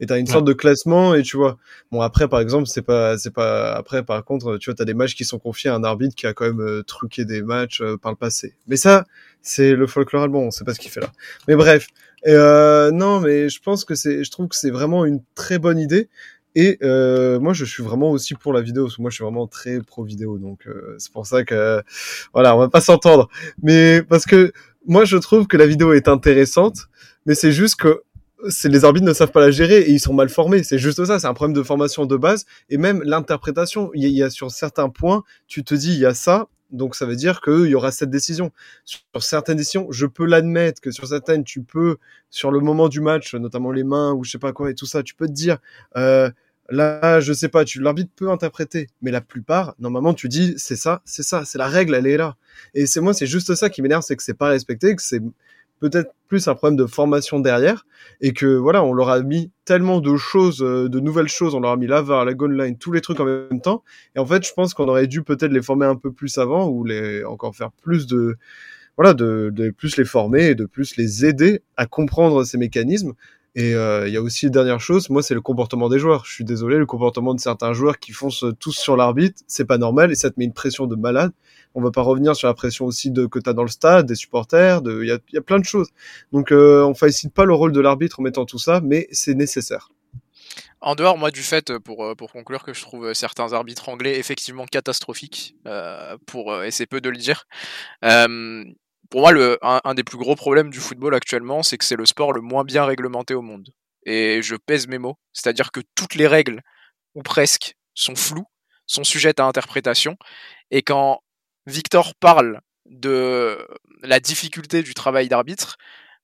Et 0.00 0.06
t'as 0.06 0.18
une 0.18 0.26
sorte 0.26 0.44
de 0.44 0.52
classement 0.52 1.14
et 1.14 1.22
tu 1.22 1.36
vois. 1.36 1.56
Bon 1.92 2.00
après 2.00 2.28
par 2.28 2.40
exemple 2.40 2.66
c'est 2.66 2.82
pas 2.82 3.16
c'est 3.18 3.32
pas 3.32 3.72
après 3.74 4.04
par 4.04 4.24
contre 4.24 4.58
tu 4.58 4.70
vois 4.70 4.74
t'as 4.74 4.84
des 4.84 4.94
matchs 4.94 5.14
qui 5.14 5.24
sont 5.24 5.38
confiés 5.38 5.70
à 5.70 5.74
un 5.74 5.84
arbitre 5.84 6.14
qui 6.14 6.26
a 6.26 6.32
quand 6.32 6.46
même 6.46 6.60
euh, 6.60 6.82
truqué 6.82 7.24
des 7.24 7.42
matchs 7.42 7.80
euh, 7.80 7.96
par 7.96 8.12
le 8.12 8.16
passé. 8.16 8.54
Mais 8.66 8.76
ça 8.76 9.04
c'est 9.42 9.74
le 9.74 9.86
folklore 9.86 10.24
allemand 10.24 10.40
on 10.40 10.50
sait 10.50 10.64
pas 10.64 10.74
ce 10.74 10.80
qu'il 10.80 10.90
fait 10.90 11.00
là. 11.00 11.12
Mais 11.48 11.56
bref. 11.56 11.88
Euh, 12.26 12.90
non 12.90 13.20
mais 13.20 13.48
je 13.50 13.60
pense 13.60 13.84
que 13.84 13.94
c'est 13.94 14.24
je 14.24 14.30
trouve 14.30 14.48
que 14.48 14.56
c'est 14.56 14.70
vraiment 14.70 15.04
une 15.04 15.20
très 15.34 15.58
bonne 15.58 15.78
idée. 15.78 16.08
Et 16.56 16.78
euh, 16.82 17.40
moi, 17.40 17.52
je 17.52 17.64
suis 17.64 17.82
vraiment 17.82 18.10
aussi 18.10 18.34
pour 18.34 18.52
la 18.52 18.60
vidéo, 18.60 18.84
parce 18.84 18.96
que 18.96 19.02
moi, 19.02 19.10
je 19.10 19.16
suis 19.16 19.24
vraiment 19.24 19.46
très 19.46 19.80
pro 19.80 20.04
vidéo, 20.04 20.38
donc 20.38 20.66
euh, 20.66 20.94
c'est 20.98 21.12
pour 21.12 21.26
ça 21.26 21.44
que 21.44 21.82
voilà, 22.32 22.54
on 22.54 22.60
va 22.60 22.68
pas 22.68 22.80
s'entendre. 22.80 23.28
Mais 23.62 24.02
parce 24.02 24.24
que 24.24 24.52
moi, 24.86 25.04
je 25.04 25.16
trouve 25.16 25.46
que 25.46 25.56
la 25.56 25.66
vidéo 25.66 25.92
est 25.92 26.08
intéressante, 26.08 26.88
mais 27.26 27.34
c'est 27.34 27.52
juste 27.52 27.76
que 27.76 28.02
les 28.64 28.84
arbitres 28.84 29.06
ne 29.06 29.12
savent 29.12 29.30
pas 29.30 29.40
la 29.40 29.50
gérer 29.50 29.80
et 29.80 29.90
ils 29.90 30.00
sont 30.00 30.14
mal 30.14 30.28
formés. 30.28 30.62
C'est 30.62 30.78
juste 30.78 31.04
ça, 31.04 31.18
c'est 31.18 31.26
un 31.26 31.34
problème 31.34 31.56
de 31.56 31.62
formation 31.62 32.06
de 32.06 32.16
base 32.16 32.44
et 32.68 32.76
même 32.76 33.02
l'interprétation. 33.02 33.90
Il 33.94 34.08
y, 34.08 34.22
a 34.22 34.30
sur 34.30 34.50
certains 34.50 34.88
points, 34.88 35.22
tu 35.46 35.64
te 35.64 35.74
dis 35.74 35.92
il 35.92 35.98
y 35.98 36.06
a 36.06 36.14
ça, 36.14 36.48
donc 36.70 36.94
ça 36.94 37.06
veut 37.06 37.16
dire 37.16 37.40
qu'il 37.40 37.66
y 37.66 37.74
aura 37.74 37.92
cette 37.92 38.10
décision. 38.10 38.50
Sur 38.84 39.22
certaines 39.22 39.56
décisions, 39.56 39.86
je 39.90 40.06
peux 40.06 40.26
l'admettre 40.26 40.80
que 40.80 40.90
sur 40.90 41.06
certaines, 41.06 41.44
tu 41.44 41.62
peux, 41.62 41.96
sur 42.30 42.50
le 42.50 42.60
moment 42.60 42.88
du 42.88 43.00
match, 43.00 43.34
notamment 43.34 43.72
les 43.72 43.84
mains 43.84 44.12
ou 44.12 44.24
je 44.24 44.32
sais 44.32 44.38
pas 44.38 44.52
quoi 44.52 44.70
et 44.70 44.74
tout 44.74 44.86
ça, 44.86 45.02
tu 45.02 45.14
peux 45.14 45.26
te 45.26 45.32
dire, 45.32 45.58
euh, 45.96 46.30
là, 46.68 47.20
je 47.20 47.32
sais 47.32 47.48
pas, 47.48 47.64
tu 47.64 47.80
l'arbitre 47.80 48.10
peut 48.16 48.30
interpréter, 48.30 48.88
mais 49.02 49.10
la 49.10 49.20
plupart, 49.20 49.74
normalement, 49.78 50.14
tu 50.14 50.28
dis, 50.28 50.54
c'est 50.56 50.76
ça, 50.76 51.02
c'est 51.04 51.22
ça, 51.22 51.44
c'est 51.44 51.58
la 51.58 51.68
règle, 51.68 51.94
elle 51.94 52.06
est 52.06 52.16
là. 52.16 52.36
Et 52.74 52.86
c'est 52.86 53.00
moi, 53.00 53.14
c'est 53.14 53.26
juste 53.26 53.54
ça 53.54 53.70
qui 53.70 53.82
m'énerve, 53.82 54.02
c'est 54.02 54.16
que 54.16 54.22
c'est 54.22 54.34
pas 54.34 54.48
respecté, 54.48 54.94
que 54.96 55.02
c'est 55.02 55.20
peut-être 55.80 56.12
plus 56.28 56.48
un 56.48 56.54
problème 56.54 56.76
de 56.76 56.86
formation 56.86 57.40
derrière 57.40 57.86
et 58.20 58.32
que 58.32 58.46
voilà, 58.56 58.82
on 58.82 58.92
leur 58.92 59.08
a 59.10 59.20
mis 59.20 59.50
tellement 59.64 60.00
de 60.00 60.16
choses, 60.16 60.62
euh, 60.62 60.88
de 60.88 61.00
nouvelles 61.00 61.28
choses, 61.28 61.54
on 61.54 61.60
leur 61.60 61.72
a 61.72 61.76
mis 61.76 61.86
la 61.86 62.02
VAR, 62.02 62.24
la 62.24 62.34
goal 62.34 62.60
line, 62.60 62.78
tous 62.78 62.92
les 62.92 63.00
trucs 63.00 63.20
en 63.20 63.24
même 63.24 63.60
temps. 63.60 63.82
Et 64.16 64.18
en 64.18 64.26
fait, 64.26 64.46
je 64.46 64.52
pense 64.52 64.74
qu'on 64.74 64.88
aurait 64.88 65.06
dû 65.06 65.22
peut-être 65.22 65.52
les 65.52 65.62
former 65.62 65.86
un 65.86 65.96
peu 65.96 66.12
plus 66.12 66.38
avant 66.38 66.68
ou 66.68 66.84
les 66.84 67.24
encore 67.24 67.54
faire 67.54 67.70
plus 67.72 68.06
de 68.06 68.36
voilà, 68.96 69.12
de, 69.12 69.50
de 69.52 69.70
plus 69.70 69.96
les 69.96 70.04
former 70.04 70.46
et 70.46 70.54
de 70.54 70.66
plus 70.66 70.96
les 70.96 71.26
aider 71.26 71.62
à 71.76 71.86
comprendre 71.86 72.44
ces 72.44 72.58
mécanismes 72.58 73.12
et 73.56 73.74
euh, 73.74 74.08
il 74.08 74.14
y 74.14 74.16
a 74.16 74.22
aussi 74.22 74.46
une 74.46 74.52
dernière 74.52 74.80
chose, 74.80 75.10
moi 75.10 75.22
c'est 75.22 75.34
le 75.34 75.40
comportement 75.40 75.88
des 75.88 76.00
joueurs. 76.00 76.24
Je 76.24 76.32
suis 76.32 76.44
désolé, 76.44 76.76
le 76.76 76.86
comportement 76.86 77.34
de 77.34 77.40
certains 77.40 77.72
joueurs 77.72 78.00
qui 78.00 78.12
foncent 78.12 78.44
tous 78.58 78.72
sur 78.72 78.96
l'arbitre, 78.96 79.40
c'est 79.46 79.64
pas 79.64 79.78
normal 79.78 80.10
et 80.10 80.16
ça 80.16 80.30
te 80.30 80.34
met 80.38 80.44
une 80.44 80.52
pression 80.52 80.86
de 80.86 80.96
malade. 80.96 81.30
On 81.74 81.82
va 81.82 81.90
pas 81.90 82.02
revenir 82.02 82.36
sur 82.36 82.48
la 82.48 82.54
pression 82.54 82.86
aussi 82.86 83.10
de 83.10 83.26
que 83.26 83.38
t'as 83.38 83.52
dans 83.52 83.62
le 83.62 83.68
stade, 83.68 84.06
des 84.06 84.14
supporters, 84.14 84.80
il 84.84 85.06
y 85.06 85.12
a, 85.12 85.18
y 85.32 85.38
a, 85.38 85.42
plein 85.42 85.58
de 85.58 85.64
choses. 85.64 85.88
Donc 86.32 86.52
euh, 86.52 86.84
on 86.84 86.94
félicite 86.94 87.34
pas 87.34 87.44
le 87.44 87.54
rôle 87.54 87.72
de 87.72 87.80
l'arbitre 87.80 88.20
en 88.20 88.22
mettant 88.22 88.44
tout 88.44 88.58
ça, 88.58 88.80
mais 88.82 89.08
c'est 89.10 89.34
nécessaire. 89.34 89.88
En 90.80 90.94
dehors, 90.94 91.16
moi, 91.16 91.30
du 91.30 91.42
fait, 91.42 91.78
pour, 91.78 92.14
pour 92.16 92.30
conclure, 92.30 92.62
que 92.62 92.74
je 92.74 92.82
trouve 92.82 93.14
certains 93.14 93.54
arbitres 93.54 93.88
anglais 93.88 94.18
effectivement 94.18 94.66
catastrophiques, 94.66 95.56
euh, 95.66 96.18
pour, 96.26 96.62
et 96.62 96.70
c'est 96.70 96.86
peu 96.86 97.00
de 97.00 97.08
le 97.08 97.16
dire, 97.16 97.46
euh, 98.04 98.64
pour 99.10 99.20
moi, 99.20 99.32
le, 99.32 99.58
un, 99.62 99.94
des 99.94 100.04
plus 100.04 100.18
gros 100.18 100.34
problèmes 100.34 100.70
du 100.70 100.80
football 100.80 101.14
actuellement, 101.14 101.62
c'est 101.62 101.78
que 101.78 101.84
c'est 101.84 101.96
le 101.96 102.06
sport 102.06 102.32
le 102.32 102.40
moins 102.40 102.64
bien 102.64 102.84
réglementé 102.84 103.34
au 103.34 103.42
monde. 103.42 103.70
Et 104.06 104.42
je 104.42 104.56
pèse 104.56 104.86
mes 104.88 104.98
mots, 104.98 105.18
c'est-à-dire 105.32 105.72
que 105.72 105.80
toutes 105.94 106.14
les 106.14 106.26
règles, 106.26 106.60
ou 107.14 107.22
presque, 107.22 107.76
sont 107.94 108.16
floues, 108.16 108.46
sont 108.86 109.04
sujettes 109.04 109.40
à 109.40 109.44
interprétation. 109.44 110.16
Et 110.70 110.82
quand 110.82 111.20
Victor 111.66 112.14
parle 112.14 112.60
de 112.86 113.66
la 114.02 114.20
difficulté 114.20 114.82
du 114.82 114.94
travail 114.94 115.28
d'arbitre, 115.28 115.76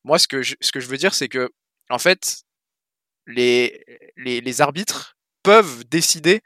moi, 0.04 0.18
ce 0.18 0.26
que 0.26 0.42
je, 0.42 0.56
veux 0.86 0.96
dire, 0.96 1.14
c'est 1.14 1.28
que, 1.28 1.50
en 1.90 1.98
fait, 1.98 2.42
les, 3.26 4.60
arbitres 4.60 5.16
peuvent 5.42 5.84
décider 5.84 6.40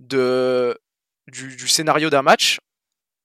de, 0.00 0.78
du, 1.28 1.56
du 1.56 1.68
scénario 1.68 2.10
d'un 2.10 2.22
match 2.22 2.58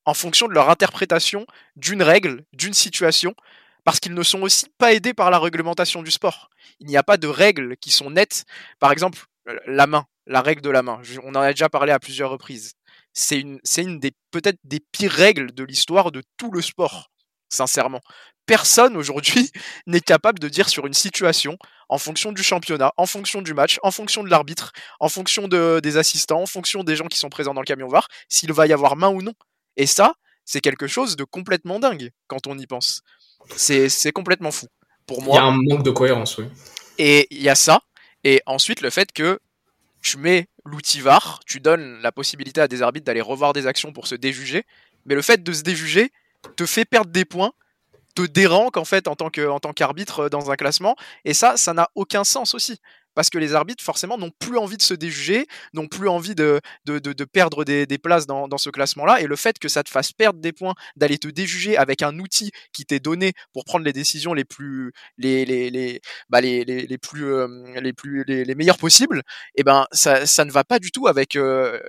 en 0.06 0.14
fonction 0.14 0.48
de 0.48 0.54
leur 0.54 0.70
interprétation 0.70 1.46
d'une 1.76 2.02
règle, 2.02 2.46
d'une 2.54 2.74
situation, 2.74 3.36
parce 3.84 4.00
qu'ils 4.00 4.14
ne 4.14 4.24
sont 4.24 4.42
aussi 4.42 4.68
pas 4.78 4.94
aidés 4.94 5.14
par 5.14 5.32
la 5.32 5.40
réglementation 5.40 6.02
du 6.02 6.12
sport. 6.12 6.50
Il 6.80 6.88
n'y 6.88 6.98
a 6.98 7.04
pas 7.04 7.18
de 7.18 7.28
règles 7.28 7.76
qui 7.78 7.92
sont 7.92 8.10
nettes. 8.10 8.46
Par 8.80 8.92
exemple, 8.92 9.20
la 9.66 9.88
main, 9.88 10.06
la 10.26 10.42
règle 10.42 10.62
de 10.62 10.70
la 10.70 10.82
main. 10.82 11.02
On 11.24 11.36
en 11.36 11.42
a 11.42 11.52
déjà 11.52 11.70
parlé 11.70 11.92
à 11.92 12.00
plusieurs 12.00 12.30
reprises. 12.30 12.74
C'est 13.20 13.40
une, 13.40 13.60
c'est 13.64 13.82
une 13.82 14.00
des 14.00 14.12
peut-être 14.30 14.60
des 14.64 14.80
pires 14.80 15.12
règles 15.12 15.52
de 15.52 15.64
l'histoire 15.64 16.12
de 16.12 16.22
tout 16.38 16.52
le 16.52 16.62
sport, 16.62 17.10
sincèrement. 17.50 18.00
Personne 18.46 18.96
aujourd'hui 18.96 19.50
n'est 19.88 20.02
capable 20.02 20.38
de 20.38 20.48
dire 20.48 20.70
sur 20.70 20.86
une 20.86 20.94
situation, 20.94 21.58
en 21.90 21.98
fonction 21.98 22.32
du 22.32 22.44
championnat, 22.44 22.94
en 22.96 23.08
fonction 23.08 23.42
du 23.42 23.56
match, 23.56 23.80
en 23.82 23.90
fonction 23.90 24.24
de 24.24 24.30
l'arbitre, 24.30 24.72
en 25.00 25.10
fonction 25.10 25.48
de, 25.48 25.80
des 25.82 25.98
assistants, 25.98 26.44
en 26.44 26.46
fonction 26.46 26.84
des 26.84 26.96
gens 26.96 27.08
qui 27.08 27.18
sont 27.18 27.30
présents 27.30 27.56
dans 27.56 27.62
le 27.62 27.66
camion 27.66 27.88
VAR, 27.88 28.08
s'il 28.30 28.54
va 28.54 28.68
y 28.68 28.72
avoir 28.72 28.96
main 28.96 29.10
ou 29.10 29.24
non. 29.24 29.34
Et 29.78 29.88
ça, 29.88 30.14
c'est 30.46 30.62
quelque 30.62 30.86
chose 30.86 31.16
de 31.16 31.24
complètement 31.24 31.80
dingue 31.80 32.12
quand 32.28 32.46
on 32.46 32.56
y 32.56 32.68
pense. 32.68 33.02
C'est 33.56 34.12
complètement 34.12 34.52
fou. 34.52 34.68
Pour 35.08 35.24
moi. 35.24 35.34
Il 35.34 35.38
y 35.38 35.40
a 35.40 35.46
un 35.46 35.58
manque 35.58 35.84
de 35.84 35.90
cohérence, 35.90 36.38
oui. 36.38 36.46
Et 37.00 37.26
il 37.32 37.42
y 37.42 37.50
a 37.50 37.56
ça. 37.56 37.82
Et 38.24 38.44
ensuite, 38.46 38.82
le 38.82 38.92
fait 38.92 39.12
que 39.12 39.40
tu 40.04 40.18
mets 40.18 40.48
l'outil 40.68 41.02
VAR, 41.02 41.40
tu 41.46 41.60
donnes 41.60 42.00
la 42.02 42.12
possibilité 42.12 42.62
à 42.62 42.68
des 42.68 42.82
arbitres 42.82 43.06
d'aller 43.06 43.22
revoir 43.22 43.54
des 43.54 43.68
actions 43.68 43.94
pour 43.94 44.08
se 44.08 44.16
déjuger. 44.16 44.64
Mais 45.06 45.16
le 45.16 45.22
fait 45.22 45.44
de 45.44 45.54
se 45.54 45.64
déjuger 45.64 46.12
te 46.56 46.66
fait 46.66 46.86
perdre 46.86 47.12
des 47.12 47.26
points, 47.26 47.54
te 48.18 48.26
déranque 48.26 48.78
en 48.78 48.86
fait 48.86 49.08
en 49.08 49.16
tant 49.16 49.30
qu'arbitre 49.30 50.30
dans 50.30 50.50
un 50.50 50.56
classement. 50.56 50.96
Et 51.26 51.34
ça, 51.34 51.58
ça 51.58 51.74
n'a 51.74 51.90
aucun 51.96 52.24
sens 52.24 52.56
aussi 52.56 52.80
parce 53.14 53.32
que 53.32 53.40
les 53.40 53.56
arbitres, 53.56 53.84
forcément, 53.84 54.16
n'ont 54.20 54.30
plus 54.30 54.60
envie 54.60 54.78
de 54.78 54.84
se 54.84 54.94
déjuger, 54.94 55.48
n'ont 55.74 55.88
plus 55.88 56.08
envie 56.08 56.36
de, 56.36 56.62
de, 56.86 57.00
de, 57.00 57.26
perdre 57.26 57.66
des, 57.66 57.88
des 57.88 57.98
places 57.98 58.28
dans, 58.28 58.48
dans 58.48 58.60
ce 58.60 58.70
classement-là. 58.70 59.22
Et 59.22 59.26
le 59.26 59.36
fait 59.36 59.58
que 59.58 59.70
ça 59.70 59.82
te 59.82 59.90
fasse 59.90 60.12
perdre 60.14 60.40
des 60.40 60.54
points, 60.54 60.76
d'aller 60.96 61.18
te 61.18 61.28
déjuger 61.28 61.78
avec 61.78 62.04
un 62.04 62.20
outil 62.20 62.52
qui 62.74 62.86
t'est 62.86 63.00
donné 63.00 63.34
pour 63.54 63.66
prendre 63.66 63.86
les 63.86 63.92
décisions 63.92 64.36
les 64.36 64.46
plus, 64.46 64.92
les, 65.18 65.46
les, 65.46 65.72
les, 65.72 66.00
bah 66.30 66.42
les, 66.42 66.64
les, 66.64 66.86
les 66.86 66.98
plus, 67.00 67.26
euh, 67.26 67.48
les, 67.82 67.92
plus 67.92 68.24
les, 68.28 68.46
les, 68.46 68.54
meilleures 68.56 68.78
possibles, 68.78 69.24
et 69.56 69.62
eh 69.62 69.64
ben 69.64 69.88
ça, 69.92 70.28
ça 70.28 70.46
ne 70.46 70.52
va 70.52 70.64
pas 70.64 70.78
du 70.78 70.92
tout 70.92 71.08
avec 71.08 71.36
euh, 71.36 71.80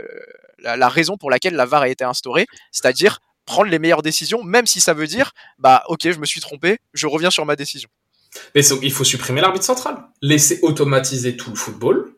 la, 0.60 0.78
la 0.78 0.88
raison 0.88 1.18
pour 1.18 1.30
laquelle 1.30 1.56
la 1.56 1.66
VAR 1.66 1.82
a 1.82 1.88
été 1.90 2.04
instaurée, 2.04 2.46
c'est-à-dire 2.72 3.18
prendre 3.48 3.70
les 3.70 3.78
meilleures 3.78 4.02
décisions, 4.02 4.44
même 4.44 4.66
si 4.66 4.80
ça 4.80 4.94
veut 4.94 5.06
dire, 5.06 5.32
bah 5.58 5.82
ok, 5.88 6.10
je 6.10 6.18
me 6.18 6.26
suis 6.26 6.40
trompé, 6.40 6.78
je 6.92 7.06
reviens 7.06 7.30
sur 7.30 7.44
ma 7.44 7.56
décision. 7.56 7.88
Mais 8.54 8.64
il 8.82 8.92
faut 8.92 9.04
supprimer 9.04 9.40
l'arbitre 9.40 9.64
central. 9.64 9.96
Laissez 10.22 10.60
automatiser 10.62 11.36
tout 11.36 11.50
le 11.50 11.56
football. 11.56 12.12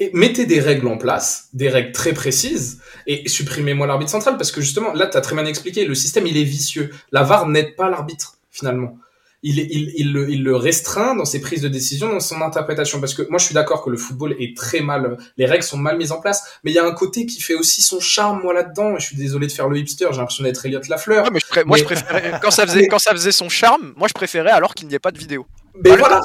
Et 0.00 0.10
mettez 0.14 0.46
des 0.46 0.58
règles 0.58 0.88
en 0.88 0.96
place, 0.96 1.48
des 1.52 1.68
règles 1.68 1.92
très 1.92 2.12
précises, 2.12 2.80
et 3.06 3.28
supprimez-moi 3.28 3.86
l'arbitre 3.86 4.10
central, 4.10 4.36
parce 4.36 4.50
que 4.50 4.60
justement, 4.60 4.92
là, 4.94 5.06
tu 5.06 5.16
as 5.16 5.20
très 5.20 5.36
bien 5.36 5.44
expliqué, 5.44 5.84
le 5.84 5.94
système, 5.94 6.26
il 6.26 6.36
est 6.36 6.44
vicieux. 6.44 6.90
La 7.12 7.22
VAR 7.22 7.46
n'aide 7.46 7.76
pas 7.76 7.88
l'arbitre, 7.88 8.38
finalement 8.50 8.98
il, 9.42 9.58
il, 9.58 9.92
il, 9.96 10.12
le, 10.12 10.30
il, 10.30 10.42
le, 10.44 10.54
restreint 10.56 11.16
dans 11.16 11.24
ses 11.24 11.40
prises 11.40 11.62
de 11.62 11.68
décision, 11.68 12.08
dans 12.08 12.20
son 12.20 12.40
interprétation. 12.42 13.00
Parce 13.00 13.14
que 13.14 13.22
moi, 13.28 13.38
je 13.38 13.46
suis 13.46 13.54
d'accord 13.54 13.84
que 13.84 13.90
le 13.90 13.96
football 13.96 14.36
est 14.38 14.56
très 14.56 14.80
mal, 14.80 15.16
les 15.36 15.46
règles 15.46 15.64
sont 15.64 15.76
mal 15.76 15.98
mises 15.98 16.12
en 16.12 16.20
place, 16.20 16.60
mais 16.62 16.70
il 16.70 16.74
y 16.74 16.78
a 16.78 16.86
un 16.86 16.92
côté 16.92 17.26
qui 17.26 17.40
fait 17.40 17.54
aussi 17.54 17.82
son 17.82 18.00
charme, 18.00 18.40
moi, 18.42 18.54
là-dedans. 18.54 18.98
Je 18.98 19.06
suis 19.06 19.16
désolé 19.16 19.48
de 19.48 19.52
faire 19.52 19.68
le 19.68 19.78
hipster, 19.78 20.06
j'ai 20.10 20.18
l'impression 20.18 20.44
d'être 20.44 20.64
Elliot 20.64 20.80
Lafleur. 20.88 21.24
Ouais, 21.24 21.30
mais 21.32 21.40
je 21.40 21.62
moi, 21.64 21.76
je 21.76 21.84
préférais, 21.84 22.38
quand 22.42 22.50
ça 22.50 22.66
faisait, 22.66 22.86
quand 22.86 22.98
ça 22.98 23.12
faisait 23.12 23.32
son 23.32 23.48
charme, 23.48 23.94
moi, 23.96 24.08
je 24.08 24.14
préférais 24.14 24.52
alors 24.52 24.74
qu'il 24.74 24.86
n'y 24.88 24.94
ait 24.94 25.00
pas 25.00 25.10
de 25.10 25.18
vidéo. 25.18 25.46
Mais 25.74 25.96
voilà, 25.96 26.20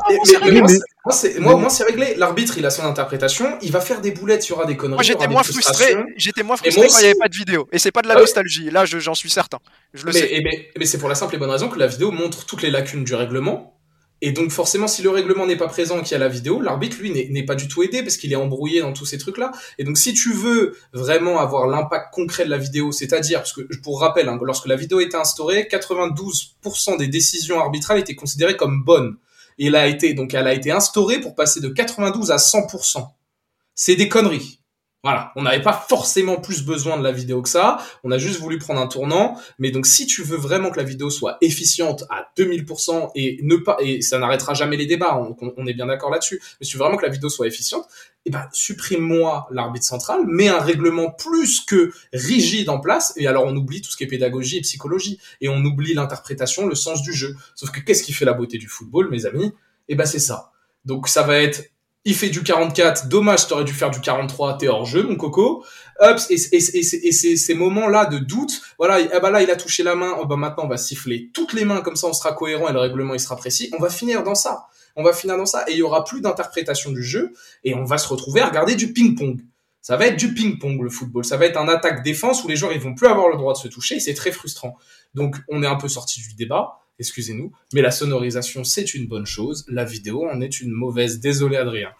moi, 1.39 1.55
moi, 1.55 1.69
c'est 1.69 1.83
réglé. 1.83 2.15
L'arbitre, 2.15 2.57
il 2.57 2.65
a 2.65 2.69
son 2.69 2.83
interprétation, 2.83 3.57
il 3.61 3.71
va 3.71 3.81
faire 3.81 4.01
des 4.01 4.11
boulettes, 4.11 4.47
il 4.47 4.51
y 4.51 4.53
aura 4.53 4.65
des 4.65 4.75
conneries. 4.75 4.95
Moi, 4.95 5.03
j'étais 5.03 5.27
moins 5.27 5.43
frustré, 5.43 5.95
j'étais 6.17 6.43
moins 6.43 6.57
frustré 6.57 6.87
quand 6.87 6.97
il 6.97 7.01
n'y 7.01 7.05
avait 7.05 7.19
pas 7.19 7.29
de 7.29 7.35
vidéo. 7.35 7.67
Et 7.71 7.79
c'est 7.79 7.91
pas 7.91 8.01
de 8.01 8.07
la 8.07 8.15
ah 8.15 8.19
nostalgie, 8.19 8.69
là, 8.69 8.85
j'en 8.85 9.15
suis 9.15 9.29
certain. 9.29 9.59
Je 9.93 10.05
le 10.05 10.11
mais, 10.11 10.19
sais. 10.19 10.41
mais, 10.43 10.69
mais 10.77 10.85
c'est 10.85 10.97
pour 10.97 11.09
la 11.09 11.15
simple 11.15 11.35
et 11.35 11.37
bonne 11.37 11.49
raison 11.49 11.69
que 11.69 11.79
la 11.79 11.87
vidéo 11.87 12.11
montre 12.11 12.45
toutes 12.45 12.61
les 12.61 12.69
lacunes 12.71 13.03
du 13.03 13.15
règlement 13.15 13.77
et 14.21 14.31
donc 14.31 14.49
forcément, 14.49 14.87
si 14.87 15.03
le 15.03 15.11
règlement 15.11 15.45
n'est 15.45 15.57
pas 15.57 15.67
présent, 15.67 16.01
qu'il 16.01 16.13
y 16.13 16.15
a 16.15 16.17
la 16.17 16.27
vidéo, 16.27 16.59
l'arbitre, 16.59 16.97
lui, 16.99 17.11
n'est 17.11 17.45
pas 17.45 17.53
du 17.53 17.67
tout 17.67 17.83
aidé 17.83 18.01
parce 18.01 18.17
qu'il 18.17 18.33
est 18.33 18.37
embrouillé 18.37 18.81
dans 18.81 18.93
tous 18.93 19.05
ces 19.05 19.19
trucs-là. 19.19 19.51
Et 19.77 19.83
donc 19.83 19.97
si 19.97 20.13
tu 20.13 20.33
veux 20.33 20.75
vraiment 20.91 21.39
avoir 21.39 21.67
l'impact 21.67 22.13
concret 22.13 22.45
de 22.45 22.49
la 22.49 22.57
vidéo, 22.57 22.91
c'est-à-dire, 22.91 23.39
parce 23.39 23.53
que 23.53 23.61
pour 23.83 24.01
rappel, 24.01 24.27
hein, 24.27 24.39
lorsque 24.41 24.65
la 24.65 24.75
vidéo 24.75 24.99
était 24.99 25.17
instaurée, 25.17 25.67
92% 25.71 26.97
des 26.97 27.07
décisions 27.07 27.59
arbitrales 27.59 27.99
étaient 27.99 28.15
considérées 28.15 28.57
comme 28.57 28.83
bonnes. 28.83 29.17
Et 29.57 29.67
elle 29.67 29.75
a 29.75 29.87
été, 29.87 30.13
donc 30.13 30.33
elle 30.33 30.47
a 30.47 30.53
été 30.53 30.71
instaurée 30.71 31.19
pour 31.19 31.35
passer 31.35 31.59
de 31.61 31.69
92 31.69 32.31
à 32.31 32.37
100%. 32.37 33.07
C'est 33.75 33.95
des 33.95 34.09
conneries. 34.09 34.59
Voilà, 35.03 35.31
on 35.35 35.43
n'avait 35.43 35.61
pas 35.61 35.85
forcément 35.87 36.37
plus 36.37 36.65
besoin 36.65 36.97
de 36.97 37.03
la 37.03 37.11
vidéo 37.11 37.41
que 37.41 37.49
ça, 37.49 37.77
on 38.03 38.11
a 38.11 38.17
juste 38.17 38.39
voulu 38.39 38.57
prendre 38.57 38.81
un 38.81 38.87
tournant, 38.87 39.39
mais 39.59 39.69
donc 39.71 39.85
si 39.85 40.07
tu 40.07 40.23
veux 40.23 40.35
vraiment 40.35 40.71
que 40.71 40.77
la 40.77 40.83
vidéo 40.83 41.09
soit 41.09 41.37
efficiente 41.39 42.03
à 42.09 42.29
2000% 42.35 43.11
et 43.15 43.39
ne 43.43 43.55
pas 43.55 43.77
et 43.79 44.01
ça 44.01 44.17
n'arrêtera 44.17 44.55
jamais 44.55 44.75
les 44.75 44.87
débats, 44.87 45.17
on, 45.39 45.67
est 45.67 45.73
bien 45.73 45.85
d'accord 45.85 46.09
là-dessus, 46.09 46.41
mais 46.59 46.65
si 46.65 46.71
tu 46.71 46.77
veux 46.77 46.83
vraiment 46.83 46.97
que 46.97 47.05
la 47.05 47.11
vidéo 47.11 47.29
soit 47.29 47.47
efficiente, 47.47 47.85
eh 48.27 48.29
ben 48.29 48.45
supprime-moi 48.51 49.47
l'arbitre 49.51 49.85
central, 49.85 50.25
mets 50.27 50.49
un 50.49 50.59
règlement 50.59 51.11
plus 51.11 51.61
que 51.61 51.93
rigide 52.11 52.67
en 52.67 52.77
place 52.77 53.13
et 53.15 53.25
alors 53.25 53.45
on 53.45 53.55
oublie 53.55 53.81
tout 53.81 53.89
ce 53.89 53.95
qui 53.95 54.03
est 54.03 54.07
pédagogie 54.07 54.57
et 54.57 54.61
psychologie 54.61 55.17
et 55.39 55.47
on 55.47 55.63
oublie 55.63 55.93
l'interprétation, 55.93 56.67
le 56.67 56.75
sens 56.75 57.01
du 57.01 57.13
jeu. 57.13 57.37
Sauf 57.55 57.71
que 57.71 57.79
qu'est-ce 57.79 58.03
qui 58.03 58.11
fait 58.11 58.25
la 58.25 58.33
beauté 58.33 58.57
du 58.57 58.67
football, 58.67 59.09
mes 59.09 59.25
amis? 59.25 59.53
Eh 59.87 59.95
ben 59.95 60.05
c'est 60.05 60.19
ça. 60.19 60.51
Donc 60.83 61.07
ça 61.07 61.23
va 61.23 61.39
être 61.39 61.63
il 62.03 62.15
fait 62.15 62.29
du 62.29 62.43
44, 62.43 63.07
dommage, 63.07 63.47
t'aurais 63.47 63.63
dû 63.63 63.73
faire 63.73 63.91
du 63.91 64.01
43, 64.01 64.57
t'es 64.57 64.67
hors 64.67 64.85
jeu, 64.85 65.03
mon 65.03 65.15
coco. 65.15 65.65
Hop, 65.99 66.17
et, 66.29 66.35
et, 66.35 67.11
ces 67.11 67.53
moments-là 67.53 68.05
de 68.05 68.17
doute, 68.17 68.61
voilà, 68.77 68.99
ah 69.11 69.19
bah 69.19 69.29
là, 69.29 69.41
il 69.41 69.51
a 69.51 69.57
touché 69.57 69.83
la 69.83 69.95
main, 69.95 70.15
oh 70.17 70.25
bah 70.25 70.37
maintenant, 70.37 70.65
on 70.65 70.69
va 70.69 70.77
siffler 70.77 71.29
toutes 71.33 71.51
les 71.51 71.65
mains, 71.65 71.81
comme 71.81 71.97
ça, 71.97 72.07
on 72.07 72.13
sera 72.13 72.31
cohérent 72.31 72.69
et 72.69 72.71
le 72.71 72.79
règlement, 72.79 73.13
il 73.13 73.19
sera 73.19 73.35
précis. 73.35 73.69
On 73.77 73.81
va 73.81 73.89
finir 73.89 74.23
dans 74.23 74.35
ça. 74.35 74.67
On 74.97 75.03
va 75.03 75.13
finir 75.13 75.37
dans 75.37 75.45
ça, 75.45 75.63
et 75.69 75.71
il 75.71 75.77
y 75.77 75.81
aura 75.81 76.03
plus 76.03 76.19
d'interprétation 76.19 76.91
du 76.91 77.03
jeu, 77.03 77.33
et 77.63 77.73
on 77.73 77.85
va 77.85 77.97
se 77.97 78.09
retrouver 78.09 78.41
à 78.41 78.47
regarder 78.47 78.75
du 78.75 78.91
ping-pong. 78.91 79.39
Ça 79.81 79.95
va 79.95 80.07
être 80.07 80.17
du 80.17 80.33
ping-pong, 80.33 80.81
le 80.81 80.89
football. 80.89 81.23
Ça 81.23 81.37
va 81.37 81.45
être 81.45 81.57
un 81.57 81.69
attaque-défense 81.69 82.43
où 82.43 82.49
les 82.49 82.57
joueurs, 82.57 82.73
ils 82.73 82.81
vont 82.81 82.93
plus 82.93 83.07
avoir 83.07 83.29
le 83.29 83.37
droit 83.37 83.53
de 83.53 83.59
se 83.59 83.69
toucher, 83.69 83.95
et 83.95 83.99
c'est 84.01 84.15
très 84.15 84.33
frustrant. 84.33 84.75
Donc, 85.13 85.37
on 85.47 85.63
est 85.63 85.67
un 85.67 85.77
peu 85.77 85.87
sorti 85.87 86.19
du 86.19 86.33
débat 86.33 86.81
excusez-nous, 86.99 87.51
mais 87.73 87.81
la 87.81 87.91
sonorisation 87.91 88.63
c'est 88.63 88.93
une 88.93 89.07
bonne 89.07 89.25
chose, 89.25 89.65
la 89.67 89.85
vidéo 89.85 90.27
en 90.27 90.41
est 90.41 90.59
une 90.61 90.71
mauvaise. 90.71 91.19
Désolé 91.19 91.57
Adrien. 91.57 91.91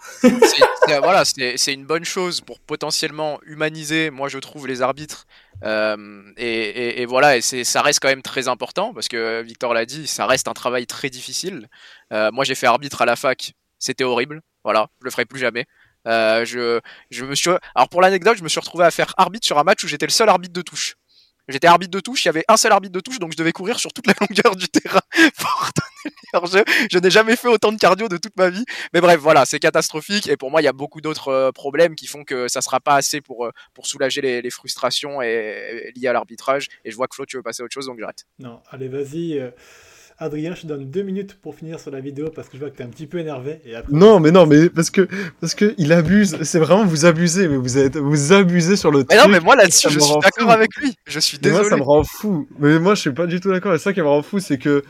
voilà, 0.87 1.23
c'est 1.25 1.73
une 1.73 1.85
bonne 1.85 2.05
chose 2.05 2.41
pour 2.41 2.59
potentiellement 2.59 3.39
humaniser, 3.45 4.09
moi 4.09 4.29
je 4.29 4.39
trouve, 4.39 4.67
les 4.67 4.81
arbitres. 4.81 5.25
Euh, 5.63 6.31
et, 6.37 7.05
voilà, 7.05 7.37
et 7.37 7.41
ça 7.41 7.81
reste 7.81 7.99
quand 7.99 8.07
même 8.07 8.21
très 8.21 8.47
important 8.47 8.93
parce 8.93 9.07
que 9.07 9.41
Victor 9.41 9.73
l'a 9.73 9.85
dit, 9.85 10.07
ça 10.07 10.25
reste 10.25 10.47
un 10.47 10.53
travail 10.53 10.85
très 10.85 11.09
difficile. 11.09 11.67
Euh, 12.13 12.31
moi 12.31 12.43
j'ai 12.43 12.55
fait 12.55 12.67
arbitre 12.67 13.01
à 13.01 13.05
la 13.05 13.15
fac, 13.15 13.53
c'était 13.79 14.03
horrible. 14.03 14.41
Voilà, 14.63 14.87
je 14.99 15.05
le 15.05 15.11
ferai 15.11 15.25
plus 15.25 15.39
jamais. 15.39 15.65
Euh, 16.07 16.45
je, 16.45 16.79
je 17.09 17.25
me 17.25 17.35
suis, 17.35 17.49
alors 17.75 17.89
pour 17.89 18.01
l'anecdote, 18.01 18.37
je 18.37 18.43
me 18.43 18.49
suis 18.49 18.59
retrouvé 18.59 18.85
à 18.85 18.91
faire 18.91 19.13
arbitre 19.17 19.45
sur 19.45 19.57
un 19.57 19.63
match 19.63 19.83
où 19.83 19.87
j'étais 19.87 20.05
le 20.05 20.11
seul 20.11 20.29
arbitre 20.29 20.53
de 20.53 20.61
touche. 20.61 20.95
J'étais 21.49 21.67
arbitre 21.67 21.91
de 21.91 21.99
touche, 21.99 22.25
il 22.25 22.27
y 22.27 22.29
avait 22.29 22.43
un 22.47 22.57
seul 22.57 22.71
arbitre 22.71 22.93
de 22.93 22.99
touche, 22.99 23.19
donc 23.19 23.31
je 23.31 23.37
devais 23.37 23.51
courir 23.51 23.79
sur 23.79 23.93
toute 23.93 24.07
la 24.07 24.13
longueur 24.21 24.55
du 24.55 24.67
terrain 24.67 25.01
pour 25.37 25.69
donner 25.75 26.15
le 26.33 26.47
jeu. 26.49 26.63
Je 26.91 26.99
n'ai 26.99 27.09
jamais 27.09 27.35
fait 27.35 27.47
autant 27.47 27.71
de 27.71 27.77
cardio 27.77 28.07
de 28.07 28.17
toute 28.17 28.35
ma 28.37 28.49
vie. 28.49 28.65
Mais 28.93 29.01
bref, 29.01 29.19
voilà, 29.19 29.45
c'est 29.45 29.59
catastrophique. 29.59 30.27
Et 30.27 30.37
pour 30.37 30.51
moi, 30.51 30.61
il 30.61 30.65
y 30.65 30.69
a 30.69 30.73
beaucoup 30.73 31.01
d'autres 31.01 31.29
euh, 31.29 31.51
problèmes 31.51 31.95
qui 31.95 32.07
font 32.07 32.23
que 32.23 32.47
ça 32.47 32.61
sera 32.61 32.79
pas 32.79 32.95
assez 32.95 33.21
pour, 33.21 33.45
euh, 33.45 33.51
pour 33.73 33.87
soulager 33.87 34.21
les, 34.21 34.49
frustrations 34.49 35.19
liées 35.19 36.07
à 36.07 36.13
l'arbitrage. 36.13 36.67
Et 36.85 36.91
je 36.91 36.95
vois 36.95 37.07
que 37.07 37.15
Flo, 37.15 37.25
tu 37.25 37.37
veux 37.37 37.43
passer 37.43 37.61
à 37.61 37.65
autre 37.65 37.73
chose, 37.73 37.85
donc 37.85 37.99
j'arrête. 37.99 38.25
Non, 38.39 38.61
allez, 38.71 38.87
vas-y. 38.87 39.41
Adrien, 40.19 40.55
je 40.55 40.61
te 40.61 40.67
donne 40.67 40.89
deux 40.89 41.03
minutes 41.03 41.35
pour 41.35 41.53
finir 41.53 41.79
sur 41.79 41.91
la 41.91 41.99
vidéo 41.99 42.29
parce 42.33 42.49
que 42.49 42.57
je 42.57 42.61
vois 42.61 42.71
que 42.71 42.77
tu 42.77 42.81
es 42.81 42.85
un 42.85 42.89
petit 42.89 43.05
peu 43.05 43.19
énervé. 43.19 43.61
Et 43.65 43.73
Non, 43.89 44.19
mais 44.19 44.31
non, 44.31 44.47
mais 44.47 44.67
parce 44.67 44.89
que 44.89 45.07
parce 45.39 45.53
que 45.53 45.75
il 45.77 45.93
abuse. 45.93 46.37
C'est 46.41 46.57
vraiment 46.57 46.85
vous 46.85 47.05
abusez, 47.05 47.47
mais 47.47 47.57
vous 47.57 47.77
êtes 47.77 47.97
vous 47.97 48.33
abusez 48.33 48.77
sur 48.77 48.89
le. 48.89 49.05
Mais 49.09 49.17
non, 49.17 49.27
mais 49.27 49.39
moi 49.39 49.55
là-dessus, 49.55 49.89
je 49.91 49.99
suis 49.99 50.15
d'accord 50.19 50.49
avec 50.49 50.75
lui. 50.77 50.95
Je 51.05 51.19
suis 51.19 51.37
désolé. 51.37 51.61
moi, 51.61 51.69
ça 51.69 51.77
me 51.77 51.83
rend 51.83 52.03
fou. 52.03 52.47
Mais 52.57 52.79
moi, 52.79 52.95
je 52.95 53.01
suis 53.01 53.11
pas 53.11 53.27
du 53.27 53.39
tout 53.39 53.51
d'accord. 53.51 53.75
Et 53.75 53.77
ça 53.77 53.93
qui 53.93 54.01
me 54.01 54.07
rend 54.07 54.23
fou, 54.23 54.39
c'est 54.39 54.57
que 54.57 54.83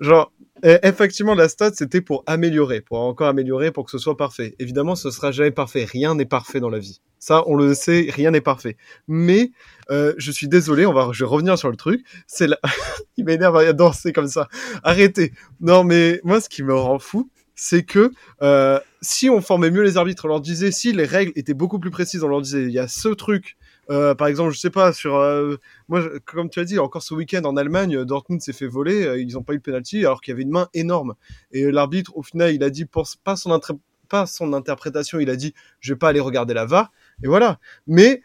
genre 0.00 0.30
effectivement, 0.62 1.34
la 1.34 1.48
stat, 1.48 1.72
c'était 1.74 2.00
pour 2.00 2.22
améliorer, 2.26 2.80
pour 2.80 3.00
encore 3.00 3.28
améliorer, 3.28 3.72
pour 3.72 3.84
que 3.84 3.90
ce 3.90 3.98
soit 3.98 4.16
parfait. 4.16 4.54
Évidemment, 4.58 4.94
ce 4.94 5.10
sera 5.10 5.32
jamais 5.32 5.50
parfait. 5.50 5.84
Rien 5.84 6.14
n'est 6.14 6.24
parfait 6.24 6.60
dans 6.60 6.70
la 6.70 6.78
vie. 6.78 7.00
Ça, 7.18 7.42
on 7.46 7.56
le 7.56 7.74
sait, 7.74 8.08
rien 8.10 8.30
n'est 8.32 8.40
parfait. 8.40 8.76
Mais 9.08 9.50
euh, 9.90 10.12
je 10.18 10.30
suis 10.30 10.46
désolé, 10.46 10.84
on 10.84 10.92
va, 10.92 11.08
je 11.12 11.24
vais 11.24 11.28
revenir 11.28 11.56
sur 11.58 11.70
le 11.70 11.76
truc. 11.76 12.04
C'est 12.26 12.46
la... 12.46 12.58
il 13.16 13.24
m'énerve 13.24 13.56
à 13.56 13.72
danser 13.72 14.12
comme 14.12 14.28
ça. 14.28 14.48
Arrêtez. 14.82 15.32
Non, 15.60 15.84
mais 15.84 16.20
moi, 16.22 16.40
ce 16.40 16.48
qui 16.48 16.62
me 16.62 16.74
rend 16.74 16.98
fou, 16.98 17.30
c'est 17.54 17.84
que 17.84 18.10
euh, 18.42 18.78
si 19.00 19.30
on 19.30 19.40
formait 19.40 19.70
mieux 19.70 19.82
les 19.82 19.96
arbitres, 19.96 20.24
on 20.24 20.28
leur 20.28 20.40
disait, 20.40 20.70
si 20.70 20.92
les 20.92 21.04
règles 21.04 21.32
étaient 21.36 21.54
beaucoup 21.54 21.78
plus 21.78 21.90
précises, 21.90 22.22
on 22.24 22.28
leur 22.28 22.42
disait, 22.42 22.64
il 22.64 22.72
y 22.72 22.78
a 22.78 22.88
ce 22.88 23.08
truc 23.08 23.56
euh, 23.90 24.14
par 24.14 24.28
exemple, 24.28 24.52
je 24.52 24.58
sais 24.58 24.70
pas 24.70 24.92
sur 24.92 25.16
euh, 25.16 25.56
moi, 25.88 26.02
comme 26.24 26.50
tu 26.50 26.60
as 26.60 26.64
dit, 26.64 26.78
encore 26.78 27.02
ce 27.02 27.14
week-end 27.14 27.42
en 27.44 27.56
Allemagne, 27.56 28.04
Dortmund 28.04 28.40
s'est 28.40 28.52
fait 28.52 28.66
voler, 28.66 29.06
euh, 29.06 29.20
ils 29.20 29.34
n'ont 29.34 29.42
pas 29.42 29.54
eu 29.54 29.58
de 29.58 29.62
penalty 29.62 30.00
alors 30.00 30.20
qu'il 30.20 30.32
y 30.32 30.34
avait 30.34 30.42
une 30.42 30.50
main 30.50 30.68
énorme. 30.74 31.14
Et 31.52 31.70
l'arbitre, 31.70 32.16
au 32.16 32.22
final, 32.22 32.54
il 32.54 32.62
a 32.62 32.70
dit 32.70 32.86
pas 32.86 33.36
son 33.36 33.60
pas 34.08 34.26
son 34.26 34.52
interprétation, 34.52 35.18
il 35.18 35.30
a 35.30 35.36
dit 35.36 35.54
je 35.80 35.92
vais 35.92 35.98
pas 35.98 36.08
aller 36.08 36.20
regarder 36.20 36.54
la 36.54 36.66
VAR. 36.66 36.92
Et 37.22 37.26
voilà. 37.26 37.58
Mais 37.86 38.22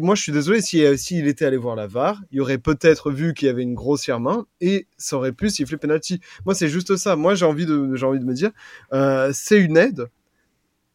moi, 0.00 0.14
je 0.14 0.22
suis 0.22 0.32
désolé, 0.32 0.60
s'il 0.60 0.96
si, 0.98 1.18
était 1.18 1.44
allé 1.44 1.56
voir 1.56 1.74
la 1.74 1.88
VAR, 1.88 2.22
il 2.30 2.40
aurait 2.40 2.58
peut-être 2.58 3.10
vu 3.10 3.34
qu'il 3.34 3.46
y 3.46 3.48
avait 3.50 3.62
une 3.62 3.74
grossière 3.74 4.20
main 4.20 4.46
et 4.60 4.86
ça 4.96 5.16
aurait 5.16 5.32
pu 5.32 5.50
siffler 5.50 5.76
penalty. 5.76 6.20
Moi, 6.44 6.54
c'est 6.54 6.68
juste 6.68 6.96
ça. 6.96 7.16
Moi, 7.16 7.34
j'ai 7.34 7.46
envie 7.46 7.66
de, 7.66 7.96
j'ai 7.96 8.06
envie 8.06 8.20
de 8.20 8.24
me 8.24 8.34
dire, 8.34 8.50
c'est 9.32 9.60
une 9.60 9.76
aide. 9.76 10.08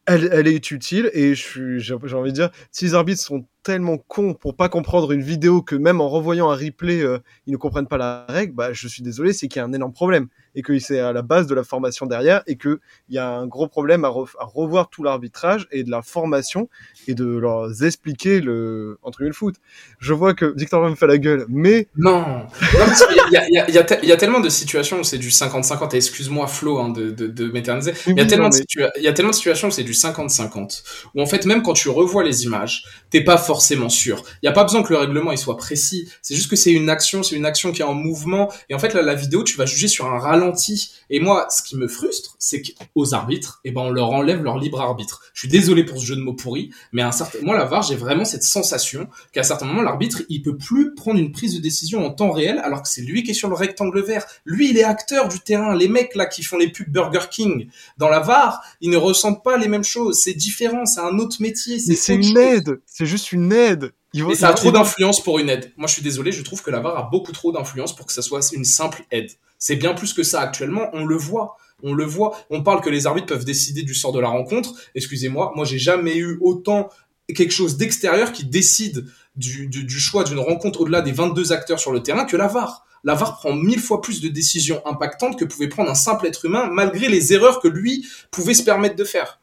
Elle, 0.07 0.29
elle, 0.31 0.47
est 0.47 0.71
utile 0.71 1.11
et 1.13 1.35
j'ai 1.35 1.93
envie 1.93 2.31
de 2.31 2.35
dire, 2.35 2.49
si 2.71 2.85
les 2.85 2.95
arbitres 2.95 3.21
sont 3.21 3.45
tellement 3.63 3.97
con 3.97 4.33
pour 4.33 4.55
pas 4.55 4.69
comprendre 4.69 5.11
une 5.11 5.21
vidéo 5.21 5.61
que 5.61 5.75
même 5.75 6.01
en 6.01 6.09
revoyant 6.09 6.49
un 6.49 6.55
replay, 6.55 7.01
euh, 7.01 7.19
ils 7.45 7.51
ne 7.51 7.57
comprennent 7.57 7.87
pas 7.87 7.97
la 7.97 8.25
règle, 8.27 8.53
bah, 8.53 8.73
je 8.73 8.87
suis 8.87 9.03
désolé, 9.03 9.33
c'est 9.33 9.47
qu'il 9.47 9.59
y 9.59 9.63
a 9.63 9.65
un 9.65 9.73
énorme 9.73 9.93
problème 9.93 10.27
et 10.55 10.61
que 10.61 10.77
c'est 10.79 10.99
à 10.99 11.13
la 11.13 11.21
base 11.21 11.47
de 11.47 11.55
la 11.55 11.63
formation 11.63 12.05
derrière 12.05 12.43
et 12.47 12.57
qu'il 12.57 12.79
y 13.09 13.17
a 13.17 13.29
un 13.29 13.47
gros 13.47 13.67
problème 13.67 14.03
à, 14.03 14.09
revoir 14.09 14.89
tout 14.89 15.03
l'arbitrage 15.03 15.67
et 15.71 15.83
de 15.83 15.91
la 15.91 16.01
formation 16.01 16.69
et 17.07 17.13
de 17.13 17.25
leur 17.25 17.83
expliquer 17.83 18.41
le, 18.41 18.97
entre 19.03 19.23
le 19.23 19.31
foot. 19.31 19.55
Je 19.99 20.13
vois 20.13 20.33
que 20.33 20.53
Victor 20.57 20.87
me 20.89 20.95
fait 20.95 21.07
la 21.07 21.17
gueule, 21.17 21.45
mais... 21.47 21.87
Non, 21.95 22.47
il 22.61 23.33
y 23.33 23.37
a, 23.37 23.49
y, 23.49 23.57
a, 23.57 24.05
y 24.05 24.11
a, 24.11 24.17
tellement 24.17 24.39
de 24.39 24.49
situations 24.49 24.99
où 24.99 25.03
c'est 25.03 25.17
du 25.17 25.29
50-50, 25.29 25.95
excuse-moi 25.95 26.47
Flo 26.47 26.79
hein, 26.79 26.89
de, 26.89 27.11
de, 27.11 27.27
de 27.27 27.51
m'éterniser, 27.51 27.93
il 28.07 28.17
y, 28.17 28.21
a 28.21 28.25
tellement 28.25 28.49
il 28.97 29.03
y 29.03 29.07
a 29.07 29.13
tellement 29.13 29.31
de 29.31 29.35
situations 29.35 29.69
où 29.69 29.71
c'est 29.71 29.83
du 29.83 29.93
50-50, 29.93 30.83
où 31.15 31.21
en 31.21 31.25
fait 31.25 31.45
même 31.45 31.61
quand 31.61 31.73
tu 31.73 31.89
revois 31.89 32.23
les 32.23 32.43
images, 32.43 32.85
t'es 33.09 33.23
pas 33.23 33.37
forcément 33.51 33.89
sûr. 33.89 34.23
Il 34.41 34.45
n'y 34.45 34.49
a 34.49 34.53
pas 34.53 34.63
besoin 34.63 34.81
que 34.81 34.93
le 34.93 34.99
règlement 34.99 35.33
il 35.33 35.37
soit 35.37 35.57
précis. 35.57 36.09
C'est 36.21 36.35
juste 36.35 36.49
que 36.49 36.55
c'est 36.55 36.71
une 36.71 36.89
action, 36.89 37.21
c'est 37.21 37.35
une 37.35 37.45
action 37.45 37.73
qui 37.73 37.81
est 37.81 37.85
en 37.85 37.93
mouvement. 37.93 38.49
Et 38.69 38.73
en 38.73 38.79
fait, 38.79 38.93
là, 38.93 39.01
la 39.01 39.13
vidéo, 39.13 39.43
tu 39.43 39.57
vas 39.57 39.65
juger 39.65 39.89
sur 39.89 40.05
un 40.05 40.19
ralenti. 40.19 40.93
Et 41.09 41.19
moi, 41.19 41.47
ce 41.49 41.61
qui 41.61 41.75
me 41.75 41.89
frustre, 41.89 42.37
c'est 42.39 42.61
qu'aux 42.61 43.13
arbitres, 43.13 43.59
eh 43.65 43.71
ben, 43.71 43.81
on 43.81 43.89
leur 43.89 44.11
enlève 44.11 44.41
leur 44.41 44.57
libre 44.57 44.79
arbitre. 44.79 45.21
Je 45.33 45.41
suis 45.41 45.49
désolé 45.49 45.83
pour 45.83 45.99
ce 45.99 46.05
jeu 46.05 46.15
de 46.15 46.21
mots 46.21 46.33
pourri, 46.33 46.69
mais 46.93 47.01
à 47.01 47.09
un 47.09 47.11
certain, 47.11 47.39
moi, 47.41 47.57
la 47.57 47.65
VAR, 47.65 47.83
j'ai 47.83 47.97
vraiment 47.97 48.23
cette 48.23 48.43
sensation 48.43 49.09
qu'à 49.33 49.41
un 49.41 49.43
certain 49.43 49.65
moment, 49.65 49.81
l'arbitre, 49.81 50.21
il 50.29 50.41
peut 50.41 50.55
plus 50.55 50.95
prendre 50.95 51.19
une 51.19 51.33
prise 51.33 51.53
de 51.55 51.59
décision 51.59 52.05
en 52.05 52.11
temps 52.11 52.31
réel, 52.31 52.61
alors 52.63 52.83
que 52.83 52.87
c'est 52.87 53.01
lui 53.01 53.23
qui 53.23 53.31
est 53.31 53.33
sur 53.33 53.49
le 53.49 53.55
rectangle 53.55 54.01
vert. 54.01 54.25
Lui, 54.45 54.69
il 54.69 54.77
est 54.77 54.85
acteur 54.85 55.27
du 55.27 55.41
terrain. 55.41 55.75
Les 55.75 55.89
mecs, 55.89 56.15
là, 56.15 56.25
qui 56.25 56.41
font 56.41 56.57
les 56.57 56.71
pubs 56.71 56.87
Burger 56.89 57.27
King 57.29 57.67
dans 57.97 58.07
la 58.07 58.21
VAR, 58.21 58.61
ils 58.79 58.89
ne 58.89 58.97
ressentent 58.97 59.43
pas 59.43 59.57
les 59.57 59.67
mêmes 59.67 59.83
choses. 59.83 60.21
C'est 60.21 60.35
différent, 60.35 60.85
c'est 60.85 61.01
un 61.01 61.19
autre 61.19 61.41
métier. 61.41 61.79
C'est 61.79 62.15
une 62.15 62.37
aide. 62.37 62.79
C'est 62.85 63.05
juste 63.05 63.33
une 63.33 63.40
une 63.41 63.53
aide. 63.53 63.93
Il 64.13 64.35
ça 64.35 64.49
a 64.49 64.53
trop 64.53 64.71
d'influence 64.71 65.23
pour 65.23 65.39
une 65.39 65.49
aide. 65.49 65.71
Moi, 65.77 65.87
je 65.87 65.93
suis 65.93 66.01
désolé, 66.01 66.31
je 66.31 66.43
trouve 66.43 66.61
que 66.61 66.69
la 66.69 66.79
VAR 66.79 66.97
a 66.97 67.09
beaucoup 67.09 67.31
trop 67.31 67.51
d'influence 67.51 67.95
pour 67.95 68.05
que 68.05 68.13
ça 68.13 68.21
soit 68.21 68.51
une 68.53 68.65
simple 68.65 69.03
aide. 69.11 69.31
C'est 69.57 69.77
bien 69.77 69.93
plus 69.93 70.13
que 70.13 70.23
ça 70.23 70.41
actuellement, 70.41 70.89
on 70.93 71.05
le 71.05 71.15
voit. 71.15 71.55
On 71.83 71.93
le 71.93 72.03
voit. 72.03 72.37
On 72.49 72.61
parle 72.61 72.81
que 72.81 72.89
les 72.89 73.07
arbitres 73.07 73.27
peuvent 73.27 73.45
décider 73.45 73.83
du 73.83 73.95
sort 73.95 74.11
de 74.11 74.19
la 74.19 74.27
rencontre. 74.27 74.73
Excusez-moi, 74.95 75.53
moi, 75.55 75.65
j'ai 75.65 75.79
jamais 75.79 76.17
eu 76.17 76.37
autant 76.41 76.89
quelque 77.33 77.53
chose 77.53 77.77
d'extérieur 77.77 78.33
qui 78.33 78.45
décide 78.45 79.05
du, 79.35 79.67
du 79.67 79.99
choix 79.99 80.23
d'une 80.23 80.39
rencontre 80.39 80.81
au-delà 80.81 81.01
des 81.01 81.13
22 81.13 81.53
acteurs 81.53 81.79
sur 81.79 81.91
le 81.91 82.03
terrain 82.03 82.25
que 82.25 82.35
la 82.35 82.47
VAR. 82.47 82.85
La 83.03 83.15
VAR 83.15 83.37
prend 83.37 83.53
mille 83.53 83.79
fois 83.79 84.01
plus 84.01 84.21
de 84.21 84.27
décisions 84.27 84.85
impactantes 84.85 85.39
que 85.39 85.45
pouvait 85.45 85.69
prendre 85.69 85.89
un 85.89 85.95
simple 85.95 86.27
être 86.27 86.45
humain 86.45 86.69
malgré 86.71 87.07
les 87.07 87.33
erreurs 87.33 87.59
que 87.59 87.67
lui 87.67 88.05
pouvait 88.29 88.53
se 88.53 88.63
permettre 88.63 88.95
de 88.95 89.05
faire. 89.05 89.40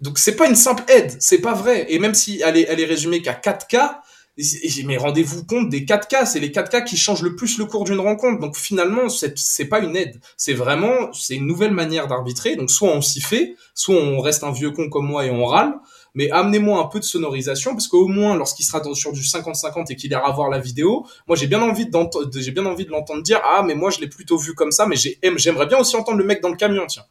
Donc 0.00 0.18
c'est 0.18 0.36
pas 0.36 0.48
une 0.48 0.56
simple 0.56 0.84
aide, 0.88 1.16
c'est 1.18 1.40
pas 1.40 1.54
vrai. 1.54 1.86
Et 1.88 1.98
même 1.98 2.14
si 2.14 2.40
elle 2.44 2.56
est, 2.56 2.66
elle 2.68 2.80
est 2.80 2.84
résumée 2.84 3.22
qu'à 3.22 3.34
4 3.34 3.66
cas, 3.66 4.00
mais 4.84 4.96
rendez-vous 4.96 5.44
compte 5.44 5.68
des 5.68 5.84
4 5.84 6.08
cas, 6.08 6.26
c'est 6.26 6.40
les 6.40 6.50
4 6.50 6.68
cas 6.68 6.80
qui 6.80 6.96
changent 6.96 7.22
le 7.22 7.36
plus 7.36 7.56
le 7.58 7.66
cours 7.66 7.84
d'une 7.84 8.00
rencontre. 8.00 8.40
Donc 8.40 8.56
finalement, 8.56 9.08
c'est 9.08 9.64
pas 9.66 9.78
une 9.78 9.96
aide, 9.96 10.20
c'est 10.36 10.54
vraiment 10.54 11.12
c'est 11.12 11.36
une 11.36 11.46
nouvelle 11.46 11.70
manière 11.70 12.08
d'arbitrer. 12.08 12.56
Donc 12.56 12.70
soit 12.70 12.90
on 12.90 13.00
s'y 13.00 13.20
fait, 13.20 13.54
soit 13.74 13.94
on 13.94 14.20
reste 14.20 14.42
un 14.42 14.50
vieux 14.50 14.72
con 14.72 14.88
comme 14.90 15.06
moi 15.06 15.24
et 15.24 15.30
on 15.30 15.44
râle. 15.44 15.74
Mais 16.16 16.30
amenez-moi 16.30 16.80
un 16.80 16.84
peu 16.86 17.00
de 17.00 17.04
sonorisation 17.04 17.72
parce 17.72 17.88
qu'au 17.88 18.06
moins 18.06 18.36
lorsqu'il 18.36 18.64
sera 18.64 18.82
sur 18.94 19.12
du 19.12 19.20
50-50 19.20 19.92
et 19.92 19.96
qu'il 19.96 20.12
ira 20.12 20.30
voir 20.32 20.48
la 20.48 20.60
vidéo, 20.60 21.06
moi 21.26 21.36
j'ai 21.36 21.48
bien 21.48 21.60
envie 21.60 21.88
j'ai 22.36 22.52
bien 22.52 22.66
envie 22.66 22.84
de 22.84 22.90
l'entendre 22.90 23.22
dire 23.22 23.40
ah 23.44 23.62
mais 23.66 23.74
moi 23.74 23.90
je 23.90 24.00
l'ai 24.00 24.08
plutôt 24.08 24.38
vu 24.38 24.54
comme 24.54 24.70
ça, 24.72 24.86
mais 24.86 24.96
j'aimerais 24.96 25.66
bien 25.66 25.78
aussi 25.78 25.96
entendre 25.96 26.18
le 26.18 26.24
mec 26.24 26.40
dans 26.40 26.50
le 26.50 26.56
camion 26.56 26.86
tiens. 26.86 27.04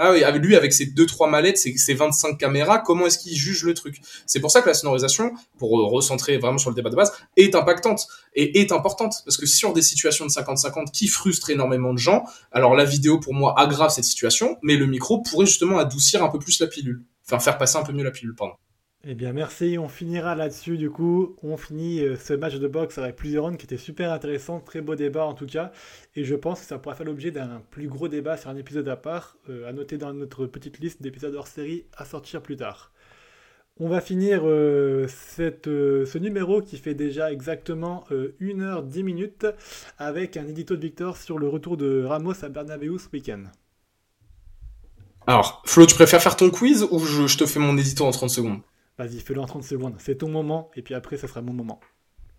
Ah 0.00 0.12
oui, 0.12 0.22
lui, 0.38 0.54
avec 0.54 0.72
ses 0.72 0.86
deux 0.86 1.06
trois 1.06 1.28
mallettes, 1.28 1.58
ses, 1.58 1.76
ses 1.76 1.94
25 1.94 2.38
caméras, 2.38 2.78
comment 2.78 3.06
est-ce 3.06 3.18
qu'il 3.18 3.36
juge 3.36 3.64
le 3.64 3.74
truc? 3.74 4.00
C'est 4.26 4.38
pour 4.38 4.52
ça 4.52 4.62
que 4.62 4.68
la 4.68 4.74
sonorisation, 4.74 5.32
pour 5.58 5.70
recentrer 5.90 6.38
vraiment 6.38 6.58
sur 6.58 6.70
le 6.70 6.76
débat 6.76 6.90
de 6.90 6.94
base, 6.94 7.12
est 7.36 7.56
impactante 7.56 8.06
et 8.36 8.60
est 8.60 8.70
importante. 8.70 9.16
Parce 9.24 9.36
que 9.36 9.44
sur 9.44 9.72
des 9.72 9.82
situations 9.82 10.24
de 10.24 10.30
50-50 10.30 10.92
qui 10.92 11.08
frustrent 11.08 11.50
énormément 11.50 11.92
de 11.92 11.98
gens, 11.98 12.22
alors 12.52 12.76
la 12.76 12.84
vidéo 12.84 13.18
pour 13.18 13.34
moi 13.34 13.58
aggrave 13.58 13.90
cette 13.90 14.04
situation, 14.04 14.56
mais 14.62 14.76
le 14.76 14.86
micro 14.86 15.20
pourrait 15.20 15.46
justement 15.46 15.78
adoucir 15.78 16.22
un 16.22 16.28
peu 16.28 16.38
plus 16.38 16.60
la 16.60 16.68
pilule, 16.68 17.02
enfin 17.26 17.40
faire 17.40 17.58
passer 17.58 17.76
un 17.76 17.82
peu 17.82 17.92
mieux 17.92 18.04
la 18.04 18.12
pilule, 18.12 18.36
pardon. 18.36 18.54
Eh 19.04 19.14
bien, 19.14 19.32
merci. 19.32 19.78
On 19.78 19.88
finira 19.88 20.34
là-dessus. 20.34 20.76
Du 20.76 20.90
coup, 20.90 21.36
on 21.42 21.56
finit 21.56 22.00
euh, 22.00 22.16
ce 22.16 22.34
match 22.34 22.56
de 22.56 22.66
boxe 22.66 22.98
avec 22.98 23.14
plusieurs 23.14 23.44
rounds 23.44 23.56
qui 23.56 23.64
étaient 23.64 23.76
super 23.76 24.12
intéressants. 24.12 24.60
Très 24.60 24.80
beau 24.80 24.96
débat 24.96 25.24
en 25.24 25.34
tout 25.34 25.46
cas. 25.46 25.70
Et 26.16 26.24
je 26.24 26.34
pense 26.34 26.60
que 26.60 26.66
ça 26.66 26.78
pourra 26.78 26.96
faire 26.96 27.06
l'objet 27.06 27.30
d'un 27.30 27.62
plus 27.70 27.86
gros 27.86 28.08
débat 28.08 28.36
sur 28.36 28.50
un 28.50 28.56
épisode 28.56 28.88
à 28.88 28.96
part, 28.96 29.36
euh, 29.48 29.68
à 29.68 29.72
noter 29.72 29.98
dans 29.98 30.12
notre 30.12 30.46
petite 30.46 30.80
liste 30.80 31.00
d'épisodes 31.00 31.34
hors 31.34 31.46
série 31.46 31.84
à 31.96 32.04
sortir 32.04 32.42
plus 32.42 32.56
tard. 32.56 32.92
On 33.80 33.88
va 33.88 34.00
finir 34.00 34.40
euh, 34.44 35.06
ce 35.06 36.18
numéro 36.18 36.60
qui 36.60 36.78
fait 36.78 36.94
déjà 36.94 37.30
exactement 37.30 38.04
1h10 38.10 39.04
minutes 39.04 39.46
avec 39.98 40.36
un 40.36 40.48
édito 40.48 40.74
de 40.74 40.80
Victor 40.80 41.16
sur 41.16 41.38
le 41.38 41.48
retour 41.48 41.76
de 41.76 42.02
Ramos 42.02 42.44
à 42.44 42.48
Bernabeu 42.48 42.98
ce 42.98 43.06
week-end. 43.12 43.44
Alors, 45.28 45.62
Flo, 45.64 45.86
tu 45.86 45.94
préfères 45.94 46.20
faire 46.20 46.34
ton 46.34 46.50
quiz 46.50 46.88
ou 46.90 46.98
je, 46.98 47.28
je 47.28 47.38
te 47.38 47.46
fais 47.46 47.60
mon 47.60 47.78
édito 47.78 48.04
en 48.04 48.10
30 48.10 48.30
secondes? 48.30 48.60
Vas-y, 48.98 49.20
fais-le 49.20 49.40
en 49.40 49.46
30 49.46 49.62
secondes. 49.62 49.94
C'est 49.98 50.16
ton 50.16 50.28
moment, 50.28 50.70
et 50.74 50.82
puis 50.82 50.94
après, 50.94 51.16
ça 51.16 51.28
sera 51.28 51.40
mon 51.40 51.52
moment. 51.52 51.80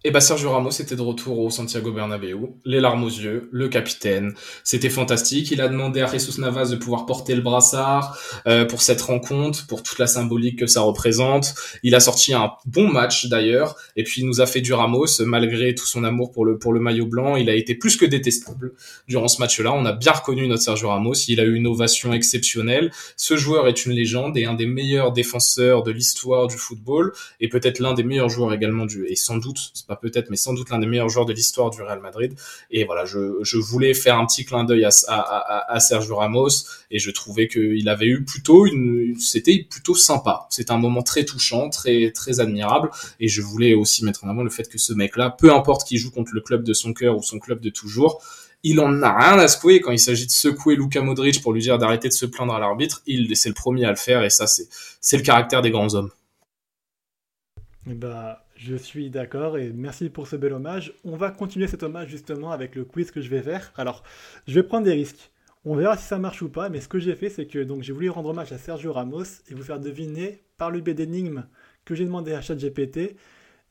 Et 0.05 0.11
bah 0.11 0.21
Sergio 0.21 0.51
Ramos 0.51 0.69
était 0.69 0.95
de 0.95 1.01
retour 1.01 1.39
au 1.39 1.49
Santiago 1.49 1.91
Bernabéu, 1.91 2.55
les 2.63 2.79
larmes 2.79 3.03
aux 3.03 3.09
yeux, 3.09 3.49
le 3.51 3.67
capitaine. 3.67 4.33
C'était 4.63 4.89
fantastique. 4.89 5.51
Il 5.51 5.59
a 5.59 5.67
demandé 5.67 5.99
à 5.99 6.07
Jesus 6.09 6.39
Navas 6.39 6.69
de 6.69 6.77
pouvoir 6.77 7.05
porter 7.05 7.35
le 7.35 7.41
brassard 7.41 8.17
euh, 8.47 8.63
pour 8.63 8.81
cette 8.81 9.01
rencontre, 9.01 9.67
pour 9.67 9.83
toute 9.83 9.99
la 9.99 10.07
symbolique 10.07 10.57
que 10.57 10.67
ça 10.67 10.79
représente. 10.79 11.53
Il 11.83 11.95
a 11.95 11.99
sorti 11.99 12.33
un 12.33 12.53
bon 12.65 12.87
match 12.87 13.25
d'ailleurs, 13.25 13.75
et 13.97 14.05
puis 14.05 14.21
il 14.21 14.27
nous 14.27 14.39
a 14.39 14.45
fait 14.45 14.61
du 14.61 14.71
Ramos 14.71 15.19
malgré 15.25 15.75
tout 15.75 15.85
son 15.85 16.05
amour 16.05 16.31
pour 16.31 16.45
le 16.45 16.57
pour 16.57 16.71
le 16.71 16.79
maillot 16.79 17.05
blanc. 17.05 17.35
Il 17.35 17.49
a 17.49 17.55
été 17.55 17.75
plus 17.75 17.97
que 17.97 18.05
détestable 18.05 18.71
durant 19.09 19.27
ce 19.27 19.41
match-là. 19.41 19.73
On 19.73 19.83
a 19.83 19.91
bien 19.91 20.13
reconnu 20.13 20.47
notre 20.47 20.63
Sergio 20.63 20.87
Ramos. 20.87 21.15
Il 21.27 21.41
a 21.41 21.43
eu 21.43 21.55
une 21.55 21.67
ovation 21.67 22.13
exceptionnelle. 22.13 22.89
Ce 23.17 23.35
joueur 23.35 23.67
est 23.67 23.85
une 23.85 23.91
légende 23.91 24.37
et 24.37 24.45
un 24.45 24.53
des 24.53 24.65
meilleurs 24.65 25.11
défenseurs 25.11 25.83
de 25.83 25.91
l'histoire 25.91 26.47
du 26.47 26.55
football, 26.55 27.11
et 27.41 27.49
peut-être 27.49 27.79
l'un 27.79 27.93
des 27.93 28.03
meilleurs 28.03 28.29
joueurs 28.29 28.53
également 28.53 28.85
du 28.85 29.05
et 29.05 29.17
sans 29.17 29.35
doute 29.35 29.73
pas 29.89 29.97
peut-être, 29.97 30.29
mais 30.29 30.37
sans 30.37 30.53
doute 30.53 30.69
l'un 30.69 30.79
des 30.79 30.85
meilleurs 30.85 31.09
joueurs 31.09 31.25
de 31.25 31.33
l'histoire 31.33 31.71
du 31.71 31.81
Real 31.81 31.99
Madrid. 31.99 32.33
Et 32.71 32.85
voilà, 32.85 33.05
je, 33.05 33.39
je 33.41 33.57
voulais 33.57 33.93
faire 33.93 34.17
un 34.17 34.25
petit 34.25 34.45
clin 34.45 34.63
d'œil 34.63 34.85
à, 34.85 34.91
à, 35.07 35.73
à, 35.73 35.79
Sergio 35.79 36.15
Ramos 36.15 36.49
et 36.91 36.99
je 36.99 37.11
trouvais 37.11 37.47
qu'il 37.47 37.89
avait 37.89 38.05
eu 38.05 38.23
plutôt 38.23 38.65
une, 38.67 39.15
c'était 39.19 39.65
plutôt 39.69 39.95
sympa. 39.95 40.47
C'était 40.49 40.71
un 40.71 40.77
moment 40.77 41.01
très 41.01 41.25
touchant, 41.25 41.69
très 41.69 42.11
très 42.11 42.39
admirable. 42.39 42.91
Et 43.19 43.27
je 43.27 43.41
voulais 43.41 43.73
aussi 43.73 44.05
mettre 44.05 44.23
en 44.23 44.29
avant 44.29 44.43
le 44.43 44.51
fait 44.51 44.69
que 44.69 44.77
ce 44.77 44.93
mec-là, 44.93 45.31
peu 45.31 45.51
importe 45.51 45.87
qu'il 45.87 45.97
joue 45.97 46.11
contre 46.11 46.31
le 46.33 46.41
club 46.41 46.63
de 46.63 46.73
son 46.73 46.93
cœur 46.93 47.17
ou 47.17 47.23
son 47.23 47.39
club 47.39 47.59
de 47.59 47.69
toujours, 47.69 48.21
il 48.61 48.79
en 48.79 49.01
a 49.01 49.11
rien 49.11 49.39
à 49.39 49.47
secouer 49.47 49.81
quand 49.81 49.91
il 49.91 49.99
s'agit 49.99 50.27
de 50.27 50.31
secouer 50.31 50.75
Luka 50.75 51.01
Modric 51.01 51.41
pour 51.41 51.53
lui 51.53 51.61
dire 51.61 51.77
d'arrêter 51.77 52.09
de 52.09 52.13
se 52.13 52.25
plaindre 52.25 52.53
à 52.53 52.59
l'arbitre. 52.59 53.01
Il, 53.07 53.35
c'est 53.35 53.49
le 53.49 53.55
premier 53.55 53.85
à 53.85 53.89
le 53.89 53.95
faire 53.95 54.23
et 54.23 54.29
ça, 54.29 54.47
c'est, 54.47 54.67
c'est 55.01 55.17
le 55.17 55.23
caractère 55.23 55.61
des 55.61 55.71
grands 55.71 55.95
hommes. 55.95 56.11
Bah, 57.85 58.45
je 58.59 58.75
suis 58.75 59.09
d'accord 59.09 59.57
et 59.57 59.71
merci 59.73 60.09
pour 60.09 60.27
ce 60.27 60.35
bel 60.35 60.51
hommage. 60.51 60.93
On 61.05 61.15
va 61.15 61.31
continuer 61.31 61.67
cet 61.67 61.81
hommage 61.81 62.09
justement 62.09 62.51
avec 62.51 62.75
le 62.75 62.83
quiz 62.83 63.09
que 63.09 63.21
je 63.21 63.29
vais 63.29 63.41
faire. 63.41 63.71
Alors, 63.77 64.03
je 64.47 64.53
vais 64.53 64.63
prendre 64.63 64.83
des 64.83 64.91
risques. 64.91 65.31
On 65.63 65.75
verra 65.75 65.95
si 65.95 66.05
ça 66.05 66.17
marche 66.19 66.41
ou 66.41 66.49
pas, 66.49 66.67
mais 66.67 66.81
ce 66.81 66.89
que 66.89 66.99
j'ai 66.99 67.15
fait, 67.15 67.29
c'est 67.29 67.47
que 67.47 67.59
donc 67.59 67.83
j'ai 67.83 67.93
voulu 67.93 68.09
rendre 68.09 68.29
hommage 68.29 68.51
à 68.51 68.57
Sergio 68.57 68.91
Ramos 68.91 69.23
et 69.49 69.53
vous 69.53 69.63
faire 69.63 69.79
deviner 69.79 70.43
par 70.57 70.71
le 70.71 70.81
biais 70.81 70.93
d'énigmes 70.93 71.45
que 71.85 71.95
j'ai 71.95 72.03
demandé 72.03 72.33
à 72.33 72.41
ChatGPT 72.41 73.15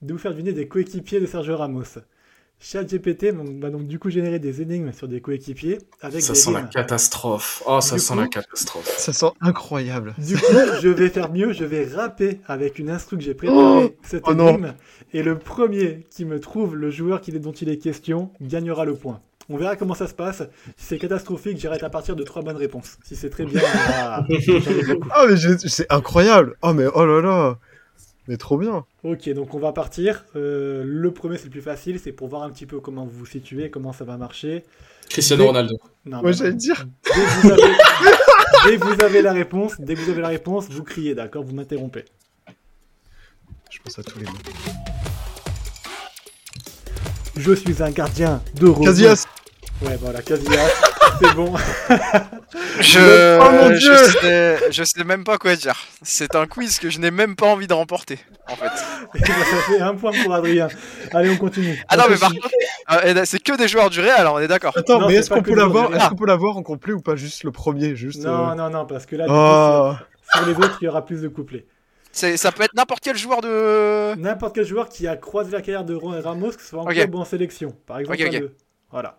de 0.00 0.12
vous 0.12 0.18
faire 0.18 0.30
deviner 0.30 0.54
des 0.54 0.68
coéquipiers 0.68 1.20
de 1.20 1.26
Sergio 1.26 1.58
Ramos. 1.58 1.98
ChatGPT 2.60 3.32
va 3.60 3.70
donc 3.70 3.86
du 3.86 3.98
coup 3.98 4.10
générer 4.10 4.38
des 4.38 4.62
énigmes 4.62 4.92
sur 4.92 5.06
des 5.06 5.20
coéquipiers 5.20 5.78
avec 6.00 6.22
ça 6.22 6.34
sent 6.34 6.52
la 6.52 6.62
catastrophe. 6.62 7.62
Oh, 7.66 7.80
ça 7.80 7.98
sent 7.98 8.16
la 8.16 8.26
catastrophe. 8.26 8.92
Ça 8.98 9.12
sent 9.12 9.30
incroyable. 9.40 10.14
Du 10.18 10.36
coup, 10.36 10.42
je 10.82 10.88
vais 10.88 11.08
faire 11.08 11.30
mieux, 11.32 11.52
je 11.52 11.64
vais 11.64 11.86
rapper 11.86 12.40
avec 12.46 12.78
une 12.78 12.90
instru 12.90 13.16
que 13.16 13.22
j'ai 13.22 13.34
préparée 13.34 13.56
oh 13.58 13.96
cette 14.02 14.24
oh 14.26 14.32
énigme 14.32 14.74
et 15.12 15.22
le 15.22 15.38
premier 15.38 16.06
qui 16.10 16.24
me 16.24 16.40
trouve 16.40 16.76
le 16.76 16.90
joueur 16.90 17.20
dont 17.20 17.52
il 17.52 17.68
est 17.68 17.78
question 17.78 18.30
gagnera 18.40 18.84
le 18.84 18.94
point. 18.94 19.20
On 19.50 19.56
verra 19.56 19.76
comment 19.76 19.94
ça 19.94 20.06
se 20.06 20.14
passe. 20.14 20.42
Si 20.76 20.86
c'est 20.86 20.98
catastrophique, 20.98 21.58
j'arrête 21.58 21.82
à 21.82 21.88
partir 21.88 22.16
de 22.16 22.22
trois 22.22 22.42
bonnes 22.42 22.56
réponses. 22.56 22.98
Si 23.02 23.16
c'est 23.16 23.30
très 23.30 23.46
bien, 23.46 23.60
va... 23.60 24.26
Oh 24.28 25.26
mais 25.28 25.58
c'est 25.68 25.90
incroyable. 25.90 26.56
Oh 26.62 26.74
mais 26.74 26.86
oh 26.94 27.06
là 27.06 27.20
là. 27.22 27.58
Mais 28.28 28.36
trop 28.36 28.58
bien. 28.58 28.84
Ok, 29.04 29.28
donc 29.30 29.54
on 29.54 29.58
va 29.58 29.72
partir. 29.72 30.26
Euh, 30.36 30.84
le 30.86 31.10
premier, 31.12 31.38
c'est 31.38 31.44
le 31.44 31.50
plus 31.50 31.62
facile. 31.62 31.98
C'est 31.98 32.12
pour 32.12 32.28
voir 32.28 32.42
un 32.42 32.50
petit 32.50 32.66
peu 32.66 32.78
comment 32.78 33.06
vous 33.06 33.20
vous 33.20 33.26
situez, 33.26 33.70
comment 33.70 33.94
ça 33.94 34.04
va 34.04 34.18
marcher. 34.18 34.64
Cristiano 35.08 35.46
Ronaldo. 35.46 35.78
Non, 36.04 36.20
Moi, 36.20 36.32
j'allais 36.32 36.52
dire. 36.52 36.86
Dès 38.66 38.76
que, 38.76 38.84
vous 38.84 39.02
avez... 39.02 39.22
la 39.22 39.32
réponse, 39.32 39.74
dès 39.78 39.94
que 39.94 40.00
vous 40.00 40.10
avez 40.10 40.20
la 40.20 40.28
réponse, 40.28 40.68
vous 40.68 40.82
criez, 40.82 41.14
d'accord 41.14 41.44
Vous 41.44 41.54
m'interrompez. 41.54 42.04
Je 43.70 43.78
pense 43.82 43.98
à 43.98 44.02
tous 44.02 44.18
les 44.18 44.24
mots. 44.24 44.32
Je 47.36 47.52
suis 47.52 47.82
un 47.82 47.90
gardien 47.90 48.42
de 48.56 48.68
Casillas 48.84 49.26
Ouais, 49.80 49.96
voilà, 50.00 50.20
Casillas, 50.22 50.70
c'est 51.20 51.34
bon. 51.34 51.54
je... 52.80 53.38
Oh 53.40 53.50
mon 53.50 53.68
Dieu 53.68 53.78
je 53.78 54.18
sais... 54.18 54.58
je 54.72 54.82
sais 54.82 55.04
même 55.04 55.22
pas 55.22 55.38
quoi 55.38 55.54
dire. 55.54 55.76
C'est 56.02 56.34
un 56.34 56.46
quiz 56.46 56.80
que 56.80 56.90
je 56.90 56.98
n'ai 56.98 57.12
même 57.12 57.36
pas 57.36 57.46
envie 57.46 57.68
de 57.68 57.74
remporter, 57.74 58.18
en 58.48 58.56
fait. 58.56 58.66
ça 59.24 59.56
fait 59.68 59.80
un 59.80 59.94
point 59.94 60.10
pour 60.24 60.34
Adrien. 60.34 60.66
Allez, 61.12 61.30
on 61.30 61.36
continue. 61.36 61.80
Ah 61.88 61.96
non, 61.96 62.04
mais 62.10 62.16
par 62.16 62.32
contre, 62.32 62.48
euh, 62.90 63.22
c'est 63.24 63.40
que 63.40 63.56
des 63.56 63.68
joueurs 63.68 63.88
du 63.88 64.00
Real, 64.00 64.26
on 64.26 64.40
est 64.40 64.48
d'accord. 64.48 64.76
Attends, 64.76 65.06
mais 65.06 65.14
est-ce 65.14 65.30
qu'on 65.30 65.42
peut 65.42 65.54
l'avoir 65.54 65.94
est-ce 65.94 66.08
qu'on 66.08 66.16
peut 66.16 66.26
l'avoir 66.26 66.56
en 66.56 66.62
complet 66.64 66.92
ou 66.92 67.00
pas 67.00 67.14
juste 67.14 67.44
le 67.44 67.52
premier 67.52 67.94
juste, 67.94 68.24
Non, 68.24 68.50
euh, 68.50 68.54
non, 68.56 68.70
non, 68.70 68.84
parce 68.84 69.06
que 69.06 69.14
là, 69.14 69.26
oh. 69.28 69.94
sur 70.34 70.46
les 70.46 70.54
autres, 70.54 70.78
il 70.80 70.86
y 70.86 70.88
aura 70.88 71.04
plus 71.04 71.22
de 71.22 71.28
couplets. 71.28 71.66
Ça 72.10 72.50
peut 72.50 72.64
être 72.64 72.74
n'importe 72.74 73.00
quel 73.00 73.16
joueur 73.16 73.42
de. 73.42 74.16
N'importe 74.16 74.56
quel 74.56 74.66
joueur 74.66 74.88
qui 74.88 75.06
a 75.06 75.16
croisé 75.16 75.52
la 75.52 75.60
carrière 75.60 75.84
de 75.84 75.94
Ramos, 75.94 76.50
que 76.50 76.62
ce 76.62 76.68
soit 76.68 76.82
en 76.82 76.86
club 76.86 77.14
ou 77.14 77.18
en 77.18 77.24
sélection. 77.24 77.76
Par 77.86 78.00
exemple, 78.00 78.50
voilà. 78.90 79.18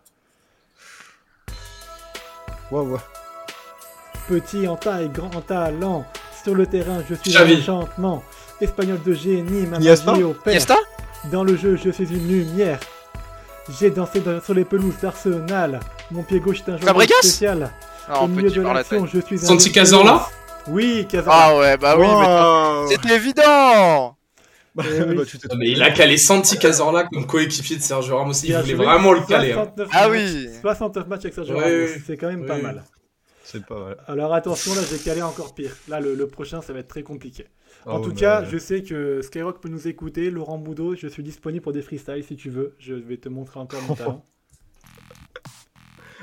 Petit 4.28 4.68
en 4.68 4.76
taille, 4.76 5.10
grand 5.10 5.34
en 5.36 5.42
talent. 5.42 6.06
Sur 6.44 6.56
le 6.56 6.68
terrain, 6.68 7.04
je 7.10 7.16
suis 7.16 7.38
un 7.38 7.60
enchantement. 7.60 8.24
Espagnol 8.62 9.02
de 9.04 9.14
génie, 9.14 9.66
ma 9.66 9.80
magie 9.80 10.24
au 10.24 10.34
père. 10.34 10.62
Dans 11.32 11.44
le 11.44 11.58
jeu, 11.58 11.78
je 11.84 11.90
suis 11.90 12.08
une 12.10 12.28
lumière. 12.28 12.80
J'ai 13.80 13.90
dansé 13.90 14.22
sur 14.44 14.54
les 14.54 14.66
pelouses 14.66 14.98
d'Arsenal. 15.02 15.80
Mon 16.12 16.24
pied 16.24 16.40
gauche 16.40 16.62
est 16.68 16.72
un 16.72 16.78
joueur 16.78 17.02
spécial. 17.02 17.72
Ah, 18.08 18.24
au 18.24 18.28
milieu 18.28 18.50
de 18.50 18.62
l'action, 18.62 19.06
je 19.06 19.20
suis 19.20 19.36
un. 19.36 19.48
Santi 19.48 19.72
Cazorla 19.72 20.28
Oui, 20.68 21.06
Cazorla. 21.10 21.40
Ah 21.40 21.58
ouais, 21.58 21.78
bah 21.78 21.96
oui, 21.98 22.08
mais 22.08 22.96
c'était 22.96 23.16
évident 23.16 24.16
bah, 24.76 24.84
bah, 24.88 25.56
mais 25.58 25.72
il 25.72 25.82
a 25.82 25.92
calé 25.92 26.18
Santi 26.18 26.58
Cazorla 26.58 27.06
comme 27.06 27.26
coéquipier 27.26 27.78
de 27.78 27.82
Sergio 27.82 28.18
Ramos. 28.18 28.34
Il, 28.44 28.56
voulait 28.56 28.74
vraiment 28.76 29.14
le 29.14 29.22
caler. 29.22 29.54
Hein. 29.54 29.74
Ah 29.92 30.10
oui 30.10 30.48
69 30.62 31.08
matchs 31.08 31.22
avec 31.22 31.34
Sergio 31.34 31.58
Ramos. 31.58 31.88
C'est 32.06 32.18
quand 32.18 32.28
même 32.28 32.46
pas 32.46 32.58
mal. 32.58 32.84
C'est 33.44 33.66
pas 33.66 33.80
mal. 33.80 33.98
Alors 34.08 34.34
attention, 34.34 34.76
là 34.76 34.82
j'ai 34.90 35.00
calé 35.00 35.22
encore 35.22 35.56
pire. 35.56 35.76
Là 35.88 36.00
le, 36.00 36.28
prochain 36.28 36.62
ça 36.62 36.72
va 36.72 36.80
être 36.80 36.88
très 36.88 37.04
compliqué. 37.04 37.48
En 37.86 38.00
oh, 38.00 38.06
tout 38.06 38.14
cas, 38.14 38.44
je 38.44 38.58
sais 38.58 38.84
que 38.84 39.22
Skyrock 39.22 39.62
peut 39.62 39.70
nous 39.70 39.88
écouter. 39.88 40.30
Laurent 40.30 40.58
Boudot, 40.58 40.96
je 40.96 41.08
suis 41.08 41.24
disponible 41.24 41.64
pour 41.64 41.72
des 41.72 41.82
freestyles 41.82 42.24
si 42.24 42.36
tu 42.36 42.50
veux. 42.50 42.76
Je 42.78 42.94
vais 42.94 43.18
te 43.18 43.30
montrer 43.30 43.60
encore 43.60 43.82
mon 43.88 43.96
talent. 43.96 44.24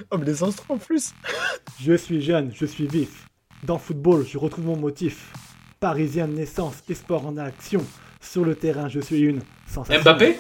oh, 0.11 0.19
mais 0.19 0.27
les 0.27 0.43
instruments 0.43 0.77
en 0.77 0.79
plus 0.79 1.15
Je 1.81 1.95
suis 1.95 2.21
jeune, 2.21 2.53
je 2.55 2.67
suis 2.67 2.87
vif. 2.87 3.27
Dans 3.65 3.79
football, 3.79 4.25
je 4.27 4.39
retrouve 4.39 4.67
mon 4.67 4.77
motif. 4.77 5.33
Parisien 5.81 6.29
de 6.29 6.35
naissance, 6.35 6.83
espoir 6.89 7.27
en 7.27 7.37
action. 7.37 7.85
Sur 8.21 8.45
le 8.45 8.55
terrain, 8.55 8.89
je 8.89 9.01
suis 9.01 9.21
une 9.21 9.41
sensation. 9.73 10.03
Mbappé 10.03 10.37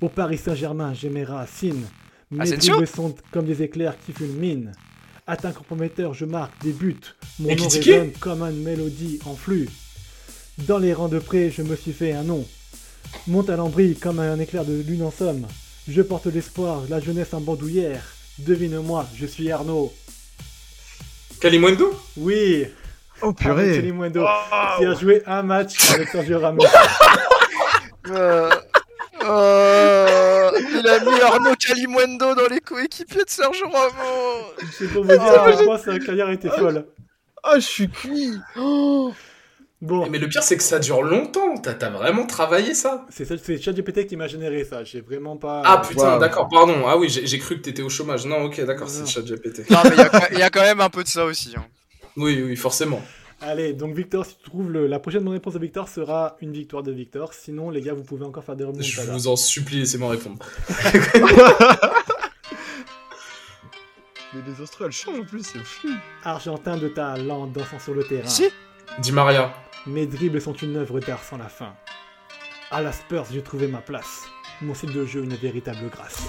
Au 0.00 0.08
Paris 0.08 0.38
Saint-Germain, 0.38 0.94
j'ai 0.94 1.10
mes 1.10 1.24
racines. 1.24 1.84
Mes 2.30 2.50
dribbles 2.56 2.86
sont 2.86 3.14
comme 3.30 3.46
des 3.46 3.62
éclairs 3.62 3.96
qui 4.04 4.12
fulminent. 4.12 4.72
Atteint 5.26 5.52
comprometteur, 5.52 6.14
je 6.14 6.24
marque 6.24 6.62
des 6.62 6.72
buts. 6.72 6.96
Mon 7.38 7.54
nom 7.54 7.68
résonne 7.68 8.12
comme 8.12 8.42
une 8.42 8.62
mélodie 8.62 9.18
en 9.26 9.34
flux. 9.34 9.68
Dans 10.66 10.78
les 10.78 10.92
rangs 10.92 11.08
de 11.08 11.18
près, 11.18 11.50
je 11.50 11.62
me 11.62 11.76
suis 11.76 11.92
fait 11.92 12.12
un 12.12 12.22
nom. 12.22 12.46
Mon 13.26 13.42
talent 13.42 13.68
brille 13.68 13.94
comme 13.94 14.18
un 14.20 14.38
éclair 14.38 14.64
de 14.64 14.80
lune 14.80 15.02
en 15.02 15.10
somme. 15.10 15.46
Je 15.86 16.02
porte 16.02 16.26
l'espoir, 16.26 16.82
la 16.88 17.00
jeunesse 17.00 17.32
en 17.32 17.40
bandoulière. 17.40 18.02
Devine-moi, 18.38 19.06
je 19.16 19.26
suis 19.26 19.50
Arnaud. 19.50 19.92
Calimundo 21.40 21.92
Oui, 22.16 22.66
Oh 23.22 23.32
purée 23.32 23.74
Calimundo, 23.76 24.24
qui 24.78 24.84
a 24.84 24.94
joué 24.94 25.22
un 25.26 25.42
match 25.42 25.92
avec 25.92 26.08
Sergio 26.08 26.40
Ramos. 26.40 26.64
Euh, 28.10 28.48
euh, 29.22 30.50
il 30.70 30.88
a 30.88 31.00
mis 31.00 31.20
Arnaud 31.20 31.54
Calimundo 31.56 32.34
dans 32.34 32.46
les 32.50 32.60
coéquipiers 32.60 33.24
de 33.24 33.28
Sergio 33.28 33.68
Ramos. 33.68 34.46
C'est 34.72 34.86
pour 34.86 35.04
vous 35.04 35.12
dire 35.12 35.22
à 35.22 35.52
quel 35.52 35.66
point 35.66 35.76
sa 35.76 35.98
carrière 35.98 36.30
était 36.30 36.48
folle. 36.48 36.86
Ah, 37.42 37.56
je 37.56 37.66
suis 37.66 37.90
cuit. 37.90 38.38
Oh. 38.56 39.12
Bon. 39.80 40.08
Mais 40.10 40.18
le 40.18 40.28
pire, 40.28 40.42
c'est 40.42 40.56
que 40.56 40.62
ça 40.62 40.78
dure 40.80 41.02
longtemps. 41.02 41.56
T'as 41.56 41.86
as 41.86 41.90
vraiment 41.90 42.26
travaillé 42.26 42.74
ça 42.74 43.06
C'est 43.10 43.62
ChatGPT 43.62 44.06
qui 44.06 44.16
m'a 44.16 44.26
généré 44.26 44.64
ça. 44.64 44.82
J'ai 44.82 45.00
vraiment 45.00 45.36
pas. 45.36 45.62
Ah 45.64 45.82
putain, 45.86 46.18
d'accord, 46.18 46.48
pardon. 46.48 46.84
Ah 46.86 46.96
oui, 46.96 47.08
j'ai 47.08 47.38
cru 47.38 47.56
que 47.56 47.62
t'étais 47.62 47.82
au 47.82 47.88
chômage. 47.88 48.26
Non, 48.26 48.44
ok, 48.44 48.64
d'accord, 48.64 48.88
c'est 48.88 49.06
ChatGPT. 49.06 49.70
Non, 49.70 49.78
mais 49.84 49.90
il 50.32 50.38
y, 50.38 50.42
a 50.42 50.50
quand 50.50 50.62
même 50.62 50.80
un 50.80 50.90
peu 50.90 51.04
de 51.04 51.08
ça 51.08 51.24
aussi. 51.24 51.54
Hein. 51.56 51.64
Oui, 52.18 52.42
oui, 52.42 52.56
forcément. 52.56 53.00
Allez, 53.40 53.72
donc 53.72 53.94
Victor, 53.94 54.26
si 54.26 54.36
tu 54.36 54.50
trouves 54.50 54.72
la 54.72 54.98
prochaine 54.98 55.22
bonne 55.22 55.34
réponse 55.34 55.54
de 55.54 55.60
Victor 55.60 55.88
sera 55.88 56.36
une 56.40 56.52
victoire 56.52 56.82
de 56.82 56.90
Victor. 56.90 57.32
Sinon, 57.32 57.70
les 57.70 57.80
gars, 57.80 57.94
vous 57.94 58.02
pouvez 58.02 58.24
encore 58.24 58.42
faire 58.42 58.56
des 58.56 58.64
remontes. 58.64 58.82
Je 58.82 59.00
vous 59.00 59.28
en 59.28 59.36
supplie, 59.36 59.78
laissez-moi 59.78 60.10
répondre. 60.10 60.44
Mais 64.34 64.40
les 64.46 64.60
Australiens 64.60 64.88
elles 64.88 64.92
changent 64.92 65.20
en 65.20 65.24
plus, 65.24 65.42
c'est 65.42 65.58
fou. 65.60 65.88
Argentin 66.24 66.76
de 66.76 66.88
talent 66.88 67.46
dansant 67.46 67.78
sur 67.78 67.94
le 67.94 68.04
terrain. 68.04 68.28
Si 68.28 68.50
Di 68.98 69.12
Maria. 69.12 69.54
Mes 69.86 70.06
dribbles 70.06 70.40
sont 70.40 70.54
une 70.54 70.76
œuvre 70.76 70.98
d'art 71.00 71.22
sans 71.22 71.38
la 71.38 71.48
fin. 71.48 71.74
À 72.70 72.82
la 72.82 72.92
Spurs, 72.92 73.26
j'ai 73.32 73.42
trouvé 73.42 73.68
ma 73.68 73.78
place. 73.78 74.24
Mon 74.60 74.74
style 74.74 74.92
de 74.92 75.06
jeu, 75.06 75.22
une 75.22 75.36
véritable 75.36 75.88
grâce. 75.90 76.26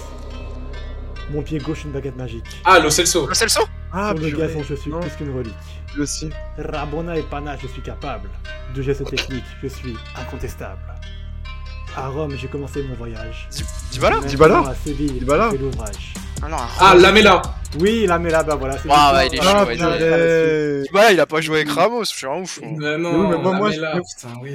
Mon 1.30 1.42
pied 1.42 1.58
gauche, 1.58 1.84
une 1.84 1.92
baguette 1.92 2.16
magique. 2.16 2.44
Ah, 2.64 2.78
Lo 2.78 2.90
Celso. 2.90 3.26
Lo 3.26 3.34
Celso 3.34 3.60
Ah, 3.92 4.12
Sur 4.16 4.24
le 4.24 4.30
gazon, 4.36 4.62
je 4.68 4.74
suis 4.74 4.90
Non. 4.90 5.00
plus 5.00 5.10
qu'une 5.12 5.36
relique. 5.36 5.54
Lui 5.94 6.02
aussi. 6.02 6.30
Rabona 6.58 7.16
et 7.16 7.22
Pana, 7.22 7.56
je 7.60 7.66
suis 7.68 7.82
capable. 7.82 8.28
De 8.74 8.82
gestes 8.82 9.04
techniques, 9.08 9.44
je 9.62 9.68
suis 9.68 9.96
incontestable. 10.20 10.80
À 11.96 12.06
Rome, 12.08 12.36
j'ai 12.36 12.46
commencé 12.48 12.82
mon 12.84 12.94
voyage. 12.94 13.48
Di- 13.50 13.64
Dybala 13.92 14.16
Maintenant, 14.16 14.28
Dybala 14.30 14.58
À 14.70 14.74
Séville, 14.74 15.18
fait 15.20 15.58
l'ouvrage. 15.58 16.14
Ah 16.42 16.48
non, 16.48 16.56
Ah, 16.80 16.94
Lamela 16.94 17.42
Oui, 17.80 18.06
la 18.06 18.18
mais 18.18 18.30
là, 18.30 18.42
bah 18.44 18.54
voilà. 18.54 18.76
Ah, 18.88 19.10
le 19.12 19.18
ouais, 19.18 19.28
temps. 19.28 19.32
il 19.32 19.36
est 19.36 19.40
Ah, 19.40 19.42
chaud, 19.44 19.50
Ah, 19.56 19.64
ouais, 19.64 20.82
putain, 20.92 21.10
il 21.12 21.20
a 21.20 21.26
pas 21.26 21.40
joué 21.40 21.56
avec 21.56 21.70
Ramos, 21.70 22.04
je 22.04 22.10
suis 22.14 22.26
un 22.26 22.40
ouf. 22.40 22.60
moi. 22.62 22.70
Mais 22.78 22.94
Oui, 22.94 23.02
non, 23.02 23.28
mais 23.28 23.36
moi, 23.38 23.52
moi, 23.54 23.70
Lamela, 23.70 23.92
je- 23.96 24.00
putain, 24.26 24.34
oui. 24.40 24.54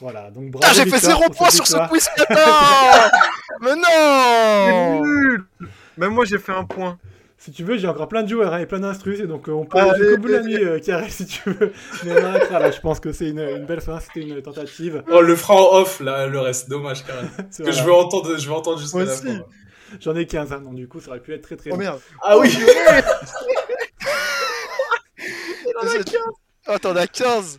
Voilà, 0.00 0.30
donc 0.30 0.50
bravo. 0.50 0.66
j'ai 0.74 0.80
fait 0.82 0.84
Victor, 0.96 1.00
zéro 1.10 1.22
pour 1.26 1.34
point 1.36 1.50
cette 1.50 1.64
sur 1.66 1.78
ce 1.78 1.88
quiz 1.88 2.08
Mais 3.60 3.74
non 3.76 5.00
Nul. 5.04 5.44
Même 5.96 6.12
moi, 6.12 6.24
j'ai 6.24 6.38
fait 6.38 6.52
un 6.52 6.64
point. 6.64 6.98
Si 7.38 7.50
tu 7.50 7.64
veux, 7.64 7.76
j'ai 7.76 7.88
encore 7.88 8.06
plein 8.06 8.22
de 8.22 8.28
joueurs 8.28 8.54
hein, 8.54 8.58
et 8.58 8.66
plein 8.66 8.78
d'instrus, 8.78 9.18
et 9.18 9.26
donc 9.26 9.48
euh, 9.48 9.52
on 9.52 9.64
peut 9.64 9.76
Allez, 9.76 9.90
aller 9.90 10.12
comme 10.12 10.22
vous 10.22 10.28
la 10.28 10.42
nuit, 10.42 10.62
euh, 10.64 10.78
Karel, 10.78 11.10
si 11.10 11.26
tu 11.26 11.50
veux. 11.50 11.72
Mais 12.04 12.12
on 12.12 12.24
arrêtera 12.24 12.60
là, 12.60 12.70
je 12.70 12.78
pense 12.80 13.00
que 13.00 13.10
c'est 13.10 13.30
une, 13.30 13.40
une 13.40 13.66
belle 13.66 13.80
fin, 13.80 13.98
c'était 13.98 14.20
une 14.20 14.40
tentative. 14.42 15.02
Oh, 15.10 15.20
le 15.20 15.34
fera 15.34 15.54
en 15.54 15.80
off, 15.80 15.98
là, 15.98 16.28
le 16.28 16.38
reste. 16.38 16.68
Dommage, 16.70 17.02
quand 17.04 17.14
même. 17.20 17.48
Que 17.66 17.72
je 17.72 17.82
veux 17.82 17.92
entendre, 17.92 18.38
je 18.38 18.46
veux 18.46 18.54
entendre 18.54 18.78
jusqu'à 18.78 18.98
Moi 18.98 19.06
la 19.06 19.12
aussi. 19.12 19.26
fin. 19.26 19.44
J'en 20.00 20.14
ai 20.14 20.24
15, 20.24 20.52
hein, 20.52 20.60
donc 20.60 20.76
du 20.76 20.86
coup, 20.86 21.00
ça 21.00 21.08
aurait 21.10 21.20
pu 21.20 21.34
être 21.34 21.42
très 21.42 21.56
très 21.56 21.70
Oh 21.70 21.72
long. 21.74 21.78
merde. 21.78 22.00
Ah 22.22 22.38
oui 22.38 22.48
Ah, 26.66 26.78
t'en 26.78 26.94
as 26.96 27.06
15 27.08 27.58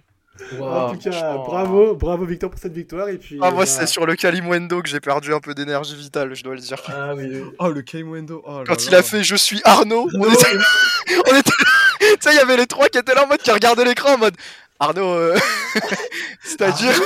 En 0.60 0.92
tout 0.96 1.10
cas, 1.10 1.38
bravo, 1.38 1.96
bravo 1.96 2.26
Victor 2.26 2.50
pour 2.50 2.60
cette 2.60 2.74
victoire, 2.74 3.08
et 3.10 3.18
puis... 3.18 3.38
Ah, 3.42 3.52
moi, 3.52 3.68
c'est 3.68 3.86
sur 3.86 4.06
le 4.08 4.16
Kalimwendo 4.16 4.82
que 4.82 4.90
j'ai 4.90 5.00
perdu 5.00 5.32
un 5.34 5.40
peu 5.40 5.54
d'énergie 5.54 5.96
vitale, 5.96 6.34
je 6.34 6.44
dois 6.44 6.56
le 6.56 6.60
dire. 6.62 6.78
Ah 6.88 7.14
oui, 7.16 7.26
oui. 7.32 7.44
Oh, 7.60 7.70
le 7.70 7.84
K-Wendo. 7.84 8.42
Oh, 8.44 8.58
là 8.60 8.64
Quand 8.66 8.84
il 8.86 8.92
là. 8.92 8.98
a 9.00 9.04
fait 9.04 9.24
Je 9.24 9.36
suis 9.36 9.62
Arnaud, 9.64 10.10
on 10.16 10.32
était. 10.32 10.48
on 11.32 11.36
était- 11.36 11.52
tu 12.00 12.08
sais, 12.20 12.32
il 12.32 12.36
y 12.36 12.40
avait 12.40 12.58
les 12.58 12.66
trois 12.66 12.90
qui 12.90 12.98
étaient 12.98 13.14
là 13.14 13.26
en 13.26 13.28
mode 13.28 13.42
qui 13.42 13.52
regardaient 13.52 13.86
l'écran 13.86 14.16
en 14.16 14.18
mode 14.18 14.36
Arnaud, 14.80 15.08
euh, 15.14 15.38
c'est-à-dire 16.44 17.00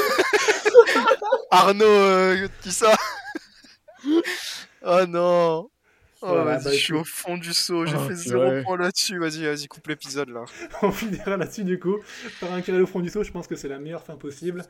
Arnaud, 1.52 1.84
euh, 1.86 2.48
qui 2.62 2.72
ça? 2.72 2.94
Oh 4.86 5.06
non 5.08 5.70
Oh, 6.22 6.28
Voilà, 6.30 6.44
vas-y, 6.44 6.64
bah, 6.64 6.72
je 6.72 6.78
suis 6.78 6.94
écoute. 6.94 7.02
au 7.02 7.04
fond 7.04 7.38
du 7.38 7.54
saut, 7.54 7.86
j'ai 7.86 7.96
Oh, 7.96 8.08
fait 8.08 8.16
zéro 8.16 8.64
point 8.64 8.78
là-dessus. 8.78 9.20
Vas-y, 9.20 9.46
vas-y, 9.46 9.68
coupe 9.68 9.88
l'épisode 9.88 10.30
là. 10.30 10.46
on 10.82 10.92
finira 10.92 11.38
là-dessus 11.38 11.64
du 11.64 11.80
coup 11.80 11.98
par 12.40 12.52
un 12.54 12.62
carré 12.62 12.82
au 12.82 12.88
fond 12.88 13.00
du 13.02 13.10
saut. 13.10 13.24
Je 13.24 13.32
pense 13.32 13.48
que 13.48 13.56
c'est 13.56 13.68
la 13.68 13.80
meilleure 13.80 14.04
fin 14.04 14.16
possible. 14.16 14.64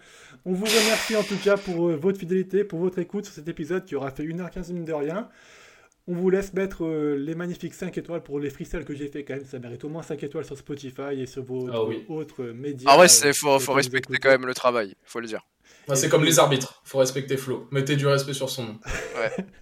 On 0.45 0.53
vous 0.53 0.65
remercie 0.65 1.15
en 1.15 1.23
tout 1.23 1.37
cas 1.37 1.55
pour 1.57 1.89
euh, 1.89 1.95
votre 1.95 2.19
fidélité, 2.19 2.63
pour 2.63 2.79
votre 2.79 2.99
écoute 2.99 3.25
sur 3.25 3.33
cet 3.33 3.47
épisode 3.47 3.85
qui 3.85 3.95
aura 3.95 4.11
fait 4.11 4.23
1h15 4.23 4.67
minutes 4.73 4.87
de 4.87 4.93
rien. 4.93 5.29
On 6.09 6.13
vous 6.13 6.29
laisse 6.29 6.53
mettre 6.53 6.85
euh, 6.85 7.15
les 7.17 7.35
magnifiques 7.35 7.73
5 7.73 7.97
étoiles 7.97 8.23
pour 8.23 8.39
les 8.39 8.49
freestyles 8.49 8.85
que 8.85 8.95
j'ai 8.95 9.07
fait 9.09 9.23
quand 9.25 9.35
même. 9.35 9.45
Ça 9.45 9.59
mérite 9.59 9.83
au 9.83 9.89
moins 9.89 10.03
5 10.03 10.23
étoiles 10.23 10.45
sur 10.45 10.57
Spotify 10.57 11.13
et 11.19 11.25
sur 11.25 11.43
vos 11.43 11.69
Ah 11.71 11.83
oui. 11.83 12.05
autres 12.07 12.43
médias. 12.45 12.89
Ah 12.91 12.97
ouais, 12.97 13.05
euh, 13.05 13.07
c'est 13.09 13.33
faut, 13.33 13.57
respecter 13.73 14.13
écoutez. 14.13 14.17
quand 14.19 14.29
même 14.29 14.45
le 14.45 14.53
travail, 14.53 14.95
faut 15.03 15.19
le 15.19 15.27
dire. 15.27 15.45
Bah, 15.87 15.95
c'est 15.95 16.07
comme 16.09 16.23
les 16.25 16.39
arbitres, 16.39 16.81
faut 16.85 16.97
respecter 16.99 17.35
Flo. 17.37 17.67
Mettez 17.71 17.95
du 17.95 18.07
respect 18.07 18.33
sur 18.33 18.49
son 18.49 18.63
nom. 18.65 18.79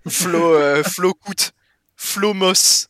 Flo, 0.07 0.53
euh, 0.55 0.83
Flo 0.83 1.13
Coute, 1.13 1.51
Flo 2.05 2.33
Moss, 2.33 2.87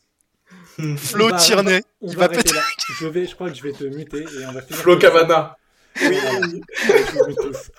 Flo 0.98 1.30
va- 1.30 1.36
Tierney, 1.38 1.80
On 2.02 2.08
il 2.10 2.16
va 2.16 2.20
va 2.20 2.24
arrêter 2.34 2.42
péter. 2.44 2.54
là. 2.56 2.62
Je, 3.00 3.06
vais, 3.06 3.26
je 3.26 3.34
crois 3.34 3.48
que 3.50 3.56
je 3.56 3.62
vais 3.62 3.72
te 3.72 3.84
muter 3.84 4.18
et 4.22 4.46
on 4.46 4.52
va 4.52 4.60
finir. 4.62 4.78
Flo. 4.82 4.96
Cavana. 4.98 5.56
Oui. 5.98 6.14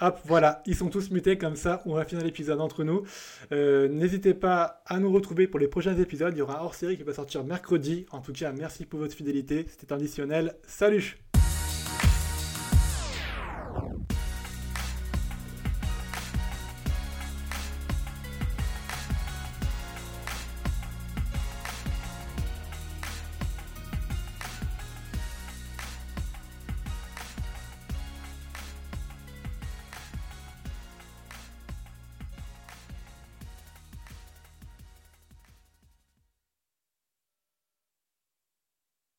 Hop, 0.01 0.19
voilà, 0.25 0.63
ils 0.65 0.75
sont 0.75 0.89
tous 0.89 1.11
mutés 1.11 1.37
comme 1.37 1.55
ça. 1.55 1.83
On 1.85 1.93
va 1.93 2.03
finir 2.05 2.23
l'épisode 2.25 2.59
entre 2.59 2.83
nous. 2.83 3.03
Euh, 3.51 3.87
N'hésitez 3.87 4.33
pas 4.33 4.81
à 4.87 4.97
nous 4.99 5.11
retrouver 5.11 5.45
pour 5.47 5.59
les 5.59 5.67
prochains 5.67 5.95
épisodes. 5.95 6.33
Il 6.35 6.39
y 6.39 6.41
aura 6.41 6.59
un 6.59 6.63
hors-série 6.63 6.97
qui 6.97 7.03
va 7.03 7.13
sortir 7.13 7.43
mercredi. 7.43 8.07
En 8.11 8.19
tout 8.21 8.33
cas, 8.33 8.51
merci 8.51 8.85
pour 8.85 8.99
votre 8.99 9.13
fidélité. 9.15 9.67
C'était 9.69 9.93
additionnel. 9.93 10.55
Salut 10.65 11.17